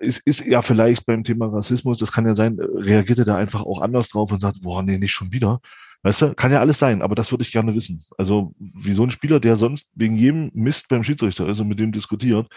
es 0.00 0.18
ist 0.18 0.46
ja 0.46 0.62
vielleicht 0.62 1.04
beim 1.06 1.24
Thema 1.24 1.46
Rassismus, 1.46 1.98
das 1.98 2.12
kann 2.12 2.26
ja 2.26 2.34
sein, 2.34 2.58
reagiert 2.58 3.18
er 3.18 3.24
da 3.24 3.36
einfach 3.36 3.62
auch 3.62 3.82
anders 3.82 4.08
drauf 4.08 4.32
und 4.32 4.38
sagt, 4.38 4.62
boah, 4.62 4.82
nee, 4.82 4.98
nicht 4.98 5.12
schon 5.12 5.32
wieder. 5.32 5.60
Weißt 6.02 6.22
du, 6.22 6.34
kann 6.34 6.52
ja 6.52 6.60
alles 6.60 6.78
sein, 6.78 7.02
aber 7.02 7.14
das 7.14 7.30
würde 7.30 7.42
ich 7.42 7.52
gerne 7.52 7.74
wissen. 7.74 8.02
Also, 8.16 8.54
wie 8.58 8.94
so 8.94 9.02
ein 9.02 9.10
Spieler, 9.10 9.38
der 9.38 9.56
sonst 9.56 9.90
wegen 9.94 10.16
jedem 10.16 10.50
Mist 10.54 10.88
beim 10.88 11.04
Schiedsrichter 11.04 11.46
ist 11.48 11.60
und 11.60 11.68
mit 11.68 11.78
dem 11.78 11.92
diskutiert, 11.92 12.48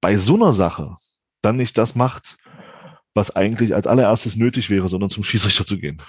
bei 0.00 0.16
so 0.16 0.34
einer 0.34 0.52
Sache 0.52 0.96
dann 1.40 1.56
nicht 1.56 1.78
das 1.78 1.94
macht, 1.94 2.36
was 3.14 3.34
eigentlich 3.34 3.74
als 3.74 3.86
allererstes 3.86 4.36
nötig 4.36 4.70
wäre, 4.70 4.88
sondern 4.88 5.10
zum 5.10 5.24
Schiedsrichter 5.24 5.66
zu 5.66 5.78
gehen. 5.78 6.00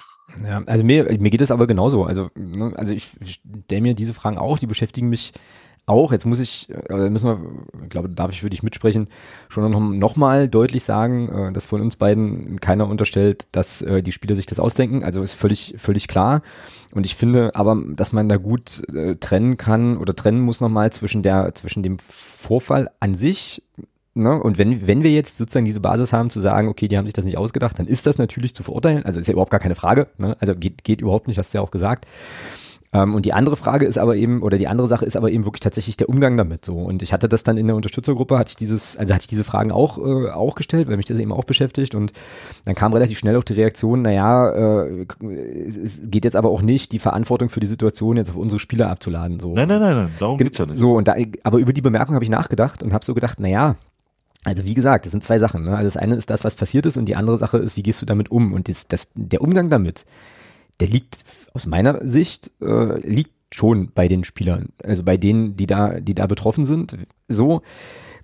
Ja, 0.44 0.62
also 0.66 0.84
mir, 0.84 1.04
mir 1.18 1.30
geht 1.30 1.40
es 1.40 1.50
aber 1.50 1.66
genauso. 1.66 2.04
Also, 2.04 2.30
ne, 2.36 2.72
also 2.76 2.94
ich 2.94 3.10
stelle 3.24 3.82
mir 3.82 3.94
diese 3.94 4.14
Fragen 4.14 4.38
auch, 4.38 4.58
die 4.58 4.66
beschäftigen 4.66 5.08
mich 5.08 5.32
auch. 5.86 6.12
Jetzt 6.12 6.26
muss 6.26 6.38
ich, 6.38 6.68
äh, 6.88 7.10
müssen 7.10 7.26
wir, 7.26 7.88
glaube, 7.88 8.08
darf 8.08 8.30
ich 8.30 8.40
für 8.40 8.50
dich 8.50 8.62
mitsprechen, 8.62 9.08
schon 9.48 9.68
noch, 9.70 9.80
noch 9.80 10.16
mal 10.16 10.48
deutlich 10.48 10.84
sagen, 10.84 11.28
äh, 11.28 11.52
dass 11.52 11.66
von 11.66 11.80
uns 11.80 11.96
beiden 11.96 12.60
keiner 12.60 12.88
unterstellt, 12.88 13.48
dass 13.52 13.82
äh, 13.82 14.02
die 14.02 14.12
Spieler 14.12 14.36
sich 14.36 14.46
das 14.46 14.60
ausdenken. 14.60 15.02
Also 15.02 15.22
ist 15.22 15.34
völlig, 15.34 15.74
völlig 15.78 16.08
klar. 16.08 16.42
Und 16.94 17.06
ich 17.06 17.16
finde 17.16 17.54
aber, 17.54 17.82
dass 17.94 18.12
man 18.12 18.28
da 18.28 18.36
gut 18.36 18.82
trennen 19.20 19.56
kann 19.56 19.96
oder 19.96 20.14
trennen 20.14 20.40
muss 20.40 20.60
nochmal 20.60 20.92
zwischen 20.92 21.22
der, 21.22 21.54
zwischen 21.54 21.82
dem 21.82 21.98
Vorfall 21.98 22.90
an 23.00 23.14
sich, 23.14 23.62
Ne? 24.14 24.42
Und 24.42 24.58
wenn, 24.58 24.86
wenn 24.86 25.02
wir 25.02 25.10
jetzt 25.10 25.38
sozusagen 25.38 25.64
diese 25.64 25.80
Basis 25.80 26.12
haben, 26.12 26.28
zu 26.28 26.40
sagen, 26.40 26.68
okay, 26.68 26.88
die 26.88 26.98
haben 26.98 27.06
sich 27.06 27.14
das 27.14 27.24
nicht 27.24 27.38
ausgedacht, 27.38 27.78
dann 27.78 27.86
ist 27.86 28.06
das 28.06 28.18
natürlich 28.18 28.54
zu 28.54 28.62
verurteilen. 28.62 29.04
Also 29.04 29.18
ist 29.18 29.26
ja 29.26 29.32
überhaupt 29.32 29.50
gar 29.50 29.60
keine 29.60 29.74
Frage. 29.74 30.08
Ne? 30.18 30.36
Also 30.38 30.54
geht, 30.54 30.84
geht 30.84 31.00
überhaupt 31.00 31.28
nicht, 31.28 31.38
hast 31.38 31.54
du 31.54 31.58
ja 31.58 31.62
auch 31.62 31.70
gesagt. 31.70 32.06
Ähm, 32.94 33.14
und 33.14 33.24
die 33.24 33.32
andere 33.32 33.56
Frage 33.56 33.86
ist 33.86 33.98
aber 33.98 34.16
eben, 34.16 34.42
oder 34.42 34.58
die 34.58 34.68
andere 34.68 34.86
Sache 34.86 35.06
ist 35.06 35.16
aber 35.16 35.30
eben 35.30 35.46
wirklich 35.46 35.60
tatsächlich 35.60 35.96
der 35.96 36.10
Umgang 36.10 36.36
damit 36.36 36.64
so. 36.64 36.76
Und 36.76 37.02
ich 37.02 37.12
hatte 37.12 37.28
das 37.28 37.42
dann 37.42 37.56
in 37.56 37.66
der 37.66 37.76
Unterstützergruppe, 37.76 38.38
hatte 38.38 38.50
ich 38.50 38.56
dieses, 38.56 38.98
also 38.98 39.14
hatte 39.14 39.22
ich 39.22 39.28
diese 39.28 39.44
Fragen 39.44 39.72
auch, 39.72 39.96
äh, 39.96 40.30
auch 40.30 40.54
gestellt, 40.54 40.88
weil 40.88 40.98
mich 40.98 41.06
das 41.06 41.18
eben 41.18 41.32
auch 41.32 41.44
beschäftigt. 41.44 41.94
Und 41.94 42.12
dann 42.66 42.74
kam 42.74 42.92
relativ 42.92 43.18
schnell 43.18 43.36
auch 43.36 43.44
die 43.44 43.54
Reaktion, 43.54 44.02
naja, 44.02 44.50
äh, 44.50 45.06
es 45.66 46.02
geht 46.10 46.26
jetzt 46.26 46.36
aber 46.36 46.50
auch 46.50 46.60
nicht, 46.60 46.92
die 46.92 46.98
Verantwortung 46.98 47.48
für 47.48 47.60
die 47.60 47.66
Situation 47.66 48.18
jetzt 48.18 48.30
auf 48.30 48.36
unsere 48.36 48.60
Spieler 48.60 48.90
abzuladen. 48.90 49.40
So. 49.40 49.54
Nein, 49.54 49.68
nein, 49.68 49.80
nein, 49.80 49.94
nein, 49.94 50.10
darum 50.18 50.36
geht's 50.36 50.58
ja 50.58 50.66
nicht. 50.66 50.78
So, 50.78 50.92
und 50.94 51.08
da, 51.08 51.14
aber 51.44 51.58
über 51.58 51.72
die 51.72 51.80
Bemerkung 51.80 52.14
habe 52.14 52.24
ich 52.24 52.30
nachgedacht 52.30 52.82
und 52.82 52.92
habe 52.92 53.04
so 53.04 53.14
gedacht, 53.14 53.40
naja, 53.40 53.76
also 54.44 54.64
wie 54.64 54.74
gesagt, 54.74 55.04
das 55.04 55.12
sind 55.12 55.22
zwei 55.22 55.38
Sachen. 55.38 55.64
Ne? 55.64 55.76
Also 55.76 55.84
das 55.84 55.96
eine 55.96 56.16
ist 56.16 56.30
das, 56.30 56.44
was 56.44 56.54
passiert 56.54 56.86
ist 56.86 56.96
und 56.96 57.06
die 57.06 57.16
andere 57.16 57.36
Sache 57.36 57.58
ist, 57.58 57.76
wie 57.76 57.82
gehst 57.82 58.02
du 58.02 58.06
damit 58.06 58.30
um? 58.30 58.52
Und 58.52 58.68
das, 58.68 58.88
das, 58.88 59.10
der 59.14 59.40
Umgang 59.40 59.70
damit, 59.70 60.04
der 60.80 60.88
liegt 60.88 61.24
aus 61.54 61.66
meiner 61.66 62.06
Sicht, 62.06 62.50
äh, 62.60 62.98
liegt 63.06 63.32
schon 63.54 63.90
bei 63.94 64.08
den 64.08 64.24
Spielern. 64.24 64.70
Also 64.82 65.04
bei 65.04 65.16
denen, 65.16 65.56
die 65.56 65.66
da, 65.66 66.00
die 66.00 66.14
da 66.14 66.26
betroffen 66.26 66.64
sind. 66.64 66.96
So, 67.28 67.62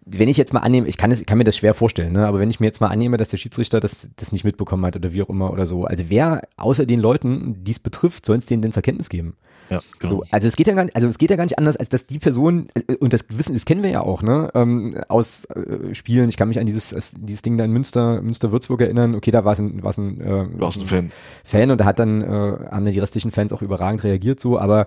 wenn 0.05 0.29
ich 0.29 0.39
jetzt 0.39 0.55
mal 0.55 0.61
annehme, 0.61 0.89
ich 0.89 0.97
kann, 0.97 1.13
es, 1.13 1.25
kann 1.25 1.39
mir 1.39 1.45
das 1.45 1.57
schwer 1.57 1.75
vorstellen, 1.75 2.15
ne? 2.15 2.27
aber 2.27 2.41
wenn 2.41 2.51
ich 2.51 2.61
mir 2.61 2.67
jetzt 2.67 2.81
mal 2.81 2.89
annehme, 2.89 3.19
dass 3.19 3.29
der 3.29 3.37
Schiedsrichter 3.37 3.79
das, 3.79 4.11
das 4.17 4.33
nicht 4.33 4.45
mitbekommen 4.45 4.85
hat 4.87 4.97
oder 4.97 5.13
wie 5.13 5.23
auch 5.23 5.29
immer 5.29 5.53
oder 5.53 5.67
so, 5.67 5.85
also 5.85 6.05
wer 6.09 6.43
außer 6.57 6.87
den 6.87 6.99
Leuten, 6.99 7.63
die 7.63 7.73
es 7.73 7.79
betrifft, 7.79 8.25
soll 8.25 8.39
es 8.39 8.47
denen 8.47 8.63
denn 8.63 8.73
zur 8.73 8.83
Kenntnis 8.83 9.11
geben? 9.11 9.37
Ja, 9.71 9.81
genau. 9.99 10.17
So, 10.17 10.23
also 10.31 10.47
es 10.47 10.57
geht 10.57 10.67
ja 10.67 10.75
gar 10.75 10.85
nicht, 10.85 10.97
also 10.97 11.09
es 11.09 11.19
geht 11.19 11.31
ja 11.31 11.37
gar 11.37 11.45
nicht 11.45 11.59
anders, 11.59 11.77
als 11.77 11.89
dass 11.89 12.07
die 12.07 12.19
Person 12.19 12.69
äh, 12.75 12.95
und 12.97 13.13
das 13.13 13.27
wissen, 13.31 13.55
das 13.55 13.65
kennen 13.65 13.83
wir 13.83 13.91
ja 13.91 14.01
auch, 14.01 14.23
ne, 14.23 14.51
ähm, 14.55 14.99
aus 15.09 15.45
äh, 15.47 15.95
Spielen. 15.95 16.29
Ich 16.29 16.37
kann 16.37 16.49
mich 16.49 16.59
an 16.59 16.67
dieses 16.67 17.15
dieses 17.19 17.43
Ding 17.43 17.59
da 17.59 17.65
in 17.65 17.73
Münster, 17.73 18.23
Münster 18.23 18.53
Würzburg 18.53 18.81
erinnern. 18.81 19.15
Okay, 19.15 19.31
da 19.31 19.45
war 19.45 19.53
es 19.53 19.59
ein, 19.59 19.83
war 19.83 19.91
es 19.91 19.99
ein, 19.99 20.21
äh, 20.21 20.41
ein 20.43 20.87
Fan. 20.87 21.13
Fan 21.45 21.71
und 21.71 21.81
da 21.81 21.85
hat 21.85 21.99
dann 21.99 22.23
äh, 22.23 22.27
haben 22.27 22.85
dann 22.85 22.93
die 22.93 22.99
restlichen 22.99 23.31
Fans 23.31 23.53
auch 23.53 23.63
überragend 23.63 24.05
reagiert 24.05 24.41
so, 24.41 24.59
aber 24.59 24.87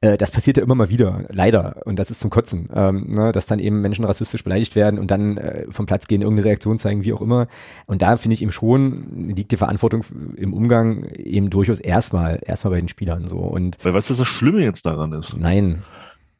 äh, 0.00 0.16
das 0.16 0.30
passiert 0.30 0.56
ja 0.56 0.62
immer 0.62 0.74
mal 0.74 0.88
wieder, 0.88 1.24
leider. 1.28 1.82
Und 1.86 1.98
das 1.98 2.10
ist 2.10 2.20
zum 2.20 2.30
Kotzen, 2.30 2.68
ähm, 2.74 3.10
ne, 3.10 3.32
dass 3.32 3.46
dann 3.46 3.58
eben 3.58 3.80
Menschen 3.80 4.04
rassistisch 4.04 4.44
beleidigt 4.44 4.76
werden 4.76 4.98
und 4.98 5.10
dann 5.10 5.36
äh, 5.36 5.66
vom 5.70 5.86
Platz 5.86 6.06
gehen, 6.06 6.22
irgendeine 6.22 6.46
Reaktion 6.46 6.78
zeigen, 6.78 7.04
wie 7.04 7.12
auch 7.12 7.22
immer. 7.22 7.48
Und 7.86 8.02
da 8.02 8.16
finde 8.16 8.34
ich 8.34 8.42
eben 8.42 8.52
schon, 8.52 9.28
liegt 9.28 9.52
die 9.52 9.56
Verantwortung 9.56 10.04
im 10.36 10.52
Umgang 10.52 11.04
eben 11.14 11.50
durchaus 11.50 11.80
erstmal, 11.80 12.40
erstmal 12.44 12.72
bei 12.72 12.80
den 12.80 12.88
Spielern 12.88 13.26
so. 13.26 13.38
Und 13.38 13.82
Weil 13.84 13.94
weißt 13.94 14.10
du, 14.10 14.12
was 14.12 14.18
das 14.18 14.28
Schlimme 14.28 14.62
jetzt 14.62 14.86
daran 14.86 15.12
ist? 15.12 15.36
Nein. 15.36 15.82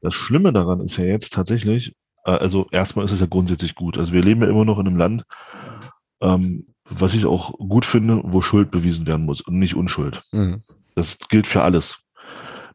Das 0.02 0.14
Schlimme 0.14 0.52
daran 0.52 0.80
ist 0.80 0.98
ja 0.98 1.04
jetzt 1.04 1.32
tatsächlich, 1.32 1.94
äh, 2.24 2.32
also 2.32 2.66
erstmal 2.70 3.07
ist 3.07 3.12
es 3.12 3.20
ja 3.20 3.26
grundsätzlich 3.26 3.74
gut. 3.74 3.98
Also 3.98 4.12
wir 4.12 4.22
leben 4.22 4.42
ja 4.42 4.48
immer 4.48 4.64
noch 4.64 4.78
in 4.78 4.86
einem 4.86 4.96
Land, 4.96 5.24
ähm, 6.20 6.66
was 6.88 7.14
ich 7.14 7.26
auch 7.26 7.52
gut 7.59 7.84
finde, 7.84 8.20
wo 8.24 8.42
Schuld 8.42 8.70
bewiesen 8.70 9.07
werden 9.07 9.26
muss 9.26 9.40
und 9.40 9.59
nicht 9.59 9.74
Unschuld. 9.74 10.22
Mhm. 10.32 10.62
Das 10.94 11.18
gilt 11.28 11.46
für 11.46 11.62
alles. 11.62 11.98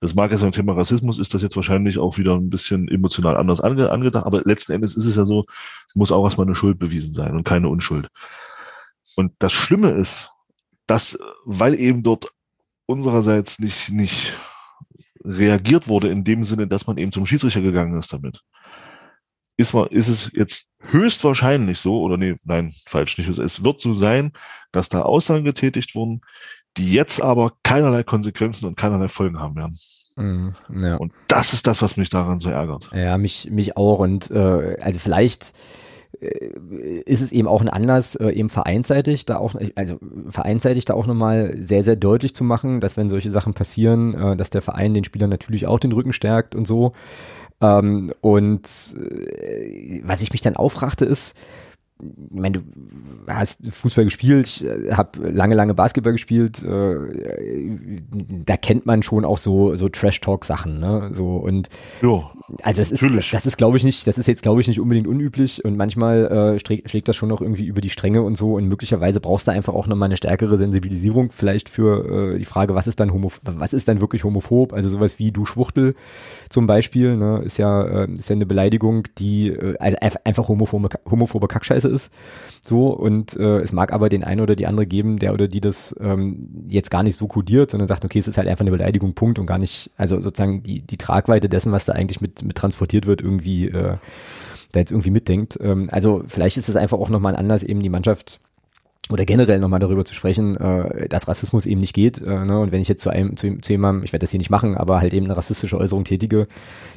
Das 0.01 0.15
mag 0.15 0.31
jetzt 0.31 0.41
beim 0.41 0.51
Thema 0.51 0.73
Rassismus, 0.73 1.19
ist 1.19 1.35
das 1.35 1.43
jetzt 1.43 1.55
wahrscheinlich 1.55 1.99
auch 1.99 2.17
wieder 2.17 2.35
ein 2.35 2.49
bisschen 2.49 2.87
emotional 2.87 3.37
anders 3.37 3.61
ange 3.61 3.91
angedacht, 3.91 4.25
aber 4.25 4.41
letzten 4.43 4.73
Endes 4.73 4.95
ist 4.95 5.05
es 5.05 5.15
ja 5.15 5.25
so, 5.25 5.45
muss 5.93 6.11
auch 6.11 6.23
erstmal 6.23 6.47
eine 6.47 6.55
Schuld 6.55 6.79
bewiesen 6.79 7.13
sein 7.13 7.35
und 7.35 7.43
keine 7.43 7.69
Unschuld. 7.69 8.07
Und 9.15 9.33
das 9.37 9.53
Schlimme 9.53 9.91
ist, 9.91 10.31
dass, 10.87 11.19
weil 11.45 11.75
eben 11.75 12.01
dort 12.01 12.31
unsererseits 12.87 13.59
nicht, 13.59 13.91
nicht 13.91 14.33
reagiert 15.23 15.87
wurde 15.87 16.09
in 16.09 16.23
dem 16.23 16.43
Sinne, 16.43 16.67
dass 16.67 16.87
man 16.87 16.97
eben 16.97 17.11
zum 17.11 17.27
Schiedsrichter 17.27 17.61
gegangen 17.61 17.97
ist 17.99 18.11
damit, 18.11 18.41
ist, 19.55 19.75
ist 19.91 20.07
es 20.07 20.31
jetzt 20.33 20.71
höchstwahrscheinlich 20.79 21.79
so, 21.79 22.01
oder 22.01 22.17
nee, 22.17 22.35
nein, 22.43 22.73
falsch, 22.87 23.19
nicht. 23.19 23.29
Es 23.29 23.63
wird 23.63 23.79
so 23.79 23.93
sein, 23.93 24.33
dass 24.71 24.89
da 24.89 25.03
Aussagen 25.03 25.45
getätigt 25.45 25.93
wurden, 25.93 26.21
die 26.77 26.93
jetzt 26.93 27.21
aber 27.21 27.53
keinerlei 27.63 28.03
Konsequenzen 28.03 28.65
und 28.65 28.77
keinerlei 28.77 29.07
Folgen 29.07 29.39
haben 29.39 29.55
werden. 29.55 29.77
Mm, 30.15 30.49
ja. 30.81 30.95
Und 30.97 31.13
das 31.27 31.53
ist 31.53 31.67
das, 31.67 31.81
was 31.81 31.97
mich 31.97 32.09
daran 32.09 32.39
so 32.39 32.49
ärgert. 32.49 32.89
Ja, 32.93 33.17
mich, 33.17 33.49
mich 33.49 33.77
auch. 33.77 33.99
Und 33.99 34.29
äh, 34.31 34.77
also 34.81 34.99
vielleicht 34.99 35.53
äh, 36.19 36.49
ist 37.05 37.21
es 37.21 37.31
eben 37.31 37.47
auch 37.47 37.61
ein 37.61 37.69
Anlass, 37.69 38.15
äh, 38.15 38.29
eben 38.29 38.49
vereinsseitig 38.49 39.25
da 39.25 39.37
auch, 39.37 39.55
also 39.75 39.99
vereinsseitig 40.29 40.85
da 40.85 40.93
auch 40.93 41.07
nochmal 41.07 41.55
sehr, 41.57 41.83
sehr 41.83 41.95
deutlich 41.95 42.33
zu 42.33 42.43
machen, 42.43 42.79
dass 42.79 42.97
wenn 42.97 43.09
solche 43.09 43.31
Sachen 43.31 43.53
passieren, 43.53 44.13
äh, 44.13 44.35
dass 44.35 44.49
der 44.49 44.61
Verein 44.61 44.93
den 44.93 45.03
Spielern 45.03 45.29
natürlich 45.29 45.67
auch 45.67 45.79
den 45.79 45.91
Rücken 45.91 46.13
stärkt 46.13 46.55
und 46.55 46.67
so. 46.67 46.93
Ähm, 47.61 48.11
und 48.21 48.63
was 50.03 50.21
ich 50.23 50.31
mich 50.31 50.41
dann 50.41 50.55
aufrachte 50.55 51.05
ist, 51.05 51.37
ich 52.01 52.39
meine, 52.39 52.59
du 52.59 52.63
hast 53.27 53.67
Fußball 53.67 54.05
gespielt, 54.05 54.61
äh, 54.61 54.93
habe 54.93 55.29
lange, 55.29 55.55
lange 55.55 55.73
Basketball 55.73 56.13
gespielt, 56.13 56.63
äh, 56.63 56.95
da 58.45 58.57
kennt 58.57 58.85
man 58.85 59.03
schon 59.03 59.25
auch 59.25 59.37
so 59.37 59.75
so 59.75 59.89
Trash-Talk-Sachen, 59.89 60.79
ne? 60.79 61.09
So 61.11 61.35
und 61.37 61.69
jo, 62.01 62.29
also 62.63 62.81
das 62.81 62.91
natürlich. 62.91 63.25
ist, 63.25 63.33
das 63.33 63.45
ist 63.45 63.57
glaube 63.57 63.77
ich 63.77 63.83
nicht, 63.83 64.07
das 64.07 64.17
ist 64.17 64.27
jetzt 64.27 64.41
glaube 64.41 64.61
ich 64.61 64.67
nicht 64.67 64.79
unbedingt 64.79 65.07
unüblich 65.07 65.63
und 65.63 65.77
manchmal 65.77 66.55
äh, 66.55 66.59
schlägt, 66.59 67.07
das 67.07 67.15
schon 67.15 67.29
noch 67.29 67.41
irgendwie 67.41 67.65
über 67.65 67.81
die 67.81 67.89
Stränge 67.89 68.21
und 68.21 68.35
so 68.35 68.55
und 68.55 68.67
möglicherweise 68.67 69.19
brauchst 69.19 69.47
du 69.47 69.51
einfach 69.51 69.73
auch 69.73 69.87
nochmal 69.87 70.07
eine 70.07 70.17
stärkere 70.17 70.57
Sensibilisierung 70.57 71.31
vielleicht 71.31 71.69
für 71.69 72.33
äh, 72.33 72.37
die 72.39 72.45
Frage, 72.45 72.75
was 72.75 72.87
ist 72.87 72.99
dann 72.99 73.13
homo, 73.13 73.31
was 73.43 73.73
ist 73.73 73.87
dann 73.87 74.01
wirklich 74.01 74.23
homophob? 74.23 74.73
Also 74.73 74.89
sowas 74.89 75.19
wie 75.19 75.31
du 75.31 75.45
Schwuchtel 75.45 75.95
zum 76.49 76.67
Beispiel, 76.67 77.15
ne? 77.15 77.41
Ist 77.43 77.57
ja 77.57 77.83
äh, 77.83 78.11
ist 78.11 78.29
ja 78.29 78.35
eine 78.35 78.45
Beleidigung, 78.45 79.03
die 79.17 79.49
äh, 79.49 79.77
also 79.79 79.97
einfach 80.23 80.47
homophobe 80.47 80.89
homophobe 81.09 81.47
Kackscheiße 81.47 81.90
ist. 81.91 82.11
So, 82.63 82.89
und 82.89 83.35
äh, 83.37 83.59
es 83.59 83.73
mag 83.73 83.91
aber 83.91 84.09
den 84.09 84.23
einen 84.23 84.41
oder 84.41 84.55
die 84.55 84.67
andere 84.67 84.85
geben, 84.85 85.19
der 85.19 85.33
oder 85.33 85.47
die 85.47 85.61
das 85.61 85.95
ähm, 85.99 86.65
jetzt 86.67 86.91
gar 86.91 87.03
nicht 87.03 87.15
so 87.15 87.27
kodiert, 87.27 87.71
sondern 87.71 87.87
sagt, 87.87 88.05
okay, 88.05 88.19
es 88.19 88.27
ist 88.27 88.37
halt 88.37 88.47
einfach 88.47 88.61
eine 88.61 88.71
Beleidigung, 88.71 89.13
Punkt, 89.13 89.39
und 89.39 89.47
gar 89.47 89.57
nicht, 89.57 89.91
also 89.97 90.19
sozusagen 90.21 90.61
die, 90.63 90.81
die 90.81 90.97
Tragweite 90.97 91.49
dessen, 91.49 91.71
was 91.71 91.85
da 91.85 91.93
eigentlich 91.93 92.21
mit, 92.21 92.43
mit 92.43 92.55
transportiert 92.55 93.07
wird, 93.07 93.21
irgendwie 93.21 93.67
äh, 93.67 93.97
da 94.71 94.79
jetzt 94.79 94.91
irgendwie 94.91 95.11
mitdenkt. 95.11 95.57
Ähm, 95.61 95.89
also 95.91 96.23
vielleicht 96.27 96.57
ist 96.57 96.69
es 96.69 96.75
einfach 96.75 96.99
auch 96.99 97.09
nochmal 97.09 97.33
ein 97.33 97.39
Anlass, 97.39 97.63
eben 97.63 97.81
die 97.81 97.89
Mannschaft 97.89 98.39
oder 99.11 99.25
generell 99.25 99.59
nochmal 99.59 99.79
darüber 99.79 100.05
zu 100.05 100.13
sprechen, 100.13 100.55
äh, 100.57 101.07
dass 101.07 101.27
Rassismus 101.27 101.65
eben 101.65 101.79
nicht 101.81 101.93
geht. 101.93 102.21
Äh, 102.21 102.45
ne? 102.45 102.59
Und 102.59 102.71
wenn 102.71 102.81
ich 102.81 102.87
jetzt 102.87 103.01
zu 103.01 103.09
einem, 103.09 103.37
zu, 103.37 103.59
zu 103.59 103.73
jemandem, 103.73 104.03
ich 104.03 104.13
werde 104.13 104.23
das 104.23 104.31
hier 104.31 104.37
nicht 104.37 104.49
machen, 104.49 104.75
aber 104.75 105.01
halt 105.01 105.13
eben 105.13 105.25
eine 105.25 105.37
rassistische 105.37 105.77
Äußerung 105.77 106.03
tätige, 106.03 106.47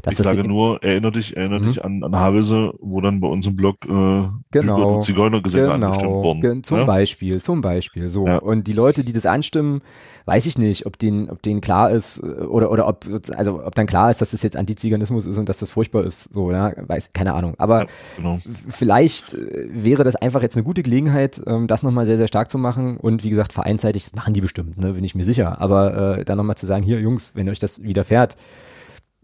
dass 0.02 0.14
ich 0.14 0.18
das. 0.18 0.26
Ich 0.26 0.36
sage 0.36 0.48
nur, 0.48 0.82
erinnere 0.82 1.12
dich, 1.12 1.36
erinnere 1.36 1.60
mhm. 1.60 1.66
dich 1.66 1.84
an, 1.84 2.02
an 2.02 2.16
Havelse, 2.16 2.72
wo 2.80 3.00
dann 3.00 3.20
bei 3.20 3.28
uns 3.28 3.46
im 3.46 3.56
Blog 3.56 3.76
äh, 3.84 4.28
genau, 4.50 5.00
Zigeunergesänge 5.00 5.72
genau, 5.72 5.86
angestimmt 5.86 6.12
wurden. 6.12 6.64
Zum 6.64 6.78
ja? 6.78 6.84
Beispiel, 6.84 7.42
zum 7.42 7.60
Beispiel. 7.60 8.08
So. 8.08 8.26
Ja. 8.26 8.38
Und 8.38 8.66
die 8.66 8.72
Leute, 8.72 9.04
die 9.04 9.12
das 9.12 9.26
anstimmen, 9.26 9.82
weiß 10.26 10.46
ich 10.46 10.58
nicht, 10.58 10.86
ob 10.86 10.98
denen, 10.98 11.28
ob 11.30 11.42
denen 11.42 11.60
klar 11.60 11.90
ist, 11.90 12.18
äh, 12.18 12.26
oder, 12.26 12.70
oder 12.70 12.88
ob, 12.88 13.04
also 13.36 13.64
ob 13.64 13.74
dann 13.74 13.86
klar 13.86 14.10
ist, 14.10 14.20
dass 14.20 14.30
das 14.30 14.42
jetzt 14.42 14.56
Antiziganismus 14.56 15.26
ist 15.26 15.38
und 15.38 15.48
dass 15.48 15.58
das 15.58 15.70
furchtbar 15.70 16.04
ist, 16.04 16.32
so, 16.32 16.50
ja, 16.50 16.72
weiß, 16.76 17.12
keine 17.12 17.34
Ahnung. 17.34 17.54
Aber 17.58 17.82
ja, 17.82 17.88
genau. 18.16 18.38
vielleicht 18.68 19.34
äh, 19.34 19.68
wäre 19.70 20.04
das 20.04 20.16
einfach 20.16 20.42
jetzt 20.42 20.56
eine 20.56 20.64
gute 20.64 20.82
Gelegenheit, 20.82 21.42
ähm, 21.46 21.66
das 21.66 21.82
nochmal 21.82 22.06
sehr, 22.06 22.16
sehr 22.16 22.28
stark 22.28 22.50
zu 22.50 22.58
machen. 22.58 22.96
Und 22.96 23.24
wie 23.24 23.30
gesagt, 23.30 23.52
vereinsseitig, 23.52 24.04
das 24.04 24.14
machen 24.14 24.34
die 24.34 24.40
bestimmt, 24.40 24.78
ne, 24.78 24.92
bin 24.92 25.04
ich 25.04 25.14
mir 25.14 25.24
sicher. 25.24 25.60
Aber 25.60 26.18
äh, 26.18 26.24
dann 26.24 26.38
nochmal 26.38 26.56
zu 26.56 26.66
sagen, 26.66 26.82
hier, 26.82 27.00
Jungs, 27.00 27.32
wenn 27.34 27.48
euch 27.48 27.58
das 27.58 27.82
widerfährt, 27.82 28.36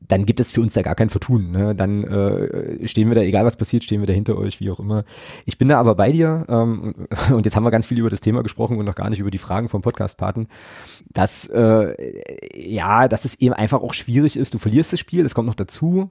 dann 0.07 0.27
gibt 0.27 0.41
es 0.41 0.53
für 0.53 0.61
uns 0.61 0.75
da 0.75 0.83
gar 0.83 0.95
kein 0.95 1.11
Vertun. 1.11 1.51
Ne? 1.51 1.75
Dann 1.75 2.05
äh, 2.05 2.87
stehen 2.89 3.09
wir 3.09 3.15
da, 3.15 3.23
egal 3.23 3.45
was 3.45 3.57
passiert, 3.57 3.85
stehen 3.85 4.01
wir 4.01 4.07
da 4.07 4.13
hinter 4.13 4.37
euch, 4.37 4.61
wie 4.61 4.71
auch 4.71 4.81
immer. 4.81 5.05
Ich 5.47 5.59
bin 5.59 5.69
da 5.69 5.79
aber 5.79 5.95
bei 5.95 6.11
dir 6.13 6.47
ähm, 6.49 7.07
und 7.33 7.45
jetzt 7.45 7.57
haben 7.57 7.65
wir 7.65 7.71
ganz 7.71 7.87
viel 7.87 7.99
über 7.99 8.11
das 8.11 8.21
Thema 8.21 8.43
gesprochen 8.43 8.79
und 8.79 8.87
noch 8.87 8.95
gar 8.95 9.11
nicht 9.11 9.21
über 9.21 9.31
die 9.31 9.39
Fragen 9.39 9.69
vom 9.69 9.83
Podcast-Paten, 9.83 10.49
dass 11.13 11.47
äh, 11.47 11.95
ja, 12.55 13.09
dass 13.09 13.25
es 13.25 13.41
eben 13.41 13.55
einfach 13.55 13.81
auch 13.83 13.95
schwierig 13.95 14.37
ist. 14.37 14.55
Du 14.55 14.59
verlierst 14.59 14.93
das 14.93 15.01
Spiel, 15.01 15.25
es 15.25 15.35
kommt 15.35 15.47
noch 15.47 15.55
dazu. 15.55 16.11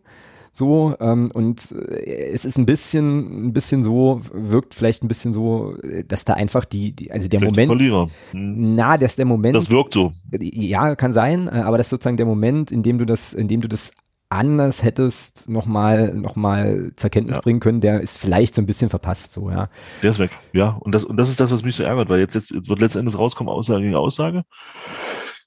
So, 0.60 0.94
ähm, 1.00 1.32
und 1.34 1.72
äh, 1.72 2.32
es 2.34 2.44
ist 2.44 2.58
ein 2.58 2.66
bisschen, 2.66 3.46
ein 3.46 3.54
bisschen 3.54 3.82
so, 3.82 4.20
wirkt 4.34 4.76
vielleicht 4.76 5.06
ein 5.06 5.08
bisschen 5.08 5.32
so, 5.32 5.78
dass 6.06 6.26
da 6.26 6.34
einfach 6.34 6.66
die, 6.66 6.92
die 6.92 7.14
also 7.14 7.30
der 7.30 7.40
vielleicht 7.40 7.70
Moment. 7.70 8.12
Hm. 8.32 8.76
Na, 8.76 8.98
dass 8.98 9.16
der 9.16 9.24
Moment. 9.24 9.56
Das 9.56 9.70
wirkt 9.70 9.94
so. 9.94 10.12
Ja, 10.38 10.98
kann 10.98 11.14
sein, 11.14 11.48
äh, 11.48 11.62
aber 11.62 11.78
das 11.78 11.86
ist 11.88 11.92
sozusagen 11.92 12.18
der 12.18 12.26
Moment, 12.26 12.74
in 12.74 12.84
dem 12.84 12.98
du 12.98 13.06
das, 13.06 13.34
in 13.34 13.48
dem 13.48 13.62
du 13.62 13.70
das 13.70 13.94
anders 14.28 14.84
hättest 14.84 15.48
nochmal 15.48 16.14
noch 16.14 16.36
mal 16.36 16.92
zur 16.98 17.10
Kenntnis 17.10 17.38
ja. 17.38 17.42
bringen 17.42 17.62
können, 17.62 17.80
der 17.80 18.02
ist 18.02 18.18
vielleicht 18.18 18.54
so 18.54 18.62
ein 18.62 18.66
bisschen 18.66 18.90
verpasst, 18.90 19.32
so, 19.32 19.50
ja. 19.50 19.70
Der 20.04 20.12
ist 20.12 20.20
weg, 20.20 20.32
ja. 20.52 20.72
Und 20.82 20.92
das, 20.92 21.06
und 21.06 21.16
das 21.16 21.30
ist 21.30 21.40
das, 21.40 21.52
was 21.52 21.64
mich 21.64 21.78
so 21.78 21.84
ärgert, 21.84 22.10
weil 22.10 22.20
jetzt, 22.20 22.36
jetzt 22.36 22.52
wird 22.52 22.82
letztendlich 22.82 23.18
rauskommen, 23.18 23.50
Aussage 23.50 23.84
gegen 23.84 23.96
Aussage. 23.96 24.44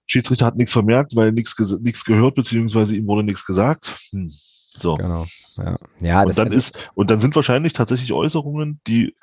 Schiedsrichter 0.07 0.47
hat 0.47 0.57
nichts 0.57 0.73
vermerkt, 0.73 1.15
weil 1.17 1.33
nichts, 1.33 1.55
nichts 1.83 2.03
gehört, 2.03 2.35
beziehungsweise 2.35 2.97
ihm 2.97 3.07
wurde 3.07 3.25
nichts 3.25 3.45
gesagt. 3.45 3.93
Hm. 4.13 4.33
So. 4.79 4.95
Genau. 4.95 5.27
Ja. 5.57 5.77
ja 6.01 6.23
und 6.23 6.37
dann 6.37 6.47
also 6.47 6.57
ist, 6.57 6.91
und 6.95 7.11
dann 7.11 7.21
sind 7.21 7.35
wahrscheinlich 7.37 7.73
tatsächlich 7.73 8.13
Äußerungen, 8.13 8.81
die, 8.87 9.15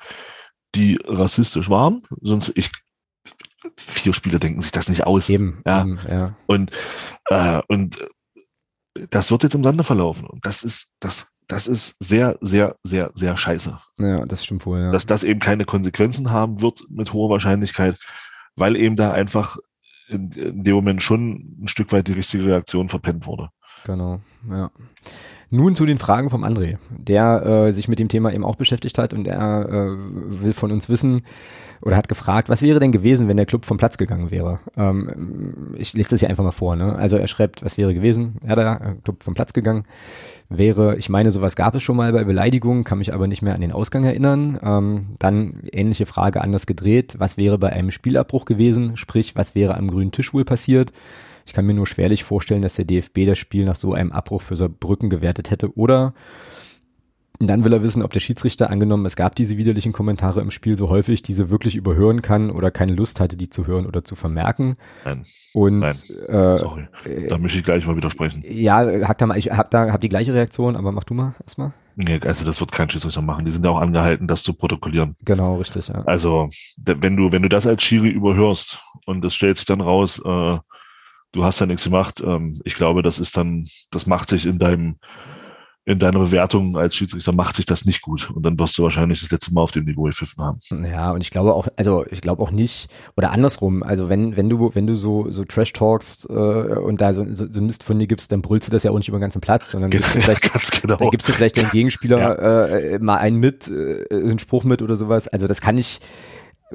die 0.74 0.98
rassistisch 1.04 1.68
waren. 1.68 2.02
Sonst, 2.20 2.52
ich, 2.54 2.70
vier 3.76 4.12
Spieler 4.12 4.38
denken 4.38 4.62
sich 4.62 4.72
das 4.72 4.88
nicht 4.88 5.06
aus. 5.06 5.28
Eben, 5.28 5.62
ja. 5.66 5.82
Eben, 5.82 5.98
ja. 6.08 6.36
Und, 6.46 6.70
äh, 7.26 7.60
und 7.68 7.98
das 9.10 9.30
wird 9.30 9.42
jetzt 9.42 9.54
im 9.54 9.64
Sande 9.64 9.84
verlaufen. 9.84 10.26
Und 10.26 10.44
das 10.46 10.62
ist, 10.62 10.92
das, 11.00 11.30
das 11.46 11.66
ist 11.66 11.96
sehr, 12.00 12.38
sehr, 12.40 12.76
sehr, 12.84 13.10
sehr 13.14 13.36
scheiße. 13.36 13.78
Ja, 13.98 14.24
das 14.26 14.44
stimmt 14.44 14.66
wohl, 14.66 14.80
ja. 14.80 14.92
Dass 14.92 15.06
das 15.06 15.24
eben 15.24 15.40
keine 15.40 15.64
Konsequenzen 15.64 16.30
haben 16.30 16.60
wird 16.60 16.84
mit 16.88 17.12
hoher 17.12 17.30
Wahrscheinlichkeit, 17.30 17.98
weil 18.56 18.76
eben 18.76 18.96
da 18.96 19.12
einfach 19.12 19.58
in, 20.08 20.32
in 20.32 20.64
dem 20.64 20.74
Moment 20.74 21.02
schon 21.02 21.56
ein 21.62 21.68
Stück 21.68 21.92
weit 21.92 22.08
die 22.08 22.12
richtige 22.12 22.44
Reaktion 22.44 22.88
verpennt 22.88 23.26
wurde. 23.26 23.50
Genau, 23.84 24.20
ja. 24.48 24.70
Nun 25.52 25.74
zu 25.74 25.84
den 25.84 25.98
Fragen 25.98 26.30
vom 26.30 26.44
André, 26.44 26.76
der 26.90 27.44
äh, 27.44 27.72
sich 27.72 27.88
mit 27.88 27.98
dem 27.98 28.06
Thema 28.06 28.32
eben 28.32 28.44
auch 28.44 28.54
beschäftigt 28.54 28.98
hat 28.98 29.12
und 29.12 29.26
er 29.26 29.68
äh, 29.68 30.42
will 30.42 30.52
von 30.52 30.70
uns 30.70 30.88
wissen 30.88 31.22
oder 31.82 31.96
hat 31.96 32.08
gefragt, 32.08 32.48
was 32.48 32.62
wäre 32.62 32.78
denn 32.78 32.92
gewesen, 32.92 33.26
wenn 33.26 33.36
der 33.36 33.46
Club 33.46 33.64
vom 33.64 33.76
Platz 33.76 33.98
gegangen 33.98 34.30
wäre? 34.30 34.60
Ähm, 34.76 35.74
ich 35.76 35.92
lese 35.92 36.10
das 36.10 36.20
hier 36.20 36.28
einfach 36.28 36.44
mal 36.44 36.52
vor. 36.52 36.76
Ne? 36.76 36.94
Also 36.94 37.16
er 37.16 37.26
schreibt, 37.26 37.64
was 37.64 37.78
wäre 37.78 37.94
gewesen? 37.94 38.36
Ja, 38.46 38.54
der 38.54 38.96
Club 39.02 39.24
vom 39.24 39.34
Platz 39.34 39.52
gegangen 39.52 39.84
wäre, 40.48 40.96
ich 40.98 41.08
meine, 41.08 41.32
sowas 41.32 41.56
gab 41.56 41.74
es 41.74 41.82
schon 41.82 41.96
mal 41.96 42.12
bei 42.12 42.22
Beleidigungen, 42.22 42.84
kann 42.84 42.98
mich 42.98 43.12
aber 43.12 43.26
nicht 43.26 43.42
mehr 43.42 43.54
an 43.54 43.60
den 43.60 43.72
Ausgang 43.72 44.04
erinnern. 44.04 44.60
Ähm, 44.62 45.06
dann 45.18 45.62
ähnliche 45.72 46.06
Frage 46.06 46.42
anders 46.42 46.66
gedreht, 46.66 47.16
was 47.18 47.36
wäre 47.36 47.58
bei 47.58 47.72
einem 47.72 47.90
Spielabbruch 47.90 48.44
gewesen? 48.44 48.96
Sprich, 48.96 49.34
was 49.34 49.56
wäre 49.56 49.76
am 49.76 49.90
grünen 49.90 50.12
Tisch 50.12 50.32
wohl 50.32 50.44
passiert? 50.44 50.92
Ich 51.50 51.54
kann 51.54 51.66
mir 51.66 51.74
nur 51.74 51.88
schwerlich 51.88 52.22
vorstellen, 52.22 52.62
dass 52.62 52.76
der 52.76 52.84
DFB 52.84 53.26
das 53.26 53.36
Spiel 53.36 53.64
nach 53.64 53.74
so 53.74 53.92
einem 53.92 54.12
Abbruch 54.12 54.40
für 54.40 54.54
Saarbrücken 54.54 55.10
gewertet 55.10 55.50
hätte. 55.50 55.76
Oder 55.76 56.14
dann 57.40 57.64
will 57.64 57.72
er 57.72 57.82
wissen, 57.82 58.04
ob 58.04 58.12
der 58.12 58.20
Schiedsrichter 58.20 58.70
angenommen, 58.70 59.04
es 59.04 59.16
gab 59.16 59.34
diese 59.34 59.56
widerlichen 59.56 59.90
Kommentare 59.90 60.42
im 60.42 60.52
Spiel 60.52 60.76
so 60.76 60.90
häufig, 60.90 61.22
diese 61.22 61.50
wirklich 61.50 61.74
überhören 61.74 62.22
kann 62.22 62.52
oder 62.52 62.70
keine 62.70 62.92
Lust 62.92 63.18
hatte, 63.18 63.36
die 63.36 63.50
zu 63.50 63.66
hören 63.66 63.86
oder 63.86 64.04
zu 64.04 64.14
vermerken. 64.14 64.76
Nein. 65.04 65.24
Und 65.52 65.80
Nein. 65.80 65.90
Äh, 66.28 66.58
Sorry. 66.58 66.88
Da 67.28 67.36
möchte 67.38 67.58
ich 67.58 67.64
gleich 67.64 67.84
mal 67.84 67.96
widersprechen. 67.96 68.44
Ja, 68.46 69.08
hab 69.08 69.18
da 69.18 69.26
mal, 69.26 69.36
ich 69.36 69.50
hab 69.50 69.72
da 69.72 69.90
hab 69.90 70.00
die 70.00 70.08
gleiche 70.08 70.32
Reaktion, 70.32 70.76
aber 70.76 70.92
mach 70.92 71.02
du 71.02 71.14
mal 71.14 71.34
erstmal. 71.42 71.72
Nee, 71.96 72.20
also 72.22 72.44
das 72.44 72.60
wird 72.60 72.70
kein 72.70 72.88
Schiedsrichter 72.88 73.22
machen. 73.22 73.44
Die 73.44 73.50
sind 73.50 73.64
ja 73.64 73.72
auch 73.72 73.80
angehalten, 73.80 74.28
das 74.28 74.44
zu 74.44 74.54
protokollieren. 74.54 75.16
Genau, 75.24 75.56
richtig, 75.56 75.88
ja. 75.88 76.02
Also, 76.02 76.48
wenn 76.76 77.16
du, 77.16 77.32
wenn 77.32 77.42
du 77.42 77.48
das 77.48 77.66
als 77.66 77.82
Schiri 77.82 78.10
überhörst 78.10 78.78
und 79.06 79.24
es 79.24 79.34
stellt 79.34 79.56
sich 79.56 79.66
dann 79.66 79.80
raus, 79.80 80.22
äh, 80.24 80.58
du 81.32 81.44
hast 81.44 81.60
ja 81.60 81.66
nichts 81.66 81.84
gemacht. 81.84 82.20
Ähm, 82.24 82.60
ich 82.64 82.74
glaube, 82.74 83.02
das 83.02 83.18
ist 83.18 83.36
dann, 83.36 83.66
das 83.90 84.06
macht 84.06 84.30
sich 84.30 84.46
in 84.46 84.58
deinem, 84.58 84.96
in 85.86 85.98
deiner 85.98 86.20
Bewertung 86.20 86.76
als 86.76 86.94
Schiedsrichter 86.94 87.32
macht 87.32 87.56
sich 87.56 87.66
das 87.66 87.84
nicht 87.84 88.02
gut. 88.02 88.30
Und 88.30 88.44
dann 88.44 88.58
wirst 88.58 88.76
du 88.78 88.82
wahrscheinlich 88.82 89.22
das 89.22 89.30
letzte 89.30 89.52
Mal 89.52 89.62
auf 89.62 89.70
dem 89.70 89.84
Niveau 89.84 90.02
gepfiffen 90.02 90.44
haben. 90.44 90.60
Ja, 90.84 91.10
und 91.10 91.22
ich 91.22 91.30
glaube 91.30 91.54
auch, 91.54 91.68
also 91.76 92.04
ich 92.10 92.20
glaube 92.20 92.42
auch 92.42 92.50
nicht, 92.50 92.88
oder 93.16 93.32
andersrum, 93.32 93.82
also 93.82 94.08
wenn, 94.08 94.36
wenn 94.36 94.48
du, 94.48 94.74
wenn 94.74 94.86
du 94.86 94.94
so, 94.94 95.30
so 95.30 95.44
Trash 95.44 95.72
talkst 95.72 96.28
äh, 96.28 96.32
und 96.32 97.00
da 97.00 97.12
so, 97.12 97.24
so, 97.32 97.50
so 97.50 97.60
Mist 97.62 97.82
von 97.82 97.98
dir 97.98 98.06
gibst, 98.06 98.30
dann 98.30 98.42
brüllst 98.42 98.68
du 98.68 98.72
das 98.72 98.82
ja 98.82 98.90
auch 98.90 98.98
nicht 98.98 99.08
über 99.08 99.18
den 99.18 99.22
ganzen 99.22 99.40
Platz, 99.40 99.70
sondern 99.70 99.90
gibst 99.90 100.14
du 100.14 100.20
vielleicht, 100.20 100.42
Ganz 100.52 100.70
genau. 100.70 100.96
dann 100.96 101.10
gibst 101.10 101.28
du 101.28 101.32
vielleicht 101.32 101.56
deinen 101.56 101.70
Gegenspieler 101.70 102.18
ja. 102.18 102.66
äh, 102.66 102.98
mal 102.98 103.16
einen 103.16 103.38
mit, 103.38 103.68
äh, 103.68 104.04
einen 104.10 104.38
Spruch 104.38 104.64
mit 104.64 104.82
oder 104.82 104.96
sowas. 104.96 105.28
Also 105.28 105.46
das 105.46 105.60
kann 105.60 105.78
ich, 105.78 106.00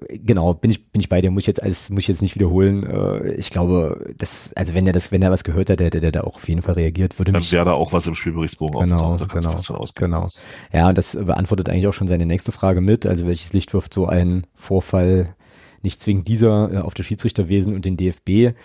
genau, 0.10 0.54
bin 0.54 0.72
ich, 0.72 0.92
bin 0.92 1.02
ich 1.02 1.10
bei 1.10 1.22
dir, 1.22 1.32
muss 1.32 1.44
ich 1.44 1.48
jetzt 1.48 1.64
alles, 1.64 1.90
muss 1.90 2.04
ich 2.04 2.08
jetzt 2.08 2.22
nicht 2.22 2.36
wiederholen. 2.36 2.84
Äh, 2.84 3.34
ich 3.34 3.50
glaube, 3.50 4.14
das, 4.18 4.54
also 4.56 4.74
wenn 4.74 4.86
er 4.88 4.94
das, 4.94 5.12
wenn 5.12 5.22
er 5.22 5.32
was 5.32 5.44
gehört 5.44 5.70
hat, 5.70 5.80
der, 5.80 5.90
der, 5.90 6.12
da 6.12 6.22
auch 6.22 6.36
auf 6.36 6.48
jeden 6.48 6.62
Fall 6.62 6.76
reagiert, 6.76 7.18
würde 7.20 7.32
Dann 7.32 7.42
mich. 7.42 7.52
wäre 7.52 7.66
da 7.66 7.74
auch 7.74 7.94
was 7.94 8.08
im 8.08 8.16
Spielberichtsbogen 8.16 8.80
genau, 8.82 9.18
da 9.18 9.26
genau, 9.26 9.56
genau. 9.96 10.30
Ja, 10.74 10.90
und 10.90 10.98
das 10.98 11.16
beantwortet 11.16 11.70
eigentlich 11.70 11.88
auch 11.88 11.94
schon 11.94 12.08
seine 12.08 12.26
nächste 12.26 12.52
Frage 12.52 12.82
mit. 12.82 13.06
Also 13.06 13.26
welches 13.26 13.54
Licht 13.54 13.74
wirft 13.74 13.94
so 13.94 14.06
ein 14.06 14.46
Vorfall 14.54 15.36
nicht 15.82 16.02
zwingend 16.02 16.28
dieser 16.28 16.72
äh, 16.74 16.78
auf 16.78 16.94
das 16.94 17.06
Schiedsrichterwesen 17.06 17.76
und 17.76 17.86
den 17.86 17.98
DFB? 17.98 18.56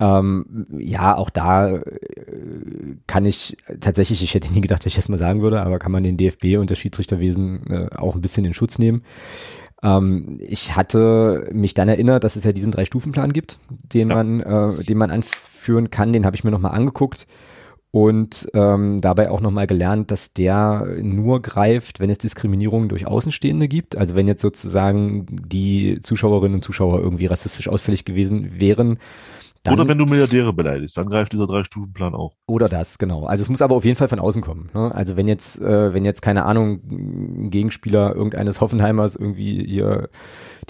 Ähm, 0.00 0.66
ja, 0.78 1.16
auch 1.16 1.30
da 1.30 1.70
äh, 1.70 1.82
kann 3.08 3.26
ich 3.26 3.56
tatsächlich, 3.80 4.22
ich 4.22 4.34
hätte 4.34 4.52
nie 4.52 4.60
gedacht, 4.60 4.84
dass 4.84 4.92
ich 4.92 4.96
das 4.96 5.08
mal 5.08 5.18
sagen 5.18 5.42
würde, 5.42 5.60
aber 5.60 5.78
kann 5.80 5.90
man 5.90 6.04
den 6.04 6.16
DFB 6.16 6.56
und 6.58 6.70
das 6.70 6.78
Schiedsrichterwesen 6.78 7.66
äh, 7.68 7.88
auch 7.96 8.14
ein 8.14 8.20
bisschen 8.20 8.44
in 8.44 8.54
Schutz 8.54 8.78
nehmen. 8.78 9.02
Ähm, 9.82 10.38
ich 10.40 10.76
hatte 10.76 11.48
mich 11.52 11.74
dann 11.74 11.88
erinnert, 11.88 12.24
dass 12.24 12.36
es 12.36 12.44
ja 12.44 12.52
diesen 12.52 12.72
Drei-Stufen-Plan 12.72 13.32
gibt, 13.32 13.58
den 13.70 14.10
ja. 14.10 14.16
man, 14.16 14.40
äh, 14.40 14.84
den 14.84 14.98
man 14.98 15.10
anführen 15.10 15.90
kann. 15.90 16.12
Den 16.12 16.26
habe 16.26 16.36
ich 16.36 16.44
mir 16.44 16.50
nochmal 16.50 16.72
angeguckt 16.72 17.26
und 17.90 18.48
ähm, 18.52 19.00
dabei 19.00 19.30
auch 19.30 19.40
nochmal 19.40 19.66
gelernt, 19.66 20.10
dass 20.10 20.34
der 20.34 20.86
nur 21.00 21.40
greift, 21.40 22.00
wenn 22.00 22.10
es 22.10 22.18
Diskriminierungen 22.18 22.88
durch 22.88 23.06
Außenstehende 23.06 23.66
gibt. 23.66 23.96
Also 23.96 24.14
wenn 24.14 24.28
jetzt 24.28 24.42
sozusagen 24.42 25.26
die 25.30 26.00
Zuschauerinnen 26.02 26.56
und 26.56 26.62
Zuschauer 26.62 27.00
irgendwie 27.00 27.26
rassistisch 27.26 27.68
ausfällig 27.68 28.04
gewesen 28.04 28.60
wären, 28.60 28.98
dann, 29.62 29.74
oder 29.74 29.88
wenn 29.88 29.98
du 29.98 30.04
Milliardäre 30.04 30.52
beleidigst, 30.52 30.96
dann 30.96 31.08
greift 31.08 31.32
dieser 31.32 31.46
Drei-Stufen-Plan 31.46 32.14
auch. 32.14 32.34
Oder 32.46 32.68
das, 32.68 32.98
genau. 32.98 33.24
Also 33.24 33.42
es 33.42 33.48
muss 33.48 33.62
aber 33.62 33.76
auf 33.76 33.84
jeden 33.84 33.96
Fall 33.96 34.08
von 34.08 34.18
außen 34.18 34.42
kommen. 34.42 34.70
Ne? 34.74 34.94
Also 34.94 35.16
wenn 35.16 35.28
jetzt, 35.28 35.60
äh, 35.60 35.92
wenn 35.92 36.04
jetzt, 36.04 36.22
keine 36.22 36.44
Ahnung, 36.44 36.80
ein 36.90 37.50
Gegenspieler 37.50 38.14
irgendeines 38.14 38.60
Hoffenheimers 38.60 39.16
irgendwie 39.16 39.64
hier 39.64 40.08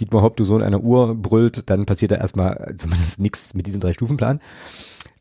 Dietmar 0.01 0.23
Hopp, 0.23 0.37
du 0.37 0.45
Sohn 0.45 0.63
einer 0.63 0.81
Uhr, 0.81 1.15
brüllt, 1.15 1.69
dann 1.71 1.87
passiert 1.87 2.13
da 2.13 2.17
erstmal 2.17 2.75
zumindest 2.77 3.21
nichts 3.21 3.55
mit 3.55 3.67
diesem 3.67 3.81
Drei-Stufen-Plan. 3.81 4.41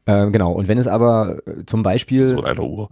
Ähm, 0.08 0.32
genau. 0.32 0.54
Und 0.54 0.68
wenn 0.68 0.78
es 0.78 0.88
aber 0.88 1.40
äh, 1.46 1.66
zum 1.66 1.84
Beispiel. 1.84 2.28
So 2.30 2.44
einer 2.44 2.64
Uhr. 2.64 2.90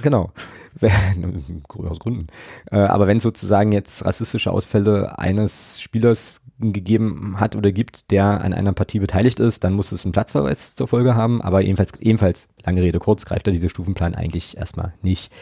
Genau. 0.00 0.32
aus 1.88 1.98
Gründen. 1.98 2.26
Äh, 2.70 2.76
aber 2.76 3.06
wenn 3.06 3.20
sozusagen 3.20 3.72
jetzt 3.72 4.04
rassistische 4.04 4.50
Ausfälle 4.50 5.18
eines 5.18 5.80
Spielers 5.80 6.42
gegeben 6.58 7.36
hat 7.38 7.56
oder 7.56 7.72
gibt, 7.72 8.10
der 8.10 8.42
an 8.42 8.54
einer 8.54 8.72
Partie 8.72 8.98
beteiligt 8.98 9.40
ist, 9.40 9.64
dann 9.64 9.74
muss 9.74 9.92
es 9.92 10.04
einen 10.04 10.12
Platzverweis 10.12 10.74
zur 10.74 10.88
Folge 10.88 11.14
haben. 11.14 11.42
Aber 11.42 11.62
ebenfalls, 11.62 11.92
ebenfalls 12.00 12.48
lange 12.64 12.82
Rede 12.82 12.98
kurz, 12.98 13.24
greift 13.24 13.46
er 13.46 13.52
diese 13.52 13.68
Stufenplan 13.68 14.14
eigentlich 14.14 14.56
erstmal 14.56 14.94
nicht. 15.02 15.32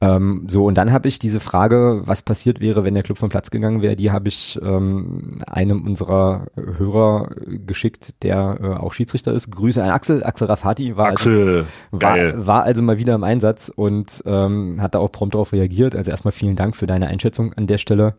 Ähm, 0.00 0.44
so, 0.48 0.66
und 0.66 0.76
dann 0.76 0.92
habe 0.92 1.08
ich 1.08 1.18
diese 1.18 1.40
Frage, 1.40 2.02
was 2.04 2.22
passiert 2.22 2.60
wäre, 2.60 2.84
wenn 2.84 2.94
der 2.94 3.02
Club 3.02 3.18
vom 3.18 3.28
Platz 3.30 3.50
gegangen 3.50 3.80
wäre, 3.80 3.96
die 3.96 4.10
habe 4.10 4.28
ich 4.28 4.58
ähm, 4.62 5.40
einem 5.46 5.86
unserer 5.86 6.48
Hörer 6.56 7.30
geschickt, 7.46 8.22
der 8.22 8.58
äh, 8.60 8.66
auch 8.66 8.92
Schiedsrichter 8.92 9.32
ist. 9.32 9.50
Grüße 9.50 9.82
an 9.82 9.90
Axel. 9.90 10.24
Axel 10.24 10.48
Rafati 10.48 10.96
war, 10.96 11.06
Axel, 11.06 11.64
also, 11.92 12.02
war, 12.02 12.46
war, 12.46 12.62
also 12.64 12.82
mal 12.82 12.98
wieder 12.98 13.14
im 13.14 13.24
Einsatz 13.24 13.70
und 13.74 14.22
ähm, 14.26 14.78
hat 14.80 14.94
da 14.94 14.98
auch 14.98 15.12
prompt 15.12 15.34
darauf 15.34 15.52
reagiert. 15.52 15.94
Also 15.94 16.10
erstmal 16.10 16.32
vielen 16.32 16.56
Dank 16.56 16.74
für 16.76 16.86
deine 16.86 17.06
Einschätzung 17.06 17.52
an 17.54 17.66
der 17.66 17.78
Stelle. 17.78 18.14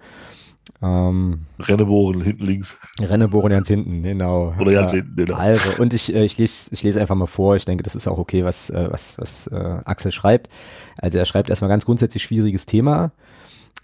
Ähm, 0.82 1.46
Rennebohren 1.60 2.22
hinten 2.22 2.44
links. 2.44 2.78
Rennebohren 3.00 3.52
ganz 3.52 3.68
hinten, 3.68 4.04
genau. 4.04 4.54
Oder 4.60 4.72
ganz 4.72 4.94
äh, 4.94 4.98
hinten, 4.98 5.16
genau. 5.16 5.36
Also, 5.36 5.82
und 5.82 5.94
ich, 5.94 6.14
äh, 6.14 6.24
ich, 6.24 6.38
lese, 6.38 6.70
ich 6.74 6.84
lese 6.84 7.00
einfach 7.02 7.16
mal 7.16 7.26
vor. 7.26 7.56
Ich 7.56 7.66
denke, 7.66 7.84
das 7.84 7.96
ist 7.96 8.08
auch 8.08 8.18
okay, 8.18 8.44
was, 8.44 8.70
äh, 8.70 8.88
was, 8.90 9.18
was 9.18 9.48
äh, 9.48 9.80
Axel 9.86 10.12
schreibt. 10.12 10.50
Also 10.98 11.18
er 11.20 11.26
schreibt 11.26 11.50
erstmal 11.50 11.70
ganz 11.70 11.86
grundsätzlich 11.86 12.24
schwieriges 12.24 12.66
Thema. 12.66 13.12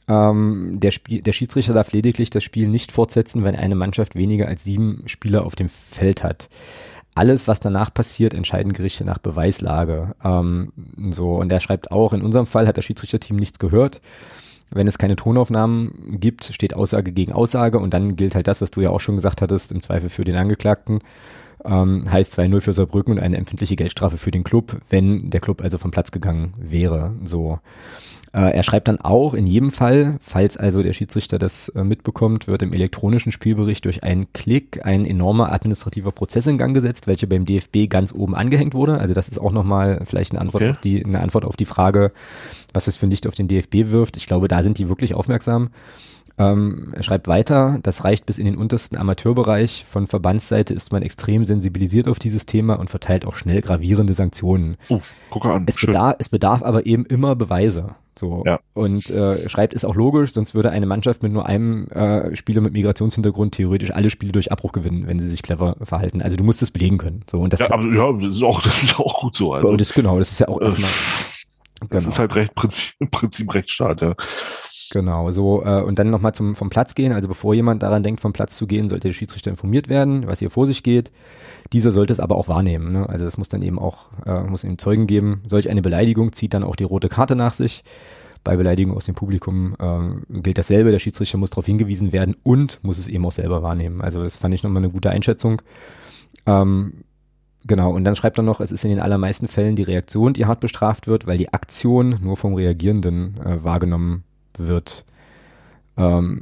Ähm, 0.07 0.79
der, 0.79 0.91
Spiel, 0.91 1.21
der 1.21 1.33
Schiedsrichter 1.33 1.73
darf 1.73 1.91
lediglich 1.91 2.29
das 2.29 2.43
Spiel 2.43 2.67
nicht 2.67 2.91
fortsetzen, 2.91 3.43
wenn 3.43 3.55
eine 3.55 3.75
Mannschaft 3.75 4.15
weniger 4.15 4.47
als 4.47 4.63
sieben 4.63 5.03
Spieler 5.05 5.45
auf 5.45 5.55
dem 5.55 5.69
Feld 5.69 6.23
hat. 6.23 6.49
Alles, 7.13 7.47
was 7.47 7.59
danach 7.59 7.93
passiert, 7.93 8.33
entscheiden 8.33 8.73
Gerichte 8.73 9.03
nach 9.03 9.17
Beweislage. 9.17 10.15
Ähm, 10.23 10.71
so, 11.11 11.35
und 11.35 11.51
er 11.51 11.59
schreibt 11.59 11.91
auch, 11.91 12.13
in 12.13 12.21
unserem 12.21 12.45
Fall 12.45 12.67
hat 12.67 12.77
das 12.77 12.85
Schiedsrichterteam 12.85 13.35
nichts 13.35 13.59
gehört. 13.59 14.01
Wenn 14.73 14.87
es 14.87 14.97
keine 14.97 15.17
Tonaufnahmen 15.17 16.17
gibt, 16.19 16.45
steht 16.45 16.73
Aussage 16.73 17.11
gegen 17.11 17.33
Aussage 17.33 17.77
und 17.77 17.93
dann 17.93 18.15
gilt 18.15 18.35
halt 18.35 18.47
das, 18.47 18.61
was 18.61 18.71
du 18.71 18.81
ja 18.81 18.89
auch 18.89 19.01
schon 19.01 19.15
gesagt 19.15 19.41
hattest, 19.41 19.71
im 19.71 19.81
Zweifel 19.81 20.09
für 20.09 20.23
den 20.23 20.35
Angeklagten. 20.35 20.99
Ähm, 21.63 22.11
heißt 22.11 22.37
2-0 22.39 22.61
für 22.61 22.73
Saarbrücken 22.73 23.13
und 23.13 23.19
eine 23.19 23.37
empfindliche 23.37 23.75
Geldstrafe 23.75 24.17
für 24.17 24.31
den 24.31 24.43
Club, 24.43 24.77
wenn 24.89 25.29
der 25.29 25.41
Club 25.41 25.61
also 25.61 25.77
vom 25.77 25.91
Platz 25.91 26.11
gegangen 26.11 26.53
wäre. 26.57 27.13
So. 27.23 27.59
Äh, 28.33 28.55
er 28.55 28.63
schreibt 28.63 28.87
dann 28.87 28.99
auch, 29.01 29.33
in 29.33 29.45
jedem 29.45 29.71
Fall, 29.71 30.17
falls 30.21 30.55
also 30.55 30.81
der 30.81 30.93
Schiedsrichter 30.93 31.37
das 31.37 31.69
äh, 31.69 31.83
mitbekommt, 31.83 32.47
wird 32.47 32.63
im 32.63 32.71
elektronischen 32.71 33.31
Spielbericht 33.31 33.83
durch 33.83 34.03
einen 34.03 34.31
Klick 34.31 34.85
ein 34.85 35.05
enormer 35.05 35.51
administrativer 35.51 36.11
Prozess 36.11 36.47
in 36.47 36.57
Gang 36.57 36.73
gesetzt, 36.73 37.07
welcher 37.07 37.27
beim 37.27 37.45
DFB 37.45 37.89
ganz 37.89 38.13
oben 38.13 38.33
angehängt 38.33 38.73
wurde. 38.73 38.99
Also 38.99 39.13
das 39.13 39.27
ist 39.27 39.37
auch 39.37 39.51
nochmal 39.51 40.01
vielleicht 40.05 40.31
eine 40.31 40.39
Antwort, 40.39 40.63
okay. 40.63 40.71
auf 40.71 40.77
die, 40.77 41.05
eine 41.05 41.21
Antwort 41.21 41.43
auf 41.43 41.57
die 41.57 41.65
Frage, 41.65 42.11
was 42.73 42.85
das 42.85 42.95
für 42.95 43.05
ein 43.05 43.11
Licht 43.11 43.27
auf 43.27 43.35
den 43.35 43.49
DFB 43.49 43.91
wirft. 43.91 44.15
Ich 44.15 44.27
glaube, 44.27 44.47
da 44.47 44.63
sind 44.63 44.77
die 44.77 44.87
wirklich 44.87 45.13
aufmerksam. 45.13 45.69
Ähm, 46.41 46.93
er 46.95 47.03
schreibt 47.03 47.27
weiter, 47.27 47.79
das 47.83 48.03
reicht 48.03 48.25
bis 48.25 48.37
in 48.37 48.45
den 48.45 48.57
untersten 48.57 48.97
Amateurbereich. 48.97 49.85
Von 49.87 50.07
Verbandsseite 50.07 50.73
ist 50.73 50.91
man 50.91 51.03
extrem 51.03 51.45
sensibilisiert 51.45 52.07
auf 52.07 52.19
dieses 52.19 52.45
Thema 52.45 52.79
und 52.79 52.89
verteilt 52.89 53.25
auch 53.25 53.35
schnell 53.35 53.61
gravierende 53.61 54.13
Sanktionen. 54.13 54.77
Oh, 54.89 55.01
guck 55.29 55.45
an. 55.45 55.65
Es 55.67 55.75
bedarf, 55.75 56.15
es 56.19 56.29
bedarf 56.29 56.63
aber 56.63 56.85
eben 56.85 57.05
immer 57.05 57.35
Beweise. 57.35 57.95
So. 58.17 58.43
Ja. 58.45 58.59
Und 58.73 59.09
äh, 59.09 59.47
schreibt 59.49 59.73
ist 59.73 59.85
auch 59.85 59.95
logisch, 59.95 60.33
sonst 60.33 60.53
würde 60.53 60.71
eine 60.71 60.85
Mannschaft 60.85 61.23
mit 61.23 61.31
nur 61.31 61.45
einem 61.45 61.87
äh, 61.89 62.35
Spieler 62.35 62.61
mit 62.61 62.73
Migrationshintergrund 62.73 63.53
theoretisch 63.53 63.91
alle 63.91 64.09
Spiele 64.09 64.31
durch 64.31 64.51
Abbruch 64.51 64.71
gewinnen, 64.71 65.07
wenn 65.07 65.19
sie 65.19 65.27
sich 65.27 65.43
clever 65.43 65.77
verhalten. 65.81 66.21
Also 66.21 66.35
du 66.35 66.43
musst 66.43 66.61
es 66.61 66.71
belegen 66.71 66.97
können. 66.97 67.23
So, 67.29 67.37
und 67.37 67.53
das, 67.53 67.61
ja, 67.61 67.71
aber, 67.71 67.85
ja, 67.93 68.11
das 68.11 68.35
ist 68.35 68.43
auch, 68.43 68.61
das 68.61 68.83
ist 68.83 68.99
auch 68.99 69.19
gut 69.19 69.35
so. 69.35 69.53
Also. 69.53 69.75
Das, 69.75 69.93
genau, 69.93 70.17
das 70.19 70.31
ist 70.31 70.39
ja 70.39 70.47
auch 70.47 70.59
äh, 70.59 70.65
erstmal. 70.65 70.89
Das 71.81 71.89
genau. 71.89 72.07
ist 72.09 72.19
halt 72.19 72.35
recht 72.35 72.53
Prinzip, 72.55 72.93
Prinzip 73.11 73.53
Rechtsstaat, 73.53 74.01
ja. 74.01 74.15
Genau, 74.91 75.31
so 75.31 75.63
äh, 75.63 75.81
und 75.81 75.99
dann 75.99 76.09
nochmal 76.09 76.33
zum 76.33 76.53
vom 76.53 76.69
Platz 76.69 76.95
gehen. 76.95 77.13
Also 77.13 77.29
bevor 77.29 77.53
jemand 77.53 77.81
daran 77.81 78.03
denkt, 78.03 78.19
vom 78.19 78.33
Platz 78.33 78.57
zu 78.57 78.67
gehen, 78.67 78.89
sollte 78.89 79.07
der 79.07 79.13
Schiedsrichter 79.13 79.49
informiert 79.49 79.87
werden, 79.87 80.27
was 80.27 80.39
hier 80.39 80.49
vor 80.49 80.67
sich 80.67 80.83
geht. 80.83 81.13
Dieser 81.71 81.93
sollte 81.93 82.11
es 82.11 82.19
aber 82.19 82.35
auch 82.35 82.49
wahrnehmen. 82.49 82.91
Ne? 82.91 83.07
Also 83.07 83.23
es 83.23 83.37
muss 83.37 83.47
dann 83.47 83.61
eben 83.61 83.79
auch 83.79 84.09
äh, 84.25 84.43
muss 84.43 84.65
ihm 84.65 84.77
Zeugen 84.77 85.07
geben. 85.07 85.43
Solch 85.47 85.69
eine 85.69 85.81
Beleidigung 85.81 86.33
zieht 86.33 86.53
dann 86.53 86.65
auch 86.65 86.75
die 86.75 86.83
rote 86.83 87.07
Karte 87.07 87.37
nach 87.37 87.53
sich. 87.53 87.85
Bei 88.43 88.57
Beleidigung 88.57 88.97
aus 88.97 89.05
dem 89.05 89.15
Publikum 89.15 89.77
äh, 89.79 90.41
gilt 90.41 90.57
dasselbe. 90.57 90.91
Der 90.91 90.99
Schiedsrichter 90.99 91.37
muss 91.37 91.51
darauf 91.51 91.65
hingewiesen 91.65 92.11
werden 92.11 92.35
und 92.43 92.83
muss 92.83 92.97
es 92.97 93.07
eben 93.07 93.25
auch 93.25 93.31
selber 93.31 93.63
wahrnehmen. 93.63 94.01
Also 94.01 94.21
das 94.21 94.39
fand 94.39 94.53
ich 94.53 94.61
nochmal 94.61 94.83
eine 94.83 94.91
gute 94.91 95.09
Einschätzung. 95.09 95.61
Ähm, 96.45 97.05
Genau, 97.63 97.93
und 97.93 98.05
dann 98.05 98.15
schreibt 98.15 98.39
er 98.39 98.41
noch, 98.41 98.59
es 98.59 98.71
ist 98.71 98.83
in 98.85 98.89
den 98.89 98.99
allermeisten 98.99 99.47
Fällen 99.47 99.75
die 99.75 99.83
Reaktion, 99.83 100.33
die 100.33 100.47
hart 100.47 100.61
bestraft 100.61 101.05
wird, 101.05 101.27
weil 101.27 101.37
die 101.37 101.53
Aktion 101.53 102.17
nur 102.19 102.35
vom 102.35 102.55
Reagierenden 102.55 103.39
äh, 103.39 103.63
wahrgenommen 103.63 104.23
wird. 104.67 105.05
Ähm, 105.97 106.41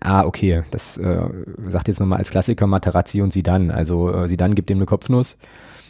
ah, 0.00 0.24
okay, 0.24 0.62
das 0.70 0.96
äh, 0.98 1.28
sagt 1.68 1.88
jetzt 1.88 2.00
nochmal 2.00 2.18
als 2.18 2.30
Klassiker 2.30 2.66
Materazzi 2.66 3.22
und 3.22 3.32
Sidan. 3.32 3.70
Also 3.70 4.12
äh, 4.12 4.28
Sidan 4.28 4.54
gibt 4.54 4.70
dem 4.70 4.78
eine 4.78 4.86
Kopfnuss 4.86 5.38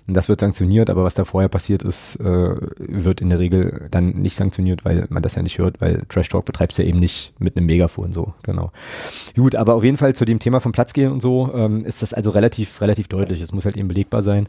und 0.09 0.17
das 0.17 0.29
wird 0.29 0.41
sanktioniert, 0.41 0.91
aber 0.91 1.05
was 1.05 1.15
da 1.15 1.25
vorher 1.25 1.49
passiert 1.49 1.85
ist, 1.85 2.17
äh, 2.17 2.57
wird 2.79 3.21
in 3.21 3.31
der 3.31 3.39
Regel 3.39 3.87
dann 3.91 4.11
nicht 4.11 4.35
sanktioniert, 4.35 4.85
weil 4.85 5.07
man 5.11 5.23
das 5.23 5.37
ja 5.37 5.43
nicht 5.43 5.59
hört, 5.59 5.81
weil 5.81 6.03
Trash 6.09 6.29
Talk 6.29 6.45
betreibst 6.45 6.79
ja 6.79 6.85
eben 6.85 6.99
nicht 6.99 7.33
mit 7.39 7.57
einem 7.57 7.67
Megafon 7.67 8.13
so, 8.13 8.35
genau. 8.43 8.73
Gut, 9.37 9.55
aber 9.55 9.75
auf 9.75 9.85
jeden 9.85 9.97
Fall 9.97 10.15
zu 10.15 10.25
dem 10.25 10.41
Thema 10.41 10.61
vom 10.61 10.73
Platz 10.73 10.93
gehen 10.93 11.13
und 11.13 11.23
so 11.23 11.53
ähm, 11.55 11.85
ist 11.85 12.03
das 12.03 12.15
also 12.15 12.31
relativ, 12.31 12.81
relativ 12.81 13.07
deutlich. 13.07 13.41
Es 13.41 13.53
muss 13.53 13.65
halt 13.65 13.77
eben 13.77 13.89
belegbar 13.89 14.23
sein. 14.23 14.49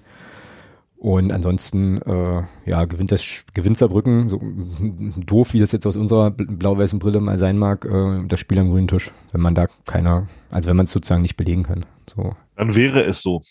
Und 1.03 1.33
ansonsten, 1.33 2.01
äh, 2.03 2.43
ja, 2.65 2.85
gewinnt 2.85 3.11
das, 3.11 3.43
gewinnt 3.53 3.77
Saarbrücken, 3.77 4.29
so 4.29 4.39
doof, 5.25 5.51
wie 5.51 5.59
das 5.59 5.73
jetzt 5.73 5.85
aus 5.85 5.97
unserer 5.97 6.31
blau-weißen 6.31 6.97
Brille 6.97 7.19
mal 7.19 7.37
sein 7.37 7.57
mag, 7.57 7.83
äh, 7.83 8.25
das 8.25 8.39
Spiel 8.39 8.57
am 8.57 8.69
grünen 8.69 8.87
Tisch, 8.87 9.11
wenn 9.33 9.41
man 9.41 9.53
da 9.53 9.67
keiner, 9.85 10.27
also 10.49 10.69
wenn 10.69 10.77
man 10.77 10.85
es 10.85 10.93
sozusagen 10.93 11.21
nicht 11.21 11.35
belegen 11.35 11.63
kann. 11.63 11.85
So. 12.09 12.37
Dann 12.55 12.73
wäre 12.73 13.03
es 13.03 13.21
so. 13.21 13.41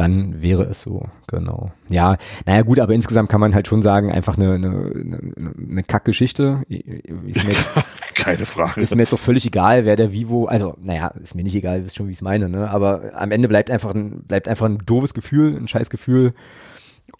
Dann 0.00 0.40
wäre 0.40 0.62
es 0.62 0.80
so, 0.80 1.08
genau. 1.26 1.72
Ja, 1.90 2.16
naja 2.46 2.62
gut, 2.62 2.80
aber 2.80 2.94
insgesamt 2.94 3.28
kann 3.28 3.38
man 3.38 3.54
halt 3.54 3.68
schon 3.68 3.82
sagen, 3.82 4.10
einfach 4.10 4.38
eine, 4.38 4.54
eine, 4.54 5.34
eine, 5.68 5.82
Kackgeschichte. 5.82 6.62
Keine 8.14 8.46
Frage. 8.46 8.80
Ist 8.80 8.96
mir 8.96 9.02
jetzt 9.02 9.12
auch 9.12 9.18
völlig 9.18 9.44
egal, 9.44 9.84
wer 9.84 9.96
der 9.96 10.10
Vivo, 10.10 10.46
also 10.46 10.74
naja, 10.80 11.08
ist 11.22 11.34
mir 11.34 11.42
nicht 11.42 11.54
egal, 11.54 11.80
ihr 11.80 11.84
wisst 11.84 11.96
schon, 11.96 12.06
wie 12.06 12.12
ich 12.12 12.16
es 12.16 12.22
meine, 12.22 12.48
ne? 12.48 12.70
Aber 12.70 13.10
am 13.14 13.30
Ende 13.30 13.46
bleibt 13.46 13.70
einfach 13.70 13.94
ein, 13.94 14.22
bleibt 14.22 14.48
einfach 14.48 14.64
ein 14.64 14.78
doofes 14.78 15.12
Gefühl, 15.12 15.54
ein 15.54 15.68
scheiß 15.68 15.90
Gefühl 15.90 16.32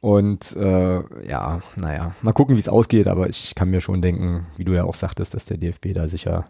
und 0.00 0.56
äh, 0.56 1.28
ja, 1.28 1.60
naja, 1.76 2.14
mal 2.22 2.32
gucken, 2.32 2.56
wie 2.56 2.60
es 2.60 2.68
ausgeht, 2.70 3.08
aber 3.08 3.28
ich 3.28 3.54
kann 3.54 3.68
mir 3.68 3.82
schon 3.82 4.00
denken, 4.00 4.46
wie 4.56 4.64
du 4.64 4.72
ja 4.72 4.84
auch 4.84 4.94
sagtest, 4.94 5.34
dass 5.34 5.44
der 5.44 5.58
DFB 5.58 5.92
da 5.92 6.08
sicher. 6.08 6.46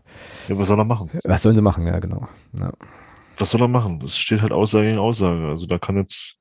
Ja, 0.47 0.57
was 0.57 0.69
soll 0.69 0.78
er 0.78 0.85
machen? 0.85 1.11
Was 1.24 1.43
sollen 1.43 1.57
sie 1.57 1.62
machen, 1.62 1.89
ja, 1.89 1.98
genau. 1.98 2.28
Ja. 2.57 2.70
Was 3.41 3.51
soll 3.51 3.62
er 3.62 3.69
machen? 3.69 4.03
Es 4.05 4.19
steht 4.19 4.43
halt 4.43 4.53
Aussage 4.53 4.87
gegen 4.87 4.99
Aussage. 4.99 5.49
Also 5.49 5.67
da 5.67 5.79
kann 5.79 5.97
jetzt, 5.97 6.39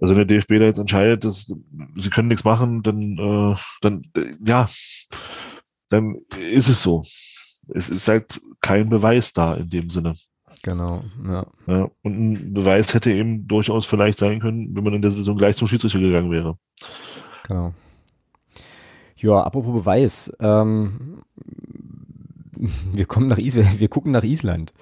also 0.00 0.16
wenn 0.16 0.26
der 0.26 0.38
DFB 0.38 0.58
da 0.58 0.64
jetzt 0.64 0.78
entscheidet, 0.78 1.24
dass 1.24 1.52
sie 1.94 2.10
können 2.10 2.28
nichts 2.28 2.44
machen, 2.44 2.82
dann, 2.82 3.18
äh, 3.18 3.56
dann, 3.82 4.02
äh, 4.16 4.34
ja, 4.44 4.68
dann 5.90 6.16
ist 6.50 6.68
es 6.68 6.82
so. 6.82 7.02
Es 7.68 7.90
ist 7.90 8.08
halt 8.08 8.40
kein 8.60 8.88
Beweis 8.88 9.32
da 9.32 9.54
in 9.54 9.68
dem 9.68 9.90
Sinne. 9.90 10.14
Genau, 10.62 11.04
ja. 11.26 11.46
ja. 11.66 11.90
Und 12.02 12.18
ein 12.18 12.54
Beweis 12.54 12.94
hätte 12.94 13.12
eben 13.12 13.46
durchaus 13.46 13.84
vielleicht 13.84 14.18
sein 14.18 14.40
können, 14.40 14.74
wenn 14.74 14.82
man 14.82 14.94
in 14.94 15.02
der 15.02 15.10
Saison 15.10 15.36
gleich 15.36 15.56
zum 15.56 15.68
Schiedsrichter 15.68 15.98
gegangen 15.98 16.30
wäre. 16.30 16.56
Genau. 17.46 17.74
Ja, 19.16 19.42
apropos 19.42 19.74
Beweis, 19.74 20.32
ähm, 20.40 21.22
wir 22.92 23.06
kommen 23.06 23.28
nach 23.28 23.38
Island, 23.38 23.80
wir 23.80 23.88
gucken 23.88 24.12
nach 24.12 24.24
Island. 24.24 24.74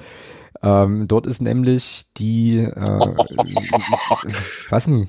Ähm, 0.63 1.09
dort 1.09 1.27
ist 1.27 1.43
nämlich 1.43 2.05
die, 2.17 2.59
äh, 2.59 2.71
was 4.71 4.85
denn? 4.85 5.09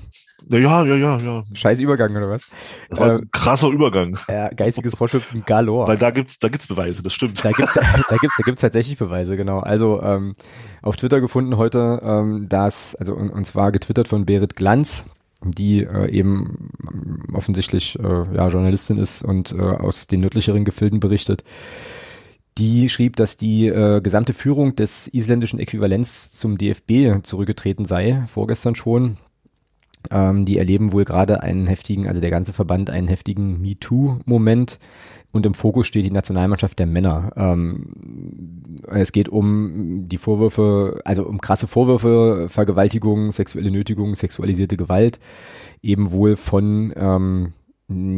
Ja, 0.49 0.83
ja, 0.83 0.95
ja, 0.95 1.17
ja. 1.17 1.43
Scheiß 1.53 1.79
Übergang 1.79 2.11
oder 2.11 2.29
was? 2.29 2.49
Das 2.89 2.99
war 2.99 3.11
ein 3.11 3.19
ähm, 3.19 3.29
krasser 3.31 3.69
Übergang. 3.69 4.17
Ja, 4.27 4.49
geistiges 4.49 4.95
Vorschöpfen 4.95 5.43
galore. 5.45 5.87
Weil 5.87 5.97
da 5.97 6.11
gibt's, 6.11 6.39
da 6.39 6.49
gibt's 6.49 6.67
Beweise, 6.67 7.01
das 7.01 7.13
stimmt. 7.13 7.43
Da 7.43 7.51
gibt's, 7.51 7.73
da 7.75 8.17
gibt's, 8.17 8.35
da 8.37 8.43
gibt's 8.43 8.61
tatsächlich 8.61 8.97
Beweise, 8.97 9.37
genau. 9.37 9.59
Also 9.59 10.01
ähm, 10.01 10.33
auf 10.81 10.97
Twitter 10.97 11.21
gefunden 11.21 11.57
heute, 11.57 12.01
ähm, 12.03 12.49
dass, 12.49 12.95
also 12.95 13.13
und, 13.13 13.29
und 13.29 13.45
zwar 13.45 13.71
getwittert 13.71 14.07
von 14.07 14.25
Berit 14.25 14.55
Glanz, 14.55 15.05
die 15.45 15.83
äh, 15.83 16.09
eben 16.09 16.71
offensichtlich 17.31 17.97
äh, 17.99 18.35
ja 18.35 18.47
Journalistin 18.47 18.97
ist 18.97 19.23
und 19.23 19.53
äh, 19.53 19.61
aus 19.61 20.07
den 20.07 20.21
nördlicheren 20.21 20.65
Gefilden 20.65 20.99
berichtet. 20.99 21.43
Die 22.57 22.87
schrieb, 22.89 23.15
dass 23.15 23.37
die 23.37 23.67
äh, 23.67 24.01
gesamte 24.01 24.33
Führung 24.33 24.75
des 24.75 25.07
isländischen 25.07 25.59
Äquivalents 25.59 26.33
zum 26.33 26.57
DFB 26.57 27.23
zurückgetreten 27.23 27.85
sei, 27.85 28.25
vorgestern 28.27 28.75
schon. 28.75 29.17
Ähm, 30.11 30.45
die 30.45 30.57
erleben 30.57 30.91
wohl 30.91 31.05
gerade 31.05 31.41
einen 31.41 31.65
heftigen, 31.65 32.07
also 32.07 32.19
der 32.19 32.29
ganze 32.29 32.51
Verband 32.51 32.89
einen 32.89 33.07
heftigen 33.07 33.61
MeToo-Moment 33.61 34.79
und 35.31 35.45
im 35.45 35.53
Fokus 35.53 35.87
steht 35.87 36.05
die 36.05 36.11
Nationalmannschaft 36.11 36.77
der 36.77 36.87
Männer. 36.87 37.31
Ähm, 37.37 38.81
es 38.91 39.13
geht 39.13 39.29
um 39.29 40.07
die 40.07 40.17
Vorwürfe, 40.17 41.01
also 41.05 41.25
um 41.25 41.39
krasse 41.39 41.67
Vorwürfe, 41.67 42.47
Vergewaltigung, 42.49 43.31
sexuelle 43.31 43.71
Nötigung, 43.71 44.13
sexualisierte 44.13 44.77
Gewalt, 44.77 45.19
eben 45.81 46.11
wohl 46.11 46.35
von 46.35 46.93
ähm, 46.95 47.53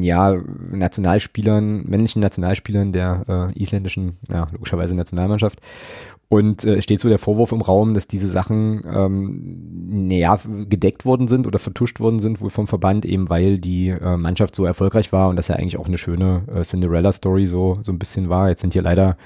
ja, 0.02 0.36
Nationalspielern, 0.72 1.84
männlichen 1.86 2.22
Nationalspielern 2.22 2.92
der 2.92 3.50
äh, 3.56 3.60
isländischen, 3.62 4.18
ja, 4.30 4.48
logischerweise 4.52 4.96
Nationalmannschaft. 4.96 5.60
Und 6.28 6.66
äh, 6.66 6.82
steht 6.82 7.00
so 7.00 7.08
der 7.08 7.20
Vorwurf 7.20 7.52
im 7.52 7.62
Raum, 7.62 7.94
dass 7.94 8.08
diese 8.08 8.28
Sachen 8.28 8.84
ähm, 8.92 10.08
naja, 10.08 10.40
gedeckt 10.68 11.06
worden 11.06 11.28
sind 11.28 11.46
oder 11.46 11.60
vertuscht 11.60 12.00
worden 12.00 12.20
sind, 12.20 12.42
wohl 12.42 12.50
vom 12.50 12.68
Verband, 12.68 13.06
eben 13.06 13.30
weil 13.30 13.60
die 13.60 13.90
äh, 13.90 14.18
Mannschaft 14.18 14.56
so 14.56 14.66
erfolgreich 14.66 15.14
war 15.14 15.30
und 15.30 15.36
das 15.36 15.50
ja 15.50 15.56
eigentlich 15.56 15.78
auch 15.78 15.88
eine 15.88 16.00
schöne 16.00 16.42
äh, 16.54 16.62
Cinderella-Story 16.62 17.46
so, 17.46 17.78
so 17.82 17.92
ein 17.92 18.00
bisschen 18.00 18.30
war. 18.30 18.50
Jetzt 18.50 18.62
sind 18.62 18.74
hier 18.74 18.82
leider 18.82 19.18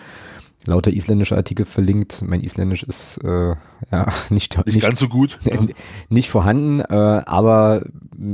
lauter 0.66 0.92
isländische 0.92 1.38
Artikel 1.38 1.66
verlinkt. 1.66 2.22
Mein 2.22 2.42
Isländisch 2.42 2.84
ist 2.84 3.18
äh, 3.24 3.56
ja 3.92 4.08
nicht, 4.30 4.58
nicht, 4.58 4.68
nicht 4.68 4.82
ganz 4.82 5.00
so 5.00 5.08
gut. 5.08 5.40
nicht 6.10 6.30
vorhanden, 6.30 6.82
äh, 6.82 6.94
aber 7.26 7.84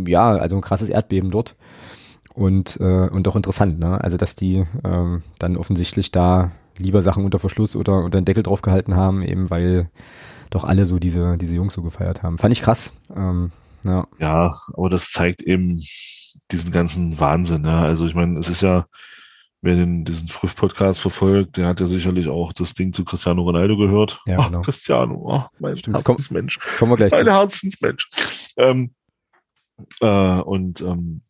ja, 0.08 0.32
also 0.32 0.56
ein 0.56 0.62
krasses 0.62 0.90
Erdbeben 0.90 1.30
dort 1.32 1.56
und 2.36 2.78
äh, 2.80 3.10
und 3.10 3.28
auch 3.28 3.36
interessant, 3.36 3.80
ne? 3.80 4.02
Also 4.02 4.18
dass 4.18 4.36
die 4.36 4.66
ähm, 4.84 5.24
dann 5.40 5.58
offensichtlich 5.58 6.12
da 6.12 6.52
lieber 6.78 7.02
Sachen 7.02 7.24
unter 7.24 7.40
Verschluss 7.40 7.76
oder 7.76 8.04
unter 8.04 8.20
den 8.20 8.26
Deckel 8.26 8.44
drauf 8.44 8.62
gehalten 8.62 8.96
haben, 8.96 9.22
eben 9.22 9.50
weil 9.50 9.90
doch 10.50 10.64
alle 10.64 10.86
so 10.86 11.00
diese 11.00 11.38
diese 11.38 11.56
Jungs 11.56 11.74
so 11.74 11.82
gefeiert 11.82 12.24
haben. 12.24 12.38
Fand 12.38 12.54
ich 12.54 12.62
krass. 12.62 12.92
Ähm, 13.16 13.52
ja. 13.84 14.08
ja, 14.20 14.56
aber 14.74 14.90
das 14.90 15.12
zeigt 15.12 15.44
eben 15.44 15.82
diesen 16.52 16.72
ganzen 16.72 17.20
Wahnsinn. 17.20 17.62
Ne? 17.62 17.78
Also 17.78 18.08
ich 18.08 18.16
meine, 18.16 18.40
es 18.40 18.50
ist 18.50 18.62
ja 18.62 18.86
wer 19.66 19.76
den, 19.76 20.06
diesen 20.06 20.28
Früff-Podcast 20.28 21.02
verfolgt, 21.02 21.58
der 21.58 21.68
hat 21.68 21.80
ja 21.80 21.88
sicherlich 21.88 22.28
auch 22.28 22.54
das 22.54 22.74
Ding 22.74 22.94
zu 22.94 23.04
Cristiano 23.04 23.42
Ronaldo 23.42 23.76
gehört. 23.76 24.22
Ja, 24.26 24.38
Ach, 24.40 24.48
genau. 24.48 24.62
Cristiano, 24.62 25.16
oh, 25.26 25.44
mein 25.60 25.76
Stimmt. 25.76 25.98
Herzensmensch. 25.98 26.60
Kommen 26.78 26.92
wir 26.92 26.98
gleich 26.98 27.12
Mein 27.12 27.28
Herzensmensch. 27.28 28.10
Ähm, 28.58 28.94
äh, 30.02 30.40
und 30.40 30.82
ähm, 30.82 31.22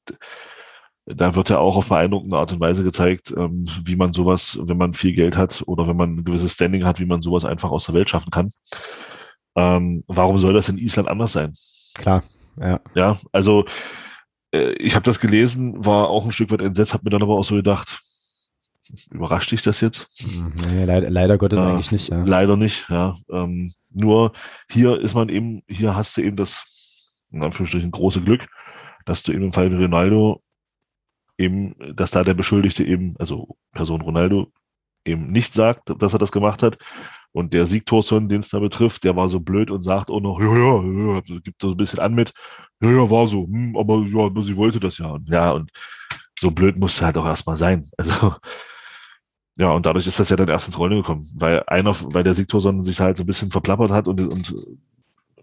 da 1.05 1.35
wird 1.35 1.49
ja 1.49 1.59
auch 1.59 1.75
auf 1.75 1.89
beeindruckende 1.89 2.37
Art 2.37 2.51
und 2.51 2.59
Weise 2.59 2.83
gezeigt, 2.83 3.33
ähm, 3.37 3.69
wie 3.83 3.95
man 3.95 4.13
sowas, 4.13 4.59
wenn 4.61 4.77
man 4.77 4.93
viel 4.93 5.13
Geld 5.13 5.37
hat 5.37 5.63
oder 5.67 5.87
wenn 5.87 5.97
man 5.97 6.15
ein 6.15 6.23
gewisses 6.23 6.53
Standing 6.53 6.85
hat, 6.85 6.99
wie 6.99 7.05
man 7.05 7.21
sowas 7.21 7.45
einfach 7.45 7.71
aus 7.71 7.85
der 7.85 7.95
Welt 7.95 8.09
schaffen 8.09 8.31
kann. 8.31 8.51
Ähm, 9.55 10.03
warum 10.07 10.37
soll 10.37 10.53
das 10.53 10.69
in 10.69 10.77
Island 10.77 11.07
anders 11.07 11.33
sein? 11.33 11.53
Klar, 11.93 12.23
ja. 12.59 12.79
Ja, 12.95 13.19
also 13.31 13.65
äh, 14.51 14.73
ich 14.73 14.95
habe 14.95 15.05
das 15.05 15.19
gelesen, 15.19 15.85
war 15.85 16.09
auch 16.09 16.25
ein 16.25 16.31
Stück 16.31 16.51
weit 16.51 16.61
entsetzt, 16.61 16.93
habe 16.93 17.03
mir 17.03 17.11
dann 17.11 17.23
aber 17.23 17.37
auch 17.37 17.45
so 17.45 17.55
gedacht, 17.55 17.99
Überrascht 19.09 19.51
dich 19.51 19.63
das 19.63 19.81
jetzt? 19.81 20.09
Nee, 20.69 20.85
leider, 20.85 21.09
leider 21.09 21.37
Gottes 21.37 21.59
äh, 21.59 21.63
eigentlich 21.63 21.91
nicht. 21.91 22.09
Ja. 22.09 22.23
Leider 22.23 22.55
nicht, 22.55 22.87
ja. 22.89 23.17
Ähm, 23.31 23.73
nur 23.89 24.33
hier 24.69 24.99
ist 24.99 25.15
man 25.15 25.29
eben, 25.29 25.63
hier 25.67 25.95
hast 25.95 26.17
du 26.17 26.21
eben 26.21 26.37
das, 26.37 27.11
in 27.31 27.43
Anführungsstrichen, 27.43 27.91
große 27.91 28.21
Glück, 28.21 28.47
dass 29.05 29.23
du 29.23 29.31
eben 29.31 29.45
im 29.45 29.53
Fall 29.53 29.73
Ronaldo 29.73 30.41
eben, 31.37 31.75
dass 31.95 32.11
da 32.11 32.23
der 32.23 32.33
Beschuldigte 32.33 32.83
eben, 32.83 33.15
also 33.19 33.57
Person 33.73 34.01
Ronaldo, 34.01 34.51
eben 35.05 35.31
nicht 35.31 35.53
sagt, 35.53 35.91
dass 36.01 36.13
er 36.13 36.19
das 36.19 36.31
gemacht 36.31 36.63
hat. 36.63 36.77
Und 37.31 37.53
der 37.53 37.65
Siegtorson, 37.67 38.29
den 38.29 38.39
es 38.39 38.49
da 38.49 38.59
betrifft, 38.59 39.03
der 39.03 39.15
war 39.15 39.27
so 39.27 39.41
blöd 39.41 39.69
und 39.69 39.81
sagt 39.81 40.09
auch 40.09 40.21
noch, 40.21 40.39
ja, 40.39 40.55
ja, 40.55 41.15
ja, 41.15 41.21
gibt 41.43 41.61
so 41.61 41.71
ein 41.71 41.77
bisschen 41.77 41.99
an 41.99 42.13
mit, 42.15 42.33
ja, 42.81 42.89
ja, 42.89 43.09
war 43.09 43.27
so, 43.27 43.45
hm, 43.45 43.75
aber 43.77 44.05
ja, 44.07 44.31
sie 44.43 44.55
wollte 44.55 44.79
das 44.79 44.97
ja. 44.97 45.07
Und 45.07 45.29
ja, 45.29 45.51
und 45.51 45.71
so 46.39 46.51
blöd 46.51 46.77
musste 46.77 47.05
halt 47.05 47.17
auch 47.17 47.25
erstmal 47.25 47.57
sein. 47.57 47.89
Also 47.97 48.35
ja, 49.57 49.71
und 49.71 49.85
dadurch 49.85 50.05
ist 50.05 50.19
das 50.19 50.29
ja 50.29 50.35
dann 50.35 50.49
erst 50.49 50.67
ins 50.67 50.77
Rollen 50.77 50.97
gekommen, 50.97 51.29
weil 51.33 51.63
einer, 51.67 51.95
weil 52.13 52.23
der 52.23 52.35
Sigtorsson 52.35 52.83
sich 52.83 52.99
halt 52.99 53.15
so 53.17 53.23
ein 53.23 53.25
bisschen 53.25 53.51
verplappert 53.51 53.89
hat 53.91 54.07
und, 54.07 54.19
und 54.19 54.53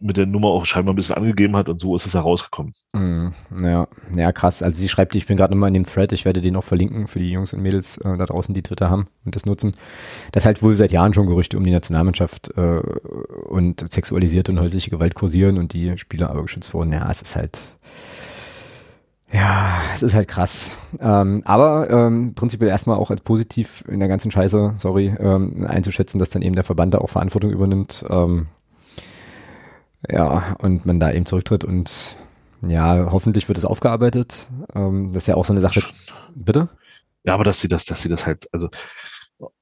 mit 0.03 0.16
der 0.16 0.27
Nummer 0.27 0.49
auch 0.49 0.66
scheinbar 0.66 0.93
ein 0.93 0.97
bisschen 0.97 1.16
angegeben 1.16 1.57
hat 1.57 1.69
und 1.69 1.81
so 1.81 1.97
ist 1.97 2.07
es 2.07 2.15
herausgekommen. 2.15 2.73
Mm, 2.93 3.29
ja, 3.62 3.87
ja, 4.15 4.33
krass. 4.33 4.62
Also 4.62 4.81
sie 4.81 4.89
schreibt, 4.89 5.15
ich 5.15 5.27
bin 5.27 5.37
gerade 5.37 5.55
nochmal 5.55 5.69
in 5.69 5.74
dem 5.74 5.87
Thread, 5.87 6.12
ich 6.12 6.24
werde 6.24 6.41
den 6.41 6.57
auch 6.57 6.65
verlinken 6.65 7.07
für 7.07 7.19
die 7.19 7.31
Jungs 7.31 7.55
und 7.55 7.62
Mädels 7.62 7.99
äh, 7.99 8.16
da 8.16 8.27
draußen, 8.27 8.55
die 8.55 8.62
Twitter 8.62 8.91
haben 8.91 9.09
und 9.24 9.37
das 9.37 9.47
nutzen. 9.47 9.74
Das 10.33 10.47
halt 10.47 10.62
wohl 10.62 10.74
seit 10.77 10.93
Jahren 10.93 11.15
schon 11.15 11.27
Gerüchte 11.27 11.57
um 11.57 11.65
die 11.65 11.70
Nationalmannschaft 11.70 12.53
äh, 12.57 12.81
und 13.49 13.93
sexualisierte 13.93 14.53
und 14.53 14.61
häusliche 14.61 14.91
Gewalt 14.91 15.15
kursieren 15.15 15.59
und 15.59 15.73
die 15.73 15.97
Spieler 15.97 16.31
aber 16.31 16.43
geschützt 16.43 16.74
wurden. 16.74 16.93
Ja, 16.93 17.09
es 17.11 17.23
ist 17.23 17.37
halt, 17.37 17.61
ja, 19.33 19.81
es 19.95 20.03
ist 20.03 20.15
halt 20.15 20.29
krass. 20.29 20.74
Ähm, 21.01 21.43
aber 21.47 21.89
ähm, 21.89 22.35
prinzipiell 22.35 22.69
erstmal 22.69 22.99
auch 22.99 23.11
als 23.11 23.23
positiv 23.23 23.83
in 23.89 23.99
der 23.99 24.09
ganzen 24.09 24.31
Scheiße, 24.31 24.74
sorry, 24.77 25.15
ähm, 25.19 25.66
einzuschätzen, 25.66 26.19
dass 26.19 26.31
dann 26.31 26.43
eben 26.43 26.55
der 26.55 26.65
Verband 26.65 26.93
da 26.93 26.99
auch 26.99 27.09
Verantwortung 27.09 27.51
übernimmt. 27.51 28.05
Ähm, 28.11 28.49
ja, 30.09 30.57
und 30.59 30.87
man 30.87 31.01
da 31.01 31.12
eben 31.12 31.27
zurücktritt 31.27 31.65
und 31.65 32.16
ja, 32.66 33.09
hoffentlich 33.11 33.49
wird 33.49 33.59
es 33.59 33.65
aufgearbeitet. 33.65 34.49
Ähm, 34.74 35.12
das 35.12 35.24
ist 35.24 35.27
ja 35.27 35.35
auch 35.35 35.45
so 35.45 35.53
eine 35.53 35.61
Sache. 35.61 35.83
Bitte? 36.35 36.69
Ja, 37.24 37.35
aber 37.35 37.45
dass 37.45 37.61
sie 37.61 37.69
das, 37.69 37.85
dass 37.85 38.03
sie 38.03 38.09
das 38.09 38.27
halt, 38.27 38.49
also, 38.53 38.69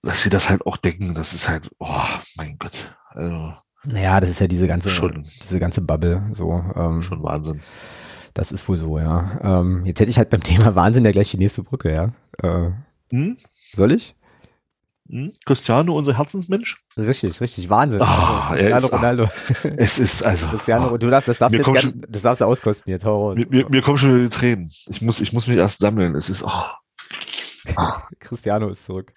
dass 0.03 0.23
sie 0.23 0.31
das 0.31 0.49
halt 0.49 0.67
auch 0.67 0.77
denken, 0.77 1.15
das 1.15 1.33
ist 1.33 1.49
halt, 1.49 1.71
oh 1.79 2.05
mein 2.37 2.59
Gott. 2.59 2.95
Also, 3.09 3.55
naja, 3.85 4.21
das 4.21 4.31
ist 4.31 4.41
ja 4.41 4.47
diese 4.47 4.69
ganze, 4.69 4.91
schon, 4.91 5.27
diese 5.43 5.59
ganze 5.59 5.81
Bubble, 5.81 6.23
so. 6.33 6.63
Ähm, 6.75 7.03
schon 7.03 7.23
Wahnsinn. 7.23 7.61
Das 8.35 8.53
ist 8.53 8.69
wohl 8.69 8.77
so, 8.77 8.99
ja. 8.99 9.39
Ähm, 9.43 9.85
jetzt 9.87 10.01
hätte 10.01 10.11
ich 10.11 10.19
halt 10.19 10.31
beim 10.31 10.43
Thema 10.45 10.75
Wahnsinn 10.75 11.05
ja 11.05 11.13
gleich 11.13 11.31
die 11.31 11.39
nächste 11.39 11.63
Brücke, 11.63 11.93
ja. 11.93 12.13
Äh, 12.43 12.71
hm? 13.11 13.37
Soll 13.75 13.93
ich? 13.93 14.15
Hm? 15.11 15.33
Cristiano, 15.45 15.97
unser 15.97 16.17
Herzensmensch? 16.17 16.83
Richtig, 16.97 17.41
richtig, 17.41 17.69
Wahnsinn. 17.69 18.01
Oh, 18.01 18.05
also, 18.05 18.55
Cristiano 18.55 18.87
ist, 18.87 18.93
Ronaldo. 18.93 19.29
Es 19.77 19.99
ist 19.99 20.23
also. 20.23 20.47
Cristiano, 20.47 20.93
oh, 20.93 20.97
du 20.97 21.11
darfst, 21.11 21.29
das 21.29 21.39
darfst, 21.39 21.59
du 21.59 21.75
schon, 21.77 22.05
das 22.09 22.23
darfst 22.23 22.41
du 22.41 22.45
auskosten 22.45 22.93
jetzt. 22.93 23.05
Hau 23.05 23.35
mir, 23.35 23.47
mir, 23.49 23.69
mir 23.69 23.83
kommen 23.83 23.99
schon 23.99 24.15
wieder 24.15 24.23
die 24.23 24.29
Tränen. 24.29 24.71
Ich 24.87 25.03
muss, 25.03 25.21
ich 25.21 25.33
muss 25.33 25.49
mich 25.49 25.57
erst 25.57 25.81
sammeln. 25.81 26.15
Es 26.15 26.29
ist, 26.29 26.45
oh. 26.45 26.51
Ah. 27.77 28.03
Cristiano 28.21 28.69
ist 28.69 28.85
zurück. 28.85 29.13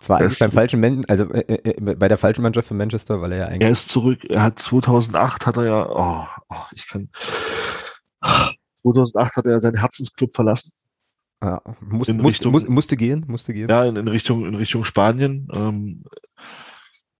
Zwar 0.00 0.18
eigentlich 0.18 0.38
beim 0.38 0.52
falschen 0.52 0.80
Man 0.80 1.04
also 1.06 1.32
äh, 1.32 1.40
äh, 1.40 1.70
äh, 1.70 1.94
bei 1.94 2.08
der 2.08 2.18
falschen 2.18 2.42
Mannschaft 2.42 2.68
von 2.68 2.76
Manchester, 2.76 3.22
weil 3.22 3.32
er 3.32 3.38
ja 3.38 3.44
eigentlich. 3.46 3.62
Er 3.62 3.70
ist 3.70 3.88
zurück. 3.88 4.24
Er 4.28 4.42
hat 4.42 4.58
2008 4.58 5.46
hat 5.46 5.56
er 5.56 5.64
ja. 5.64 5.88
Oh, 5.88 6.26
oh 6.50 6.64
ich 6.72 6.88
kann. 6.88 7.08
2008 8.74 9.36
hat 9.36 9.46
er 9.46 9.60
seinen 9.60 9.78
Herzensclub 9.78 10.34
verlassen. 10.34 10.72
Ja, 11.42 11.62
muss, 11.80 12.08
in 12.08 12.20
Richtung, 12.20 12.52
muss, 12.52 12.66
musste 12.68 12.96
gehen, 12.96 13.24
musste 13.28 13.54
gehen. 13.54 13.68
Ja, 13.68 13.84
in, 13.84 13.96
in 13.96 14.08
Richtung, 14.08 14.44
in 14.46 14.54
Richtung 14.54 14.84
Spanien. 14.84 15.48
Ähm, 15.54 16.04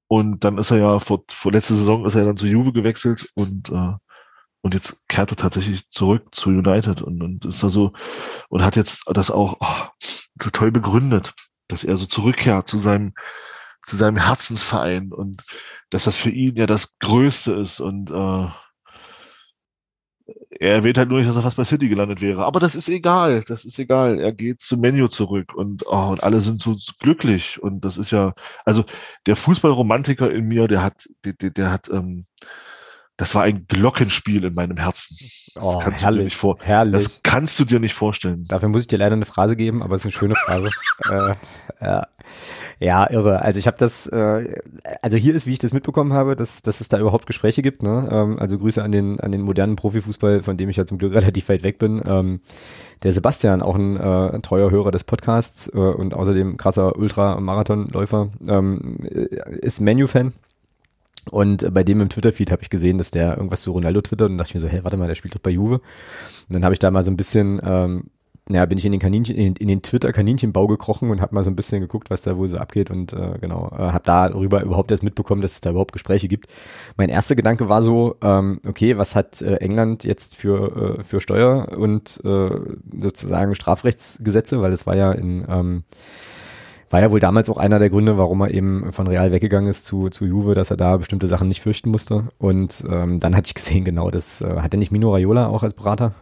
und 0.08 0.42
dann 0.42 0.58
ist 0.58 0.70
er 0.70 0.78
ja 0.78 0.98
vor, 0.98 1.24
vor 1.30 1.52
letzter 1.52 1.74
Saison 1.74 2.04
ist 2.04 2.14
er 2.14 2.24
dann 2.24 2.36
zu 2.36 2.46
Juve 2.46 2.72
gewechselt 2.72 3.30
und 3.34 3.68
äh, 3.70 3.92
und 4.60 4.74
jetzt 4.74 5.08
kehrt 5.08 5.30
er 5.30 5.36
tatsächlich 5.36 5.88
zurück 5.88 6.34
zu 6.34 6.50
United 6.50 7.00
und, 7.00 7.22
und 7.22 7.44
ist 7.44 7.62
da 7.62 7.70
so 7.70 7.92
und 8.48 8.62
hat 8.62 8.74
jetzt 8.74 9.04
das 9.06 9.30
auch 9.30 9.56
oh, 9.60 10.06
so 10.42 10.50
toll 10.50 10.72
begründet, 10.72 11.32
dass 11.68 11.84
er 11.84 11.96
so 11.96 12.06
zurückkehrt 12.06 12.68
zu 12.68 12.78
seinem 12.78 13.14
zu 13.84 13.96
seinem 13.96 14.16
Herzensverein 14.16 15.12
und 15.12 15.44
dass 15.90 16.04
das 16.04 16.16
für 16.16 16.30
ihn 16.30 16.56
ja 16.56 16.66
das 16.66 16.98
Größte 16.98 17.54
ist 17.54 17.80
und 17.80 18.10
äh, 18.10 18.48
er 20.50 20.74
erwähnt 20.74 20.98
halt 20.98 21.08
nur 21.08 21.18
nicht, 21.18 21.28
dass 21.28 21.36
er 21.36 21.42
fast 21.42 21.56
bei 21.56 21.64
City 21.64 21.88
gelandet 21.88 22.20
wäre. 22.20 22.44
Aber 22.44 22.60
das 22.60 22.74
ist 22.74 22.88
egal. 22.88 23.42
Das 23.46 23.64
ist 23.64 23.78
egal. 23.78 24.18
Er 24.18 24.32
geht 24.32 24.60
zum 24.60 24.80
Menu 24.80 25.08
zurück 25.08 25.54
und, 25.54 25.84
oh, 25.86 26.08
und 26.08 26.22
alle 26.22 26.40
sind 26.40 26.60
so 26.60 26.76
glücklich. 27.00 27.62
Und 27.62 27.84
das 27.84 27.96
ist 27.96 28.10
ja, 28.10 28.34
also 28.64 28.84
der 29.26 29.36
Fußballromantiker 29.36 30.30
in 30.30 30.46
mir, 30.46 30.68
der 30.68 30.82
hat, 30.82 31.08
der, 31.24 31.34
der, 31.34 31.50
der 31.50 31.70
hat, 31.70 31.88
ähm, 31.90 32.26
das 33.18 33.34
war 33.34 33.42
ein 33.42 33.66
Glockenspiel 33.66 34.44
in 34.44 34.54
meinem 34.54 34.76
Herzen. 34.76 35.16
Das 35.54 35.62
oh, 35.62 35.80
kannst 35.80 36.04
herrlich, 36.04 36.18
du 36.18 36.22
dir 36.22 36.24
nicht 36.24 36.36
vor 36.36 36.56
herrlich. 36.60 37.04
Das 37.04 37.20
kannst 37.24 37.58
du 37.58 37.64
dir 37.64 37.80
nicht 37.80 37.94
vorstellen. 37.94 38.44
Dafür 38.46 38.68
muss 38.68 38.82
ich 38.82 38.86
dir 38.86 38.96
leider 38.96 39.16
eine 39.16 39.24
Phrase 39.24 39.56
geben, 39.56 39.82
aber 39.82 39.96
es 39.96 40.02
ist 40.02 40.06
eine 40.06 40.12
schöne 40.12 40.34
Phrase. 40.36 40.70
äh, 41.10 41.34
ja. 41.84 42.06
ja, 42.78 43.10
irre. 43.10 43.42
Also 43.42 43.58
ich 43.58 43.66
habe 43.66 43.76
das, 43.76 44.06
äh, 44.06 44.60
also 45.02 45.16
hier 45.16 45.34
ist, 45.34 45.48
wie 45.48 45.52
ich 45.52 45.58
das 45.58 45.72
mitbekommen 45.72 46.12
habe, 46.12 46.36
dass, 46.36 46.62
dass 46.62 46.80
es 46.80 46.88
da 46.88 47.00
überhaupt 47.00 47.26
Gespräche 47.26 47.60
gibt. 47.60 47.82
Ne? 47.82 48.08
Ähm, 48.08 48.38
also 48.38 48.56
Grüße 48.56 48.84
an 48.84 48.92
den, 48.92 49.18
an 49.18 49.32
den 49.32 49.42
modernen 49.42 49.74
Profifußball, 49.74 50.40
von 50.40 50.56
dem 50.56 50.68
ich 50.68 50.76
ja 50.76 50.86
zum 50.86 50.98
Glück 50.98 51.12
relativ 51.14 51.48
weit 51.48 51.64
weg 51.64 51.80
bin. 51.80 52.00
Ähm, 52.06 52.40
der 53.02 53.12
Sebastian, 53.12 53.62
auch 53.62 53.74
ein, 53.74 53.96
äh, 53.96 54.36
ein 54.36 54.42
treuer 54.42 54.70
Hörer 54.70 54.92
des 54.92 55.02
Podcasts 55.02 55.66
äh, 55.74 55.76
und 55.76 56.14
außerdem 56.14 56.56
krasser 56.56 56.96
Ultra-Marathonläufer, 56.96 58.30
ähm, 58.46 58.98
ist 59.60 59.80
Menu-Fan 59.80 60.34
und 61.30 61.72
bei 61.72 61.84
dem 61.84 62.00
im 62.00 62.08
Twitter-Feed 62.08 62.50
habe 62.50 62.62
ich 62.62 62.70
gesehen, 62.70 62.98
dass 62.98 63.10
der 63.10 63.36
irgendwas 63.36 63.62
zu 63.62 63.72
Ronaldo 63.72 64.00
twittert 64.02 64.30
und 64.30 64.38
dachte 64.38 64.54
mir 64.54 64.60
so, 64.60 64.68
hey, 64.68 64.84
warte 64.84 64.96
mal, 64.96 65.08
der 65.08 65.14
spielt 65.14 65.34
doch 65.34 65.40
bei 65.40 65.50
Juve. 65.50 65.74
Und 65.76 66.54
dann 66.54 66.64
habe 66.64 66.74
ich 66.74 66.78
da 66.78 66.90
mal 66.90 67.02
so 67.02 67.10
ein 67.10 67.16
bisschen, 67.16 67.60
ähm, 67.62 68.04
naja, 68.48 68.64
bin 68.64 68.78
ich 68.78 68.86
in 68.86 68.92
den 68.92 69.00
Kaninchen, 69.00 69.36
in, 69.36 69.56
in 69.56 69.68
den 69.68 69.82
Twitter-Kaninchenbau 69.82 70.66
gekrochen 70.66 71.10
und 71.10 71.20
habe 71.20 71.34
mal 71.34 71.44
so 71.44 71.50
ein 71.50 71.56
bisschen 71.56 71.80
geguckt, 71.80 72.08
was 72.10 72.22
da 72.22 72.36
wohl 72.36 72.48
so 72.48 72.56
abgeht 72.56 72.90
und 72.90 73.12
äh, 73.12 73.38
genau, 73.40 73.70
äh, 73.72 73.92
habe 73.92 74.04
darüber 74.04 74.62
überhaupt 74.62 74.90
erst 74.90 75.02
mitbekommen, 75.02 75.42
dass 75.42 75.52
es 75.52 75.60
da 75.60 75.70
überhaupt 75.70 75.92
Gespräche 75.92 76.28
gibt. 76.28 76.46
Mein 76.96 77.10
erster 77.10 77.36
Gedanke 77.36 77.68
war 77.68 77.82
so, 77.82 78.16
ähm, 78.22 78.60
okay, 78.66 78.96
was 78.96 79.14
hat 79.14 79.42
äh, 79.42 79.56
England 79.56 80.04
jetzt 80.04 80.34
für, 80.34 80.98
äh, 80.98 81.02
für 81.02 81.20
Steuer 81.20 81.68
und 81.76 82.20
äh, 82.24 82.50
sozusagen 82.98 83.54
Strafrechtsgesetze, 83.54 84.62
weil 84.62 84.72
es 84.72 84.86
war 84.86 84.96
ja 84.96 85.12
in 85.12 85.44
ähm, 85.48 85.84
war 86.90 87.00
ja 87.00 87.10
wohl 87.10 87.20
damals 87.20 87.50
auch 87.50 87.58
einer 87.58 87.78
der 87.78 87.90
Gründe, 87.90 88.18
warum 88.18 88.40
er 88.40 88.50
eben 88.52 88.92
von 88.92 89.06
Real 89.06 89.32
weggegangen 89.32 89.68
ist 89.68 89.86
zu, 89.86 90.08
zu 90.08 90.24
Juve, 90.24 90.54
dass 90.54 90.70
er 90.70 90.76
da 90.76 90.96
bestimmte 90.96 91.26
Sachen 91.26 91.48
nicht 91.48 91.60
fürchten 91.60 91.90
musste. 91.90 92.28
Und 92.38 92.84
ähm, 92.90 93.20
dann 93.20 93.36
hatte 93.36 93.48
ich 93.48 93.54
gesehen, 93.54 93.84
genau, 93.84 94.10
das 94.10 94.40
äh, 94.40 94.56
hat 94.60 94.74
er 94.74 94.78
nicht 94.78 94.92
Mino 94.92 95.12
Raiola 95.12 95.48
auch 95.48 95.62
als 95.62 95.74
Berater? 95.74 96.14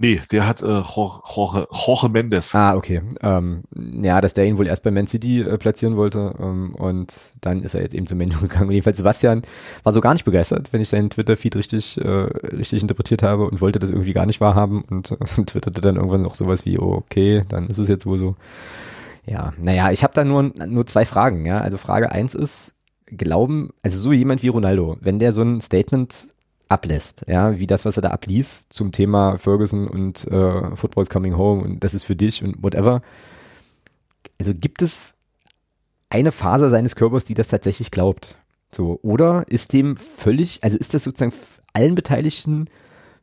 Nee, 0.00 0.20
der 0.30 0.46
hat 0.46 0.62
äh, 0.62 0.66
Jorge, 0.66 1.66
Jorge 1.72 2.08
Mendes. 2.08 2.54
Ah, 2.54 2.76
okay. 2.76 3.02
Ähm, 3.20 3.64
ja, 3.74 4.20
dass 4.20 4.32
der 4.32 4.44
ihn 4.44 4.56
wohl 4.56 4.68
erst 4.68 4.84
bei 4.84 4.92
Man 4.92 5.08
City 5.08 5.40
äh, 5.40 5.58
platzieren 5.58 5.96
wollte 5.96 6.34
ähm, 6.40 6.72
und 6.76 7.34
dann 7.40 7.64
ist 7.64 7.74
er 7.74 7.82
jetzt 7.82 7.94
eben 7.94 8.06
zum 8.06 8.18
Menu 8.18 8.38
gegangen. 8.40 8.68
Und 8.68 8.72
jedenfalls 8.72 8.98
Sebastian 8.98 9.42
war 9.82 9.92
so 9.92 10.00
gar 10.00 10.12
nicht 10.12 10.24
begeistert, 10.24 10.72
wenn 10.72 10.80
ich 10.80 10.88
seinen 10.88 11.10
Twitter-Feed 11.10 11.56
richtig, 11.56 11.98
äh, 12.00 12.08
richtig 12.08 12.80
interpretiert 12.80 13.24
habe 13.24 13.44
und 13.44 13.60
wollte 13.60 13.80
das 13.80 13.90
irgendwie 13.90 14.12
gar 14.12 14.26
nicht 14.26 14.40
wahrhaben 14.40 14.82
und 14.82 15.10
äh, 15.20 15.44
twitterte 15.44 15.80
dann 15.80 15.96
irgendwann 15.96 16.22
noch 16.22 16.36
sowas 16.36 16.64
wie, 16.64 16.78
oh, 16.78 16.92
okay, 16.92 17.42
dann 17.48 17.66
ist 17.66 17.78
es 17.78 17.88
jetzt 17.88 18.06
wohl 18.06 18.18
so. 18.18 18.36
Ja, 19.28 19.52
naja, 19.58 19.90
ich 19.92 20.02
habe 20.02 20.14
da 20.14 20.24
nur, 20.24 20.42
nur 20.42 20.86
zwei 20.86 21.04
Fragen. 21.04 21.44
Ja, 21.44 21.60
Also 21.60 21.76
Frage 21.76 22.10
eins 22.10 22.34
ist, 22.34 22.74
glauben, 23.06 23.70
also 23.82 23.98
so 23.98 24.12
jemand 24.12 24.42
wie 24.42 24.48
Ronaldo, 24.48 24.96
wenn 25.00 25.18
der 25.18 25.32
so 25.32 25.42
ein 25.42 25.60
Statement 25.60 26.28
ablässt, 26.68 27.24
ja, 27.26 27.58
wie 27.58 27.66
das, 27.66 27.84
was 27.84 27.96
er 27.96 28.02
da 28.02 28.10
abliest 28.10 28.72
zum 28.72 28.92
Thema 28.92 29.38
Ferguson 29.38 29.88
und 29.88 30.26
äh, 30.26 30.76
Football's 30.76 31.08
coming 31.08 31.36
home 31.36 31.62
und 31.62 31.82
das 31.82 31.94
ist 31.94 32.04
für 32.04 32.16
dich 32.16 32.44
und 32.44 32.62
whatever. 32.62 33.00
Also 34.38 34.52
gibt 34.54 34.82
es 34.82 35.14
eine 36.10 36.32
Faser 36.32 36.70
seines 36.70 36.94
Körpers, 36.94 37.24
die 37.24 37.34
das 37.34 37.48
tatsächlich 37.48 37.90
glaubt? 37.90 38.36
So, 38.70 38.98
oder 39.02 39.44
ist 39.48 39.72
dem 39.72 39.96
völlig, 39.96 40.62
also 40.62 40.76
ist 40.76 40.92
das 40.92 41.04
sozusagen 41.04 41.32
allen 41.72 41.94
Beteiligten 41.94 42.68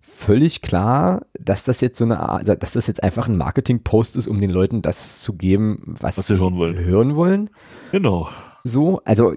völlig 0.08 0.62
klar, 0.62 1.26
dass 1.40 1.64
das 1.64 1.82
jetzt 1.82 1.98
so 1.98 2.06
eine 2.06 2.20
Art, 2.20 2.48
dass 2.48 2.74
das 2.74 2.88
jetzt 2.88 3.04
einfach 3.04 3.28
ein 3.28 3.38
Marketing-Post 3.38 4.16
ist, 4.18 4.28
um 4.28 4.40
den 4.40 4.50
Leuten 4.50 4.82
das 4.82 5.22
zu 5.22 5.34
geben, 5.34 5.96
was, 6.00 6.18
was 6.18 6.28
sie 6.28 6.38
hören 6.38 6.56
wollen. 6.58 6.78
hören 6.78 7.16
wollen. 7.16 7.50
Genau. 7.92 8.30
So, 8.64 9.02
also, 9.06 9.36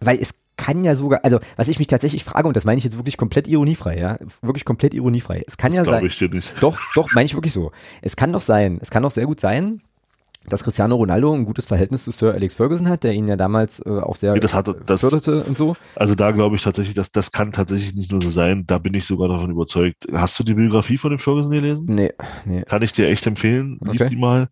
weil 0.00 0.18
es 0.18 0.34
kann 0.56 0.84
ja 0.84 0.94
sogar, 0.94 1.24
also 1.24 1.40
was 1.56 1.68
ich 1.68 1.78
mich 1.78 1.88
tatsächlich 1.88 2.24
frage, 2.24 2.46
und 2.48 2.56
das 2.56 2.64
meine 2.64 2.78
ich 2.78 2.84
jetzt 2.84 2.96
wirklich 2.96 3.16
komplett 3.16 3.48
ironiefrei, 3.48 3.98
ja, 3.98 4.18
wirklich 4.40 4.64
komplett 4.64 4.94
ironiefrei. 4.94 5.42
Es 5.46 5.56
kann 5.56 5.72
das 5.72 5.86
ja 5.86 5.92
sein. 5.92 6.06
Ich 6.06 6.18
dir 6.18 6.28
nicht. 6.28 6.52
Doch, 6.60 6.78
doch, 6.94 7.12
meine 7.14 7.26
ich 7.26 7.34
wirklich 7.34 7.52
so. 7.52 7.72
Es 8.02 8.16
kann 8.16 8.32
doch 8.32 8.40
sein, 8.40 8.78
es 8.80 8.90
kann 8.90 9.02
doch 9.02 9.10
sehr 9.10 9.26
gut 9.26 9.40
sein, 9.40 9.82
dass 10.48 10.62
Cristiano 10.62 10.96
Ronaldo 10.96 11.32
ein 11.32 11.44
gutes 11.44 11.66
Verhältnis 11.66 12.04
zu 12.04 12.10
Sir 12.10 12.32
Alex 12.32 12.54
Ferguson 12.54 12.88
hat, 12.88 13.04
der 13.04 13.12
ihn 13.12 13.28
ja 13.28 13.36
damals 13.36 13.80
äh, 13.84 13.90
auch 13.90 14.16
sehr 14.16 14.34
das 14.34 14.54
hatte, 14.54 14.76
das, 14.86 15.00
förderte 15.00 15.44
und 15.44 15.56
so. 15.56 15.76
Also 15.96 16.14
da 16.14 16.30
glaube 16.32 16.56
ich 16.56 16.62
tatsächlich, 16.62 16.94
dass 16.94 17.10
das 17.10 17.32
kann 17.32 17.52
tatsächlich 17.52 17.94
nicht 17.94 18.12
nur 18.12 18.22
so 18.22 18.30
sein. 18.30 18.66
Da 18.66 18.78
bin 18.78 18.94
ich 18.94 19.06
sogar 19.06 19.28
davon 19.28 19.50
überzeugt. 19.50 20.06
Hast 20.12 20.38
du 20.38 20.44
die 20.44 20.54
Biografie 20.54 20.98
von 20.98 21.10
dem 21.10 21.18
Ferguson 21.18 21.52
gelesen? 21.52 21.86
Nee, 21.88 22.12
nee. 22.44 22.62
Kann 22.62 22.82
ich 22.82 22.92
dir 22.92 23.08
echt 23.08 23.26
empfehlen. 23.26 23.78
Lies 23.82 24.02
Okay. 24.02 24.10
die 24.10 24.16
mal. 24.16 24.48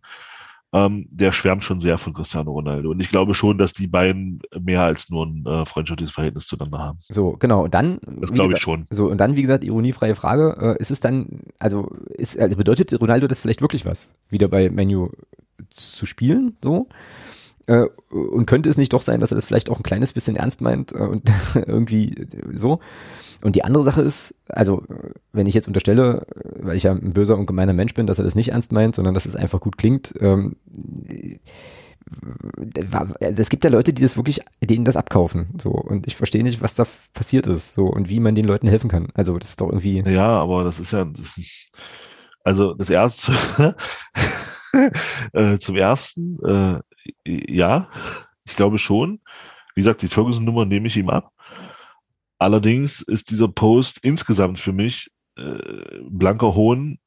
Ähm, 0.75 1.07
der 1.11 1.31
schwärmt 1.31 1.63
schon 1.63 1.79
sehr 1.79 1.99
von 1.99 2.13
Cristiano 2.13 2.51
Ronaldo. 2.51 2.89
Und 2.89 2.99
ich 2.99 3.09
glaube 3.09 3.35
schon, 3.35 3.59
dass 3.59 3.73
die 3.73 3.85
beiden 3.85 4.41
mehr 4.59 4.81
als 4.81 5.11
nur 5.11 5.27
ein 5.27 5.45
äh, 5.45 5.65
freundschaftliches 5.67 6.15
Verhältnis 6.15 6.47
zueinander 6.47 6.79
haben. 6.79 6.99
So, 7.09 7.35
genau. 7.37 7.65
Und 7.65 7.75
dann. 7.75 7.99
Das 8.19 8.33
glaube 8.33 8.53
ich 8.53 8.59
schon. 8.59 8.87
So, 8.89 9.05
und 9.07 9.19
dann, 9.19 9.35
wie 9.35 9.43
gesagt, 9.43 9.63
ironiefreie 9.63 10.15
Frage, 10.15 10.55
äh, 10.59 10.81
ist 10.81 10.89
es 10.89 10.99
dann, 10.99 11.41
also, 11.59 11.91
ist, 12.17 12.39
also 12.39 12.57
bedeutet 12.57 12.99
Ronaldo 12.99 13.27
das 13.27 13.39
vielleicht 13.39 13.61
wirklich 13.61 13.85
was, 13.85 14.09
wieder 14.29 14.47
bei 14.47 14.71
Menu 14.71 15.09
zu 15.73 16.05
spielen, 16.05 16.57
so? 16.63 16.87
Äh, 17.65 17.85
und 18.09 18.45
könnte 18.45 18.69
es 18.69 18.77
nicht 18.77 18.91
doch 18.91 19.01
sein, 19.01 19.19
dass 19.21 19.31
er 19.31 19.35
das 19.35 19.45
vielleicht 19.45 19.69
auch 19.69 19.79
ein 19.79 19.83
kleines 19.83 20.11
bisschen 20.11 20.35
ernst 20.35 20.61
meint 20.61 20.91
äh, 20.91 20.97
und 20.97 21.29
irgendwie 21.55 22.09
äh, 22.09 22.57
so? 22.57 22.79
Und 23.41 23.55
die 23.55 23.63
andere 23.63 23.83
Sache 23.83 24.01
ist, 24.01 24.35
also, 24.47 24.83
äh, 24.89 25.11
wenn 25.31 25.47
ich 25.47 25.53
jetzt 25.53 25.67
unterstelle, 25.67 26.25
äh, 26.35 26.65
weil 26.65 26.75
ich 26.75 26.83
ja 26.83 26.91
ein 26.91 27.13
böser 27.13 27.37
und 27.37 27.45
gemeiner 27.45 27.73
Mensch 27.73 27.93
bin, 27.93 28.07
dass 28.07 28.17
er 28.19 28.25
das 28.25 28.35
nicht 28.35 28.49
ernst 28.49 28.71
meint, 28.71 28.95
sondern 28.95 29.13
dass 29.13 29.25
es 29.25 29.35
einfach 29.35 29.59
gut 29.59 29.77
klingt, 29.77 30.13
ähm, 30.19 30.55
es 33.19 33.49
gibt 33.49 33.63
ja 33.63 33.69
Leute, 33.69 33.93
die 33.93 34.01
das 34.01 34.17
wirklich, 34.17 34.41
denen 34.61 34.85
das 34.85 34.97
abkaufen, 34.97 35.47
so. 35.61 35.71
Und 35.71 36.05
ich 36.07 36.15
verstehe 36.15 36.43
nicht, 36.43 36.61
was 36.61 36.75
da 36.75 36.85
passiert 37.13 37.47
ist, 37.47 37.73
so. 37.73 37.85
Und 37.85 38.09
wie 38.09 38.19
man 38.19 38.35
den 38.35 38.45
Leuten 38.45 38.67
helfen 38.67 38.89
kann. 38.89 39.07
Also, 39.13 39.37
das 39.37 39.51
ist 39.51 39.61
doch 39.61 39.69
irgendwie, 39.69 40.03
Ja, 40.05 40.27
aber 40.27 40.63
das 40.63 40.79
ist 40.79 40.91
ja, 40.91 41.07
also 42.43 42.73
das 42.73 42.89
erste, 42.89 43.33
äh, 45.33 45.57
zum 45.59 45.75
ersten, 45.75 46.39
äh, 46.43 46.81
ja, 47.25 47.89
ich 48.45 48.55
glaube 48.55 48.77
schon. 48.77 49.21
Wie 49.75 49.81
gesagt, 49.81 50.01
die 50.01 50.07
Ferguson-Nummer 50.07 50.65
nehme 50.65 50.87
ich 50.87 50.97
ihm 50.97 51.09
ab. 51.09 51.31
Allerdings 52.37 53.01
ist 53.01 53.31
dieser 53.31 53.47
Post 53.47 53.99
insgesamt 54.03 54.59
für 54.59 54.73
mich 54.73 55.09
äh, 55.37 55.99
blanker 56.09 56.53
Hohn, 56.55 56.99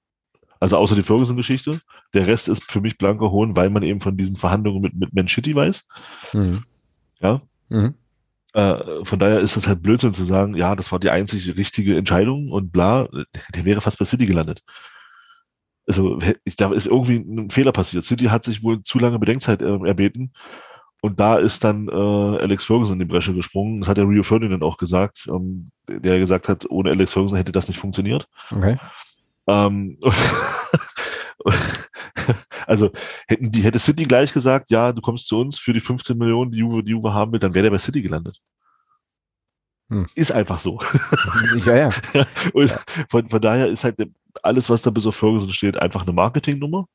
also 0.61 0.77
außer 0.79 0.95
die 0.95 1.03
Ferguson-Geschichte. 1.03 1.81
Der 2.15 2.27
Rest 2.27 2.49
ist 2.49 2.65
für 2.71 2.81
mich 2.81 2.99
blanker 2.99 3.31
Hohn, 3.31 3.57
weil 3.57 3.71
man 3.71 3.83
eben 3.83 4.01
von 4.01 4.17
diesen 4.17 4.37
Verhandlungen 4.37 4.81
mit, 4.81 4.95
mit 4.95 5.13
Man 5.13 5.29
City 5.29 5.55
weiß. 5.55 5.87
mhm. 6.33 6.65
Ja. 7.21 7.41
Mhm. 7.69 7.95
Äh, 8.53 9.05
von 9.05 9.19
daher 9.19 9.41
ist 9.41 9.57
es 9.57 9.69
halt 9.69 9.83
Blödsinn 9.83 10.15
zu 10.15 10.25
sagen, 10.25 10.55
ja, 10.57 10.75
das 10.75 10.91
war 10.91 10.99
die 10.99 11.11
einzig 11.11 11.57
richtige 11.57 11.97
Entscheidung 11.97 12.51
und 12.51 12.73
bla, 12.73 13.09
der 13.55 13.65
wäre 13.65 13.81
fast 13.81 13.99
bei 13.99 14.05
City 14.05 14.27
gelandet. 14.27 14.63
Also, 15.87 16.19
ich, 16.45 16.57
da 16.57 16.73
ist 16.73 16.87
irgendwie 16.87 17.17
ein 17.17 17.51
Fehler 17.51 17.73
passiert. 17.73 18.05
City 18.05 18.25
hat 18.25 18.45
sich 18.45 18.65
wohl 18.65 18.83
zu 18.83 18.99
lange 18.99 19.19
Bedenkzeit 19.19 19.63
äh, 19.63 19.79
erbeten 19.87 20.33
und 21.01 21.21
da 21.21 21.37
ist 21.37 21.63
dann 21.63 21.89
äh, 21.89 21.93
Alex 21.93 22.65
Ferguson 22.65 22.95
in 22.95 23.01
die 23.01 23.13
Bresche 23.13 23.35
gesprungen. 23.35 23.81
Das 23.81 23.89
hat 23.89 23.97
der 23.97 24.09
Rio 24.09 24.23
Ferdinand 24.23 24.65
auch 24.65 24.77
gesagt, 24.77 25.29
ähm, 25.29 25.71
der 25.89 26.19
gesagt 26.19 26.49
hat, 26.49 26.69
ohne 26.69 26.91
Alex 26.91 27.13
Ferguson 27.13 27.37
hätte 27.37 27.53
das 27.53 27.69
nicht 27.69 27.79
funktioniert. 27.79 28.29
Okay. 28.51 28.77
Ähm, 29.47 29.99
also 32.67 32.91
hätten 33.29 33.51
die, 33.51 33.63
hätte 33.63 33.79
City 33.79 34.05
gleich 34.05 34.33
gesagt, 34.33 34.71
ja, 34.71 34.93
du 34.93 35.01
kommst 35.01 35.29
zu 35.29 35.39
uns 35.39 35.59
für 35.59 35.73
die 35.73 35.81
15 35.81 36.19
Millionen, 36.19 36.51
die 36.51 36.59
Juve, 36.59 36.83
die 36.83 36.91
Juve 36.91 37.15
haben 37.15 37.33
will, 37.33 37.39
dann 37.39 37.55
wäre 37.55 37.65
der 37.65 37.71
bei 37.71 37.79
City 37.79 38.03
gelandet. 38.03 38.41
Hm. 39.89 40.07
Ist 40.15 40.33
einfach 40.33 40.59
so. 40.59 40.81
ja, 41.65 41.77
ja. 41.77 41.91
Und 42.53 42.71
von, 43.09 43.29
von 43.29 43.41
daher 43.41 43.69
ist 43.69 43.85
halt 43.85 43.97
alles, 44.43 44.69
was 44.69 44.83
da 44.83 44.91
bis 44.91 45.07
auf 45.07 45.17
Ferguson 45.17 45.53
steht, 45.53 45.77
einfach 45.79 46.03
eine 46.03 46.13
Marketingnummer. 46.13 46.87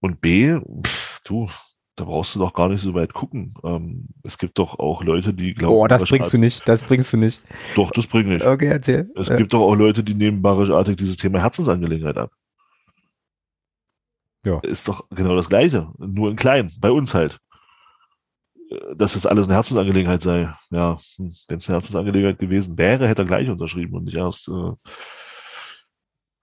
Und 0.00 0.20
B, 0.20 0.58
pff, 0.84 1.20
du, 1.24 1.48
da 1.96 2.04
brauchst 2.04 2.34
du 2.34 2.38
doch 2.40 2.52
gar 2.52 2.68
nicht 2.68 2.80
so 2.82 2.94
weit 2.94 3.12
gucken. 3.14 3.54
Ähm, 3.62 4.08
es 4.22 4.38
gibt 4.38 4.58
doch 4.58 4.78
auch 4.78 5.02
Leute, 5.04 5.32
die 5.32 5.54
glauben. 5.54 5.74
Oh, 5.76 5.86
das 5.86 6.04
bringst 6.04 6.32
du 6.32 6.38
nicht, 6.38 6.68
das 6.68 6.84
bringst 6.84 7.12
du 7.12 7.16
nicht. 7.16 7.40
Doch, 7.76 7.90
das 7.90 8.06
bringe 8.06 8.36
ich. 8.36 8.44
Okay, 8.44 8.66
erzähl. 8.66 9.10
Es 9.14 9.28
Äh, 9.28 9.36
gibt 9.36 9.52
doch 9.52 9.60
auch 9.60 9.74
Leute, 9.74 10.02
die 10.02 10.14
nehmen 10.14 10.42
barischartig 10.42 10.96
dieses 10.96 11.16
Thema 11.16 11.40
Herzensangelegenheit 11.40 12.16
ab. 12.16 12.32
Ja. 14.44 14.58
Ist 14.60 14.88
doch 14.88 15.08
genau 15.10 15.36
das 15.36 15.48
Gleiche, 15.48 15.90
nur 15.98 16.30
in 16.30 16.36
klein, 16.36 16.70
bei 16.80 16.90
uns 16.90 17.14
halt. 17.14 17.38
Dass 18.96 19.12
das 19.12 19.26
alles 19.26 19.46
eine 19.46 19.54
Herzensangelegenheit 19.54 20.22
sei. 20.22 20.52
Ja, 20.70 20.96
wenn 21.18 21.26
es 21.26 21.46
eine 21.48 21.76
Herzensangelegenheit 21.76 22.38
gewesen 22.38 22.78
wäre, 22.78 23.08
hätte 23.08 23.22
er 23.22 23.26
gleich 23.26 23.48
unterschrieben 23.50 23.94
und 23.94 24.04
nicht 24.04 24.16
erst 24.16 24.48
äh, 24.48 24.72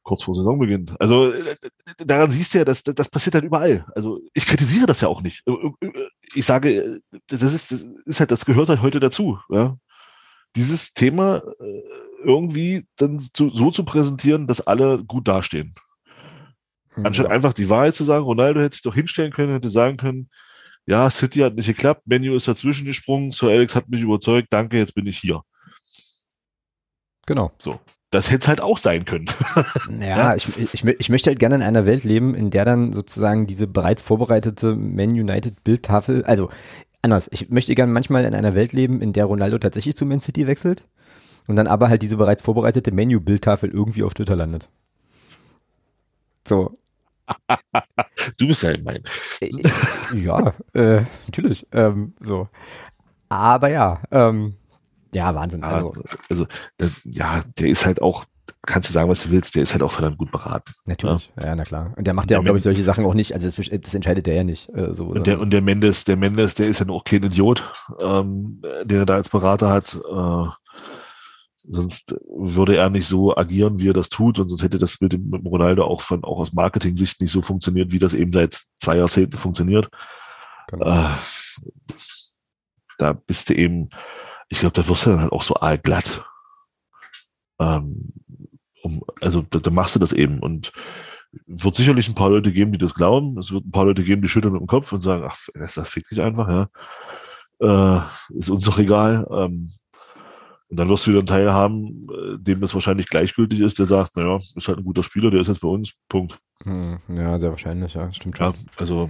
kurz 0.04 0.24
vor 0.24 0.36
Saisonbeginn. 0.36 0.92
Also 1.00 1.32
äh, 1.32 1.56
daran 1.98 2.32
siehst 2.32 2.54
du 2.54 2.60
ja, 2.60 2.66
dass 2.66 2.84
das, 2.84 3.10
passiert 3.10 3.36
halt 3.36 3.44
überall. 3.44 3.86
Also 3.96 4.22
ich 4.34 4.46
kritisiere 4.46 4.86
das 4.86 5.02
ja 5.02 5.08
auch 5.08 5.22
nicht. 5.22 5.44
Äh, 5.48 5.52
äh, 5.86 6.08
Ich 6.34 6.46
sage, 6.46 7.02
das 7.28 7.42
ist, 7.42 7.72
das 7.72 7.82
ist 8.06 8.20
halt, 8.20 8.32
das 8.32 8.46
gehört 8.46 8.70
halt 8.70 8.82
heute 8.82 9.00
dazu. 9.00 9.40
Ja? 9.50 9.78
Dieses 10.56 10.94
Thema 10.94 11.42
irgendwie 12.24 12.86
dann 12.98 13.20
zu, 13.20 13.50
so 13.50 13.72
zu 13.72 13.84
präsentieren, 13.84 14.48
dass 14.48 14.66
alle 14.66 15.04
gut 15.04 15.28
dastehen. 15.28 15.74
Anstatt 16.96 17.28
ja. 17.28 17.32
einfach 17.32 17.54
die 17.54 17.70
Wahrheit 17.70 17.96
zu 17.96 18.04
sagen, 18.04 18.26
Ronaldo 18.26 18.60
hätte 18.60 18.76
sich 18.76 18.84
doch 18.84 18.96
hinstellen 18.96 19.32
können, 19.32 19.54
hätte 19.54 19.70
sagen 19.70 19.98
können, 19.98 20.30
ja, 20.92 21.10
City 21.10 21.40
hat 21.40 21.56
nicht 21.56 21.68
geklappt, 21.68 22.02
Menu 22.06 22.36
ist 22.36 22.50
dazwischen 22.50 22.86
gesprungen, 22.86 23.32
Sir 23.32 23.48
Alex 23.48 23.76
hat 23.76 23.88
mich 23.88 24.02
überzeugt, 24.02 24.50
danke, 24.52 24.78
jetzt 24.78 24.94
bin 24.94 25.08
ich 25.08 25.18
hier. 25.18 25.42
Genau. 27.26 27.54
So. 27.60 27.80
Das 28.10 28.30
hätte 28.30 28.42
es 28.42 28.48
halt 28.50 28.60
auch 28.60 28.78
sein 28.78 29.06
können. 29.06 29.28
Ja? 30.02 30.36
Ich, 30.36 30.50
ich, 30.60 30.84
ich 30.84 31.10
möchte 31.10 31.30
halt 31.30 31.40
gerne 31.40 31.56
in 31.56 31.62
einer 31.62 31.86
Welt 31.86 32.04
leben, 32.04 32.36
in 32.36 32.50
der 32.50 32.66
dann 32.66 32.92
sozusagen 32.92 33.48
diese 33.48 33.68
bereits 33.68 34.02
vorbereitete 34.02 34.76
Man 34.76 35.12
United 35.12 35.64
Bildtafel, 35.64 36.26
also 36.26 36.50
anders, 37.02 37.30
ich 37.32 37.50
möchte 37.50 37.74
gerne 37.74 37.94
manchmal 37.94 38.26
in 38.26 38.36
einer 38.36 38.54
Welt 38.54 38.74
leben, 38.74 39.02
in 39.02 39.14
der 39.14 39.26
Ronaldo 39.26 39.60
tatsächlich 39.60 39.96
zu 39.96 40.06
Man 40.06 40.20
City 40.20 40.46
wechselt 40.46 40.90
und 41.48 41.56
dann 41.56 41.68
aber 41.68 41.88
halt 41.88 42.02
diese 42.02 42.18
bereits 42.18 42.42
vorbereitete 42.42 42.92
Menu-Bildtafel 42.92 43.70
irgendwie 43.70 44.04
auf 44.04 44.14
Twitter 44.14 44.36
landet. 44.36 44.68
So. 46.46 46.74
Du 48.38 48.48
bist 48.48 48.64
ja 48.64 48.74
mein. 48.84 49.04
Äh, 49.42 49.52
ja, 50.16 50.54
äh, 50.74 51.02
natürlich. 51.28 51.68
Ähm, 51.72 52.14
so. 52.20 52.48
Aber 53.30 53.70
ja, 53.70 54.02
ähm, 54.12 54.56
ja, 55.14 55.34
Wahnsinn. 55.36 55.64
Also, 55.64 55.94
also 56.30 56.48
das, 56.78 57.02
ja, 57.06 57.44
der 57.58 57.68
ist 57.68 57.86
halt 57.86 58.02
auch, 58.02 58.26
kannst 58.66 58.90
du 58.90 58.94
sagen, 58.94 59.10
was 59.10 59.24
du 59.24 59.30
willst, 59.30 59.56
der 59.56 59.64
ist 59.64 59.74
halt 59.74 59.84
auch 59.84 59.92
verdammt 59.92 60.18
gut 60.18 60.32
beraten. 60.32 60.74
Natürlich, 60.86 61.32
ja, 61.40 61.48
ja 61.48 61.56
na 61.56 61.64
klar. 61.64 61.94
Und 61.96 62.06
der 62.08 62.14
macht 62.14 62.32
ja 62.32 62.40
auch, 62.40 62.44
glaube 62.44 62.58
ich, 62.58 62.64
solche 62.64 62.84
Sachen 62.84 63.06
auch 63.06 63.14
nicht, 63.14 63.34
also 63.34 63.46
das, 63.46 63.82
das 63.82 63.96
entscheidet 63.96 64.26
der 64.26 64.36
ja 64.36 64.44
nicht. 64.44 64.70
Äh, 64.70 64.94
so, 64.94 65.08
und, 65.08 65.28
der, 65.28 65.40
und 65.40 65.52
der 65.52 65.62
Mendes, 65.62 66.06
der 66.06 66.16
Mendes, 66.16 66.56
der 66.56 66.68
ist 66.68 66.80
ja 66.80 66.90
auch 66.90 67.04
kein 67.04 67.24
Idiot, 67.24 67.72
ähm, 68.00 68.62
den 68.84 69.00
er 69.00 69.06
da 69.06 69.16
als 69.16 69.30
Berater 69.30 69.70
hat. 69.70 69.96
Äh, 69.96 70.48
sonst 71.70 72.16
würde 72.28 72.78
er 72.78 72.90
nicht 72.90 73.08
so 73.08 73.36
agieren, 73.36 73.80
wie 73.80 73.90
er 73.90 73.94
das 73.94 74.10
tut, 74.10 74.40
und 74.40 74.50
sonst 74.50 74.64
hätte 74.64 74.80
das 74.80 75.02
mit 75.02 75.14
dem, 75.14 75.30
mit 75.30 75.42
dem 75.42 75.48
Ronaldo 75.48 75.84
auch 75.84 76.02
von 76.02 76.24
auch 76.24 76.40
aus 76.40 76.54
Marketing-Sicht 76.54 77.22
nicht 77.22 77.32
so 77.32 77.42
funktioniert, 77.42 77.92
wie 77.92 78.00
das 78.00 78.14
eben 78.14 78.32
seit 78.32 78.60
zwei 78.80 78.98
Jahrzehnten 78.98 79.38
funktioniert. 79.38 79.90
Genau. 80.70 80.86
Äh, 80.86 81.10
da 82.98 83.14
bist 83.14 83.50
du 83.50 83.56
eben 83.56 83.90
ich 84.52 84.60
glaube, 84.60 84.74
da 84.74 84.88
wirst 84.88 85.06
du 85.06 85.12
dann 85.12 85.22
halt 85.22 85.32
auch 85.32 85.42
so 85.42 85.56
allglatt. 85.56 86.26
Ähm, 87.58 88.12
um, 88.84 89.04
also 89.22 89.42
da, 89.50 89.60
da, 89.60 89.72
machst 89.72 89.96
du 89.96 90.00
das 90.00 90.12
eben 90.12 90.40
und 90.40 90.74
wird 91.48 91.76
sicherlich 91.76 92.10
ein 92.10 92.16
paar 92.16 92.30
Leute 92.30 92.52
geben, 92.52 92.74
die 92.74 92.78
das 92.78 92.94
glauben. 92.94 93.38
Es 93.40 93.52
wird 93.52 93.66
ein 93.66 93.72
paar 93.72 93.86
Leute 93.86 94.04
geben, 94.04 94.22
die 94.22 94.28
schütteln 94.28 94.54
mit 94.54 94.62
dem 94.62 94.68
Kopf 94.68 94.92
und 94.92 95.00
sagen, 95.00 95.24
ach, 95.26 95.38
das, 95.54 95.76
das 95.76 95.90
fickt 95.90 96.12
dich 96.12 96.22
einfach, 96.22 96.50
ja. 96.50 96.68
Äh, 97.62 98.38
ist 98.38 98.50
uns 98.50 98.66
doch 98.66 98.78
egal. 98.78 99.26
Ähm, 99.32 99.72
und 100.72 100.78
dann 100.78 100.88
wirst 100.88 101.06
du 101.06 101.10
wieder 101.10 101.20
einen 101.20 101.28
Teil 101.28 101.54
haben, 101.54 102.08
äh, 102.10 102.38
dem 102.40 102.62
das 102.62 102.74
wahrscheinlich 102.74 103.08
gleichgültig 103.08 103.60
ist, 103.60 103.78
der 103.78 103.86
sagt, 103.86 104.16
naja, 104.16 104.38
ist 104.38 104.68
halt 104.70 104.78
ein 104.78 104.86
guter 104.86 105.04
Spieler, 105.04 105.30
der 105.30 105.42
ist 105.42 105.50
jetzt 105.50 105.60
bei 105.60 105.68
uns, 105.68 105.94
Punkt. 106.08 106.40
Hm, 106.64 107.00
ja, 107.10 107.38
sehr 107.38 107.50
wahrscheinlich, 107.50 107.94
ja, 107.94 108.12
stimmt 108.14 108.38
schon. 108.38 108.48
Ja, 108.48 108.54
also 108.78 109.10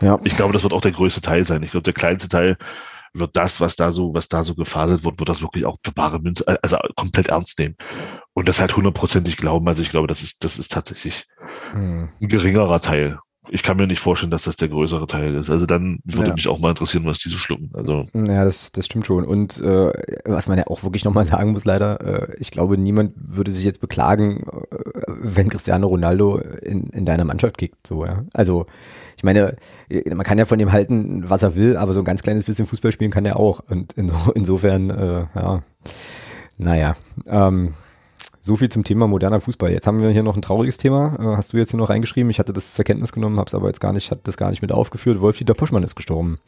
ja. 0.00 0.18
ich 0.24 0.34
glaube, 0.36 0.54
das 0.54 0.62
wird 0.62 0.72
auch 0.72 0.80
der 0.80 0.92
größte 0.92 1.20
Teil 1.20 1.44
sein. 1.44 1.62
Ich 1.62 1.72
glaube, 1.72 1.84
der 1.84 1.92
kleinste 1.92 2.30
Teil 2.30 2.56
wird 3.12 3.36
das, 3.36 3.60
was 3.60 3.76
da 3.76 3.92
so, 3.92 4.14
was 4.14 4.28
da 4.28 4.42
so 4.42 4.54
gefaselt 4.54 5.04
wird, 5.04 5.18
wird 5.18 5.28
das 5.28 5.42
wirklich 5.42 5.66
auch 5.66 5.76
für 5.84 5.92
bare 5.92 6.18
Münze, 6.18 6.46
also 6.62 6.78
komplett 6.96 7.28
ernst 7.28 7.58
nehmen. 7.58 7.76
Und 8.32 8.48
das 8.48 8.60
halt 8.60 8.74
hundertprozentig 8.74 9.36
glauben. 9.36 9.68
Also 9.68 9.82
ich 9.82 9.90
glaube, 9.90 10.06
das 10.06 10.22
ist, 10.22 10.44
das 10.44 10.58
ist 10.58 10.72
tatsächlich 10.72 11.26
hm. 11.72 12.08
ein 12.22 12.28
geringerer 12.28 12.80
Teil. 12.80 13.18
Ich 13.48 13.62
kann 13.62 13.78
mir 13.78 13.86
nicht 13.86 14.00
vorstellen, 14.00 14.30
dass 14.30 14.44
das 14.44 14.56
der 14.56 14.68
größere 14.68 15.06
Teil 15.06 15.34
ist. 15.34 15.48
Also 15.48 15.64
dann 15.64 16.00
würde 16.04 16.28
ja. 16.28 16.34
mich 16.34 16.46
auch 16.46 16.58
mal 16.58 16.70
interessieren, 16.70 17.06
was 17.06 17.18
diese 17.18 17.38
schlucken. 17.38 17.70
Also 17.72 18.06
ja, 18.12 18.44
das, 18.44 18.70
das 18.72 18.84
stimmt 18.84 19.06
schon. 19.06 19.24
Und 19.24 19.58
äh, 19.60 19.92
was 20.26 20.46
man 20.46 20.58
ja 20.58 20.66
auch 20.66 20.82
wirklich 20.82 21.04
nochmal 21.04 21.24
sagen 21.24 21.52
muss, 21.52 21.64
leider, 21.64 22.00
äh, 22.00 22.36
ich 22.38 22.50
glaube, 22.50 22.76
niemand 22.76 23.14
würde 23.16 23.50
sich 23.50 23.64
jetzt 23.64 23.80
beklagen, 23.80 24.44
äh, 24.70 24.76
wenn 25.06 25.48
Cristiano 25.48 25.86
Ronaldo 25.86 26.36
in, 26.36 26.88
in 26.88 27.06
deiner 27.06 27.24
Mannschaft 27.24 27.56
kickt. 27.56 27.86
So, 27.86 28.04
ja. 28.04 28.24
Also 28.34 28.66
ich 29.16 29.24
meine, 29.24 29.56
man 29.88 30.24
kann 30.24 30.38
ja 30.38 30.44
von 30.44 30.58
dem 30.58 30.72
halten, 30.72 31.28
was 31.28 31.42
er 31.42 31.56
will, 31.56 31.76
aber 31.76 31.94
so 31.94 32.00
ein 32.00 32.06
ganz 32.06 32.22
kleines 32.22 32.44
bisschen 32.44 32.66
Fußball 32.66 32.92
spielen 32.92 33.10
kann 33.10 33.24
er 33.24 33.36
auch. 33.36 33.60
Und 33.68 33.94
in, 33.94 34.12
insofern, 34.34 34.90
äh, 34.90 35.26
ja, 35.34 35.62
naja. 36.58 36.96
Ähm, 37.26 37.74
so 38.40 38.56
viel 38.56 38.70
zum 38.70 38.84
Thema 38.84 39.06
moderner 39.06 39.40
Fußball. 39.40 39.70
Jetzt 39.70 39.86
haben 39.86 40.00
wir 40.00 40.08
hier 40.10 40.22
noch 40.22 40.34
ein 40.34 40.42
trauriges 40.42 40.78
Thema. 40.78 41.16
Äh, 41.20 41.36
hast 41.36 41.52
du 41.52 41.58
jetzt 41.58 41.70
hier 41.70 41.78
noch 41.78 41.90
reingeschrieben? 41.90 42.30
Ich 42.30 42.38
hatte 42.38 42.52
das 42.52 42.74
zur 42.74 42.84
Kenntnis 42.84 43.12
genommen, 43.12 43.38
habe 43.38 43.48
es 43.48 43.54
aber 43.54 43.68
jetzt 43.68 43.80
gar 43.80 43.92
nicht, 43.92 44.10
hat 44.10 44.20
das 44.24 44.36
gar 44.36 44.50
nicht 44.50 44.62
mit 44.62 44.72
aufgeführt. 44.72 45.20
Wolf-Dieter 45.20 45.54
Poschmann 45.54 45.82
ist 45.82 45.94
gestorben. 45.94 46.38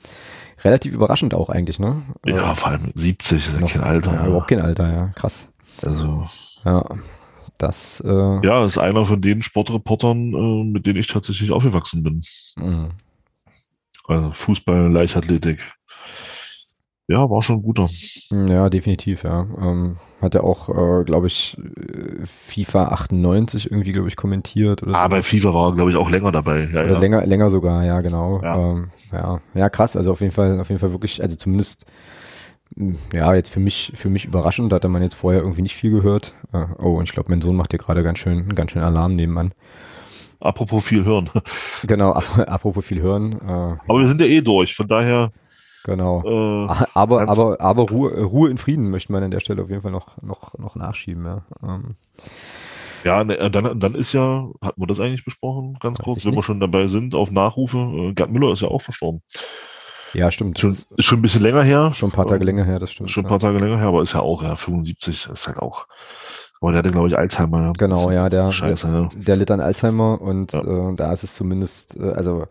Relativ 0.64 0.94
überraschend 0.94 1.35
auch 1.35 1.51
eigentlich, 1.51 1.78
ne? 1.78 2.02
Ja, 2.27 2.55
vor 2.55 2.70
allem 2.70 2.93
70 2.94 3.47
ist 3.47 3.60
ja 3.60 3.66
kein 3.66 3.82
Alter. 3.82 4.14
Ja, 4.14 4.27
überhaupt 4.27 4.48
kein 4.48 4.60
Alter, 4.60 4.93
ja. 4.93 5.09
Krass. 5.09 5.48
Also. 5.82 6.27
Ja. 6.64 6.85
Das, 7.59 8.02
äh, 8.05 8.10
ja, 8.47 8.64
ist 8.64 8.78
einer 8.78 9.05
von 9.05 9.20
den 9.20 9.43
Sportreportern, 9.43 10.32
äh, 10.35 10.64
mit 10.64 10.86
denen 10.86 10.98
ich 10.98 11.06
tatsächlich 11.06 11.52
aufgewachsen 11.52 12.02
bin. 12.02 12.20
Mhm. 12.56 12.89
Also 14.09 14.32
Fußball, 14.32 14.90
Leichtathletik. 14.90 15.60
Ja, 17.12 17.28
war 17.28 17.43
schon 17.43 17.56
ein 17.56 17.62
guter. 17.62 17.89
Ja, 18.48 18.70
definitiv, 18.70 19.24
ja. 19.24 19.47
Ähm, 19.60 19.98
hat 20.22 20.34
er 20.34 20.44
auch, 20.44 20.68
äh, 20.70 21.05
glaube 21.05 21.26
ich, 21.26 21.59
FIFA 22.24 22.89
98 22.89 23.70
irgendwie, 23.70 23.93
glaube 23.93 24.09
ich, 24.09 24.16
kommentiert. 24.16 24.82
Oder 24.82 24.94
ah, 24.94 25.05
so. 25.05 25.10
bei 25.10 25.22
FIFA 25.22 25.52
war 25.52 25.68
er, 25.68 25.74
glaube 25.74 25.90
ich, 25.90 25.97
auch 25.97 26.09
länger 26.09 26.32
dabei. 26.32 26.70
Ja, 26.72 26.84
oder 26.84 26.93
ja. 26.93 26.98
länger, 26.98 27.26
länger 27.26 27.51
sogar, 27.51 27.84
ja, 27.84 28.01
genau. 28.01 28.40
Ja. 28.43 28.56
Ähm, 28.56 28.90
ja. 29.12 29.40
ja, 29.55 29.68
krass. 29.68 29.97
Also 29.97 30.12
auf 30.12 30.20
jeden 30.22 30.32
Fall, 30.32 30.59
auf 30.59 30.70
jeden 30.70 30.78
Fall 30.78 30.93
wirklich, 30.93 31.22
also 31.22 31.36
zumindest 31.36 31.86
ja, 33.12 33.34
jetzt 33.34 33.51
für 33.51 33.60
mich, 33.60 33.93
für 33.94 34.09
mich 34.09 34.24
überraschend, 34.24 34.72
da 34.72 34.76
hatte 34.76 34.89
man 34.89 35.02
jetzt 35.02 35.14
vorher 35.14 35.43
irgendwie 35.43 35.60
nicht 35.60 35.76
viel 35.76 35.90
gehört. 35.90 36.34
Äh, 36.55 36.64
oh, 36.78 36.97
und 36.97 37.05
ich 37.05 37.12
glaube, 37.12 37.30
mein 37.30 37.43
Sohn 37.43 37.56
macht 37.56 37.72
hier 37.72 37.78
gerade 37.78 38.02
ganz 38.02 38.18
schön, 38.18 38.55
ganz 38.55 38.70
schön 38.70 38.82
Alarm 38.82 39.16
nebenan. 39.16 39.52
Apropos 40.40 40.86
viel 40.86 41.05
hören. 41.05 41.30
Genau, 41.86 42.12
apropos 42.47 42.86
viel 42.86 43.02
hören. 43.02 43.32
Äh, 43.32 43.76
aber 43.86 44.01
wir 44.01 44.09
sind 44.09 44.20
ja 44.20 44.26
eh 44.26 44.40
durch, 44.40 44.74
von 44.74 44.86
daher. 44.86 45.32
Genau. 45.85 46.23
Äh, 46.25 46.75
aber, 46.95 47.29
aber, 47.29 47.61
aber 47.61 47.83
Ruhe, 47.89 48.23
Ruhe 48.23 48.51
in 48.51 48.59
Frieden 48.59 48.91
möchte 48.91 49.13
man 49.13 49.23
an 49.23 49.31
der 49.31 49.41
Stelle 49.41 49.63
auf 49.63 49.71
jeden 49.71 49.83
Fall 49.83 49.91
noch, 49.91 50.21
noch, 50.23 50.57
noch 50.59 50.77
nachschieben, 50.77 51.25
ja. 51.25 51.43
Ähm, 51.63 51.97
ja, 53.05 53.25
ne, 53.25 53.51
dann, 53.51 53.81
dann 53.81 53.95
ist 53.97 54.13
ja, 54.13 54.49
hatten 54.63 54.81
wir 54.81 54.87
das 54.87 55.01
eigentlich 55.01 55.25
besprochen, 55.25 55.77
ganz 55.81 55.99
kurz, 55.99 56.25
wenn 56.25 56.31
nicht. 56.31 56.39
wir 56.39 56.43
schon 56.45 56.61
dabei 56.61 56.87
sind, 56.87 57.15
auf 57.15 57.33
Nachrufe. 57.33 57.79
Äh, 57.79 58.13
Gerd 58.13 58.31
Müller 58.31 58.53
ist 58.53 58.63
ja 58.63 58.69
auch 58.69 58.83
verstorben. 58.83 59.23
Ja, 60.15 60.31
stimmt. 60.31 60.59
Schon, 60.59 60.71
ist 60.71 60.89
schon 60.99 61.19
ein 61.19 61.23
bisschen 61.23 61.43
länger 61.43 61.63
her. 61.63 61.93
Schon 61.95 62.11
ein 62.11 62.13
paar 62.13 62.27
Tage 62.27 62.45
länger 62.45 62.65
her, 62.65 62.79
das 62.79 62.93
stimmt. 62.93 63.11
Schon 63.11 63.25
ein 63.25 63.29
paar 63.29 63.39
Tage 63.39 63.59
länger 63.59 63.79
her, 63.79 63.89
aber 63.89 64.03
ist 64.03 64.13
ja 64.13 64.21
auch, 64.21 64.43
ja, 64.43 64.57
75, 64.57 65.31
ist 65.33 65.47
halt 65.47 65.59
auch. 65.59 65.87
Aber 66.61 66.71
der 66.71 66.79
hatte, 66.79 66.91
glaube 66.93 67.09
ich, 67.09 67.19
Alzheimer. 67.19 67.73
Genau, 67.77 68.11
ja, 68.11 68.29
der, 68.29 68.53
Scheiße, 68.53 69.09
der, 69.15 69.21
der 69.21 69.37
litt 69.37 69.51
an 69.51 69.61
Alzheimer 69.61 70.21
und 70.21 70.53
ja. 70.53 70.61
äh, 70.61 70.95
da 70.95 71.13
ist 71.13 71.25
es 71.25 71.35
zumindest, 71.35 71.97
äh, 71.97 72.11
also 72.11 72.47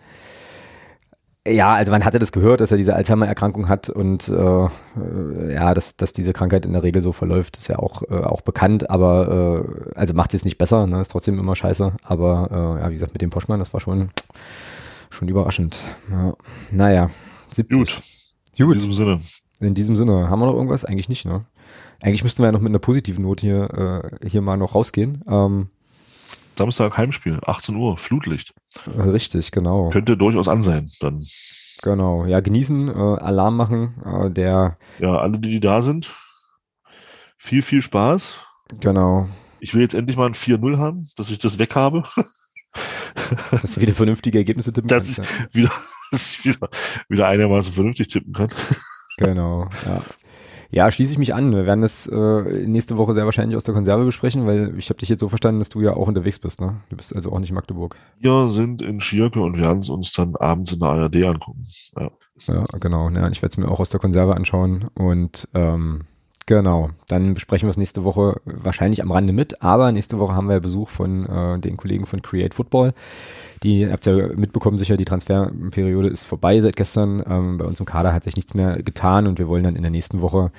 ja, 1.48 1.74
also 1.74 1.92
man 1.92 2.06
hatte 2.06 2.20
das 2.20 2.32
gehört, 2.32 2.62
dass 2.62 2.72
er 2.72 2.78
diese 2.78 2.96
Alzheimer-Erkrankung 2.96 3.68
hat 3.68 3.90
und 3.90 4.28
äh, 4.30 4.66
äh, 4.66 5.54
ja, 5.54 5.74
dass, 5.74 5.98
dass 5.98 6.14
diese 6.14 6.34
Krankheit 6.34 6.66
in 6.66 6.74
der 6.74 6.84
Regel 6.84 7.02
so 7.02 7.12
verläuft, 7.14 7.58
ist 7.58 7.68
ja 7.68 7.80
auch, 7.80 8.04
äh, 8.04 8.24
auch 8.24 8.42
bekannt, 8.42 8.90
aber 8.90 9.66
äh, 9.66 9.96
also 9.96 10.14
macht 10.14 10.34
es 10.36 10.46
nicht 10.46 10.60
besser, 10.60 10.86
ne? 10.86 11.02
ist 11.02 11.12
trotzdem 11.12 11.40
immer 11.40 11.56
scheiße, 11.56 11.94
aber 12.04 12.50
äh, 12.52 12.82
ja, 12.82 12.90
wie 12.90 12.94
gesagt, 12.94 13.14
mit 13.14 13.22
dem 13.24 13.32
Poschmann, 13.32 13.60
das 13.60 13.74
war 13.74 13.80
schon, 13.80 14.12
schon 15.10 15.30
überraschend. 15.30 15.82
Ja. 16.12 16.34
Naja, 16.70 17.10
70. 17.50 17.78
Gut. 17.78 18.02
Gut. 18.58 18.74
In 18.74 18.80
diesem 18.80 18.94
Sinne. 18.94 19.22
In 19.60 19.74
diesem 19.74 19.96
Sinne. 19.96 20.30
Haben 20.30 20.42
wir 20.42 20.48
noch 20.48 20.56
irgendwas? 20.56 20.86
Eigentlich 20.86 21.10
nicht, 21.10 21.26
ne? 21.26 21.46
Eigentlich 22.02 22.24
müssten 22.24 22.42
wir 22.42 22.48
ja 22.48 22.52
noch 22.52 22.62
mit 22.62 22.70
einer 22.70 22.80
positiven 22.80 23.24
Note 23.24 23.46
hier, 23.46 24.12
äh, 24.22 24.28
hier 24.28 24.42
mal 24.42 24.58
noch 24.58 24.76
rausgehen. 24.76 25.24
Ähm, 25.28 25.70
Samstag 26.58 26.98
Heimspiel, 26.98 27.40
18 27.46 27.76
Uhr, 27.76 27.98
Flutlicht. 27.98 28.54
Richtig, 28.88 29.52
genau. 29.52 29.90
Könnte 29.90 30.18
durchaus 30.18 30.48
an 30.48 30.62
sein, 30.62 30.90
dann. 31.00 31.24
Genau, 31.84 32.26
ja, 32.26 32.40
genießen, 32.42 32.90
äh, 32.90 32.92
Alarm 32.92 33.58
machen, 33.58 33.96
äh, 34.06 34.30
der. 34.30 34.78
Ja, 35.00 35.18
alle, 35.18 35.40
die, 35.40 35.60
da 35.60 35.82
sind, 35.82 36.12
viel, 37.38 37.62
viel 37.62 37.82
Spaß. 37.82 38.36
Genau. 38.80 39.28
Ich 39.60 39.74
will 39.74 39.82
jetzt 39.82 39.94
endlich 39.94 40.18
mal 40.18 40.28
ein 40.28 40.34
4-0 40.34 40.78
haben, 40.78 41.10
dass 41.18 41.30
ich 41.30 41.40
das 41.40 41.58
weg 41.60 41.76
habe. 41.76 42.04
dass 43.52 43.76
du 43.76 43.82
wieder 43.82 43.94
vernünftige 43.94 44.38
Ergebnisse 44.38 44.72
tippen 44.72 44.88
dass 44.88 45.16
kannst. 45.16 45.32
Ich 45.50 45.56
wieder, 45.56 45.72
dass 46.12 46.32
ich 46.32 46.46
wieder, 46.46 46.70
wieder 47.10 47.28
einigermaßen 47.28 47.74
vernünftig 47.74 48.10
tippen 48.10 48.34
kann. 48.34 48.50
Genau, 49.18 49.70
ja. 49.86 50.02
Ja, 50.72 50.90
schließe 50.90 51.12
ich 51.12 51.20
mich 51.20 51.36
an. 51.36 51.54
Wir 51.54 51.66
werden 51.66 51.82
das 51.82 52.08
äh, 52.08 52.66
nächste 52.66 52.96
Woche 52.98 53.14
sehr 53.14 53.26
wahrscheinlich 53.26 53.58
aus 53.58 53.66
der 53.66 53.74
Konserve 53.74 54.06
besprechen, 54.06 54.48
weil 54.48 54.74
ich 54.78 54.90
habe 54.90 55.00
dich 55.00 55.10
jetzt 55.10 55.20
so 55.20 55.28
verstanden, 55.28 55.60
dass 55.60 55.70
du 55.70 55.82
ja 55.82 55.94
auch 55.94 56.08
unterwegs 56.08 56.40
bist, 56.40 56.62
ne? 56.62 56.78
Du 56.90 56.96
bist 56.96 57.14
also 57.14 57.32
auch 57.32 57.40
nicht 57.40 57.50
in 57.50 57.56
Magdeburg. 57.56 57.98
Wir 58.20 58.48
sind 58.48 58.82
in 58.82 59.02
Schierke 59.02 59.42
und 59.42 59.60
werden 59.60 59.80
es 59.80 59.90
uns 59.90 60.14
dann 60.14 60.36
abends 60.38 60.72
in 60.72 60.80
der 60.80 60.90
ARD 60.90 61.16
angucken. 61.26 61.66
Ja, 61.98 62.10
ja 62.48 62.66
genau. 62.80 63.10
Ja, 63.10 63.30
ich 63.30 63.42
werde 63.42 63.52
es 63.52 63.58
mir 63.58 63.68
auch 63.70 63.82
aus 63.82 63.90
der 63.90 64.00
Konserve 64.00 64.36
anschauen 64.36 64.88
und 64.96 65.50
ähm, 65.54 66.06
Genau, 66.48 66.90
dann 67.08 67.34
besprechen 67.34 67.68
wir 67.68 67.72
es 67.72 67.78
nächste 67.78 68.04
Woche 68.04 68.42
wahrscheinlich 68.46 69.04
am 69.04 69.12
Rande 69.12 69.32
mit, 69.32 69.62
aber 69.62 69.92
nächste 69.92 70.18
Woche 70.18 70.34
haben 70.34 70.50
wir 70.50 70.60
Besuch 70.60 70.90
von 70.90 71.26
äh, 71.28 71.60
den 71.60 71.78
Kollegen 71.78 72.06
von 72.08 72.22
Create 72.22 72.56
Football. 72.56 72.94
Die, 73.64 73.88
habt 73.88 74.08
ihr 74.08 74.18
ja 74.18 74.28
mitbekommen, 74.36 74.80
sicher, 74.80 74.98
die 74.98 75.06
Transferperiode 75.06 76.10
ist 76.10 76.24
vorbei 76.24 76.60
seit 76.60 76.76
gestern. 76.76 77.24
Ähm, 77.30 77.58
bei 77.58 77.66
uns 77.66 77.80
im 77.80 77.86
Kader 77.86 78.12
hat 78.12 78.24
sich 78.24 78.36
nichts 78.36 78.56
mehr 78.56 78.82
getan 78.82 79.28
und 79.28 79.38
wir 79.38 79.48
wollen 79.48 79.64
dann 79.64 79.76
in 79.76 79.84
der 79.84 79.92
nächsten 79.92 80.22
Woche 80.22 80.52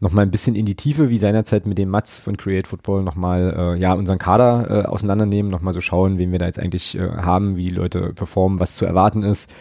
nochmal 0.00 0.24
ein 0.24 0.30
bisschen 0.30 0.56
in 0.56 0.64
die 0.64 0.74
Tiefe, 0.74 1.10
wie 1.10 1.18
seinerzeit 1.18 1.66
mit 1.66 1.76
dem 1.76 1.90
Mats 1.90 2.18
von 2.18 2.38
Create 2.38 2.66
Football 2.66 3.02
nochmal, 3.02 3.54
äh, 3.76 3.80
ja, 3.80 3.92
unseren 3.92 4.18
Kader 4.18 4.84
äh, 4.84 4.86
auseinandernehmen, 4.86 5.52
nochmal 5.52 5.74
so 5.74 5.82
schauen, 5.82 6.16
wen 6.16 6.32
wir 6.32 6.38
da 6.38 6.46
jetzt 6.46 6.58
eigentlich 6.58 6.96
äh, 6.96 7.06
haben, 7.06 7.56
wie 7.56 7.68
Leute 7.68 8.14
performen, 8.14 8.58
was 8.58 8.76
zu 8.76 8.86
erwarten 8.86 9.22
ist 9.22 9.52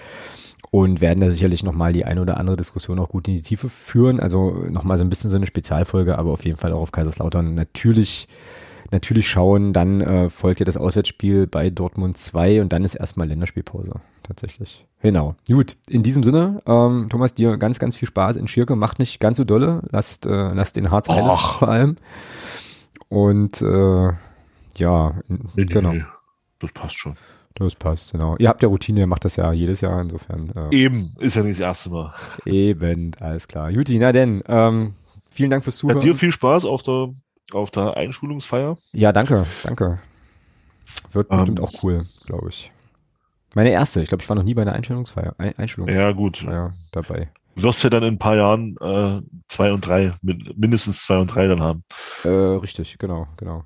und 0.75 0.99
werden 0.99 1.21
da 1.21 1.31
sicherlich 1.31 1.63
nochmal 1.63 1.93
die 1.93 2.03
eine 2.03 2.19
oder 2.19 2.35
andere 2.35 2.57
Diskussion 2.57 2.99
auch 2.99 3.07
gut 3.07 3.29
in 3.29 3.35
die 3.35 3.41
Tiefe 3.41 3.69
führen. 3.69 4.19
Also 4.19 4.51
nochmal 4.69 4.97
so 4.97 5.05
ein 5.05 5.09
bisschen 5.09 5.29
so 5.29 5.37
eine 5.37 5.47
Spezialfolge, 5.47 6.17
aber 6.17 6.31
auf 6.31 6.43
jeden 6.43 6.57
Fall 6.57 6.73
auch 6.73 6.81
auf 6.81 6.91
Kaiserslautern 6.91 7.55
natürlich 7.55 8.27
natürlich 8.91 9.29
schauen. 9.29 9.71
Dann 9.71 10.01
äh, 10.01 10.29
folgt 10.29 10.59
ja 10.59 10.65
das 10.65 10.75
Auswärtsspiel 10.75 11.47
bei 11.47 11.69
Dortmund 11.69 12.17
2 12.17 12.59
und 12.59 12.73
dann 12.73 12.83
ist 12.83 12.95
erstmal 12.95 13.29
Länderspielpause. 13.29 14.01
Tatsächlich. 14.23 14.85
Genau. 15.01 15.35
Gut, 15.47 15.77
in 15.87 16.03
diesem 16.03 16.23
Sinne, 16.23 16.61
ähm, 16.67 17.07
Thomas, 17.09 17.33
dir 17.33 17.55
ganz, 17.55 17.79
ganz 17.79 17.95
viel 17.95 18.09
Spaß 18.09 18.35
in 18.35 18.49
Schirke. 18.49 18.75
Macht 18.75 18.99
nicht 18.99 19.21
ganz 19.21 19.37
so 19.37 19.45
dolle. 19.45 19.81
Lasst, 19.91 20.25
äh, 20.25 20.53
lasst 20.53 20.75
den 20.75 20.91
Harz 20.91 21.07
heile 21.07 21.37
vor 21.37 21.69
allem. 21.69 21.95
Und 23.07 23.61
äh, 23.61 24.09
ja, 24.75 25.13
nee, 25.29 25.63
genau. 25.63 25.93
Nee, 25.93 26.03
das 26.59 26.73
passt 26.73 26.97
schon. 26.97 27.15
Das 27.55 27.73
passt, 27.75 28.11
genau. 28.11 28.35
Ihr 28.37 28.49
habt 28.49 28.61
ja 28.61 28.69
Routine, 28.69 29.01
ihr 29.01 29.07
macht 29.07 29.23
das 29.25 29.37
ja 29.37 29.51
jedes 29.53 29.81
Jahr, 29.81 30.01
insofern. 30.01 30.51
Äh, 30.71 30.75
Eben, 30.75 31.13
ist 31.19 31.35
ja 31.35 31.43
nicht 31.43 31.59
das 31.59 31.65
erste 31.65 31.89
Mal. 31.89 32.13
Eben, 32.45 33.11
alles 33.19 33.47
klar. 33.47 33.69
Juti, 33.69 33.97
na 33.97 34.11
denn, 34.11 34.43
ähm, 34.47 34.93
vielen 35.31 35.49
Dank 35.49 35.63
fürs 35.63 35.77
Zuhören. 35.77 35.97
Hat 35.97 36.03
dir 36.03 36.15
viel 36.15 36.31
Spaß 36.31 36.65
auf 36.65 36.83
der 36.83 37.13
auf 37.53 37.71
der 37.71 37.95
Einschulungsfeier. 37.95 38.77
Ja, 38.91 39.11
danke, 39.11 39.45
danke. 39.63 39.99
Wird 41.11 41.31
ähm, 41.31 41.37
bestimmt 41.37 41.59
auch 41.61 41.71
cool, 41.83 42.03
glaube 42.25 42.49
ich. 42.49 42.71
Meine 43.55 43.71
erste. 43.71 44.01
Ich 44.01 44.09
glaube, 44.09 44.21
ich 44.21 44.29
war 44.29 44.35
noch 44.35 44.43
nie 44.43 44.53
bei 44.53 44.63
einer 44.63 44.73
Einstellungsfeier, 44.73 45.35
Einschulung. 45.37 45.89
Ja, 45.89 46.11
gut. 46.11 46.41
Ja, 46.41 46.73
dabei. 46.91 47.29
Wirst 47.55 47.83
ja 47.83 47.89
dann 47.89 48.03
in 48.03 48.15
ein 48.15 48.19
paar 48.19 48.35
Jahren 48.35 48.75
äh, 48.81 49.21
zwei 49.47 49.71
und 49.71 49.87
drei, 49.87 50.13
mindestens 50.21 51.03
zwei 51.03 51.19
und 51.19 51.27
drei 51.33 51.47
dann 51.47 51.61
haben. 51.61 51.85
Äh, 52.25 52.29
richtig, 52.29 52.97
genau, 52.99 53.27
genau. 53.37 53.63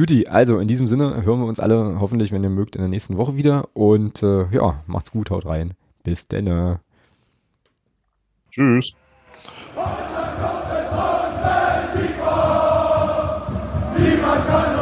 Juti, 0.00 0.26
also 0.26 0.60
in 0.60 0.66
diesem 0.66 0.88
Sinne 0.88 1.26
hören 1.26 1.40
wir 1.40 1.46
uns 1.46 1.60
alle 1.60 2.00
hoffentlich, 2.00 2.32
wenn 2.32 2.42
ihr 2.42 2.48
mögt, 2.48 2.74
in 2.74 2.80
der 2.80 2.88
nächsten 2.88 3.18
Woche 3.18 3.36
wieder. 3.36 3.68
Und 3.74 4.22
äh, 4.22 4.46
ja, 4.50 4.82
macht's 4.86 5.10
gut, 5.10 5.30
haut 5.30 5.44
rein. 5.44 5.74
Bis 6.02 6.26
denn. 6.26 6.46
Tschüss. 8.50 8.94
Niemand 13.98 14.46
kann 14.46 14.79